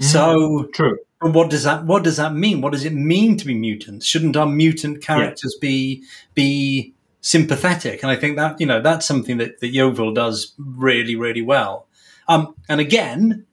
So 0.00 0.64
True. 0.74 0.98
what 1.20 1.50
does 1.50 1.62
that 1.64 1.84
what 1.84 2.02
does 2.04 2.16
that 2.16 2.34
mean? 2.34 2.60
What 2.60 2.72
does 2.72 2.84
it 2.84 2.92
mean 2.94 3.36
to 3.36 3.46
be 3.46 3.54
mutants 3.54 4.06
shouldn't 4.06 4.36
our 4.36 4.46
mutant 4.46 5.02
characters 5.02 5.56
be 5.60 6.02
be 6.34 6.94
sympathetic? 7.20 8.02
And 8.02 8.10
i 8.10 8.16
think 8.16 8.36
that 8.36 8.60
you 8.60 8.66
know 8.66 8.80
that's 8.82 9.06
something 9.06 9.38
that 9.38 9.60
that 9.60 9.68
yeovil 9.68 10.12
does 10.12 10.52
really 10.58 11.16
really 11.16 11.42
well. 11.42 11.86
Um 12.28 12.54
and 12.68 12.80
again 12.80 13.46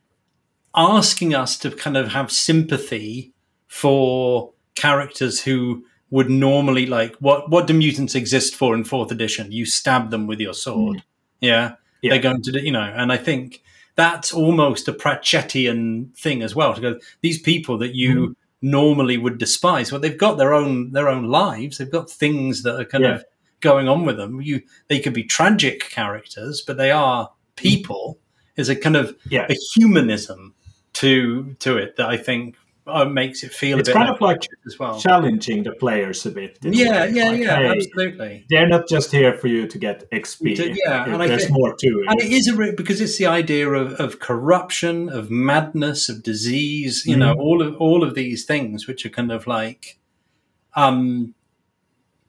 asking 0.76 1.36
us 1.36 1.58
to 1.60 1.70
kind 1.72 1.98
of 1.98 2.10
have 2.10 2.32
sympathy 2.32 3.34
for 3.68 4.52
characters 4.76 5.42
who 5.42 5.84
would 6.12 6.30
normally 6.30 6.86
like 6.86 7.16
what 7.18 7.50
what 7.50 7.68
do 7.68 7.74
mutants 7.74 8.16
exist 8.16 8.56
for 8.56 8.76
in 8.76 8.84
fourth 8.84 9.12
edition 9.12 9.52
you 9.52 9.66
stab 9.66 10.12
them 10.12 10.28
with 10.28 10.40
your 10.40 10.54
sword 10.54 10.98
mm. 10.98 11.04
yeah? 11.40 11.76
Yeah. 12.02 12.12
they're 12.12 12.22
going 12.22 12.42
to 12.44 12.52
do 12.52 12.60
you 12.60 12.72
know 12.72 12.82
and 12.82 13.12
i 13.12 13.18
think 13.18 13.64
that's 13.96 14.34
almost 14.34 14.88
a 14.88 14.94
pratchettian 14.94 16.16
thing 16.16 16.44
as 16.44 16.56
well 16.56 16.74
to 16.74 16.82
go 16.82 17.00
these 17.22 17.40
people 17.40 17.78
that 17.80 17.96
you 17.96 18.30
mm. 18.30 18.36
normally 18.62 19.18
would 19.18 19.38
despise 19.38 19.92
well 19.92 20.02
they've 20.02 20.18
got 20.18 20.38
their 20.38 20.54
own 20.54 20.92
their 20.92 21.10
own 21.10 21.26
lives 21.26 21.78
they've 21.78 21.92
got 21.92 22.10
things 22.10 22.64
that 22.64 22.80
are 22.80 22.86
kind 22.86 23.04
Yeah. 23.04 23.16
of 23.16 23.26
going 23.62 23.88
on 23.88 24.06
with 24.06 24.18
them 24.18 24.42
you 24.42 24.62
they 24.88 25.00
could 25.00 25.14
be 25.14 25.24
tragic 25.24 25.90
characters 25.90 26.62
but 26.62 26.78
they 26.78 26.92
are 26.92 27.32
people 27.56 28.18
is 28.58 28.70
a 28.70 28.76
kind 28.76 28.96
of 28.96 29.16
Yeah. 29.30 29.46
a 29.50 29.56
humanism 29.76 30.56
to 30.94 31.56
to 31.60 31.78
it 31.78 31.96
that 31.96 32.10
i 32.10 32.18
think 32.18 32.56
uh, 32.88 33.06
makes 33.06 33.44
it 33.44 33.52
feel 33.54 33.78
It's 33.80 33.90
a 33.90 33.92
bit 33.94 33.98
kind 33.98 34.10
of 34.10 34.20
like 34.22 34.42
as 34.66 34.78
well 34.80 35.00
Challenging 35.00 35.64
the 35.64 35.72
players 35.74 36.26
a 36.26 36.32
bit. 36.32 36.58
yeah 36.64 37.06
yeah 37.06 37.30
Like, 37.30 37.40
yeah 37.42 37.56
hey, 37.58 37.70
absolutely 37.70 38.46
They're 38.50 38.68
not 38.68 38.88
just 38.90 39.12
here 39.12 39.34
for 39.38 39.48
you 39.48 39.68
to 39.68 39.78
get 39.78 40.10
XP. 40.12 40.56
To- 40.56 40.74
yeah, 40.86 41.06
and 41.06 41.22
there's 41.22 41.44
think- 41.46 41.54
more 41.58 41.76
to 41.76 41.88
it. 41.88 42.06
and 42.10 42.20
it 42.20 42.32
is 42.32 42.48
a 42.48 42.56
re- 42.56 42.74
because 42.76 43.00
it's 43.00 43.18
the 43.18 43.28
idea 43.28 43.70
of, 43.70 43.94
of 44.00 44.20
corruption, 44.20 45.10
of 45.10 45.30
madness, 45.30 46.10
of 46.10 46.24
disease. 46.24 47.04
You 47.06 47.18
know, 47.18 47.34
all 47.34 47.62
of 47.62 47.76
all 47.78 48.04
of 48.04 48.16
these 48.16 48.46
things, 48.46 48.88
which 48.88 49.06
are 49.06 49.10
kind 49.10 49.32
of 49.32 49.46
like 49.48 50.00
um, 50.76 51.36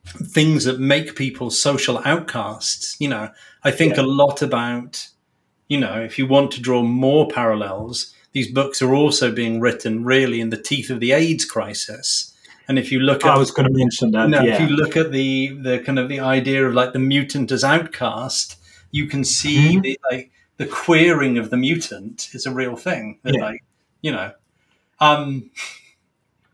things 0.06 0.64
that 0.64 0.80
make 0.80 1.14
people 1.16 1.50
social 1.50 1.98
outcasts. 2.04 2.96
You 3.00 3.08
know, 3.08 3.30
I 3.64 3.70
think 3.70 3.96
Yeah. 3.96 4.02
a 4.02 4.06
lot 4.06 4.42
about. 4.42 5.08
You 5.68 5.80
know, 5.80 6.00
if 6.02 6.18
you 6.18 6.26
want 6.26 6.50
to 6.52 6.60
draw 6.60 6.82
more 6.82 7.26
parallels, 7.28 8.14
these 8.32 8.50
books 8.50 8.80
are 8.82 8.94
also 8.94 9.30
being 9.32 9.60
written 9.60 10.04
really 10.04 10.40
in 10.40 10.50
the 10.50 10.56
teeth 10.56 10.90
of 10.90 11.00
the 11.00 11.12
AIDS 11.12 11.44
crisis. 11.44 12.34
And 12.68 12.78
if 12.78 12.90
you 12.92 13.00
look 13.00 13.24
at 13.24 13.32
I 13.32 13.38
was 13.38 13.50
going 13.50 13.66
to 13.70 13.76
mention 13.76 14.12
that. 14.12 14.28
no, 14.28 14.40
yeah. 14.40 14.54
if 14.54 14.60
you 14.60 14.68
look 14.74 14.96
at 14.96 15.12
the 15.12 15.48
the 15.60 15.80
kind 15.80 15.98
of 15.98 16.08
the 16.08 16.20
idea 16.20 16.66
of 16.66 16.74
like 16.74 16.92
the 16.92 16.98
mutant 16.98 17.50
as 17.52 17.64
outcast, 17.64 18.56
you 18.90 19.06
can 19.06 19.24
see 19.24 19.76
Mhm. 19.76 19.82
the 19.82 20.00
like 20.10 20.30
the 20.58 20.66
queering 20.66 21.38
of 21.38 21.50
the 21.50 21.56
mutant 21.56 22.28
is 22.32 22.46
a 22.46 22.52
real 22.52 22.76
thing. 22.76 23.18
That 23.24 23.34
Yeah. 23.34 23.40
like 23.42 23.64
you 24.00 24.12
know, 24.12 24.32
um, 25.00 25.50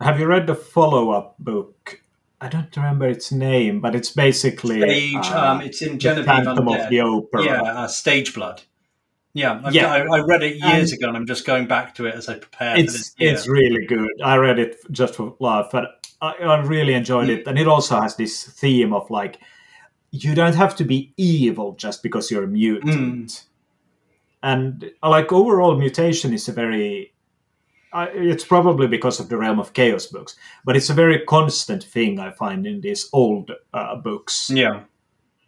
Have 0.01 0.21
you 0.21 0.27
read 0.27 0.47
the 0.47 0.55
follow-up 0.55 1.37
book? 1.41 2.01
I 2.41 2.49
don't 2.49 2.75
remember 2.77 3.09
its 3.09 3.33
name, 3.33 3.81
but 3.81 3.97
it's 3.97 4.11
basically 4.11 4.81
stage. 4.81 5.15
uh, 5.27 5.53
um, 5.55 5.61
it's 5.61 5.83
in 5.83 5.93
the 5.95 5.99
Genevieve 5.99 6.27
Phantom 6.27 6.67
Undead. 6.67 6.85
of 6.85 6.91
the 6.91 7.01
Opera. 7.01 7.45
yeah, 7.45 7.63
uh, 7.63 7.89
Stage 7.89 8.33
Blood. 8.33 8.63
Yeah, 9.39 9.61
I've, 9.65 9.75
Yeah. 9.75 9.93
I, 9.93 9.99
I 10.17 10.21
read 10.33 10.43
it 10.43 10.57
years 10.57 10.93
Um, 10.93 10.97
ago, 10.97 11.09
and 11.09 11.17
I'm 11.17 11.27
just 11.27 11.47
going 11.47 11.67
back 11.69 11.95
to 11.97 12.07
it 12.07 12.15
as 12.15 12.29
I 12.29 12.35
prepare 12.39 12.77
It's 12.79 13.15
it's 13.19 13.47
really 13.49 13.87
good. 13.87 14.11
I 14.23 14.37
read 14.37 14.59
it 14.59 14.77
just 14.91 15.15
for 15.15 15.37
laugh, 15.41 15.69
but 15.73 15.85
I, 16.21 16.33
I 16.55 16.57
really 16.67 16.95
enjoyed 16.95 17.29
Mm. 17.29 17.37
it, 17.39 17.47
and 17.49 17.59
it 17.59 17.69
also 17.69 18.01
has 18.01 18.17
this 18.17 18.45
theme 18.61 18.93
of 18.97 19.09
like 19.11 19.39
you 20.11 20.35
don't 20.35 20.57
have 20.57 20.75
to 20.77 20.85
be 20.85 21.13
evil 21.17 21.75
just 21.85 22.03
because 22.03 22.31
you're 22.31 22.45
a 22.45 22.49
mutant. 22.49 23.29
Mm. 23.31 23.45
And 24.43 24.91
like 25.03 25.33
overall, 25.33 25.77
mutation 25.77 26.33
is 26.33 26.49
a 26.49 26.53
very 26.53 27.13
I 27.93 28.05
it's 28.33 28.45
probably 28.45 28.87
because 28.87 29.21
of 29.23 29.29
the 29.29 29.37
realm 29.37 29.59
of 29.61 29.73
chaos 29.73 30.07
books, 30.07 30.37
but 30.65 30.77
it's 30.77 30.91
a 30.91 30.95
very 30.95 31.25
constant 31.25 31.85
thing 31.85 32.19
I 32.21 32.31
find 32.33 32.67
in 32.67 32.81
these 32.81 33.09
old 33.13 33.51
uh, 33.73 33.97
books. 33.97 34.51
yeah, 34.55 34.83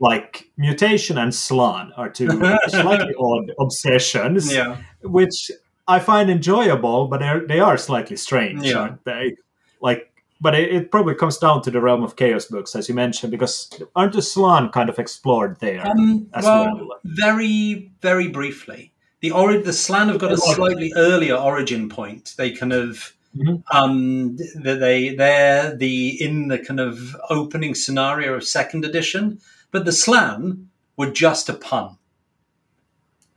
Like 0.01 0.49
mutation 0.57 1.19
and 1.19 1.35
Slann 1.35 1.93
are 1.97 2.09
two 2.09 2.29
slightly 2.69 3.15
odd 3.19 3.53
obsessions, 3.61 4.53
yeah, 4.53 4.79
which 5.03 5.51
I 5.87 5.99
find 5.99 6.31
enjoyable, 6.31 7.07
but 7.09 7.21
they're, 7.21 7.47
they 7.47 7.61
are 7.61 7.77
slightly 7.77 8.17
strange, 8.17 8.65
Yeah. 8.65 8.79
aren't 8.79 9.05
they? 9.05 9.37
Like, 9.83 10.11
but 10.41 10.55
it, 10.55 10.73
it 10.75 10.91
probably 10.91 11.15
comes 11.17 11.37
down 11.37 11.61
to 11.63 11.71
the 11.71 11.83
realm 11.83 12.03
of 12.03 12.17
chaos 12.17 12.47
books, 12.47 12.75
as 12.75 12.89
you 12.89 12.95
mentioned, 12.95 13.31
because 13.31 13.69
aren't 13.95 14.15
the 14.15 14.23
Slann 14.23 14.71
kind 14.71 14.89
of 14.89 14.99
explored 14.99 15.59
there 15.61 15.87
Um, 15.87 16.29
as 16.33 16.45
well, 16.45 16.75
well? 16.77 16.89
very, 17.05 17.91
very 18.01 18.29
briefly. 18.29 18.93
The 19.21 19.33
ori- 19.33 19.61
the 19.61 19.73
Slann 19.75 20.09
have 20.09 20.19
got 20.19 20.33
a 20.33 20.39
slightly 20.39 20.95
earlier 20.97 21.35
origin 21.37 21.91
point. 21.91 22.33
They 22.39 22.53
kind 22.53 22.73
of 22.73 23.13
Mhm. 23.37 23.63
um 23.71 24.37
that 24.65 24.81
they 24.81 25.15
they're 25.15 25.77
the 25.77 26.21
in 26.21 26.49
the 26.49 26.59
kind 26.59 26.81
of 26.81 27.15
opening 27.29 27.77
scenario 27.77 28.35
of 28.35 28.43
second 28.45 28.85
edition, 28.85 29.39
but 29.71 29.85
the 29.85 29.93
Slann 29.93 30.69
were 30.97 31.11
just 31.11 31.49
a 31.49 31.55
pun. 31.55 31.97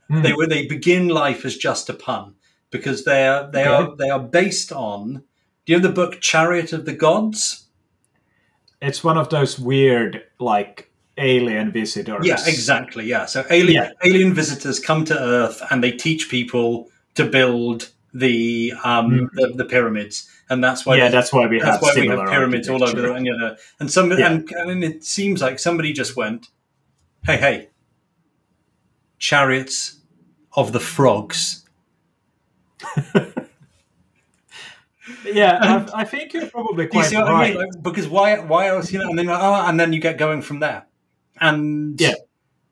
Hmm. 0.08 0.22
They 0.22 0.32
were 0.32 0.46
they 0.46 0.66
begin 0.66 1.08
life 1.08 1.44
as 1.44 1.56
just 1.56 1.88
a 1.88 1.94
pun 1.94 2.34
because 2.70 3.04
they 3.04 3.26
are 3.26 3.50
they 3.50 3.66
Okay. 3.66 3.70
are 3.90 3.96
they 3.96 4.10
are 4.10 4.20
based 4.20 4.72
on. 4.72 5.22
Do 5.64 5.72
you 5.72 5.76
have 5.76 5.82
the 5.82 5.88
book 5.92 6.20
Chariot 6.20 6.72
of 6.72 6.84
the 6.84 6.92
Gods? 6.92 7.66
It's 8.82 9.02
one 9.02 9.16
of 9.16 9.30
those 9.30 9.58
weird, 9.58 10.24
like, 10.38 10.90
alien 11.16 11.72
visitors. 11.72 12.26
Yeah, 12.26 12.36
exactly. 12.46 13.06
Yeah. 13.06 13.24
So 13.24 13.46
alien 13.48 13.84
Yeah. 13.84 13.90
alien 14.04 14.34
visitors 14.34 14.78
come 14.78 15.06
to 15.06 15.18
Earth 15.18 15.62
and 15.70 15.82
they 15.82 15.92
teach 15.92 16.28
people 16.28 16.90
to 17.14 17.24
build 17.24 17.88
the 18.14 18.72
um 18.84 19.28
the, 19.34 19.48
the 19.56 19.64
pyramids, 19.64 20.30
and 20.48 20.62
that's 20.62 20.86
why 20.86 20.96
yeah, 20.96 21.08
that's 21.08 21.32
why 21.32 21.46
we 21.46 21.58
that's 21.58 21.72
have 21.72 21.82
why 21.82 21.92
we 22.00 22.06
have 22.06 22.28
pyramids 22.30 22.68
all 22.68 22.82
over 22.82 23.00
the 23.00 23.12
and, 23.12 23.26
you 23.26 23.36
know, 23.36 23.56
and 23.80 23.90
some 23.90 24.10
Yeah. 24.12 24.30
and, 24.32 24.50
and 24.50 24.84
it 24.84 25.04
seems 25.04 25.42
like 25.42 25.58
somebody 25.58 25.92
just 25.92 26.16
went, 26.16 26.48
hey 27.26 27.36
hey, 27.36 27.68
chariots 29.18 29.98
of 30.56 30.72
the 30.72 30.80
frogs. 30.80 31.64
Yeah, 35.24 35.58
I, 35.92 36.00
I 36.00 36.04
think 36.04 36.32
you're 36.32 36.48
probably 36.48 36.84
you 36.84 36.90
quite 36.90 37.06
see 37.06 37.16
what 37.16 37.28
I 37.28 37.32
right. 37.32 37.54
mean? 37.54 37.58
Like, 37.66 37.82
because 37.82 38.08
why 38.08 38.38
why 38.38 38.68
else 38.68 38.90
you 38.90 38.98
know? 38.98 39.08
And 39.10 39.18
then 39.18 39.28
oh, 39.28 39.64
and 39.66 39.78
then 39.78 39.92
you 39.92 40.00
get 40.00 40.16
going 40.16 40.40
from 40.40 40.60
there, 40.60 40.86
and 41.40 42.00
Yeah. 42.00 42.14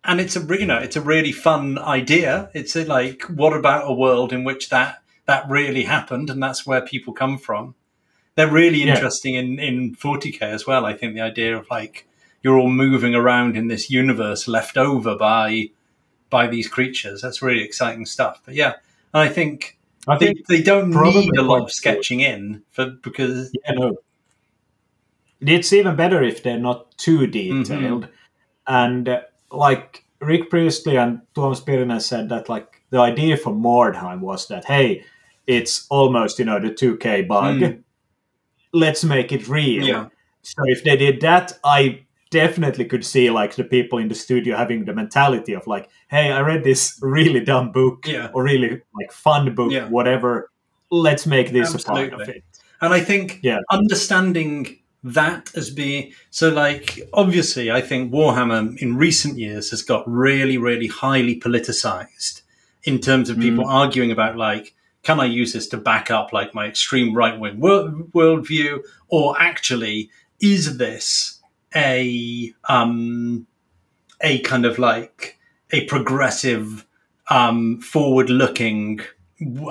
and 0.05 0.19
it's 0.19 0.35
a 0.35 0.41
you 0.59 0.65
know 0.67 0.79
it's 0.79 0.97
a 0.97 1.03
really 1.03 1.33
fun 1.33 1.79
idea. 1.79 2.51
It's 2.55 2.75
a, 2.75 2.85
like 2.87 3.23
what 3.25 3.53
about 3.53 3.91
a 3.91 3.93
world 3.93 4.33
in 4.33 4.45
which 4.45 4.71
that 4.71 5.02
that 5.33 5.49
really 5.51 5.85
happened, 5.97 6.31
and 6.31 6.43
that's 6.43 6.67
where 6.67 6.83
people 6.93 7.13
come 7.23 7.39
from. 7.39 7.75
they're 8.37 8.51
really 8.63 8.83
Yeah. 8.83 8.95
interesting 8.95 9.35
in 9.43 9.49
in 9.69 9.95
40k 9.95 10.41
as 10.59 10.67
well. 10.67 10.83
I 10.91 10.95
think 10.99 11.15
the 11.15 11.21
idea 11.33 11.53
of 11.61 11.65
like 11.71 11.95
you're 12.43 12.59
all 12.61 12.71
moving 12.87 13.15
around 13.15 13.57
in 13.61 13.69
this 13.69 13.85
universe 13.91 14.43
left 14.49 14.77
over 14.77 15.13
by 15.17 15.71
by 16.31 16.45
these 16.55 16.69
creatures. 16.77 17.21
That's 17.23 17.43
really 17.43 17.63
exciting 17.69 18.07
stuff. 18.07 18.37
But 18.47 18.55
yeah, 18.63 18.73
and 19.13 19.21
I 19.27 19.29
think 19.37 19.79
I 20.09 20.17
they, 20.19 20.27
think 20.27 20.47
they 20.53 20.63
don't 20.63 20.91
need 20.91 21.37
a 21.39 21.43
lot 21.53 21.63
of 21.63 21.71
sketching 21.81 22.21
in 22.33 22.63
for 22.75 22.87
because 23.09 23.53
yeah, 23.53 23.75
no. 23.83 23.89
It's 25.41 25.73
even 25.73 25.97
better 25.97 26.23
if 26.23 26.43
they're 26.43 26.59
not 26.71 26.97
too 26.99 27.19
Mm-hmm. 27.19 27.33
detailed. 27.33 28.09
And 28.67 29.09
uh, 29.09 29.21
like 29.51 30.05
Rick 30.21 30.51
Priestley 30.51 30.97
and 30.97 31.21
Tuomas 31.35 31.63
Pirinen 31.65 32.01
said 32.01 32.29
that 32.29 32.49
like 32.49 32.69
the 32.91 33.01
idea 33.01 33.37
for 33.37 33.53
Mordheim 33.53 34.21
was 34.21 34.47
that 34.49 34.65
hey, 34.65 35.05
it's 35.47 35.87
almost 35.91 36.39
you 36.39 36.45
know 36.45 36.59
the 36.61 36.71
2K 36.71 37.27
bug. 37.29 37.57
Mm. 37.61 37.83
Let's 38.73 39.05
make 39.05 39.33
it 39.33 39.49
real. 39.49 39.85
yeah, 39.87 40.07
So 40.43 40.63
if 40.67 40.83
they 40.85 40.97
did 40.97 41.21
that, 41.21 41.53
I 41.63 42.05
definitely 42.31 42.87
could 42.87 43.05
see 43.05 43.29
like 43.29 43.55
the 43.57 43.65
people 43.65 43.99
in 43.99 44.09
the 44.09 44.15
studio 44.15 44.57
having 44.57 44.87
the 44.87 44.95
mentality 44.95 45.53
of 45.53 45.67
like, 45.67 45.91
hey, 46.09 46.33
I 46.33 46.41
read 46.41 46.65
this 46.65 46.99
really 47.03 47.41
dumb 47.41 47.73
book 47.73 48.07
Yeah. 48.09 48.31
or 48.33 48.43
really 48.45 48.81
like 48.99 49.13
fun 49.13 49.55
book, 49.55 49.71
Yeah. 49.71 49.89
whatever. 49.89 50.51
Let's 50.91 51.27
make 51.27 51.51
this 51.53 51.75
a 51.75 51.79
part 51.79 52.13
of 52.15 52.21
it. 52.23 52.43
and 52.81 52.95
I 52.95 53.01
think 53.01 53.41
Yeah. 53.43 53.59
understanding 53.71 54.79
that 55.05 55.51
as 55.57 55.69
being 55.71 56.13
so 56.31 56.49
like 56.49 57.01
obviously 57.13 57.71
I 57.73 57.81
think 57.81 58.13
Warhammer 58.13 58.77
in 58.81 58.97
recent 58.97 59.37
years 59.37 59.71
has 59.71 59.83
got 59.83 60.05
really 60.09 60.59
really 60.59 60.87
highly 60.87 61.39
politicized 61.41 62.43
in 62.85 63.01
terms 63.01 63.29
of 63.29 63.37
people 63.39 63.67
arguing 63.67 64.13
about 64.13 64.37
like 64.37 64.75
can 65.03 65.19
I 65.21 65.25
use 65.27 65.53
this 65.53 65.67
to 65.69 65.77
back 65.77 66.11
up 66.11 66.33
like 66.33 66.55
my 66.55 66.67
extreme 66.67 67.15
right 67.15 67.39
wing 67.39 67.61
world 67.61 68.13
worldview? 68.13 68.81
Or 69.09 69.41
actually 69.41 70.11
is 70.41 70.79
this 70.79 71.41
a 71.75 72.53
um 72.69 73.47
a 74.21 74.39
kind 74.41 74.65
of 74.65 74.79
like 74.79 75.39
a 75.73 75.85
progressive 75.87 76.87
um 77.29 77.81
forward 77.81 78.31
looking 78.31 79.01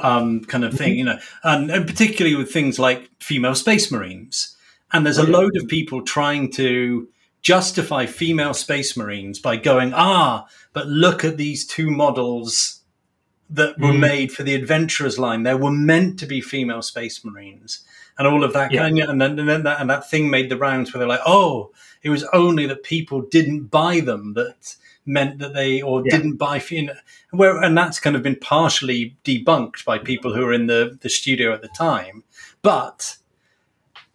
um 0.01 0.41
kind 0.45 0.65
of 0.65 0.73
thing 0.73 0.97
you 0.97 1.05
know? 1.05 1.19
And, 1.43 1.71
and 1.71 1.87
particularly 1.87 2.35
with 2.35 2.51
things 2.51 2.77
like 2.79 3.09
female 3.19 3.55
space 3.55 3.91
marines. 3.91 4.57
And 4.91 5.05
there's 5.05 5.17
a 5.17 5.21
Oh, 5.27 5.31
load 5.31 5.55
of 5.55 5.69
people 5.69 6.01
trying 6.01 6.51
to 6.53 7.07
justify 7.41 8.05
female 8.05 8.53
space 8.53 8.97
marines 8.97 9.39
by 9.39 9.55
going 9.55 9.93
ah 9.95 10.45
but 10.73 10.87
look 10.87 11.23
at 11.25 11.37
these 11.37 11.65
two 11.65 11.89
models 11.89 12.80
that 13.53 13.77
were 13.79 13.91
Mm. 13.93 13.99
made 13.99 14.31
for 14.31 14.43
the 14.43 14.55
adventurers 14.55 15.19
line 15.19 15.43
There 15.43 15.57
were 15.57 15.71
meant 15.71 16.17
to 16.19 16.25
be 16.25 16.41
female 16.41 16.81
space 16.81 17.23
marines 17.25 17.79
and 18.17 18.27
all 18.27 18.43
of 18.43 18.53
that 18.53 18.71
Yeah. 18.71 18.81
kind 18.83 18.99
of, 18.99 19.09
and 19.09 19.21
then, 19.21 19.37
and 19.39 19.47
then 19.49 19.63
that, 19.63 19.79
and 19.81 19.89
that 19.89 20.09
thing 20.09 20.29
made 20.29 20.49
the 20.49 20.57
rounds 20.57 20.93
where 20.93 20.99
they're 20.99 21.07
like 21.07 21.25
oh 21.25 21.71
it 22.03 22.09
was 22.09 22.23
only 22.33 22.65
that 22.67 22.83
people 22.83 23.21
didn't 23.21 23.65
buy 23.65 23.99
them 23.99 24.33
that 24.33 24.75
meant 25.05 25.39
that 25.39 25.53
they 25.53 25.81
or 25.81 26.01
Yeah. 26.05 26.17
didn't 26.17 26.37
buy 26.37 26.61
you 26.69 26.83
know, 26.87 26.93
where 27.31 27.57
and 27.61 27.77
that's 27.77 27.99
kind 27.99 28.15
of 28.15 28.23
been 28.23 28.37
partially 28.37 29.15
debunked 29.23 29.83
by 29.85 29.97
people 29.97 30.33
who 30.33 30.45
were 30.45 30.53
in 30.53 30.67
the 30.67 30.97
the 31.01 31.09
studio 31.09 31.53
at 31.53 31.61
the 31.61 31.69
time 31.69 32.23
but 32.61 33.17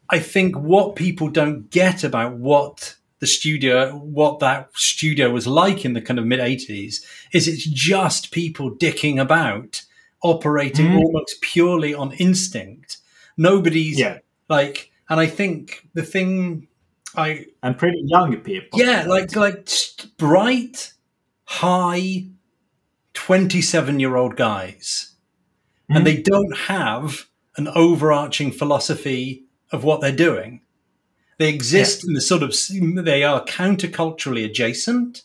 I 0.09 0.21
think 0.21 0.57
what 0.57 0.95
people 0.95 1.29
don't 1.29 1.69
get 1.71 2.05
about 2.05 2.35
what 2.35 2.95
the 3.19 3.27
studio, 3.27 3.97
what 3.97 4.41
that 4.41 4.69
studio 4.75 5.31
was 5.31 5.47
like 5.47 5.85
in 5.85 5.95
the 5.95 6.01
kind 6.03 6.19
of 6.19 6.27
mid 6.27 6.41
80s, 6.41 7.03
is 7.33 7.49
it's 7.49 7.65
just 7.65 8.31
people 8.31 8.71
dicking 8.71 9.21
about, 9.21 9.83
operating 10.23 10.87
Mm. 10.87 10.99
almost 10.99 11.41
purely 11.41 11.95
on 11.95 12.13
instinct. 12.15 12.99
Nobody's 13.37 13.99
Yeah. 13.99 14.19
like, 14.49 14.91
and 15.09 15.21
I 15.21 15.27
think 15.27 15.87
the 15.95 16.03
thing 16.03 16.69
I, 17.15 17.47
And 17.63 17.79
pretty 17.79 18.03
young 18.05 18.37
people. 18.39 18.79
yeah, 18.79 19.05
like, 19.07 19.35
like 19.37 19.69
bright, 20.19 20.93
high, 21.45 22.27
27 23.15 24.01
year 24.01 24.17
old 24.17 24.37
guys 24.37 25.13
Mhm. 25.91 25.97
and 25.97 26.07
they 26.07 26.17
don't 26.17 26.57
have 26.69 27.27
an 27.57 27.69
overarching 27.69 28.53
philosophy 28.53 29.45
of 29.73 29.83
what 29.85 30.01
they're 30.03 30.13
doing. 30.13 30.61
They 31.39 31.49
exist 31.53 32.05
in 32.07 32.15
the 32.15 32.21
sort 32.21 32.43
of 32.43 32.55
they 33.05 33.23
are 33.25 33.45
counterculturally 33.45 34.45
adjacent, 34.45 35.23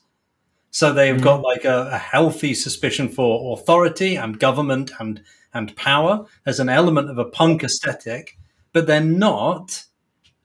so 0.70 0.92
they've 0.94 1.16
Mhm. 1.16 1.22
got 1.24 1.42
like 1.42 1.66
a, 1.66 1.90
a 1.92 1.98
healthy 1.98 2.54
suspicion 2.54 3.10
for 3.10 3.58
authority 3.58 4.16
and 4.16 4.40
government 4.40 4.92
and 5.00 5.22
and 5.54 5.76
power. 5.76 6.26
as 6.46 6.60
an 6.62 6.70
element 6.70 7.10
of 7.10 7.18
a 7.18 7.26
punk 7.26 7.62
aesthetic, 7.64 8.38
but 8.74 8.88
they're 8.88 9.02
not 9.02 9.84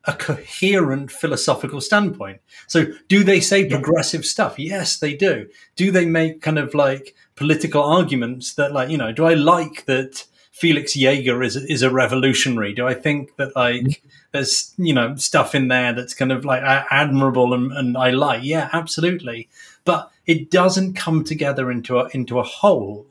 a 0.05 0.13
coherent 0.13 1.11
philosophical 1.13 1.81
standpoint. 1.81 2.41
So, 2.69 2.87
do 3.09 3.23
they 3.25 3.41
say 3.41 3.63
Yeah. 3.63 3.71
progressive 3.77 4.25
stuff? 4.25 4.59
Yes, 4.59 4.99
they 4.99 5.15
do. 5.15 5.47
Do 5.77 5.91
they 5.93 6.07
make 6.07 6.43
kind 6.43 6.59
of 6.59 6.75
like 6.75 7.15
political 7.37 7.83
arguments 7.83 8.55
that, 8.55 8.73
like, 8.73 8.89
you 8.91 8.99
know, 8.99 9.13
do 9.13 9.25
I 9.25 9.35
like 9.35 9.85
that 9.87 10.25
Felix 10.57 10.97
Jaeger 10.97 11.43
is 11.43 11.55
is 11.57 11.83
a 11.83 11.91
revolutionary? 11.91 12.73
Do 12.73 12.87
I 12.89 12.95
think 12.95 13.37
that 13.37 13.55
like 13.55 14.03
there's 14.33 14.73
you 14.79 14.95
know 14.95 15.15
stuff 15.17 15.55
in 15.55 15.69
there 15.69 15.93
that's 15.93 16.15
kind 16.15 16.33
of 16.33 16.47
like 16.47 16.63
admirable 16.63 17.53
and, 17.53 17.71
and 17.73 17.95
I 17.97 18.09
like? 18.11 18.41
Yeah, 18.43 18.71
absolutely. 18.73 19.49
But 19.85 20.11
it 20.25 20.51
doesn't 20.51 20.95
come 20.95 21.25
together 21.25 21.71
into 21.71 21.99
a 21.99 22.09
into 22.15 22.39
a 22.39 22.43
whole. 22.43 23.05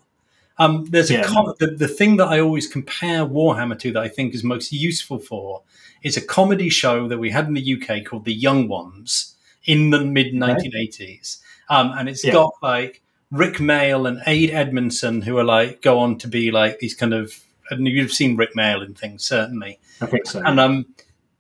Um, 0.58 0.86
there's 0.86 1.12
Yeah. 1.12 1.22
a 1.22 1.26
com- 1.26 1.54
the, 1.60 1.68
the 1.68 1.88
thing 1.88 2.18
that 2.18 2.30
I 2.30 2.40
always 2.40 2.66
compare 2.66 3.24
Warhammer 3.26 3.78
to 3.80 3.92
that 3.92 4.02
I 4.02 4.08
think 4.08 4.34
is 4.34 4.44
most 4.44 4.72
useful 4.72 5.20
for 5.20 5.62
is 6.02 6.18
a 6.18 6.22
comedy 6.26 6.70
show 6.70 7.08
that 7.10 7.20
we 7.20 7.30
had 7.30 7.46
in 7.48 7.54
the 7.54 7.74
UK 7.76 8.04
called 8.06 8.26
The 8.26 8.34
Young 8.34 8.68
Ones 8.68 9.36
in 9.66 9.92
the 9.92 10.04
mid 10.04 10.34
1980s, 10.34 11.38
um, 11.70 11.92
and 11.98 12.10
it's 12.10 12.24
Yeah. 12.26 12.34
got 12.34 12.54
like 12.64 13.04
Rik 13.32 13.56
Mayall 13.56 14.08
and 14.08 14.22
Ade 14.28 14.52
Edmondson 14.52 15.22
who 15.22 15.38
are 15.38 15.44
like 15.44 15.82
go 15.82 16.00
on 16.00 16.18
to 16.20 16.28
be 16.28 16.52
like 16.52 16.80
these 16.80 16.94
kind 16.96 17.14
of 17.14 17.34
and 17.70 17.88
you've 17.88 18.12
seen 18.12 18.36
Rik 18.38 18.54
Mayall 18.56 18.84
and 18.84 18.98
things 18.98 19.26
certainly, 19.26 19.80
I 20.02 20.06
think 20.06 20.28
so. 20.28 20.42
and 20.46 20.60
um, 20.60 20.86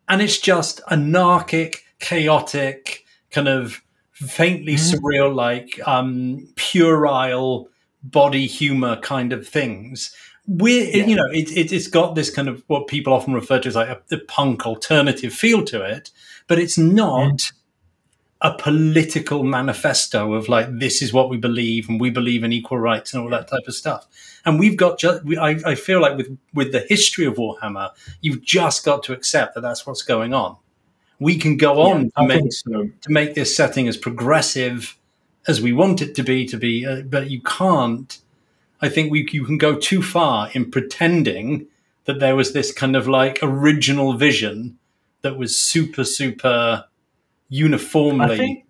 and 0.10 0.22
it's 0.22 0.40
just 0.40 0.82
anarchic, 0.90 1.84
chaotic, 1.99 3.06
kind 3.32 3.48
of 3.48 3.82
faintly 4.12 4.74
Mhm. 4.76 4.95
surreal, 4.95 5.36
like 5.36 5.80
um, 5.88 6.48
puerile 6.56 7.70
body 8.03 8.45
humor 8.48 8.95
kind 8.98 9.34
of 9.34 9.48
things. 9.48 10.16
We're, 10.48 10.84
Yeah. 10.86 11.06
you 11.07 11.16
know, 11.16 11.26
it, 11.32 11.52
it, 11.57 11.72
it's 11.72 11.88
got 11.88 12.14
this 12.16 12.30
kind 12.30 12.48
of 12.48 12.64
what 12.68 12.88
people 12.88 13.14
often 13.14 13.34
refer 13.34 13.60
to 13.60 13.68
as 13.68 13.76
like 13.76 13.90
a, 13.90 13.99
the 14.10 14.20
punk 14.20 14.66
alternative 14.68 15.34
feel 15.34 15.64
to 15.66 15.82
it, 15.84 16.12
but 16.48 16.60
it's 16.60 16.78
not 16.78 17.52
a 18.46 18.56
political 18.60 19.44
manifesto 19.44 20.34
of 20.36 20.48
like 20.48 20.68
this 20.78 21.02
is 21.02 21.12
what 21.12 21.30
we 21.32 21.38
believe 21.38 21.90
and 21.90 22.00
we 22.00 22.12
believe 22.12 22.44
in 22.44 22.54
equal 22.54 22.78
rights 22.78 23.12
and 23.12 23.24
all 23.24 23.30
that 23.32 23.48
type 23.48 23.64
of 23.68 23.74
stuff. 23.74 24.06
And 24.46 24.60
we've 24.60 24.78
got 24.78 25.00
just, 25.00 25.26
we, 25.26 25.36
I, 25.36 25.58
I 25.66 25.74
feel 25.74 26.00
like 26.00 26.16
with 26.16 26.38
with 26.54 26.72
the 26.72 26.86
history 26.88 27.26
of 27.26 27.38
Warhammer, 27.38 27.90
you've 28.22 28.44
just 28.44 28.86
got 28.86 29.02
to 29.06 29.14
accept 29.14 29.56
that 29.56 29.62
that's 29.62 29.88
what's 29.88 30.04
going 30.04 30.36
on. 30.36 30.58
We 31.20 31.40
can 31.40 31.58
go 31.58 31.82
on 31.82 32.04
Yeah, 32.04 32.22
to 32.22 32.28
make 32.28 32.54
so. 32.54 32.90
to 33.02 33.10
make 33.10 33.34
this 33.34 33.56
setting 33.56 33.88
as 33.88 33.98
progressive 33.98 34.96
as 35.48 35.60
we 35.60 35.74
want 35.74 36.04
it 36.04 36.14
to 36.16 36.24
be 36.24 36.46
to 36.46 36.58
be, 36.58 36.86
uh, 36.86 37.02
but 37.02 37.32
you 37.32 37.42
can't. 37.42 38.20
I 38.80 38.90
think 38.90 39.12
we 39.12 39.28
you 39.32 39.44
can 39.44 39.58
go 39.58 39.76
too 39.76 40.04
far 40.04 40.52
in 40.54 40.70
pretending 40.70 41.66
that 42.04 42.20
there 42.20 42.36
was 42.36 42.54
this 42.54 42.72
kind 42.72 42.96
of 42.96 43.08
like 43.08 43.40
original 43.42 44.14
vision 44.14 44.78
that 45.24 45.36
was 45.36 45.60
super 45.60 46.04
super 46.04 46.86
uniformly. 47.50 48.26
I 48.34 48.38
think, 48.38 48.66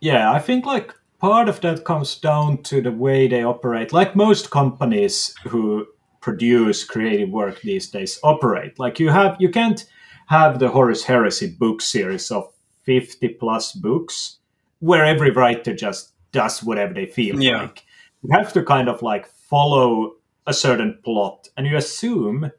yeah, 0.00 0.32
I 0.32 0.38
think 0.38 0.66
like 0.66 0.94
part 1.18 1.48
of 1.48 1.60
that 1.60 1.84
comes 1.84 2.16
down 2.16 2.62
to 2.64 2.80
the 2.80 2.92
way 2.92 3.28
they 3.28 3.44
operate. 3.44 3.92
Like 3.92 4.16
most 4.16 4.50
companies 4.50 5.34
who 5.44 5.86
produce 6.20 6.84
creative 6.84 7.30
work 7.30 7.60
these 7.62 7.88
days 7.90 8.18
operate. 8.22 8.78
Like 8.78 9.00
you 9.00 9.10
have, 9.10 9.36
you 9.38 9.48
can't 9.50 9.84
have 10.26 10.58
the 10.58 10.68
Horus 10.68 11.04
Heresy 11.04 11.50
book 11.50 11.80
series 11.82 12.30
of 12.30 12.52
fifty 12.84 13.28
plus 13.28 13.72
books 13.72 14.38
where 14.78 15.04
every 15.04 15.30
writer 15.30 15.74
just 15.74 16.12
does 16.32 16.62
whatever 16.62 16.94
they 16.94 17.06
feel 17.06 17.42
Yeah. 17.42 17.62
like. 17.62 17.84
You 18.22 18.30
have 18.32 18.52
to 18.52 18.62
kind 18.62 18.88
of 18.88 19.02
like 19.02 19.26
follow 19.26 20.14
a 20.46 20.52
certain 20.54 20.98
plot, 21.04 21.48
and 21.56 21.66
you 21.66 21.76
assume 21.76 22.50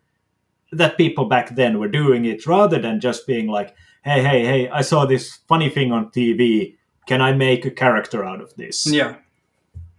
that 0.72 0.98
people 0.98 1.26
back 1.26 1.56
then 1.56 1.80
were 1.80 1.88
doing 1.88 2.26
it 2.26 2.46
rather 2.48 2.80
than 2.80 3.00
just 3.00 3.28
being 3.28 3.48
like, 3.48 3.76
hey, 4.04 4.22
hey, 4.24 4.46
hey, 4.46 4.70
I 4.70 4.82
saw 4.82 5.06
this 5.06 5.40
funny 5.48 5.70
thing 5.70 5.92
on 5.92 6.10
TV. 6.12 6.76
Can 7.08 7.22
I 7.22 7.34
make 7.34 7.66
a 7.66 7.72
character 7.72 8.24
out 8.24 8.42
of 8.42 8.56
this? 8.56 8.86
yeah, 8.92 9.16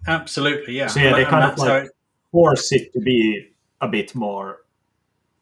absolutely, 0.07 0.77
yeah. 0.77 0.87
So, 0.89 1.01
yeah, 1.01 1.15
they 1.15 1.25
kind 1.25 1.45
of, 1.51 1.59
like, 1.59 1.89
Force 2.31 2.73
it 2.73 2.93
to 2.95 3.01
be 3.01 3.51
a 3.83 3.89
bit 3.89 4.15
more 4.15 4.59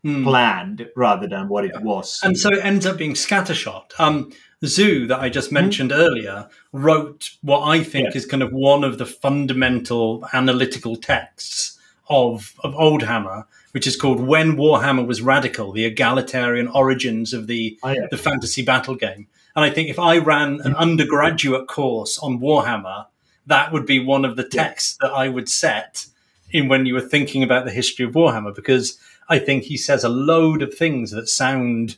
Hmm. 0.02 0.24
planned 0.24 0.88
rather 0.96 1.26
than 1.28 1.48
what 1.48 1.64
it 1.66 1.78
was. 1.82 2.18
and 2.24 2.36
so 2.38 2.48
it 2.50 2.64
ends 2.64 2.86
up 2.86 2.96
being 2.96 3.12
scattershot. 3.12 3.92
Um, 3.98 4.32
Zhu, 4.64 5.06
that 5.08 5.20
I 5.20 5.28
just 5.28 5.52
mentioned 5.52 5.92
earlier, 5.92 6.48
wrote 6.72 7.30
what 7.42 7.60
I 7.68 7.84
think 7.84 8.06
Yeah. 8.08 8.16
is 8.16 8.24
kind 8.26 8.42
of 8.42 8.50
one 8.50 8.82
of 8.82 8.96
the 8.98 9.04
fundamental 9.06 10.26
analytical 10.32 10.96
texts 10.96 11.78
of 12.08 12.54
of 12.64 12.72
Oldhammer, 12.74 13.44
which 13.72 13.86
is 13.86 13.96
called 13.96 14.20
"When 14.20 14.56
Warhammer 14.56 15.06
Was 15.06 15.22
Radical: 15.22 15.72
The 15.72 15.84
Egalitarian 15.84 16.68
Origins 16.68 17.32
of 17.32 17.46
the 17.46 17.78
Oh, 17.82 17.90
yeah. 17.90 18.06
the 18.10 18.16
fantasy 18.18 18.62
battle 18.62 18.94
game." 18.94 19.26
And 19.56 19.64
I 19.64 19.70
think 19.70 19.88
if 19.88 19.98
I 19.98 20.18
ran 20.18 20.60
an 20.62 20.74
undergraduate 20.76 21.66
course 21.66 22.18
on 22.18 22.38
Warhammer, 22.40 23.06
that 23.46 23.72
would 23.72 23.86
be 23.86 23.98
one 23.98 24.24
of 24.24 24.36
the 24.36 24.44
texts 24.48 24.96
that 25.00 25.10
I 25.10 25.28
would 25.28 25.48
set 25.48 26.06
in 26.52 26.68
when 26.68 26.86
you 26.86 26.94
were 26.94 27.00
thinking 27.00 27.42
about 27.42 27.64
the 27.64 27.70
history 27.72 28.04
of 28.04 28.12
Warhammer, 28.12 28.54
because 28.54 28.98
I 29.28 29.38
think 29.38 29.64
he 29.64 29.76
says 29.76 30.04
a 30.04 30.08
load 30.08 30.62
of 30.62 30.74
things 30.74 31.10
that 31.12 31.28
sound 31.28 31.96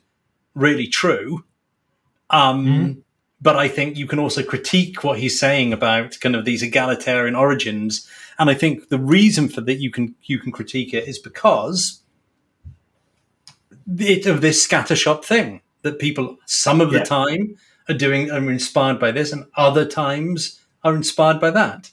really 0.54 0.86
true. 0.86 1.44
Um, 2.30 2.66
Mhm. 2.66 2.96
But 3.40 3.56
I 3.56 3.66
think 3.66 3.96
you 3.96 4.06
can 4.06 4.20
also 4.20 4.42
critique 4.44 5.02
what 5.02 5.18
he's 5.18 5.36
saying 5.40 5.72
about 5.72 6.16
kind 6.20 6.36
of 6.36 6.44
these 6.44 6.62
egalitarian 6.62 7.34
origins, 7.34 8.06
and 8.38 8.50
I 8.50 8.54
think 8.54 8.88
the 8.88 8.98
reason 8.98 9.48
for 9.48 9.60
that 9.62 9.76
you 9.76 9.90
can 9.90 10.14
you 10.24 10.38
can 10.38 10.52
critique 10.52 10.94
it 10.94 11.08
is 11.08 11.18
because 11.18 12.02
it, 13.98 14.26
of 14.26 14.40
this 14.40 14.66
scattershot 14.66 15.24
thing 15.24 15.60
that 15.82 15.98
people 15.98 16.38
some 16.46 16.80
of 16.80 16.90
the 16.90 17.00
time 17.00 17.56
are 17.88 17.94
doing 17.94 18.30
and 18.30 18.48
are 18.48 18.50
inspired 18.50 18.98
by 18.98 19.10
this, 19.10 19.32
and 19.32 19.46
other 19.56 19.84
times 19.84 20.60
are 20.84 20.94
inspired 20.94 21.40
by 21.40 21.50
that. 21.50 21.90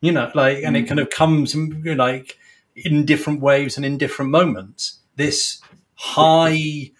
You 0.00 0.12
know, 0.12 0.30
like, 0.34 0.58
and 0.62 0.76
it 0.76 0.84
mm. 0.84 0.88
kind 0.88 1.00
of 1.00 1.10
comes 1.10 1.54
you 1.54 1.68
know, 1.68 1.92
like 1.94 2.38
in 2.74 3.04
different 3.04 3.40
waves 3.40 3.76
and 3.76 3.84
in 3.84 3.98
different 3.98 4.30
moments. 4.30 4.98
This 5.16 5.60
high, 5.94 6.92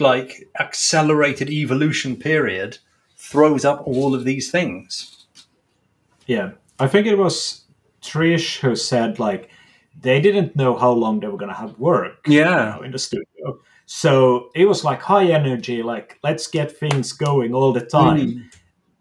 like, 0.00 0.48
accelerated 0.58 1.48
evolution 1.50 2.16
period 2.16 2.78
throws 3.16 3.64
up 3.64 3.86
all 3.86 4.14
of 4.14 4.24
these 4.24 4.50
things. 4.50 5.26
Yeah, 6.26 6.52
I 6.80 6.88
think 6.88 7.06
it 7.06 7.16
was 7.16 7.63
Trish 8.04 8.58
who 8.60 8.76
said 8.76 9.18
like 9.18 9.48
they 10.00 10.20
didn't 10.20 10.56
know 10.56 10.76
how 10.76 10.90
long 10.90 11.20
they 11.20 11.28
were 11.28 11.38
gonna 11.38 11.54
have 11.54 11.78
work. 11.78 12.26
Yeah. 12.26 12.74
you 12.74 12.76
know, 12.76 12.82
in 12.82 12.92
the 12.92 12.98
studio. 12.98 13.60
So 13.86 14.50
it 14.54 14.66
was 14.66 14.84
like 14.84 15.00
high 15.00 15.26
energy, 15.26 15.82
like 15.82 16.18
let's 16.22 16.46
get 16.46 16.76
things 16.76 17.12
going 17.12 17.54
all 17.54 17.72
the 17.72 17.84
time. 17.84 18.18
Mm. 18.18 18.42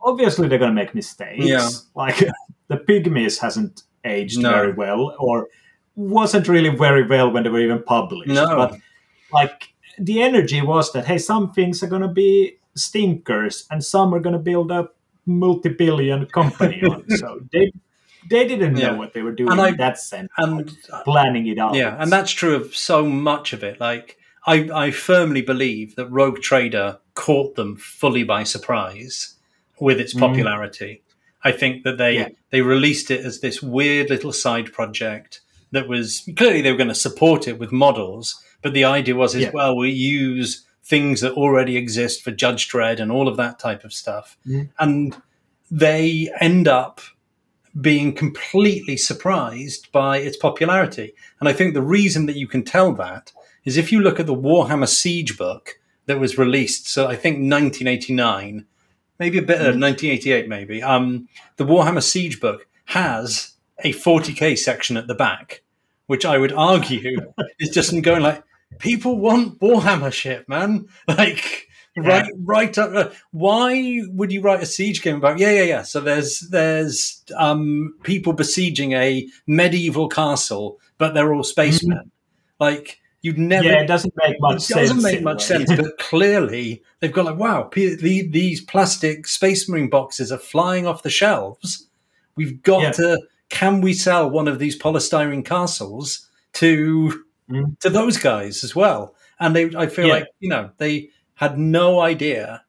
Obviously, 0.02 0.48
they're 0.48 0.60
gonna 0.60 0.74
make 0.74 0.94
mistakes. 0.96 1.46
Yeah. 1.46 1.68
Like 1.96 2.18
the 2.68 2.78
Pygmies 2.78 3.40
hasn't 3.40 3.84
aged 4.06 4.40
No. 4.40 4.52
very 4.52 4.74
well, 4.74 5.16
or 5.20 5.48
wasn't 5.96 6.48
really 6.48 6.70
very 6.70 7.06
well 7.08 7.32
when 7.32 7.44
they 7.44 7.50
were 7.50 7.60
even 7.62 7.84
published. 7.84 8.30
No. 8.30 8.56
But 8.56 8.78
like 9.32 9.74
the 9.98 10.22
energy 10.22 10.62
was 10.62 10.92
that 10.94 11.06
hey, 11.06 11.18
some 11.18 11.52
things 11.54 11.82
are 11.84 11.88
gonna 11.88 12.12
be 12.12 12.58
stinkers, 12.76 13.66
and 13.72 13.84
some 13.84 14.14
are 14.14 14.20
gonna 14.20 14.40
build 14.40 14.72
up 14.72 14.96
multi-billion 15.26 16.26
company 16.28 16.82
on. 16.84 17.06
So 17.10 17.40
they 17.52 17.72
they 18.30 18.48
didn't 18.48 18.74
know 18.74 18.96
what 18.96 19.14
they 19.14 19.22
were 19.22 19.32
doing 19.32 19.52
And 19.52 19.62
I- 19.62 19.70
in 19.70 19.78
that 19.78 19.98
sense, 20.00 20.30
And 20.38 20.58
like, 20.92 21.04
planning 21.04 21.48
it 21.48 21.58
out. 21.60 21.76
Yeah, 21.76 21.96
and 22.00 22.12
that's 22.12 22.32
true 22.32 22.56
of 22.56 22.76
so 22.76 23.06
much 23.08 23.54
of 23.54 23.64
it. 23.64 23.80
Like, 23.80 24.18
I, 24.46 24.70
I 24.74 24.92
firmly 24.92 25.42
believe 25.42 25.96
that 25.96 26.08
Rogue 26.08 26.42
Trader 26.42 27.00
caught 27.14 27.56
them 27.56 27.76
fully 27.78 28.24
by 28.24 28.44
surprise 28.44 29.36
with 29.80 30.00
its 30.00 30.14
Mhm. 30.14 30.20
popularity. 30.20 31.02
I 31.44 31.52
think 31.52 31.84
that 31.84 31.98
they 31.98 32.16
Yeah. 32.16 32.28
they 32.52 32.62
released 32.62 33.12
it 33.12 33.26
as 33.26 33.40
this 33.42 33.62
weird 33.62 34.10
little 34.10 34.32
side 34.32 34.72
project 34.72 35.42
that 35.72 35.88
was 35.88 36.28
clearly 36.38 36.62
they 36.62 36.72
were 36.72 36.78
going 36.78 36.88
to 36.90 36.96
support 36.96 37.48
it 37.48 37.58
with 37.60 37.72
models, 37.72 38.42
but 38.62 38.74
the 38.74 38.86
idea 38.86 39.16
was 39.16 39.36
as 39.36 39.44
Yeah. 39.44 39.52
well 39.54 39.76
we 39.76 39.90
use 39.90 40.66
things 40.86 41.22
that 41.22 41.34
already 41.34 41.76
exist 41.78 42.24
for 42.24 42.32
Judge 42.32 42.70
Dredd 42.70 43.00
and 43.00 43.12
all 43.12 43.28
of 43.28 43.38
that 43.38 43.58
type 43.60 43.84
of 43.84 43.92
stuff, 43.94 44.38
Mhm. 44.48 44.70
and 44.80 45.16
they 45.72 46.30
end 46.40 46.68
up 46.68 47.02
being 47.80 48.14
completely 48.14 48.98
surprised 48.98 49.92
by 49.92 50.18
its 50.18 50.38
popularity. 50.38 51.14
And 51.40 51.50
I 51.50 51.54
think 51.54 51.74
the 51.74 51.82
reason 51.82 52.28
that 52.28 52.36
you 52.36 52.48
can 52.48 52.64
tell 52.64 52.94
that 52.94 53.32
is 53.66 53.78
if 53.78 53.92
you 53.92 54.00
look 54.00 54.20
at 54.20 54.28
the 54.28 54.36
Warhammer 54.36 54.88
Siege 54.88 55.38
book 55.38 55.80
that 56.06 56.20
was 56.20 56.38
released, 56.38 56.88
so 56.88 57.08
I 57.08 57.16
think 57.16 57.36
1989, 57.36 58.66
maybe 59.20 59.38
a 59.38 59.42
bit 59.42 59.58
uh, 59.58 59.74
1988, 59.74 60.48
maybe. 60.48 60.84
Um, 60.84 61.28
the 61.58 61.66
Warhammer 61.66 62.04
Siege 62.04 62.40
book 62.40 62.68
has 62.86 63.54
a 63.80 63.94
40k 63.94 64.58
section 64.58 64.98
at 64.98 65.08
the 65.08 65.16
back, 65.16 65.64
which 66.08 66.26
I 66.26 66.38
would 66.38 66.54
argue 66.54 67.34
is 67.60 67.70
just 67.70 68.00
going 68.04 68.22
like, 68.22 68.44
people 68.80 69.18
want 69.18 69.60
Warhammer 69.60 70.14
shit, 70.14 70.48
man. 70.48 70.88
Like, 71.08 71.68
right, 71.98 72.26
right 72.44 72.78
up. 72.78 72.94
Uh, 72.96 73.10
why 73.32 74.02
would 74.10 74.32
you 74.32 74.42
write 74.42 74.62
a 74.64 74.66
siege 74.66 75.02
game 75.02 75.18
about? 75.18 75.40
Yeah, 75.40 75.52
yeah, 75.52 75.64
yeah. 75.64 75.82
So 75.84 76.00
there's 76.00 76.40
there's 76.52 77.24
um, 77.38 77.96
people 78.04 78.34
besieging 78.34 78.94
a 78.94 79.28
medieval 79.48 80.08
castle, 80.10 80.80
but 80.98 81.14
they're 81.14 81.34
all 81.34 81.44
spacemen. 81.44 82.12
Like 82.60 83.00
you'd 83.22 83.38
never. 83.38 83.66
yeah, 83.66 83.82
it 83.82 83.88
doesn't 83.88 84.14
make 84.18 84.36
much 84.40 84.70
it 84.70 84.76
doesn't 84.76 85.02
make 85.02 85.22
much 85.22 85.50
way. 85.50 85.66
sense, 85.66 85.76
but 85.76 85.98
clearly 85.98 86.84
they've 87.00 87.14
got 87.14 87.26
like, 87.26 87.38
wow, 87.38 87.64
p- 87.64 87.96
the, 87.96 88.28
these 88.28 88.62
plastic 88.62 89.28
Space 89.28 89.68
Marine 89.70 89.90
boxes 89.90 90.32
are 90.32 90.38
flying 90.38 90.86
off 90.88 91.04
the 91.04 91.10
shelves. 91.10 91.88
We've 92.36 92.62
got 92.64 92.82
Yeah. 92.82 92.92
to. 92.94 93.20
Can 93.50 93.82
we 93.82 93.94
sell 93.94 94.30
one 94.30 94.48
of 94.48 94.58
these 94.60 94.78
polystyrene 94.80 95.46
castles 95.46 96.28
to 96.54 97.24
Mm. 97.50 97.78
to 97.80 97.90
those 97.90 98.18
guys 98.18 98.64
as 98.64 98.74
well? 98.76 99.16
And 99.40 99.54
they, 99.56 99.66
I 99.76 99.88
feel 99.88 100.08
Yeah. 100.08 100.14
like 100.14 100.28
you 100.40 100.50
know, 100.50 100.72
they 100.78 101.10
had 101.44 101.58
no 101.60 102.00
idea 102.02 102.64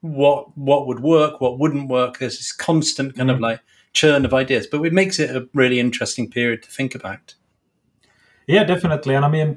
what 0.00 0.56
what 0.58 0.86
would 0.86 1.00
work, 1.00 1.40
what 1.40 1.58
wouldn't 1.58 1.88
work. 1.88 2.18
There's 2.18 2.36
this 2.38 2.52
constant 2.52 3.16
kind 3.16 3.30
of 3.30 3.38
Mm. 3.38 3.42
like 3.42 3.60
churn 3.92 4.24
of 4.24 4.34
ideas, 4.34 4.66
but 4.66 4.82
it 4.82 4.92
makes 4.92 5.18
it 5.18 5.30
a 5.34 5.48
really 5.54 5.78
interesting 5.80 6.28
period 6.30 6.62
to 6.64 6.70
think 6.70 6.94
about. 6.94 7.34
Yeah, 8.46 8.64
definitely. 8.64 9.14
And 9.14 9.24
I 9.24 9.28
mean, 9.28 9.56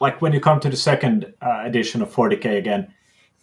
like 0.00 0.22
when 0.22 0.32
you 0.32 0.40
come 0.40 0.60
to 0.60 0.70
the 0.70 0.76
second 0.76 1.32
uh, 1.42 1.62
edition 1.64 2.00
of 2.02 2.10
40k 2.14 2.56
again, 2.58 2.92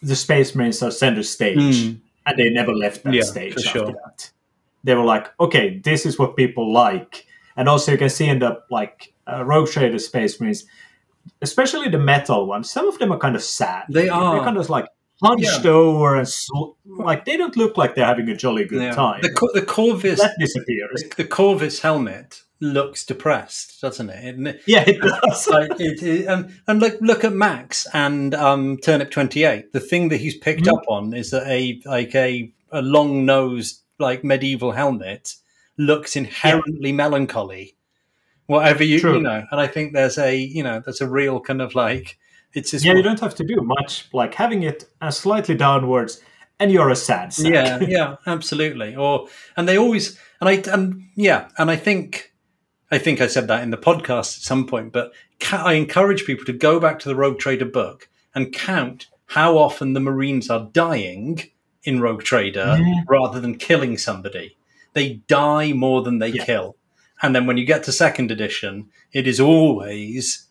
the 0.01 0.15
Space 0.15 0.55
Marines 0.55 0.81
are 0.81 0.91
center 0.91 1.23
stage, 1.23 1.57
Mm. 1.57 1.99
and 2.25 2.37
they 2.37 2.49
never 2.49 2.73
left 2.73 3.03
that 3.03 3.13
Yeah, 3.13 3.21
stage 3.23 3.53
for 3.53 3.59
after 3.59 3.79
sure. 3.79 3.85
that. 4.05 4.31
They 4.83 4.95
were 4.95 5.03
like, 5.05 5.27
okay, 5.39 5.77
this 5.83 6.05
is 6.05 6.17
what 6.17 6.35
people 6.37 6.71
like, 6.71 7.25
and 7.57 7.67
also 7.67 7.91
you 7.91 7.97
can 7.97 8.09
see 8.09 8.27
in 8.27 8.39
the 8.39 8.59
like 8.71 9.13
uh, 9.27 9.43
Rogue 9.43 9.69
Trader 9.69 9.99
Space 9.99 10.39
Marines, 10.39 10.63
especially 11.41 11.89
the 11.89 11.99
metal 11.99 12.45
ones. 12.45 12.69
Some 12.69 12.87
of 12.87 12.97
them 12.99 13.11
are 13.11 13.17
kind 13.19 13.35
of 13.35 13.43
sad. 13.43 13.85
They 13.89 14.09
are. 14.09 14.35
They're 14.35 14.43
kind 14.43 14.57
of 14.57 14.69
like 14.69 14.87
hunched 15.21 15.65
over 15.65 16.15
and 16.15 16.27
sl- 16.27 16.71
like 16.85 17.25
they 17.25 17.35
don't 17.37 17.57
look 17.57 17.77
like 17.77 17.95
they're 17.95 18.05
having 18.05 18.29
a 18.29 18.35
jolly 18.35 18.65
good 18.65 18.81
Yeah. 18.81 18.91
time. 18.95 19.21
The 19.21 19.51
the 19.53 19.61
Corvus 19.65 20.19
that 20.21 20.35
disappears. 20.39 21.03
the 21.17 21.25
Corvus 21.25 21.81
helmet 21.81 22.41
looks 22.61 23.05
depressed, 23.05 23.79
doesn't 23.81 24.09
it? 24.09 24.61
Yeah, 24.67 24.83
it 24.87 24.99
does. 25.01 25.47
like 25.51 25.71
it, 25.79 26.01
it- 26.03 26.25
and 26.27 26.51
and 26.67 26.79
look 26.79 26.97
look 27.01 27.23
at 27.23 27.33
Max 27.33 27.87
and 27.93 28.33
um, 28.35 28.77
Turnip 28.77 29.11
Twenty 29.11 29.43
Eight. 29.43 29.73
The 29.73 29.79
thing 29.79 30.09
that 30.09 30.17
he's 30.17 30.37
picked 30.37 30.63
Mhm. 30.63 30.73
up 30.77 30.83
on 30.87 31.13
is 31.13 31.31
that 31.31 31.45
a 31.47 31.81
like 31.85 32.15
a, 32.15 32.51
a 32.71 32.81
long 32.81 33.25
nosed 33.25 33.81
like 33.99 34.23
medieval 34.23 34.71
helmet 34.71 35.35
looks 35.77 36.15
inherently 36.15 36.91
melancholy. 36.93 37.75
Whatever 38.49 38.83
you 38.83 38.99
True. 38.99 39.15
you 39.15 39.21
know, 39.21 39.45
and 39.51 39.61
I 39.61 39.67
think 39.67 39.93
there's 39.93 40.17
a 40.17 40.35
you 40.35 40.63
know 40.63 40.79
there's 40.83 41.01
a 41.01 41.09
real 41.09 41.39
kind 41.39 41.61
of 41.61 41.75
like 41.75 42.17
it's 42.53 42.71
this 42.71 42.83
yeah, 42.83 42.93
you 42.95 43.03
don't 43.03 43.19
have 43.19 43.35
to 43.35 43.43
do 43.43 43.57
much. 43.61 44.07
Like 44.11 44.33
having 44.33 44.63
it 44.63 44.85
uh, 45.01 45.11
slightly 45.11 45.55
downwards, 45.55 46.19
and 46.59 46.71
you're 46.71 46.89
a 46.89 46.95
sad 46.95 47.31
sack. 47.33 47.53
yeah 47.53 47.79
yeah 47.87 48.15
absolutely 48.25 48.95
or 48.95 49.27
and 49.55 49.67
they 49.67 49.77
always 49.77 50.17
and 50.41 50.49
i 50.49 50.53
and 50.73 51.03
yeah 51.15 51.47
and 51.57 51.69
i 51.71 51.75
think 51.75 52.33
i 52.91 52.97
think 52.97 53.21
i 53.21 53.27
said 53.27 53.47
that 53.47 53.63
in 53.63 53.69
the 53.69 53.77
podcast 53.77 54.37
at 54.37 54.43
some 54.43 54.65
point 54.67 54.91
but 54.91 55.13
ca- 55.39 55.63
i 55.63 55.73
encourage 55.73 56.25
people 56.25 56.43
to 56.45 56.51
go 56.53 56.79
back 56.79 56.99
to 56.99 57.07
the 57.07 57.15
rogue 57.15 57.39
trader 57.39 57.65
book 57.65 58.09
and 58.35 58.51
count 58.51 59.07
how 59.27 59.57
often 59.57 59.93
the 59.93 59.99
marines 60.01 60.49
are 60.49 60.67
dying 60.73 61.39
in 61.83 62.01
rogue 62.01 62.23
trader 62.23 62.77
Yeah. 62.79 63.03
rather 63.07 63.39
than 63.39 63.55
killing 63.57 63.97
somebody 63.97 64.57
they 64.93 65.21
die 65.27 65.71
more 65.71 66.01
than 66.01 66.19
they 66.19 66.29
Yeah. 66.29 66.45
kill 66.45 66.75
and 67.21 67.35
then 67.35 67.45
when 67.45 67.57
you 67.57 67.65
get 67.65 67.83
to 67.83 67.91
second 67.91 68.31
edition 68.31 68.89
it 69.11 69.27
is 69.27 69.39
always 69.39 70.49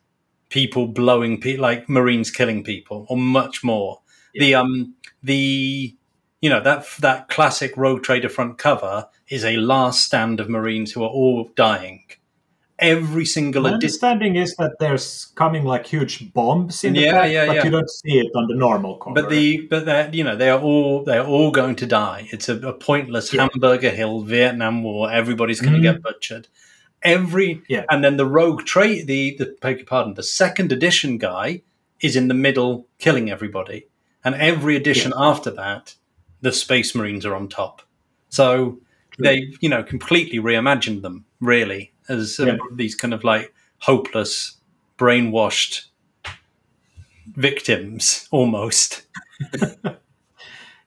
people 0.49 0.87
blowing 0.87 1.41
pe- 1.41 1.57
like 1.57 1.89
marines 1.89 2.31
killing 2.31 2.65
people 2.65 3.07
or 3.09 3.17
much 3.17 3.63
more. 3.63 4.01
The 4.35 4.55
um 4.55 4.95
the 5.23 5.97
you 6.41 6.51
know 6.51 6.61
that 6.61 6.87
that 7.01 7.29
classic 7.29 7.77
rogue 7.77 8.03
trader 8.03 8.29
front 8.29 8.59
cover 8.59 9.09
is 9.29 9.45
a 9.45 9.57
last 9.57 10.05
stand 10.05 10.39
of 10.39 10.49
marines 10.49 10.93
who 10.93 11.03
are 11.03 11.09
all 11.09 11.51
dying 11.57 12.05
every 12.79 13.25
single 13.25 13.63
My 13.65 13.73
understanding 13.73 14.37
is 14.37 14.55
that 14.57 14.77
there's 14.79 15.27
coming 15.35 15.65
like 15.65 15.87
huge 15.87 16.33
bombs 16.33 16.85
in 16.85 16.93
the 16.93 17.01
Yeah, 17.01 17.25
yeah, 17.25 17.47
but 17.47 17.57
yeah. 17.57 17.65
you 17.65 17.71
don't 17.71 17.91
see 17.91 18.19
it 18.21 18.31
on 18.37 18.47
the 18.47 18.55
normal 18.55 18.97
cover. 18.97 19.15
but 19.21 19.31
the 19.31 19.67
but 19.69 19.85
they 19.87 20.11
you 20.13 20.23
know 20.25 20.37
they 20.37 20.49
are 20.51 20.61
all 20.61 21.03
they 21.05 21.19
are 21.19 21.27
all 21.27 21.51
going 21.51 21.75
to 21.77 21.87
die 21.87 22.29
it's 22.33 22.49
a, 22.49 22.57
a 22.67 22.73
pointless 22.73 23.33
Yeah. 23.33 23.49
hamburger 23.53 23.91
hill 23.91 24.21
vietnam 24.23 24.83
war 24.85 25.11
everybody's 25.11 25.61
going 25.61 25.73
to 25.75 25.81
Mhm. 25.81 25.83
get 25.95 26.03
butchered 26.03 26.47
every 27.03 27.63
Yeah. 27.69 27.85
and 27.91 28.05
then 28.05 28.17
the 28.17 28.27
rogue 28.27 28.65
trade 28.65 29.07
the 29.07 29.35
the 29.39 29.57
beg 29.61 29.79
your 29.79 29.87
pardon 29.87 30.15
the 30.15 30.23
second 30.23 30.73
edition 30.73 31.19
guy 31.19 31.63
is 32.01 32.15
in 32.17 32.29
the 32.29 32.35
middle 32.35 32.87
killing 32.99 33.31
everybody 33.31 33.87
and 34.25 34.35
every 34.37 34.77
edition 34.77 35.13
after 35.17 35.51
that 35.51 35.95
the 36.43 36.53
space 36.53 36.95
marines 36.95 37.27
are 37.27 37.35
on 37.35 37.49
top 37.49 37.83
so 38.29 38.79
they 39.19 39.53
you 39.61 39.69
know 39.69 39.83
completely 39.83 40.39
reimagined 40.39 41.03
them 41.03 41.25
really 41.41 41.93
as 42.09 42.39
Yeah. 42.39 42.57
these 42.75 42.95
kind 42.95 43.13
of 43.15 43.25
like 43.25 43.53
hopeless, 43.79 44.57
brainwashed 44.99 45.87
victims 47.27 48.29
almost. 48.33 49.03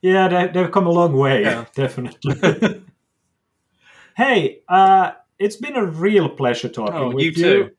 yeah, 0.02 0.28
they, 0.28 0.48
they've 0.54 0.72
come 0.72 0.88
a 0.88 0.92
long 0.92 1.14
way, 1.14 1.44
Yeah. 1.44 1.66
definitely. 1.76 2.84
hey, 4.18 4.60
uh, 4.68 5.12
it's 5.40 5.56
been 5.56 5.76
a 5.76 5.86
real 5.86 6.30
pleasure 6.30 6.70
talking 6.70 6.96
Oh, 6.96 7.10
with 7.12 7.24
you 7.26 7.34
too. 7.34 7.70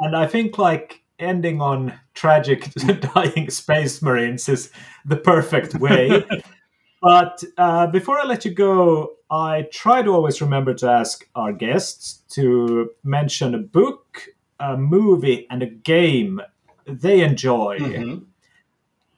And 0.00 0.16
I 0.16 0.26
think 0.26 0.58
like 0.58 1.02
ending 1.18 1.60
on 1.60 1.92
tragic 2.14 2.70
dying 3.14 3.50
space 3.50 4.02
marines 4.02 4.48
is 4.48 4.70
the 5.04 5.16
perfect 5.16 5.74
way. 5.76 6.24
But 7.04 7.44
uh, 7.58 7.86
before 7.88 8.18
I 8.18 8.24
let 8.24 8.46
you 8.46 8.50
go, 8.50 9.16
I 9.30 9.68
try 9.70 10.00
to 10.00 10.10
always 10.10 10.40
remember 10.40 10.72
to 10.72 10.88
ask 10.88 11.28
our 11.34 11.52
guests 11.52 12.22
to 12.30 12.92
mention 13.04 13.54
a 13.54 13.58
book, 13.58 14.28
a 14.58 14.78
movie, 14.78 15.46
and 15.50 15.62
a 15.62 15.66
game 15.66 16.40
they 16.86 17.20
enjoy. 17.20 17.78
Mhm. 17.78 18.24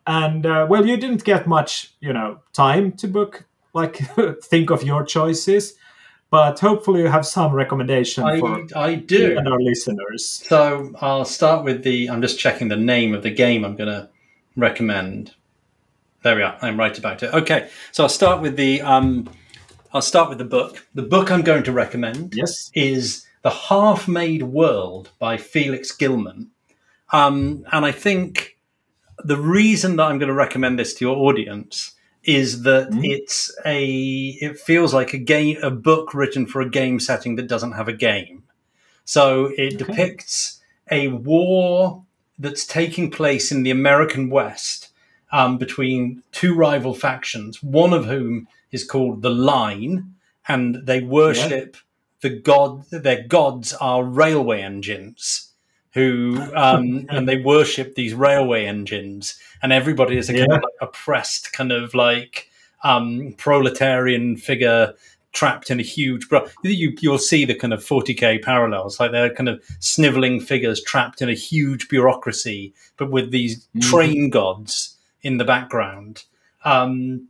And 0.04 0.46
uh, 0.46 0.66
well, 0.68 0.84
you 0.84 0.96
didn't 0.96 1.22
get 1.22 1.46
much, 1.46 1.94
you 2.00 2.12
know, 2.12 2.40
time 2.52 2.90
to 2.92 3.06
book, 3.06 3.44
like 3.72 3.98
think 4.42 4.70
of 4.70 4.82
your 4.82 5.04
choices, 5.04 5.74
but 6.28 6.58
hopefully 6.58 7.02
you 7.02 7.08
have 7.08 7.24
some 7.24 7.52
recommendation 7.52 8.24
for 8.40 8.66
I, 8.74 8.80
I 8.80 8.88
you 8.88 8.96
do. 8.96 9.38
and 9.38 9.46
our 9.46 9.60
listeners. 9.60 10.26
So 10.26 10.92
I'll 11.00 11.24
start 11.24 11.64
with 11.64 11.84
the. 11.84 12.10
I'm 12.10 12.20
just 12.20 12.36
checking 12.36 12.66
the 12.66 12.76
name 12.76 13.14
of 13.14 13.22
the 13.22 13.30
game 13.30 13.64
I'm 13.64 13.76
going 13.76 13.90
to 13.90 14.08
recommend. 14.56 15.36
There 16.26 16.34
we 16.34 16.42
are. 16.42 16.58
I'm 16.60 16.76
right 16.76 16.98
about 16.98 17.22
it. 17.22 17.32
Okay, 17.32 17.68
so 17.92 18.02
I'll 18.02 18.08
start 18.08 18.42
with 18.42 18.56
the. 18.56 18.82
Um, 18.82 19.30
I'll 19.92 20.02
start 20.02 20.28
with 20.28 20.38
the 20.38 20.44
book. 20.44 20.84
The 20.92 21.02
book 21.02 21.30
I'm 21.30 21.42
going 21.42 21.62
to 21.62 21.70
recommend 21.70 22.34
Yes. 22.34 22.68
is 22.74 23.24
The 23.42 23.50
Half 23.50 24.08
Made 24.08 24.42
World 24.42 25.10
by 25.20 25.36
Felix 25.36 25.92
Gilman. 25.92 26.50
Um, 27.12 27.64
and 27.70 27.86
I 27.86 27.92
think 27.92 28.58
the 29.22 29.36
reason 29.36 29.94
that 29.94 30.02
I'm 30.08 30.18
going 30.18 30.26
to 30.26 30.34
recommend 30.34 30.80
this 30.80 30.94
to 30.94 31.04
your 31.04 31.16
audience 31.16 31.92
is 32.24 32.62
that 32.62 32.90
Mhm. 32.90 33.08
it's 33.08 33.56
a 33.64 33.84
it 34.40 34.58
feels 34.58 34.92
like 34.92 35.12
a 35.14 35.18
game 35.18 35.58
a 35.62 35.70
book 35.70 36.12
written 36.12 36.44
for 36.44 36.60
a 36.60 36.68
game 36.68 36.98
setting 36.98 37.36
that 37.36 37.46
doesn't 37.46 37.74
have 37.78 37.86
a 37.86 37.92
game. 37.92 38.42
So 39.04 39.52
it 39.56 39.74
Okay. 39.74 39.84
depicts 39.84 40.60
a 40.90 41.06
war 41.06 42.02
that's 42.36 42.66
taking 42.66 43.12
place 43.12 43.52
in 43.52 43.62
the 43.62 43.70
American 43.70 44.28
West 44.28 44.88
um, 45.32 45.58
between 45.58 46.22
two 46.32 46.54
rival 46.54 46.94
factions, 46.94 47.62
one 47.62 47.92
of 47.92 48.06
whom 48.06 48.48
is 48.70 48.84
called 48.84 49.22
the 49.22 49.30
Line, 49.30 50.14
and 50.48 50.76
they 50.86 51.00
worship 51.00 51.76
the 52.20 52.30
god. 52.30 52.84
Their 52.90 53.24
gods 53.24 53.72
are 53.74 54.04
railway 54.04 54.62
engines, 54.62 55.52
who 55.92 56.40
um, 56.54 57.06
and 57.10 57.28
they 57.28 57.38
worship 57.38 57.94
these 57.94 58.14
railway 58.14 58.66
engines, 58.66 59.38
and 59.62 59.72
everybody 59.72 60.16
is 60.16 60.30
a 60.30 60.34
kind 60.34 60.52
of 60.52 60.62
like 60.62 60.74
oppressed, 60.80 61.52
kind 61.52 61.72
of 61.72 61.94
like 61.94 62.50
um, 62.84 63.34
proletarian 63.36 64.36
figure 64.36 64.94
trapped 65.32 65.70
in 65.70 65.78
a 65.78 65.82
huge. 65.82 66.28
Bro- 66.28 66.46
you 66.62 66.96
you'll 67.00 67.18
see 67.18 67.44
the 67.44 67.54
kind 67.54 67.72
of 67.74 67.84
40k 67.84 68.42
parallels, 68.42 68.98
like 69.00 69.10
they're 69.10 69.34
kind 69.34 69.48
of 69.48 69.62
sniveling 69.80 70.40
figures 70.40 70.82
trapped 70.82 71.20
in 71.20 71.28
a 71.28 71.34
huge 71.34 71.88
bureaucracy, 71.88 72.72
but 72.96 73.10
with 73.10 73.32
these 73.32 73.66
Mhm. 73.76 73.82
train 73.82 74.30
gods 74.30 74.95
in 75.26 75.38
the 75.38 75.44
background. 75.44 76.24
Um, 76.64 77.28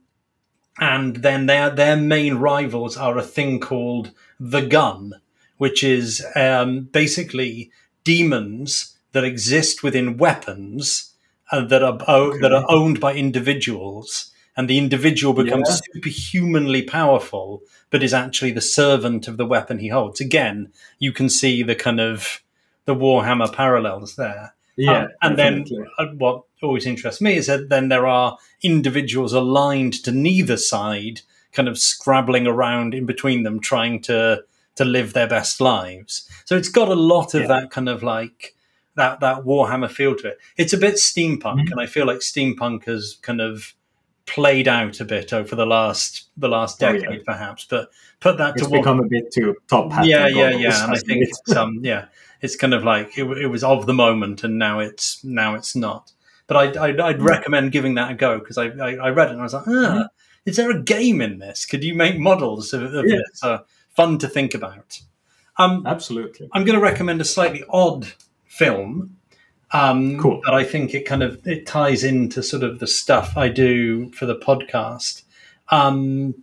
and 0.78 1.16
then 1.16 1.47
their 1.47 1.70
their 1.70 1.97
main 1.97 2.35
rivals 2.35 2.97
are 2.97 3.16
a 3.18 3.23
thing 3.23 3.60
called 3.60 4.10
the 4.39 4.60
gun, 4.60 5.14
which 5.56 5.82
is 5.82 6.24
um, 6.35 6.89
basically 6.93 7.70
demons 8.05 8.97
that 9.12 9.24
exist 9.24 9.82
within 9.82 10.18
weapons 10.18 11.14
uh, 11.51 11.64
that 11.64 11.82
are 11.82 11.98
o- 12.06 12.39
that 12.43 12.52
are 12.52 12.66
owned 12.68 13.01
by 13.01 13.14
individuals, 13.14 14.32
and 14.56 14.68
the 14.68 14.78
individual 14.78 15.32
becomes 15.32 15.68
Yeah. 15.70 15.77
superhumanly 15.94 16.82
powerful, 16.82 17.62
but 17.90 18.02
is 18.02 18.12
actually 18.14 18.52
the 18.52 18.60
servant 18.60 19.28
of 19.28 19.39
the 19.39 19.47
weapon 19.47 19.78
he 19.78 19.89
holds. 19.89 20.20
Again, 20.20 20.73
you 20.98 21.12
can 21.12 21.28
see 21.31 21.62
the 21.62 21.74
kind 21.74 22.01
of 22.01 22.43
the 22.85 22.94
Warhammer 22.94 23.51
parallels 23.52 24.16
there. 24.16 24.55
Yeah. 24.77 25.05
Um, 25.05 25.09
and 25.23 25.36
definitely. 25.36 25.78
then 25.78 25.86
uh, 25.98 26.12
what 26.19 26.43
always 26.62 26.86
interests 26.86 27.20
me 27.20 27.36
is 27.36 27.47
that 27.47 27.69
then 27.69 27.89
there 27.89 28.07
are 28.07 28.36
individuals 28.62 29.32
aligned 29.32 29.94
to 30.05 30.12
neither 30.12 30.57
side, 30.57 31.20
kind 31.53 31.69
of 31.69 31.78
scrabbling 31.78 32.47
around 32.47 32.94
in 32.94 33.07
between 33.07 33.43
them, 33.43 33.61
trying 33.61 34.01
to 34.03 34.44
to 34.77 34.85
live 34.85 35.15
their 35.15 35.27
best 35.27 35.59
lives. 35.61 36.28
So 36.44 36.55
it's 36.57 36.69
got 36.69 36.89
a 36.89 36.94
lot 36.94 37.32
of 37.35 37.43
Yeah. 37.43 37.47
that 37.48 37.70
kind 37.70 37.89
of 37.89 38.03
like 38.03 38.55
that 38.94 39.20
that 39.20 39.44
Warhammer 39.44 39.90
feel 39.90 40.15
to 40.16 40.28
it. 40.28 40.39
It's 40.59 40.73
a 40.74 40.78
bit 40.78 40.94
steampunk, 40.97 41.61
Mhm. 41.66 41.70
and 41.73 41.81
I 41.81 41.86
feel 41.86 42.07
like 42.07 42.19
steampunk 42.19 42.85
has 42.85 43.16
kind 43.23 43.40
of 43.40 43.74
played 44.27 44.66
out 44.69 45.01
a 45.01 45.05
bit 45.05 45.32
over 45.32 45.55
the 45.55 45.65
last 45.66 46.24
the 46.36 46.48
last 46.48 46.82
Oh, 46.82 46.90
yeah. 46.93 47.01
decade, 47.01 47.24
perhaps. 47.24 47.65
But 47.69 47.89
put 48.20 48.36
that 48.39 48.55
it's 48.57 48.65
to 48.65 48.69
one 48.69 48.81
become 48.81 49.01
a 49.01 49.07
bit 49.09 49.31
too 49.32 49.55
top 49.69 49.93
hat. 49.93 50.05
yeah, 50.07 50.27
yeah, 50.27 50.51
yeah. 50.51 50.85
And 50.85 50.93
I 50.94 50.98
think 50.98 51.23
it? 51.23 51.28
it's 51.31 51.57
um, 51.57 51.81
yeah, 51.82 52.07
it's 52.40 52.56
kind 52.56 52.74
of 52.74 52.84
like 52.84 53.16
it, 53.18 53.24
it 53.24 53.46
was 53.48 53.64
of 53.64 53.86
the 53.86 53.94
moment, 53.94 54.44
and 54.44 54.58
now 54.58 54.78
it's 54.80 55.22
now 55.24 55.54
it's 55.54 55.74
not. 55.76 56.12
But 56.46 56.56
I'd, 56.58 56.76
I'd, 56.76 57.00
I'd 57.00 57.22
recommend 57.22 57.72
giving 57.72 57.94
that 57.96 58.12
a 58.12 58.14
go 58.14 58.38
because 58.38 58.56
I, 58.58 58.66
I 58.66 58.94
I 58.94 59.08
read 59.10 59.28
it 59.28 59.32
and 59.32 59.40
I 59.40 59.44
was 59.44 59.54
like, 59.54 59.66
ah, 59.66 59.70
Mhm. 59.70 60.08
is 60.44 60.56
there 60.56 60.70
a 60.70 60.80
game 60.82 61.20
in 61.20 61.38
this? 61.38 61.66
Could 61.66 61.82
you 61.82 61.94
make 61.94 62.18
models 62.18 62.72
of, 62.72 62.82
of 62.94 63.04
Yeah. 63.06 63.16
this? 63.16 63.42
Uh, 63.42 63.58
fun 63.96 64.18
to 64.18 64.28
think 64.28 64.54
about. 64.54 65.00
Um, 65.58 65.84
absolutely. 65.86 66.48
I'm 66.52 66.64
going 66.64 66.78
to 66.78 66.82
recommend 66.84 67.20
a 67.20 67.24
slightly 67.24 67.64
odd 67.70 68.06
film. 68.44 69.16
Um, 69.72 70.18
Cool. 70.20 70.40
But 70.44 70.54
I 70.54 70.62
think 70.64 70.94
it 70.94 71.04
kind 71.06 71.22
of 71.22 71.44
it 71.46 71.66
ties 71.66 72.04
into 72.04 72.42
sort 72.42 72.62
of 72.62 72.78
the 72.78 72.86
stuff 72.86 73.36
I 73.36 73.48
do 73.48 74.12
for 74.12 74.26
the 74.26 74.36
podcast. 74.36 75.22
Um, 75.70 76.34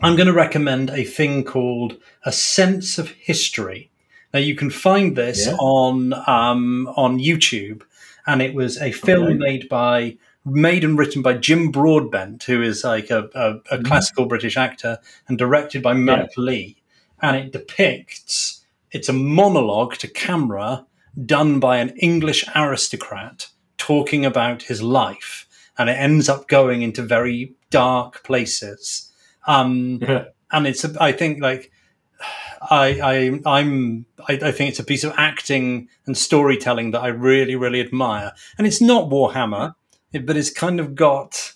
I'm 0.00 0.16
going 0.16 0.26
to 0.26 0.32
recommend 0.32 0.90
a 0.90 1.04
thing 1.04 1.44
called 1.44 1.96
A 2.24 2.32
Sense 2.32 2.98
of 2.98 3.10
History. 3.10 3.90
Now 4.38 4.44
you 4.44 4.54
can 4.54 4.70
find 4.70 5.16
this 5.16 5.46
Yeah. 5.46 5.54
on 5.58 6.12
um, 6.28 6.86
on 6.96 7.18
YouTube, 7.18 7.82
and 8.24 8.40
it 8.40 8.54
was 8.54 8.80
a 8.80 8.92
film 8.92 9.24
Okay. 9.24 9.34
made 9.34 9.68
by 9.68 10.16
made 10.44 10.84
and 10.84 10.96
written 10.96 11.22
by 11.22 11.32
Jim 11.34 11.72
Broadbent, 11.72 12.44
who 12.44 12.62
is 12.62 12.84
like 12.84 13.10
a, 13.10 13.28
a, 13.34 13.46
a 13.74 13.78
Mhm. 13.78 13.84
classical 13.84 14.26
British 14.26 14.56
actor, 14.56 14.98
and 15.26 15.36
directed 15.38 15.82
by 15.82 15.92
Mike 15.94 16.30
Leigh. 16.36 16.76
And 17.20 17.36
it 17.36 17.52
depicts 17.52 18.64
it's 18.92 19.08
a 19.08 19.12
monologue 19.12 19.96
to 19.96 20.06
camera 20.08 20.86
done 21.26 21.58
by 21.58 21.78
an 21.78 21.90
English 21.98 22.44
aristocrat 22.54 23.48
talking 23.76 24.24
about 24.24 24.62
his 24.62 24.80
life, 24.80 25.46
and 25.76 25.90
it 25.90 25.94
ends 25.98 26.28
up 26.28 26.46
going 26.46 26.82
into 26.82 27.02
very 27.02 27.54
dark 27.70 28.22
places. 28.22 29.10
Um, 29.48 29.98
Yeah. 30.00 30.26
and 30.52 30.64
it's 30.68 30.84
I 31.00 31.10
think 31.10 31.42
like 31.42 31.72
I, 32.60 33.40
I 33.46 33.56
I'm 33.58 34.06
I, 34.28 34.32
I 34.42 34.52
think 34.52 34.70
it's 34.70 34.78
a 34.78 34.84
piece 34.84 35.04
of 35.04 35.12
acting 35.16 35.88
and 36.06 36.16
storytelling 36.16 36.90
that 36.92 37.00
I 37.00 37.08
really 37.08 37.56
really 37.56 37.80
admire, 37.80 38.32
and 38.56 38.66
it's 38.66 38.80
not 38.80 39.10
Warhammer, 39.10 39.74
but 40.12 40.36
it's 40.36 40.50
kind 40.50 40.80
of 40.80 40.94
got 40.94 41.52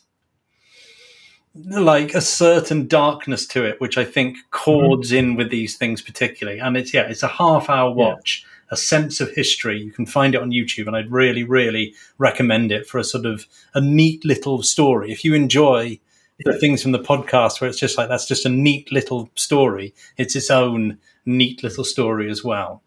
like 1.54 2.14
a 2.14 2.20
certain 2.20 2.86
darkness 2.86 3.46
to 3.46 3.64
it, 3.64 3.80
which 3.80 3.98
I 3.98 4.04
think 4.04 4.36
mm-hmm. 4.36 4.48
chords 4.50 5.12
in 5.12 5.36
with 5.36 5.50
these 5.50 5.76
things 5.76 6.00
particularly. 6.00 6.58
And 6.58 6.76
it's 6.76 6.94
yeah, 6.94 7.02
it's 7.02 7.22
a 7.22 7.28
half 7.28 7.68
hour 7.68 7.90
Yeah. 7.90 7.94
watch, 8.06 8.44
a 8.70 8.76
sense 8.76 9.20
of 9.20 9.30
history. 9.32 9.80
You 9.80 9.92
can 9.92 10.06
find 10.06 10.34
it 10.34 10.40
on 10.40 10.50
YouTube, 10.50 10.86
and 10.86 10.96
I'd 10.96 11.10
really 11.10 11.44
really 11.44 11.94
recommend 12.18 12.72
it 12.72 12.86
for 12.86 12.98
a 12.98 13.04
sort 13.04 13.26
of 13.26 13.46
a 13.74 13.80
neat 13.80 14.24
little 14.24 14.62
story. 14.62 15.12
If 15.12 15.24
you 15.24 15.34
enjoy 15.34 16.00
the 16.44 16.58
things 16.58 16.82
from 16.82 16.92
the 16.92 16.98
podcast 16.98 17.60
where 17.60 17.68
it's 17.70 17.78
just 17.78 17.96
like 17.98 18.08
that's 18.08 18.26
just 18.26 18.46
a 18.46 18.48
neat 18.48 18.90
little 18.92 19.30
story. 19.34 19.94
It's 20.16 20.34
its 20.36 20.50
own 20.50 20.98
neat 21.26 21.62
little 21.62 21.84
story 21.84 22.30
as 22.30 22.42
well. 22.44 22.82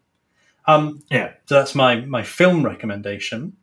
Um, 0.66 1.02
Yeah. 1.10 1.32
so 1.46 1.54
that's 1.56 1.74
my 1.74 1.96
my 2.00 2.22
film 2.22 2.64
recommendation, 2.64 3.56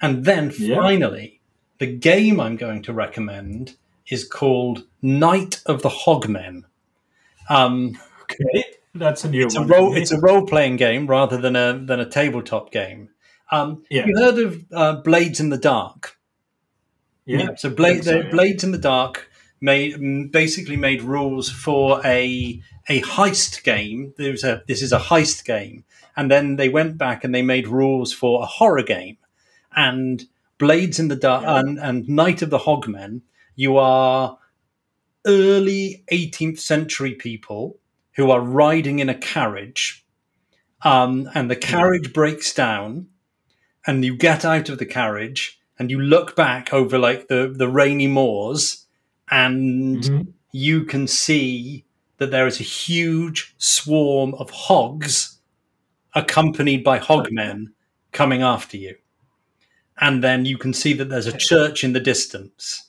and 0.00 0.24
then 0.24 0.52
Yeah. 0.58 0.76
finally, 0.76 1.40
the 1.78 1.86
game 1.86 2.38
I'm 2.40 2.56
going 2.56 2.82
to 2.82 2.92
recommend 2.92 3.76
is 4.08 4.24
called 4.24 4.84
Night 5.02 5.60
of 5.66 5.82
the 5.82 5.88
Hogmen. 5.88 6.64
Um, 7.48 7.98
Okay. 8.22 8.64
That's 8.94 9.24
a 9.24 9.28
new 9.30 9.44
it's 9.46 9.56
a 9.56 9.64
role, 9.64 9.96
it's 9.96 10.12
a 10.12 10.20
role 10.20 10.46
playing 10.46 10.76
game 10.76 11.06
rather 11.08 11.36
than 11.36 11.56
a 11.56 11.76
than 11.76 11.98
a 12.00 12.06
tabletop 12.08 12.70
game. 12.70 13.08
Um, 13.50 13.84
Yeah. 13.90 14.06
You 14.06 14.16
heard 14.18 14.38
of 14.38 14.64
uh, 14.72 14.92
Blades 15.02 15.40
in 15.40 15.50
the 15.50 15.58
Dark? 15.58 16.16
yeah. 17.26 17.54
So, 17.56 17.70
Blade, 17.70 18.04
so, 18.04 18.20
yeah. 18.20 18.30
Blades 18.30 18.64
in 18.64 18.70
the 18.72 18.78
Dark 18.78 19.30
made 19.70 20.30
basically 20.32 20.76
made 20.76 21.02
rules 21.02 21.50
for 21.64 22.00
a 22.04 22.60
a 22.88 23.00
heist 23.02 23.64
game. 23.64 24.14
There 24.18 24.30
was 24.32 24.44
a 24.44 24.62
this 24.68 24.82
is 24.82 24.92
a 24.92 24.98
heist 25.10 25.44
game, 25.44 25.84
and 26.16 26.30
then 26.30 26.56
they 26.56 26.68
went 26.68 26.98
back 26.98 27.24
and 27.24 27.34
they 27.34 27.42
made 27.42 27.68
rules 27.68 28.12
for 28.12 28.42
a 28.42 28.46
horror 28.58 28.82
game. 28.84 29.16
And 29.76 30.24
Blades 30.58 30.98
in 31.00 31.08
the 31.08 31.16
Dark 31.16 31.42
Yeah. 31.42 31.58
and, 31.60 31.78
and 31.78 32.08
Night 32.08 32.42
of 32.42 32.50
the 32.50 32.58
Hogmen, 32.66 33.22
you 33.56 33.76
are 33.78 34.38
early 35.26 36.04
18th 36.12 36.58
century 36.60 37.14
people 37.14 37.78
who 38.16 38.30
are 38.30 38.40
riding 38.40 38.98
in 39.00 39.08
a 39.08 39.14
carriage. 39.34 40.04
um, 40.82 41.28
and 41.34 41.50
the 41.50 41.56
carriage 41.56 42.12
breaks 42.12 42.52
down, 42.54 43.08
and 43.86 44.04
you 44.04 44.16
get 44.16 44.44
out 44.44 44.68
of 44.68 44.78
the 44.78 44.86
carriage 44.86 45.58
and 45.78 45.90
you 45.90 45.98
look 46.00 46.36
back 46.36 46.72
over 46.72 46.98
like 46.98 47.28
the 47.28 47.52
the 47.56 47.68
rainy 47.68 48.06
moors, 48.06 48.83
and 49.30 50.02
Mhm. 50.02 50.26
you 50.52 50.84
can 50.84 51.06
see 51.06 51.84
that 52.18 52.30
there 52.30 52.46
is 52.46 52.60
a 52.60 52.64
huge 52.64 53.54
swarm 53.58 54.34
of 54.34 54.50
hogs, 54.50 55.38
accompanied 56.14 56.84
by 56.84 56.98
hogmen, 56.98 57.66
coming 58.12 58.42
after 58.42 58.76
you. 58.76 58.96
And 60.00 60.22
then 60.22 60.44
you 60.44 60.58
can 60.58 60.72
see 60.72 60.92
that 60.94 61.08
there's 61.08 61.26
a 61.26 61.36
church 61.36 61.84
in 61.84 61.92
the 61.92 62.00
distance, 62.00 62.88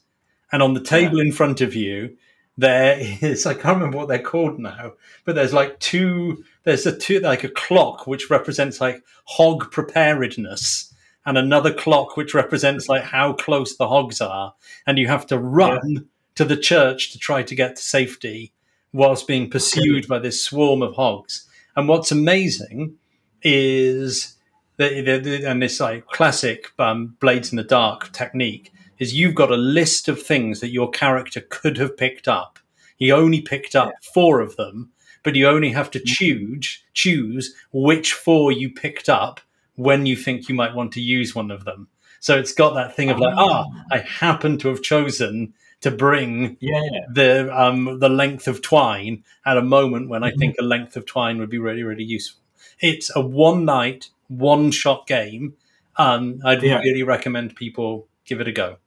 and 0.51 0.61
on 0.61 0.73
the 0.73 0.81
table 0.81 1.19
in 1.19 1.31
front 1.31 1.61
of 1.61 1.75
you 1.75 2.17
there 2.57 2.97
is 3.21 3.45
I 3.45 3.53
can't 3.53 3.75
remember 3.75 3.97
what 3.97 4.07
they're 4.07 4.19
called 4.19 4.59
now, 4.59 4.93
but 5.25 5.35
there's 5.35 5.51
like 5.53 5.77
two 5.79 6.43
there's 6.63 6.85
a 6.85 6.97
two 6.97 7.19
like 7.19 7.43
a 7.43 7.49
clock 7.49 8.07
which 8.07 8.29
represents 8.29 8.79
like 8.79 9.03
hog 9.25 9.69
preparedness 9.71 10.93
and 11.25 11.37
another 11.37 11.73
clock 11.73 12.15
which 12.15 12.33
represents 12.33 12.87
like 12.87 13.03
how 13.03 13.33
close 13.33 13.75
the 13.75 13.87
hogs 13.89 14.21
are. 14.21 14.53
And 14.87 14.97
you 14.97 15.07
have 15.07 15.27
to 15.27 15.37
run 15.37 16.07
to 16.35 16.45
the 16.45 16.57
church 16.57 17.11
to 17.11 17.19
try 17.19 17.43
to 17.43 17.55
get 17.55 17.75
to 17.75 17.81
safety 17.81 18.53
whilst 18.93 19.27
being 19.27 19.49
pursued 19.49 20.07
by 20.07 20.19
this 20.19 20.43
swarm 20.43 20.81
of 20.81 20.95
hogs. 20.95 21.47
And 21.75 21.87
what's 21.87 22.11
amazing 22.11 22.95
is 23.41 24.35
the, 24.77 25.45
and 25.45 25.61
this 25.61 25.79
like 25.79 26.07
classic 26.07 26.71
um, 26.79 27.15
blades 27.19 27.51
in 27.51 27.57
the 27.57 27.63
dark 27.63 28.11
technique 28.11 28.71
is 28.99 29.13
you've 29.13 29.35
got 29.35 29.51
a 29.51 29.57
list 29.57 30.07
of 30.07 30.21
things 30.21 30.59
that 30.61 30.69
your 30.69 30.89
character 30.89 31.41
could 31.41 31.77
have 31.77 31.97
picked 31.97 32.27
up. 32.27 32.59
He 32.97 33.11
only 33.11 33.41
picked 33.41 33.75
up 33.75 33.91
four 34.01 34.39
of 34.39 34.55
them, 34.55 34.91
but 35.23 35.35
you 35.35 35.47
only 35.47 35.71
have 35.71 35.91
to 35.91 35.99
choose 35.99 36.81
choose 36.93 37.53
which 37.73 38.13
four 38.13 38.51
you 38.51 38.69
picked 38.71 39.09
up 39.09 39.41
when 39.75 40.05
you 40.05 40.15
think 40.15 40.47
you 40.47 40.55
might 40.55 40.73
want 40.73 40.93
to 40.93 41.01
use 41.01 41.35
one 41.35 41.51
of 41.51 41.65
them. 41.65 41.89
So 42.21 42.37
it's 42.37 42.53
got 42.53 42.73
that 42.75 42.95
thing 42.95 43.09
of 43.09 43.19
like, 43.19 43.35
ah, 43.37 43.65
I 43.91 43.99
happen 43.99 44.57
to 44.59 44.69
have 44.69 44.81
chosen 44.81 45.53
to 45.85 45.91
bring 45.91 46.57
Yeah, 46.59 46.81
yeah. 46.91 46.99
the 47.11 47.59
um, 47.63 47.99
the 47.99 48.09
length 48.09 48.47
of 48.47 48.61
twine 48.61 49.23
at 49.45 49.57
a 49.57 49.61
moment 49.61 50.09
when 50.09 50.23
I 50.23 50.31
think 50.31 50.55
a 50.59 50.63
length 50.63 50.97
of 50.97 51.05
twine 51.05 51.37
would 51.39 51.49
be 51.49 51.59
really 51.59 51.83
really 51.83 52.03
useful. 52.03 52.41
It's 52.79 53.09
a 53.15 53.21
one 53.21 53.65
night, 53.65 54.09
one 54.27 54.71
shot 54.71 55.07
game. 55.07 55.53
Um, 55.95 56.39
I'd 56.43 56.61
Yeah. 56.63 56.79
really 56.79 57.03
recommend 57.03 57.55
people 57.55 58.07
give 58.25 58.41
it 58.41 58.47
a 58.47 58.51
go. 58.51 58.77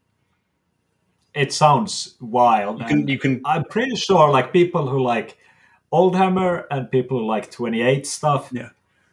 It 1.35 1.53
sounds 1.53 2.17
wild. 2.21 2.81
You 2.81 2.87
can 2.87 3.09
you 3.09 3.19
can 3.19 3.41
I'm 3.45 3.65
pretty 3.65 3.97
sure 3.97 4.31
like 4.31 4.53
people 4.53 4.89
who 4.89 5.01
like 5.03 5.39
Oldhammer 5.93 6.65
and 6.71 6.91
people 6.91 7.19
who 7.21 7.27
like 7.27 7.51
28 7.51 8.07
stuff 8.07 8.51
Yeah. 8.53 8.71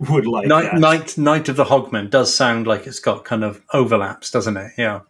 would 0.10 0.26
like 0.26 0.48
Night, 0.48 0.72
that. 0.72 0.80
Night 0.80 1.18
Night 1.18 1.50
of 1.50 1.56
the 1.56 1.66
Hogmen 1.66 2.10
does 2.10 2.34
sound 2.36 2.68
like 2.68 2.88
it's 2.88 3.00
got 3.00 3.24
kind 3.26 3.44
of 3.44 3.62
overlaps, 3.74 4.32
doesn't 4.32 4.58
it? 4.58 4.72
Yeah. 4.78 5.02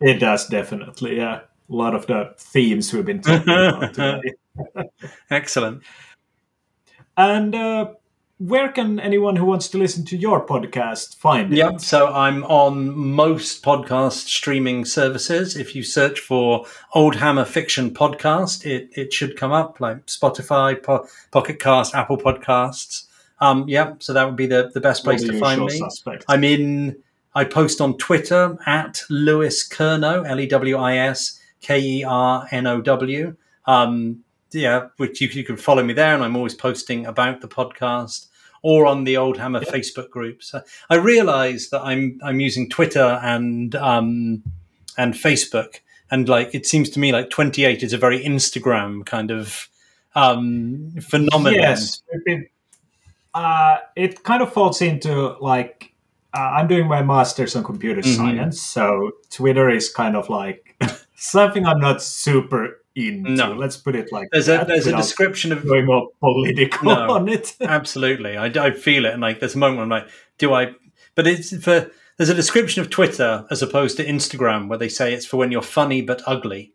It 0.00 0.18
does 0.18 0.46
definitely, 0.48 1.16
yeah. 1.16 1.40
A 1.70 1.74
lot 1.74 1.94
of 1.94 2.06
the 2.06 2.34
themes 2.36 2.92
we've 2.92 3.04
been 3.04 3.22
talking 3.22 3.48
about 3.52 3.94
today. 3.94 4.34
Excellent. 5.30 5.82
And 7.16 7.54
uh, 7.54 7.92
where 8.38 8.72
can 8.72 8.98
anyone 8.98 9.36
who 9.36 9.44
wants 9.44 9.68
to 9.68 9.78
listen 9.78 10.04
to 10.06 10.16
your 10.16 10.44
podcast 10.44 11.16
find 11.16 11.52
it? 11.52 11.56
Yep. 11.56 11.80
So 11.80 12.08
I'm 12.08 12.42
on 12.44 12.90
most 12.90 13.62
podcast 13.62 14.26
streaming 14.26 14.84
services. 14.84 15.56
If 15.56 15.76
you 15.76 15.82
search 15.82 16.20
for 16.20 16.64
Oldhammer 16.94 17.46
Fiction 17.46 17.90
Podcast, 17.90 18.64
it, 18.66 18.88
it 18.96 19.12
should 19.12 19.36
come 19.36 19.52
up 19.52 19.78
like 19.78 20.06
Spotify, 20.06 20.82
po- 20.82 21.06
Pocket 21.30 21.60
Cast, 21.60 21.94
Apple 21.94 22.16
Podcasts. 22.18 23.04
Um, 23.40 23.68
yeah, 23.68 23.94
so 24.00 24.12
that 24.12 24.24
would 24.24 24.36
be 24.36 24.46
the, 24.46 24.70
the 24.74 24.80
best 24.80 25.04
place 25.04 25.22
the 25.22 25.32
to 25.32 25.38
find 25.38 25.64
me. 25.64 25.78
suspects. 25.78 26.24
I'm 26.28 26.44
in. 26.44 26.96
I 27.34 27.44
post 27.44 27.80
on 27.80 27.96
Twitter 27.96 28.58
at 28.66 29.02
Lewis 29.08 29.66
Kernow, 29.68 30.26
L 30.26 30.40
E 30.40 30.46
W 30.46 30.76
I 30.76 30.96
S 30.96 31.39
K 31.60 31.78
E 31.80 32.04
R 32.04 32.46
N 32.50 32.66
O 32.66 32.80
W. 32.80 33.36
Um, 33.66 34.24
yeah, 34.52 34.88
which 34.96 35.20
you, 35.20 35.28
you 35.28 35.44
can 35.44 35.56
follow 35.56 35.82
me 35.82 35.92
there, 35.92 36.14
and 36.14 36.24
I'm 36.24 36.34
always 36.36 36.54
posting 36.54 37.06
about 37.06 37.40
the 37.40 37.48
podcast 37.48 38.26
or 38.62 38.84
on 38.86 39.04
the 39.04 39.14
Oldhammer 39.14 39.62
Facebook 39.64 40.10
group. 40.10 40.42
So 40.42 40.60
I 40.90 40.96
realise 40.96 41.70
that 41.70 41.82
I'm 41.82 42.18
I'm 42.22 42.40
using 42.40 42.68
Twitter 42.68 43.18
and 43.22 43.74
um, 43.76 44.42
and 44.98 45.14
Facebook, 45.14 45.80
and 46.10 46.28
like 46.28 46.54
it 46.54 46.66
seems 46.66 46.90
to 46.90 46.98
me 47.00 47.12
like 47.12 47.30
28 47.30 47.82
is 47.82 47.92
a 47.92 47.98
very 47.98 48.22
Instagram 48.24 49.06
kind 49.06 49.30
of 49.30 49.68
um, 50.16 50.92
phenomenon. 51.00 51.54
Yes, 51.60 52.02
uh, 53.34 53.76
it 53.96 54.22
kind 54.24 54.42
of 54.42 54.52
falls 54.52 54.82
into 54.82 55.36
like 55.40 55.92
uh, 56.34 56.40
I'm 56.40 56.68
doing 56.68 56.88
my 56.88 57.02
master's 57.02 57.54
on 57.56 57.64
computer 57.64 58.00
Mhm. 58.02 58.16
science, 58.16 58.60
so 58.60 59.12
Twitter 59.30 59.70
is 59.70 59.88
kind 59.92 60.16
of 60.16 60.28
like 60.28 60.69
something 61.20 61.66
I'm 61.66 61.78
not 61.80 62.02
super 62.02 62.80
into. 62.96 63.30
No. 63.30 63.52
Let's 63.54 63.76
put 63.76 63.94
it 63.94 64.10
like 64.12 64.28
There's 64.32 64.48
a 64.48 64.64
there's 64.66 64.86
a 64.86 64.96
description 64.96 65.52
of 65.52 65.64
going 65.66 65.86
more 65.86 66.08
political 66.20 66.88
No. 66.88 67.10
on 67.16 67.28
it. 67.28 67.54
Absolutely, 67.60 68.36
I, 68.36 68.46
I 68.46 68.70
feel 68.72 69.04
it, 69.06 69.12
and 69.12 69.22
like 69.22 69.38
there's 69.40 69.54
a 69.54 69.58
moment 69.58 69.76
where 69.78 69.84
I'm 69.84 69.90
like, 69.90 70.08
do 70.38 70.52
I? 70.52 70.72
But 71.14 71.26
it's 71.26 71.56
for 71.62 71.90
there's 72.16 72.30
a 72.30 72.34
description 72.34 72.82
of 72.82 72.90
Twitter 72.90 73.46
as 73.50 73.62
opposed 73.62 73.96
to 73.98 74.04
Instagram 74.04 74.68
where 74.68 74.78
they 74.78 74.88
say 74.88 75.14
it's 75.14 75.24
for 75.26 75.36
when 75.36 75.50
you're 75.52 75.62
funny 75.62 76.02
but 76.02 76.20
ugly, 76.26 76.72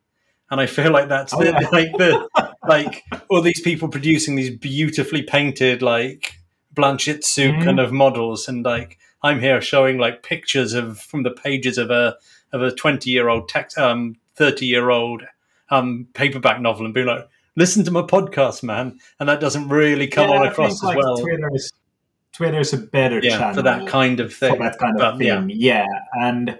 and 0.49 0.61
I 0.61 0.65
feel 0.67 0.91
like 0.91 1.09
that's 1.09 1.33
Oh, 1.33 1.39
the, 1.43 1.51
yeah. 1.51 1.69
like 1.71 1.91
the 1.97 2.27
like 2.67 3.03
all 3.29 3.41
these 3.41 3.61
people 3.61 3.87
producing 3.89 4.35
these 4.35 4.55
beautifully 4.55 5.21
painted 5.23 5.81
like 5.81 6.33
Blanchitsu 6.75 7.53
Mhm. 7.53 7.63
kind 7.63 7.79
of 7.79 7.91
models, 7.91 8.47
and 8.47 8.63
like 8.65 8.97
I'm 9.21 9.39
here 9.39 9.61
showing 9.61 9.97
like 9.97 10.23
pictures 10.23 10.73
of 10.73 10.99
from 10.99 11.23
the 11.23 11.31
pages 11.31 11.77
of 11.77 11.89
a 11.91 12.15
of 12.53 12.61
a 12.61 12.71
20 12.71 13.09
year 13.09 13.27
old 13.29 13.49
text 13.49 13.77
um 13.77 14.15
30 14.35 14.65
year 14.65 14.89
old 14.89 15.23
um 15.69 16.07
paperback 16.13 16.61
novel 16.61 16.85
and 16.85 16.93
be 16.93 17.03
like 17.03 17.27
listen 17.55 17.83
to 17.83 17.91
my 17.91 18.01
podcast 18.01 18.63
man 18.63 18.99
and 19.19 19.29
that 19.29 19.39
doesn't 19.39 19.69
really 19.69 20.07
come 20.07 20.29
Yeah, 20.29 20.37
on 20.41 20.47
across 20.47 20.73
as 20.73 20.83
like, 20.83 20.97
well 20.97 21.17
Twitter 22.33 22.59
is 22.59 22.73
a 22.73 22.77
better 22.77 23.19
yeah 23.23 23.37
channel 23.37 23.55
for 23.55 23.61
that 23.63 23.87
kind 23.87 24.19
of 24.19 24.33
thing 24.33 24.53
for 24.57 24.59
that 24.63 24.77
kind 24.77 24.95
But, 24.97 25.21
yeah. 25.21 25.39
thing. 25.39 25.49
Yeah. 25.53 25.85
and 26.19 26.59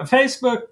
Facebook. 0.00 0.62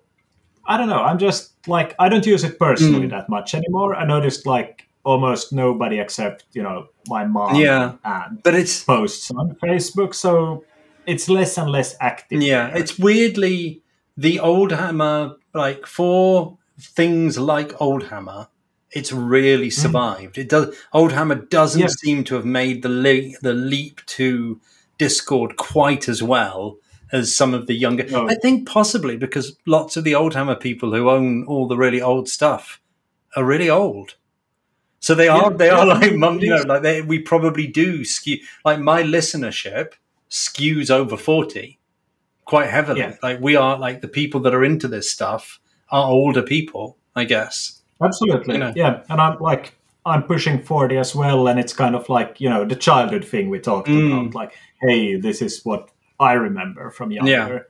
I 0.66 0.76
don't 0.76 0.88
know. 0.88 1.02
I'm 1.02 1.18
just 1.18 1.52
like 1.68 1.94
I 1.98 2.08
don't 2.08 2.24
use 2.26 2.44
it 2.44 2.58
personally 2.58 3.06
Mm. 3.06 3.10
that 3.10 3.28
much 3.28 3.54
anymore. 3.54 3.94
I 3.94 4.04
noticed 4.04 4.46
like 4.46 4.86
almost 5.04 5.52
nobody 5.52 5.98
except 5.98 6.44
you 6.52 6.62
know 6.62 6.86
my 7.08 7.24
mom 7.24 7.54
Yeah. 7.56 7.94
and 8.04 8.42
but 8.42 8.54
it's 8.54 8.82
posts 8.84 9.30
on 9.30 9.54
Facebook, 9.62 10.14
so 10.14 10.64
it's 11.06 11.28
less 11.28 11.56
and 11.58 11.70
less 11.70 11.96
active. 12.00 12.42
yeah 12.42 12.68
there. 12.68 12.78
it's 12.78 12.98
weirdly 12.98 13.79
the 14.20 14.36
oldhammer 14.36 15.36
like 15.54 15.86
for 15.86 16.58
things 16.78 17.38
like 17.38 17.70
oldhammer 17.78 18.48
it's 18.92 19.12
really 19.12 19.68
mm. 19.68 19.72
survived. 19.72 20.36
It 20.36 20.48
does 20.48 20.76
oldhammer 20.92 21.48
doesn't 21.48 21.80
Yeah. 21.80 21.86
seem 21.86 22.24
to 22.24 22.34
have 22.34 22.44
made 22.44 22.82
the 22.82 22.88
le- 22.88 23.38
the 23.40 23.54
leap 23.54 24.00
to 24.18 24.60
discord 24.98 25.56
quite 25.56 26.08
as 26.08 26.22
well 26.22 26.76
as 27.12 27.34
some 27.34 27.54
of 27.54 27.66
the 27.66 27.74
younger 27.74 28.04
No. 28.08 28.28
i 28.28 28.34
think 28.34 28.68
possibly 28.68 29.16
because 29.16 29.56
lots 29.66 29.96
of 29.96 30.04
the 30.04 30.12
oldhammer 30.12 30.58
people 30.60 30.92
who 30.94 31.08
own 31.08 31.44
all 31.46 31.66
the 31.66 31.76
really 31.76 32.02
old 32.02 32.28
stuff 32.28 32.80
are 33.36 33.44
really 33.44 33.70
old. 33.70 34.16
So 35.00 35.14
they 35.14 35.28
are 35.28 35.50
Yeah, 35.50 35.56
they 35.56 35.70
are 35.70 35.86
like 35.86 36.14
mum 36.14 36.38
you 36.40 36.50
know 36.50 36.62
like 36.72 36.82
they, 36.82 37.00
we 37.00 37.20
probably 37.20 37.66
do 37.66 38.04
skew 38.04 38.38
like 38.64 38.80
my 38.80 39.02
listenership 39.02 39.92
skews 40.28 40.90
over 40.90 41.16
40 41.16 41.78
quite 42.50 42.68
heavily 42.76 43.00
Yeah. 43.00 43.16
like 43.22 43.38
we 43.48 43.54
are 43.64 43.74
like 43.86 44.00
the 44.00 44.08
people 44.20 44.40
that 44.44 44.54
are 44.54 44.64
into 44.70 44.88
this 44.88 45.06
stuff 45.16 45.60
are 45.90 46.06
older 46.18 46.42
people 46.42 46.84
i 47.16 47.24
guess 47.24 47.82
absolutely. 48.02 48.54
you 48.54 48.60
know. 48.60 48.72
Yeah, 48.76 49.02
and 49.10 49.20
I'm 49.20 49.36
like 49.50 49.64
I'm 50.06 50.22
pushing 50.22 50.62
forty 50.62 50.96
as 50.98 51.14
well, 51.14 51.48
and 51.48 51.60
it's 51.62 51.74
kind 51.82 51.94
of 51.94 52.08
like 52.08 52.40
you 52.42 52.48
know 52.52 52.64
the 52.72 52.76
childhood 52.88 53.24
thing 53.32 53.50
we 53.50 53.58
talked 53.60 53.88
Mm. 53.88 54.06
about. 54.12 54.34
Like, 54.34 54.52
hey, 54.80 55.20
this 55.26 55.42
is 55.42 55.60
what 55.68 55.82
I 56.28 56.32
remember 56.46 56.90
from 56.90 57.12
younger. 57.12 57.66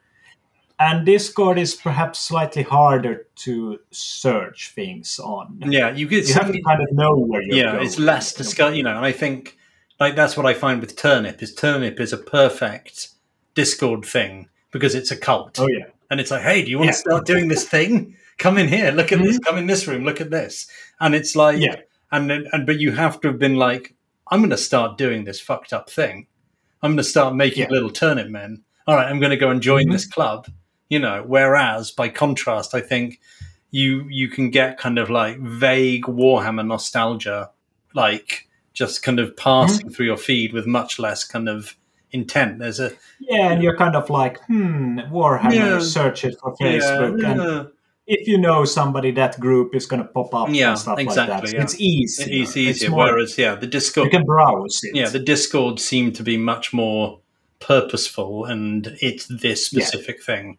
And 0.79 1.05
Discord 1.05 1.59
is 1.59 1.75
perhaps 1.75 2.19
slightly 2.21 2.63
harder 2.63 3.27
to 3.45 3.79
search 3.91 4.73
things 4.75 5.19
on. 5.19 5.47
yeah 5.79 5.91
you 5.99 6.07
get 6.09 6.29
You 6.29 6.35
have 6.35 6.53
to 6.53 6.63
kind 6.63 6.81
of 6.83 6.89
know 6.93 7.15
where 7.31 7.43
you're 7.43 7.57
yeah 7.63 7.73
going. 7.73 7.87
it's 7.87 7.99
less 7.99 8.33
discuss 8.43 8.75
you 8.77 8.85
know 8.87 8.97
and 8.97 9.05
i 9.05 9.13
think 9.23 9.57
like 10.03 10.15
that's 10.21 10.37
what 10.37 10.47
i 10.47 10.55
find 10.55 10.81
with 10.81 10.95
turnip 10.97 11.43
is 11.43 11.55
turnip 11.55 11.99
is 12.01 12.13
a 12.13 12.19
perfect 12.41 13.09
discord 13.55 14.05
thing 14.17 14.49
because 14.71 14.95
it's 14.95 15.11
a 15.11 15.17
cult 15.17 15.59
Oh 15.59 15.69
yeah. 15.69 15.87
and 16.11 16.21
it's 16.21 16.31
like 16.31 16.43
hey 16.43 16.63
do 16.65 16.71
you 16.71 16.79
want 16.79 16.87
Yeah. 16.89 16.93
to 16.93 16.99
start 16.99 17.27
doing 17.27 17.49
this 17.49 17.65
thing 17.69 18.17
come 18.39 18.59
in 18.59 18.69
here 18.69 18.91
look 18.93 19.13
at 19.13 19.19
this 19.21 19.39
come 19.39 19.59
in 19.59 19.67
this 19.67 19.87
room 19.87 20.05
look 20.05 20.21
at 20.21 20.31
this 20.31 20.67
and 21.01 21.15
it's 21.15 21.35
like 21.37 21.61
Yeah. 21.61 21.77
and 22.13 22.31
and 22.31 22.67
but 22.67 22.79
you 22.81 22.93
have 22.93 23.21
to 23.21 23.29
have 23.29 23.39
been 23.39 23.57
like 23.57 23.95
i'm 24.31 24.41
going 24.41 24.51
to 24.51 24.57
start 24.57 24.97
doing 24.99 25.25
this 25.25 25.41
fucked 25.41 25.73
up 25.73 25.91
thing 25.91 26.27
i'm 26.83 26.91
going 26.93 26.97
to 26.99 27.05
start 27.05 27.35
making 27.35 27.65
Yeah. 27.65 27.71
little 27.71 27.91
turnip 27.91 28.29
men 28.29 28.63
all 28.87 28.97
right 28.97 29.09
i'm 29.09 29.21
going 29.21 29.31
to 29.31 29.37
go 29.37 29.51
and 29.51 29.61
join 29.61 29.87
Mhm. 29.87 29.93
this 29.93 30.07
club 30.07 30.49
you 30.89 30.99
know 30.99 31.23
whereas 31.27 31.91
by 31.91 32.09
contrast 32.09 32.75
i 32.75 32.81
think 32.81 33.21
you 33.71 34.07
you 34.09 34.29
can 34.29 34.51
get 34.51 34.79
kind 34.79 34.99
of 34.99 35.11
like 35.11 35.39
vague 35.39 36.05
warhammer 36.05 36.67
nostalgia 36.67 37.51
like 37.95 38.49
just 38.73 39.03
kind 39.03 39.19
of 39.21 39.37
passing 39.37 39.91
through 39.91 40.07
your 40.07 40.17
feed 40.17 40.53
with 40.53 40.67
much 40.67 40.99
less 40.99 41.23
kind 41.25 41.49
of 41.49 41.77
intent. 42.13 42.59
There's 42.59 42.81
a 42.81 42.93
Yeah, 43.19 43.53
and 43.53 43.63
you're 43.63 43.77
kind 43.77 43.97
of 43.97 44.11
like, 44.11 44.43
hmm, 44.45 44.99
Warhammer, 45.11 45.55
Yeah. 45.55 45.79
search 45.81 46.25
it 46.25 46.37
for 46.41 46.55
yeah, 46.61 46.67
Facebook. 46.67 47.25
And 47.25 47.41
yeah. 47.43 47.65
if 48.07 48.27
you 48.27 48.39
know 48.39 48.65
somebody, 48.65 49.11
that 49.13 49.39
group 49.39 49.75
is 49.75 49.87
going 49.87 50.03
to 50.03 50.09
pop 50.09 50.35
up 50.35 50.49
Yeah, 50.51 50.71
and 50.71 50.79
stuff 50.79 50.97
like 50.97 51.07
exactly, 51.07 51.37
that. 51.37 51.49
So 51.49 51.57
yeah. 51.57 51.63
It's 51.63 51.81
easy. 51.81 52.43
it's 52.43 52.57
easier. 52.57 52.91
Whereas, 52.91 53.39
yeah, 53.39 53.55
the 53.55 53.67
Discord, 53.67 54.07
you 54.07 54.11
can 54.11 54.25
browse 54.25 54.81
it. 54.83 54.95
yeah, 54.95 55.09
the 55.09 55.19
Discord 55.19 55.79
seemed 55.81 56.15
to 56.17 56.23
be 56.23 56.37
much 56.37 56.73
more 56.73 57.21
purposeful, 57.61 58.47
and 58.47 58.97
it's 59.01 59.27
this 59.27 59.67
specific 59.67 60.23
thing. 60.23 60.59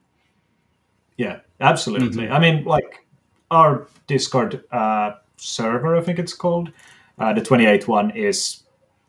Yeah, 1.17 1.39
absolutely. 1.59 2.25
Mm-hmm. 2.25 2.33
I 2.33 2.39
mean, 2.39 2.63
like 2.63 3.05
our 3.49 3.87
Discord 4.07 4.63
uh, 4.71 5.13
server, 5.37 5.95
I 5.95 6.01
think 6.01 6.19
it's 6.19 6.33
called, 6.33 6.71
uh, 7.19 7.33
the 7.33 7.41
28 7.41 7.87
one 7.87 8.11
is 8.11 8.60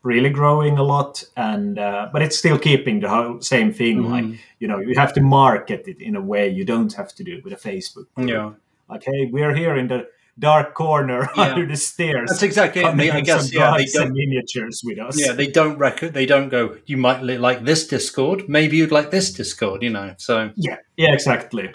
really 0.03 0.31
growing 0.31 0.79
a 0.79 0.83
lot, 0.83 1.23
and 1.37 1.79
uh, 1.79 2.09
but 2.13 2.23
it's 2.23 2.37
still 2.37 2.59
keeping 2.59 3.01
the 3.01 3.09
whole 3.09 3.41
same 3.41 3.73
thing. 3.73 3.99
Mm-hmm. 4.03 4.13
Like 4.13 4.41
you 4.59 4.69
know, 4.69 4.79
you 4.81 4.95
have 4.99 5.13
to 5.15 5.21
market 5.21 5.87
it 5.89 6.01
in 6.01 6.17
a 6.17 6.21
way 6.21 6.49
you 6.49 6.65
don't 6.65 6.93
have 6.95 7.15
to 7.15 7.25
do 7.25 7.41
with 7.45 7.53
a 7.53 7.57
Facebook. 7.57 8.07
group. 8.15 8.29
Yeah, 8.29 8.51
Like, 8.89 9.05
hey, 9.05 9.27
we're 9.33 9.55
here 9.55 9.77
in 9.77 9.89
the 9.89 10.07
dark 10.39 10.73
corner 10.75 11.29
Yeah. 11.37 11.43
under 11.43 11.67
the 11.67 11.77
stairs. 11.77 12.31
that's 12.31 12.43
exactly 12.43 12.83
it. 12.83 12.97
They- 12.97 13.11
I 13.11 13.21
guess 13.21 13.53
yeah, 13.53 13.77
they 13.77 13.85
don't. 13.87 14.13
miniatures 14.13 14.83
with 14.85 14.99
us. 14.99 15.21
Yeah, 15.21 15.33
they 15.35 15.47
don't 15.47 15.77
rec- 15.79 16.13
They 16.13 16.27
don't 16.27 16.49
go. 16.49 16.77
You 16.87 16.97
might 16.97 17.23
like 17.23 17.65
this 17.65 17.87
Discord. 17.87 18.49
Maybe 18.49 18.77
you'd 18.79 18.93
like 18.93 19.11
this 19.11 19.33
Discord. 19.33 19.83
You 19.83 19.91
know. 19.91 20.15
So 20.19 20.51
yeah, 20.57 20.77
yeah, 20.97 21.13
exactly. 21.13 21.71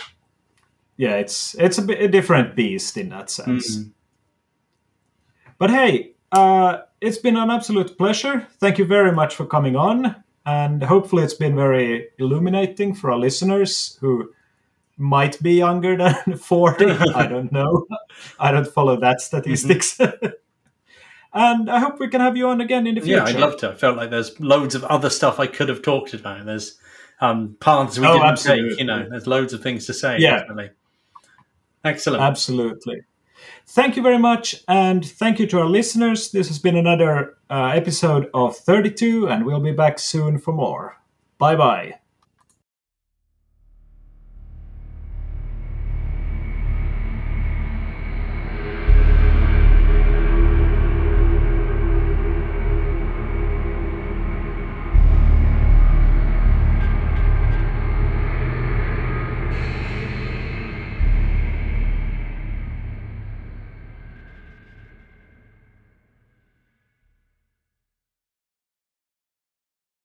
Yeah, 0.98 1.16
it's 1.18 1.54
it's 1.60 1.78
a, 1.78 1.82
bit, 1.84 2.02
a 2.02 2.08
different 2.08 2.56
beast 2.56 2.98
in 2.98 3.10
that 3.10 3.30
sense. 3.30 3.78
Mhm. 3.78 3.92
But 5.60 5.70
hey, 5.70 6.14
uh, 6.32 6.78
it's 7.02 7.18
been 7.18 7.38
an 7.38 7.50
absolute 7.50 7.98
pleasure. 7.98 8.48
Thank 8.60 8.78
you 8.78 8.86
very 8.86 9.12
much 9.12 9.36
for 9.36 9.46
coming 9.46 9.76
on, 9.76 10.16
and 10.46 10.84
hopefully, 10.84 11.24
it's 11.24 11.34
been 11.34 11.56
very 11.56 12.08
illuminating 12.18 12.94
for 12.96 13.12
our 13.12 13.18
listeners 13.20 13.98
who 14.02 14.32
might 14.98 15.42
be 15.44 15.54
younger 15.54 15.96
than 16.26 16.38
forty. 16.38 16.86
I 16.90 17.28
don't 17.28 17.52
know. 17.52 17.86
I 18.40 18.52
don't 18.52 18.68
follow 18.68 19.00
that 19.00 19.22
statistics. 19.22 20.00
and 21.34 21.70
I 21.70 21.80
hope 21.80 22.00
we 22.00 22.08
can 22.08 22.22
have 22.22 22.36
you 22.38 22.48
on 22.50 22.62
again 22.62 22.88
in 22.88 22.96
the 22.96 23.02
future. 23.02 23.18
yeah, 23.18 23.26
I'd 23.26 23.36
love 23.36 23.58
to. 23.58 23.70
I 23.72 23.76
felt 23.76 23.98
like 23.98 24.10
there's 24.10 24.40
loads 24.40 24.74
of 24.76 24.84
other 24.86 25.10
stuff 25.10 25.40
I 25.40 25.48
could 25.48 25.70
have 25.70 25.82
talked 25.82 26.14
about. 26.14 26.46
There's 26.46 26.80
um, 27.22 27.56
paths 27.60 28.00
we 28.00 28.08
Oh, 28.08 28.14
didn't 28.14 28.28
absolutely. 28.28 28.70
take. 28.72 28.80
You 28.80 28.86
know, 28.86 29.08
there's 29.10 29.28
loads 29.28 29.54
of 29.54 29.62
things 29.62 29.86
to 29.88 29.94
say. 29.94 30.18
Yeah. 30.20 30.38
Definitely. 30.40 30.70
Excellent. 31.84 32.24
Absolutely. 32.24 33.02
Thank 33.70 33.98
you 33.98 34.02
very 34.02 34.18
much, 34.18 34.64
and 34.70 35.06
thank 35.06 35.40
you 35.40 35.48
to 35.48 35.60
our 35.60 35.66
listeners. 35.66 36.32
This 36.32 36.48
has 36.48 36.58
been 36.58 36.78
another 36.78 37.38
uh, 37.50 37.74
episode 37.76 38.30
of 38.34 38.56
32, 38.56 39.28
and 39.28 39.46
we'll 39.46 39.60
be 39.60 39.74
back 39.74 40.00
soon 40.00 40.40
for 40.40 40.54
more. 40.54 40.98
Bye 41.38 41.58
bye. 41.58 42.00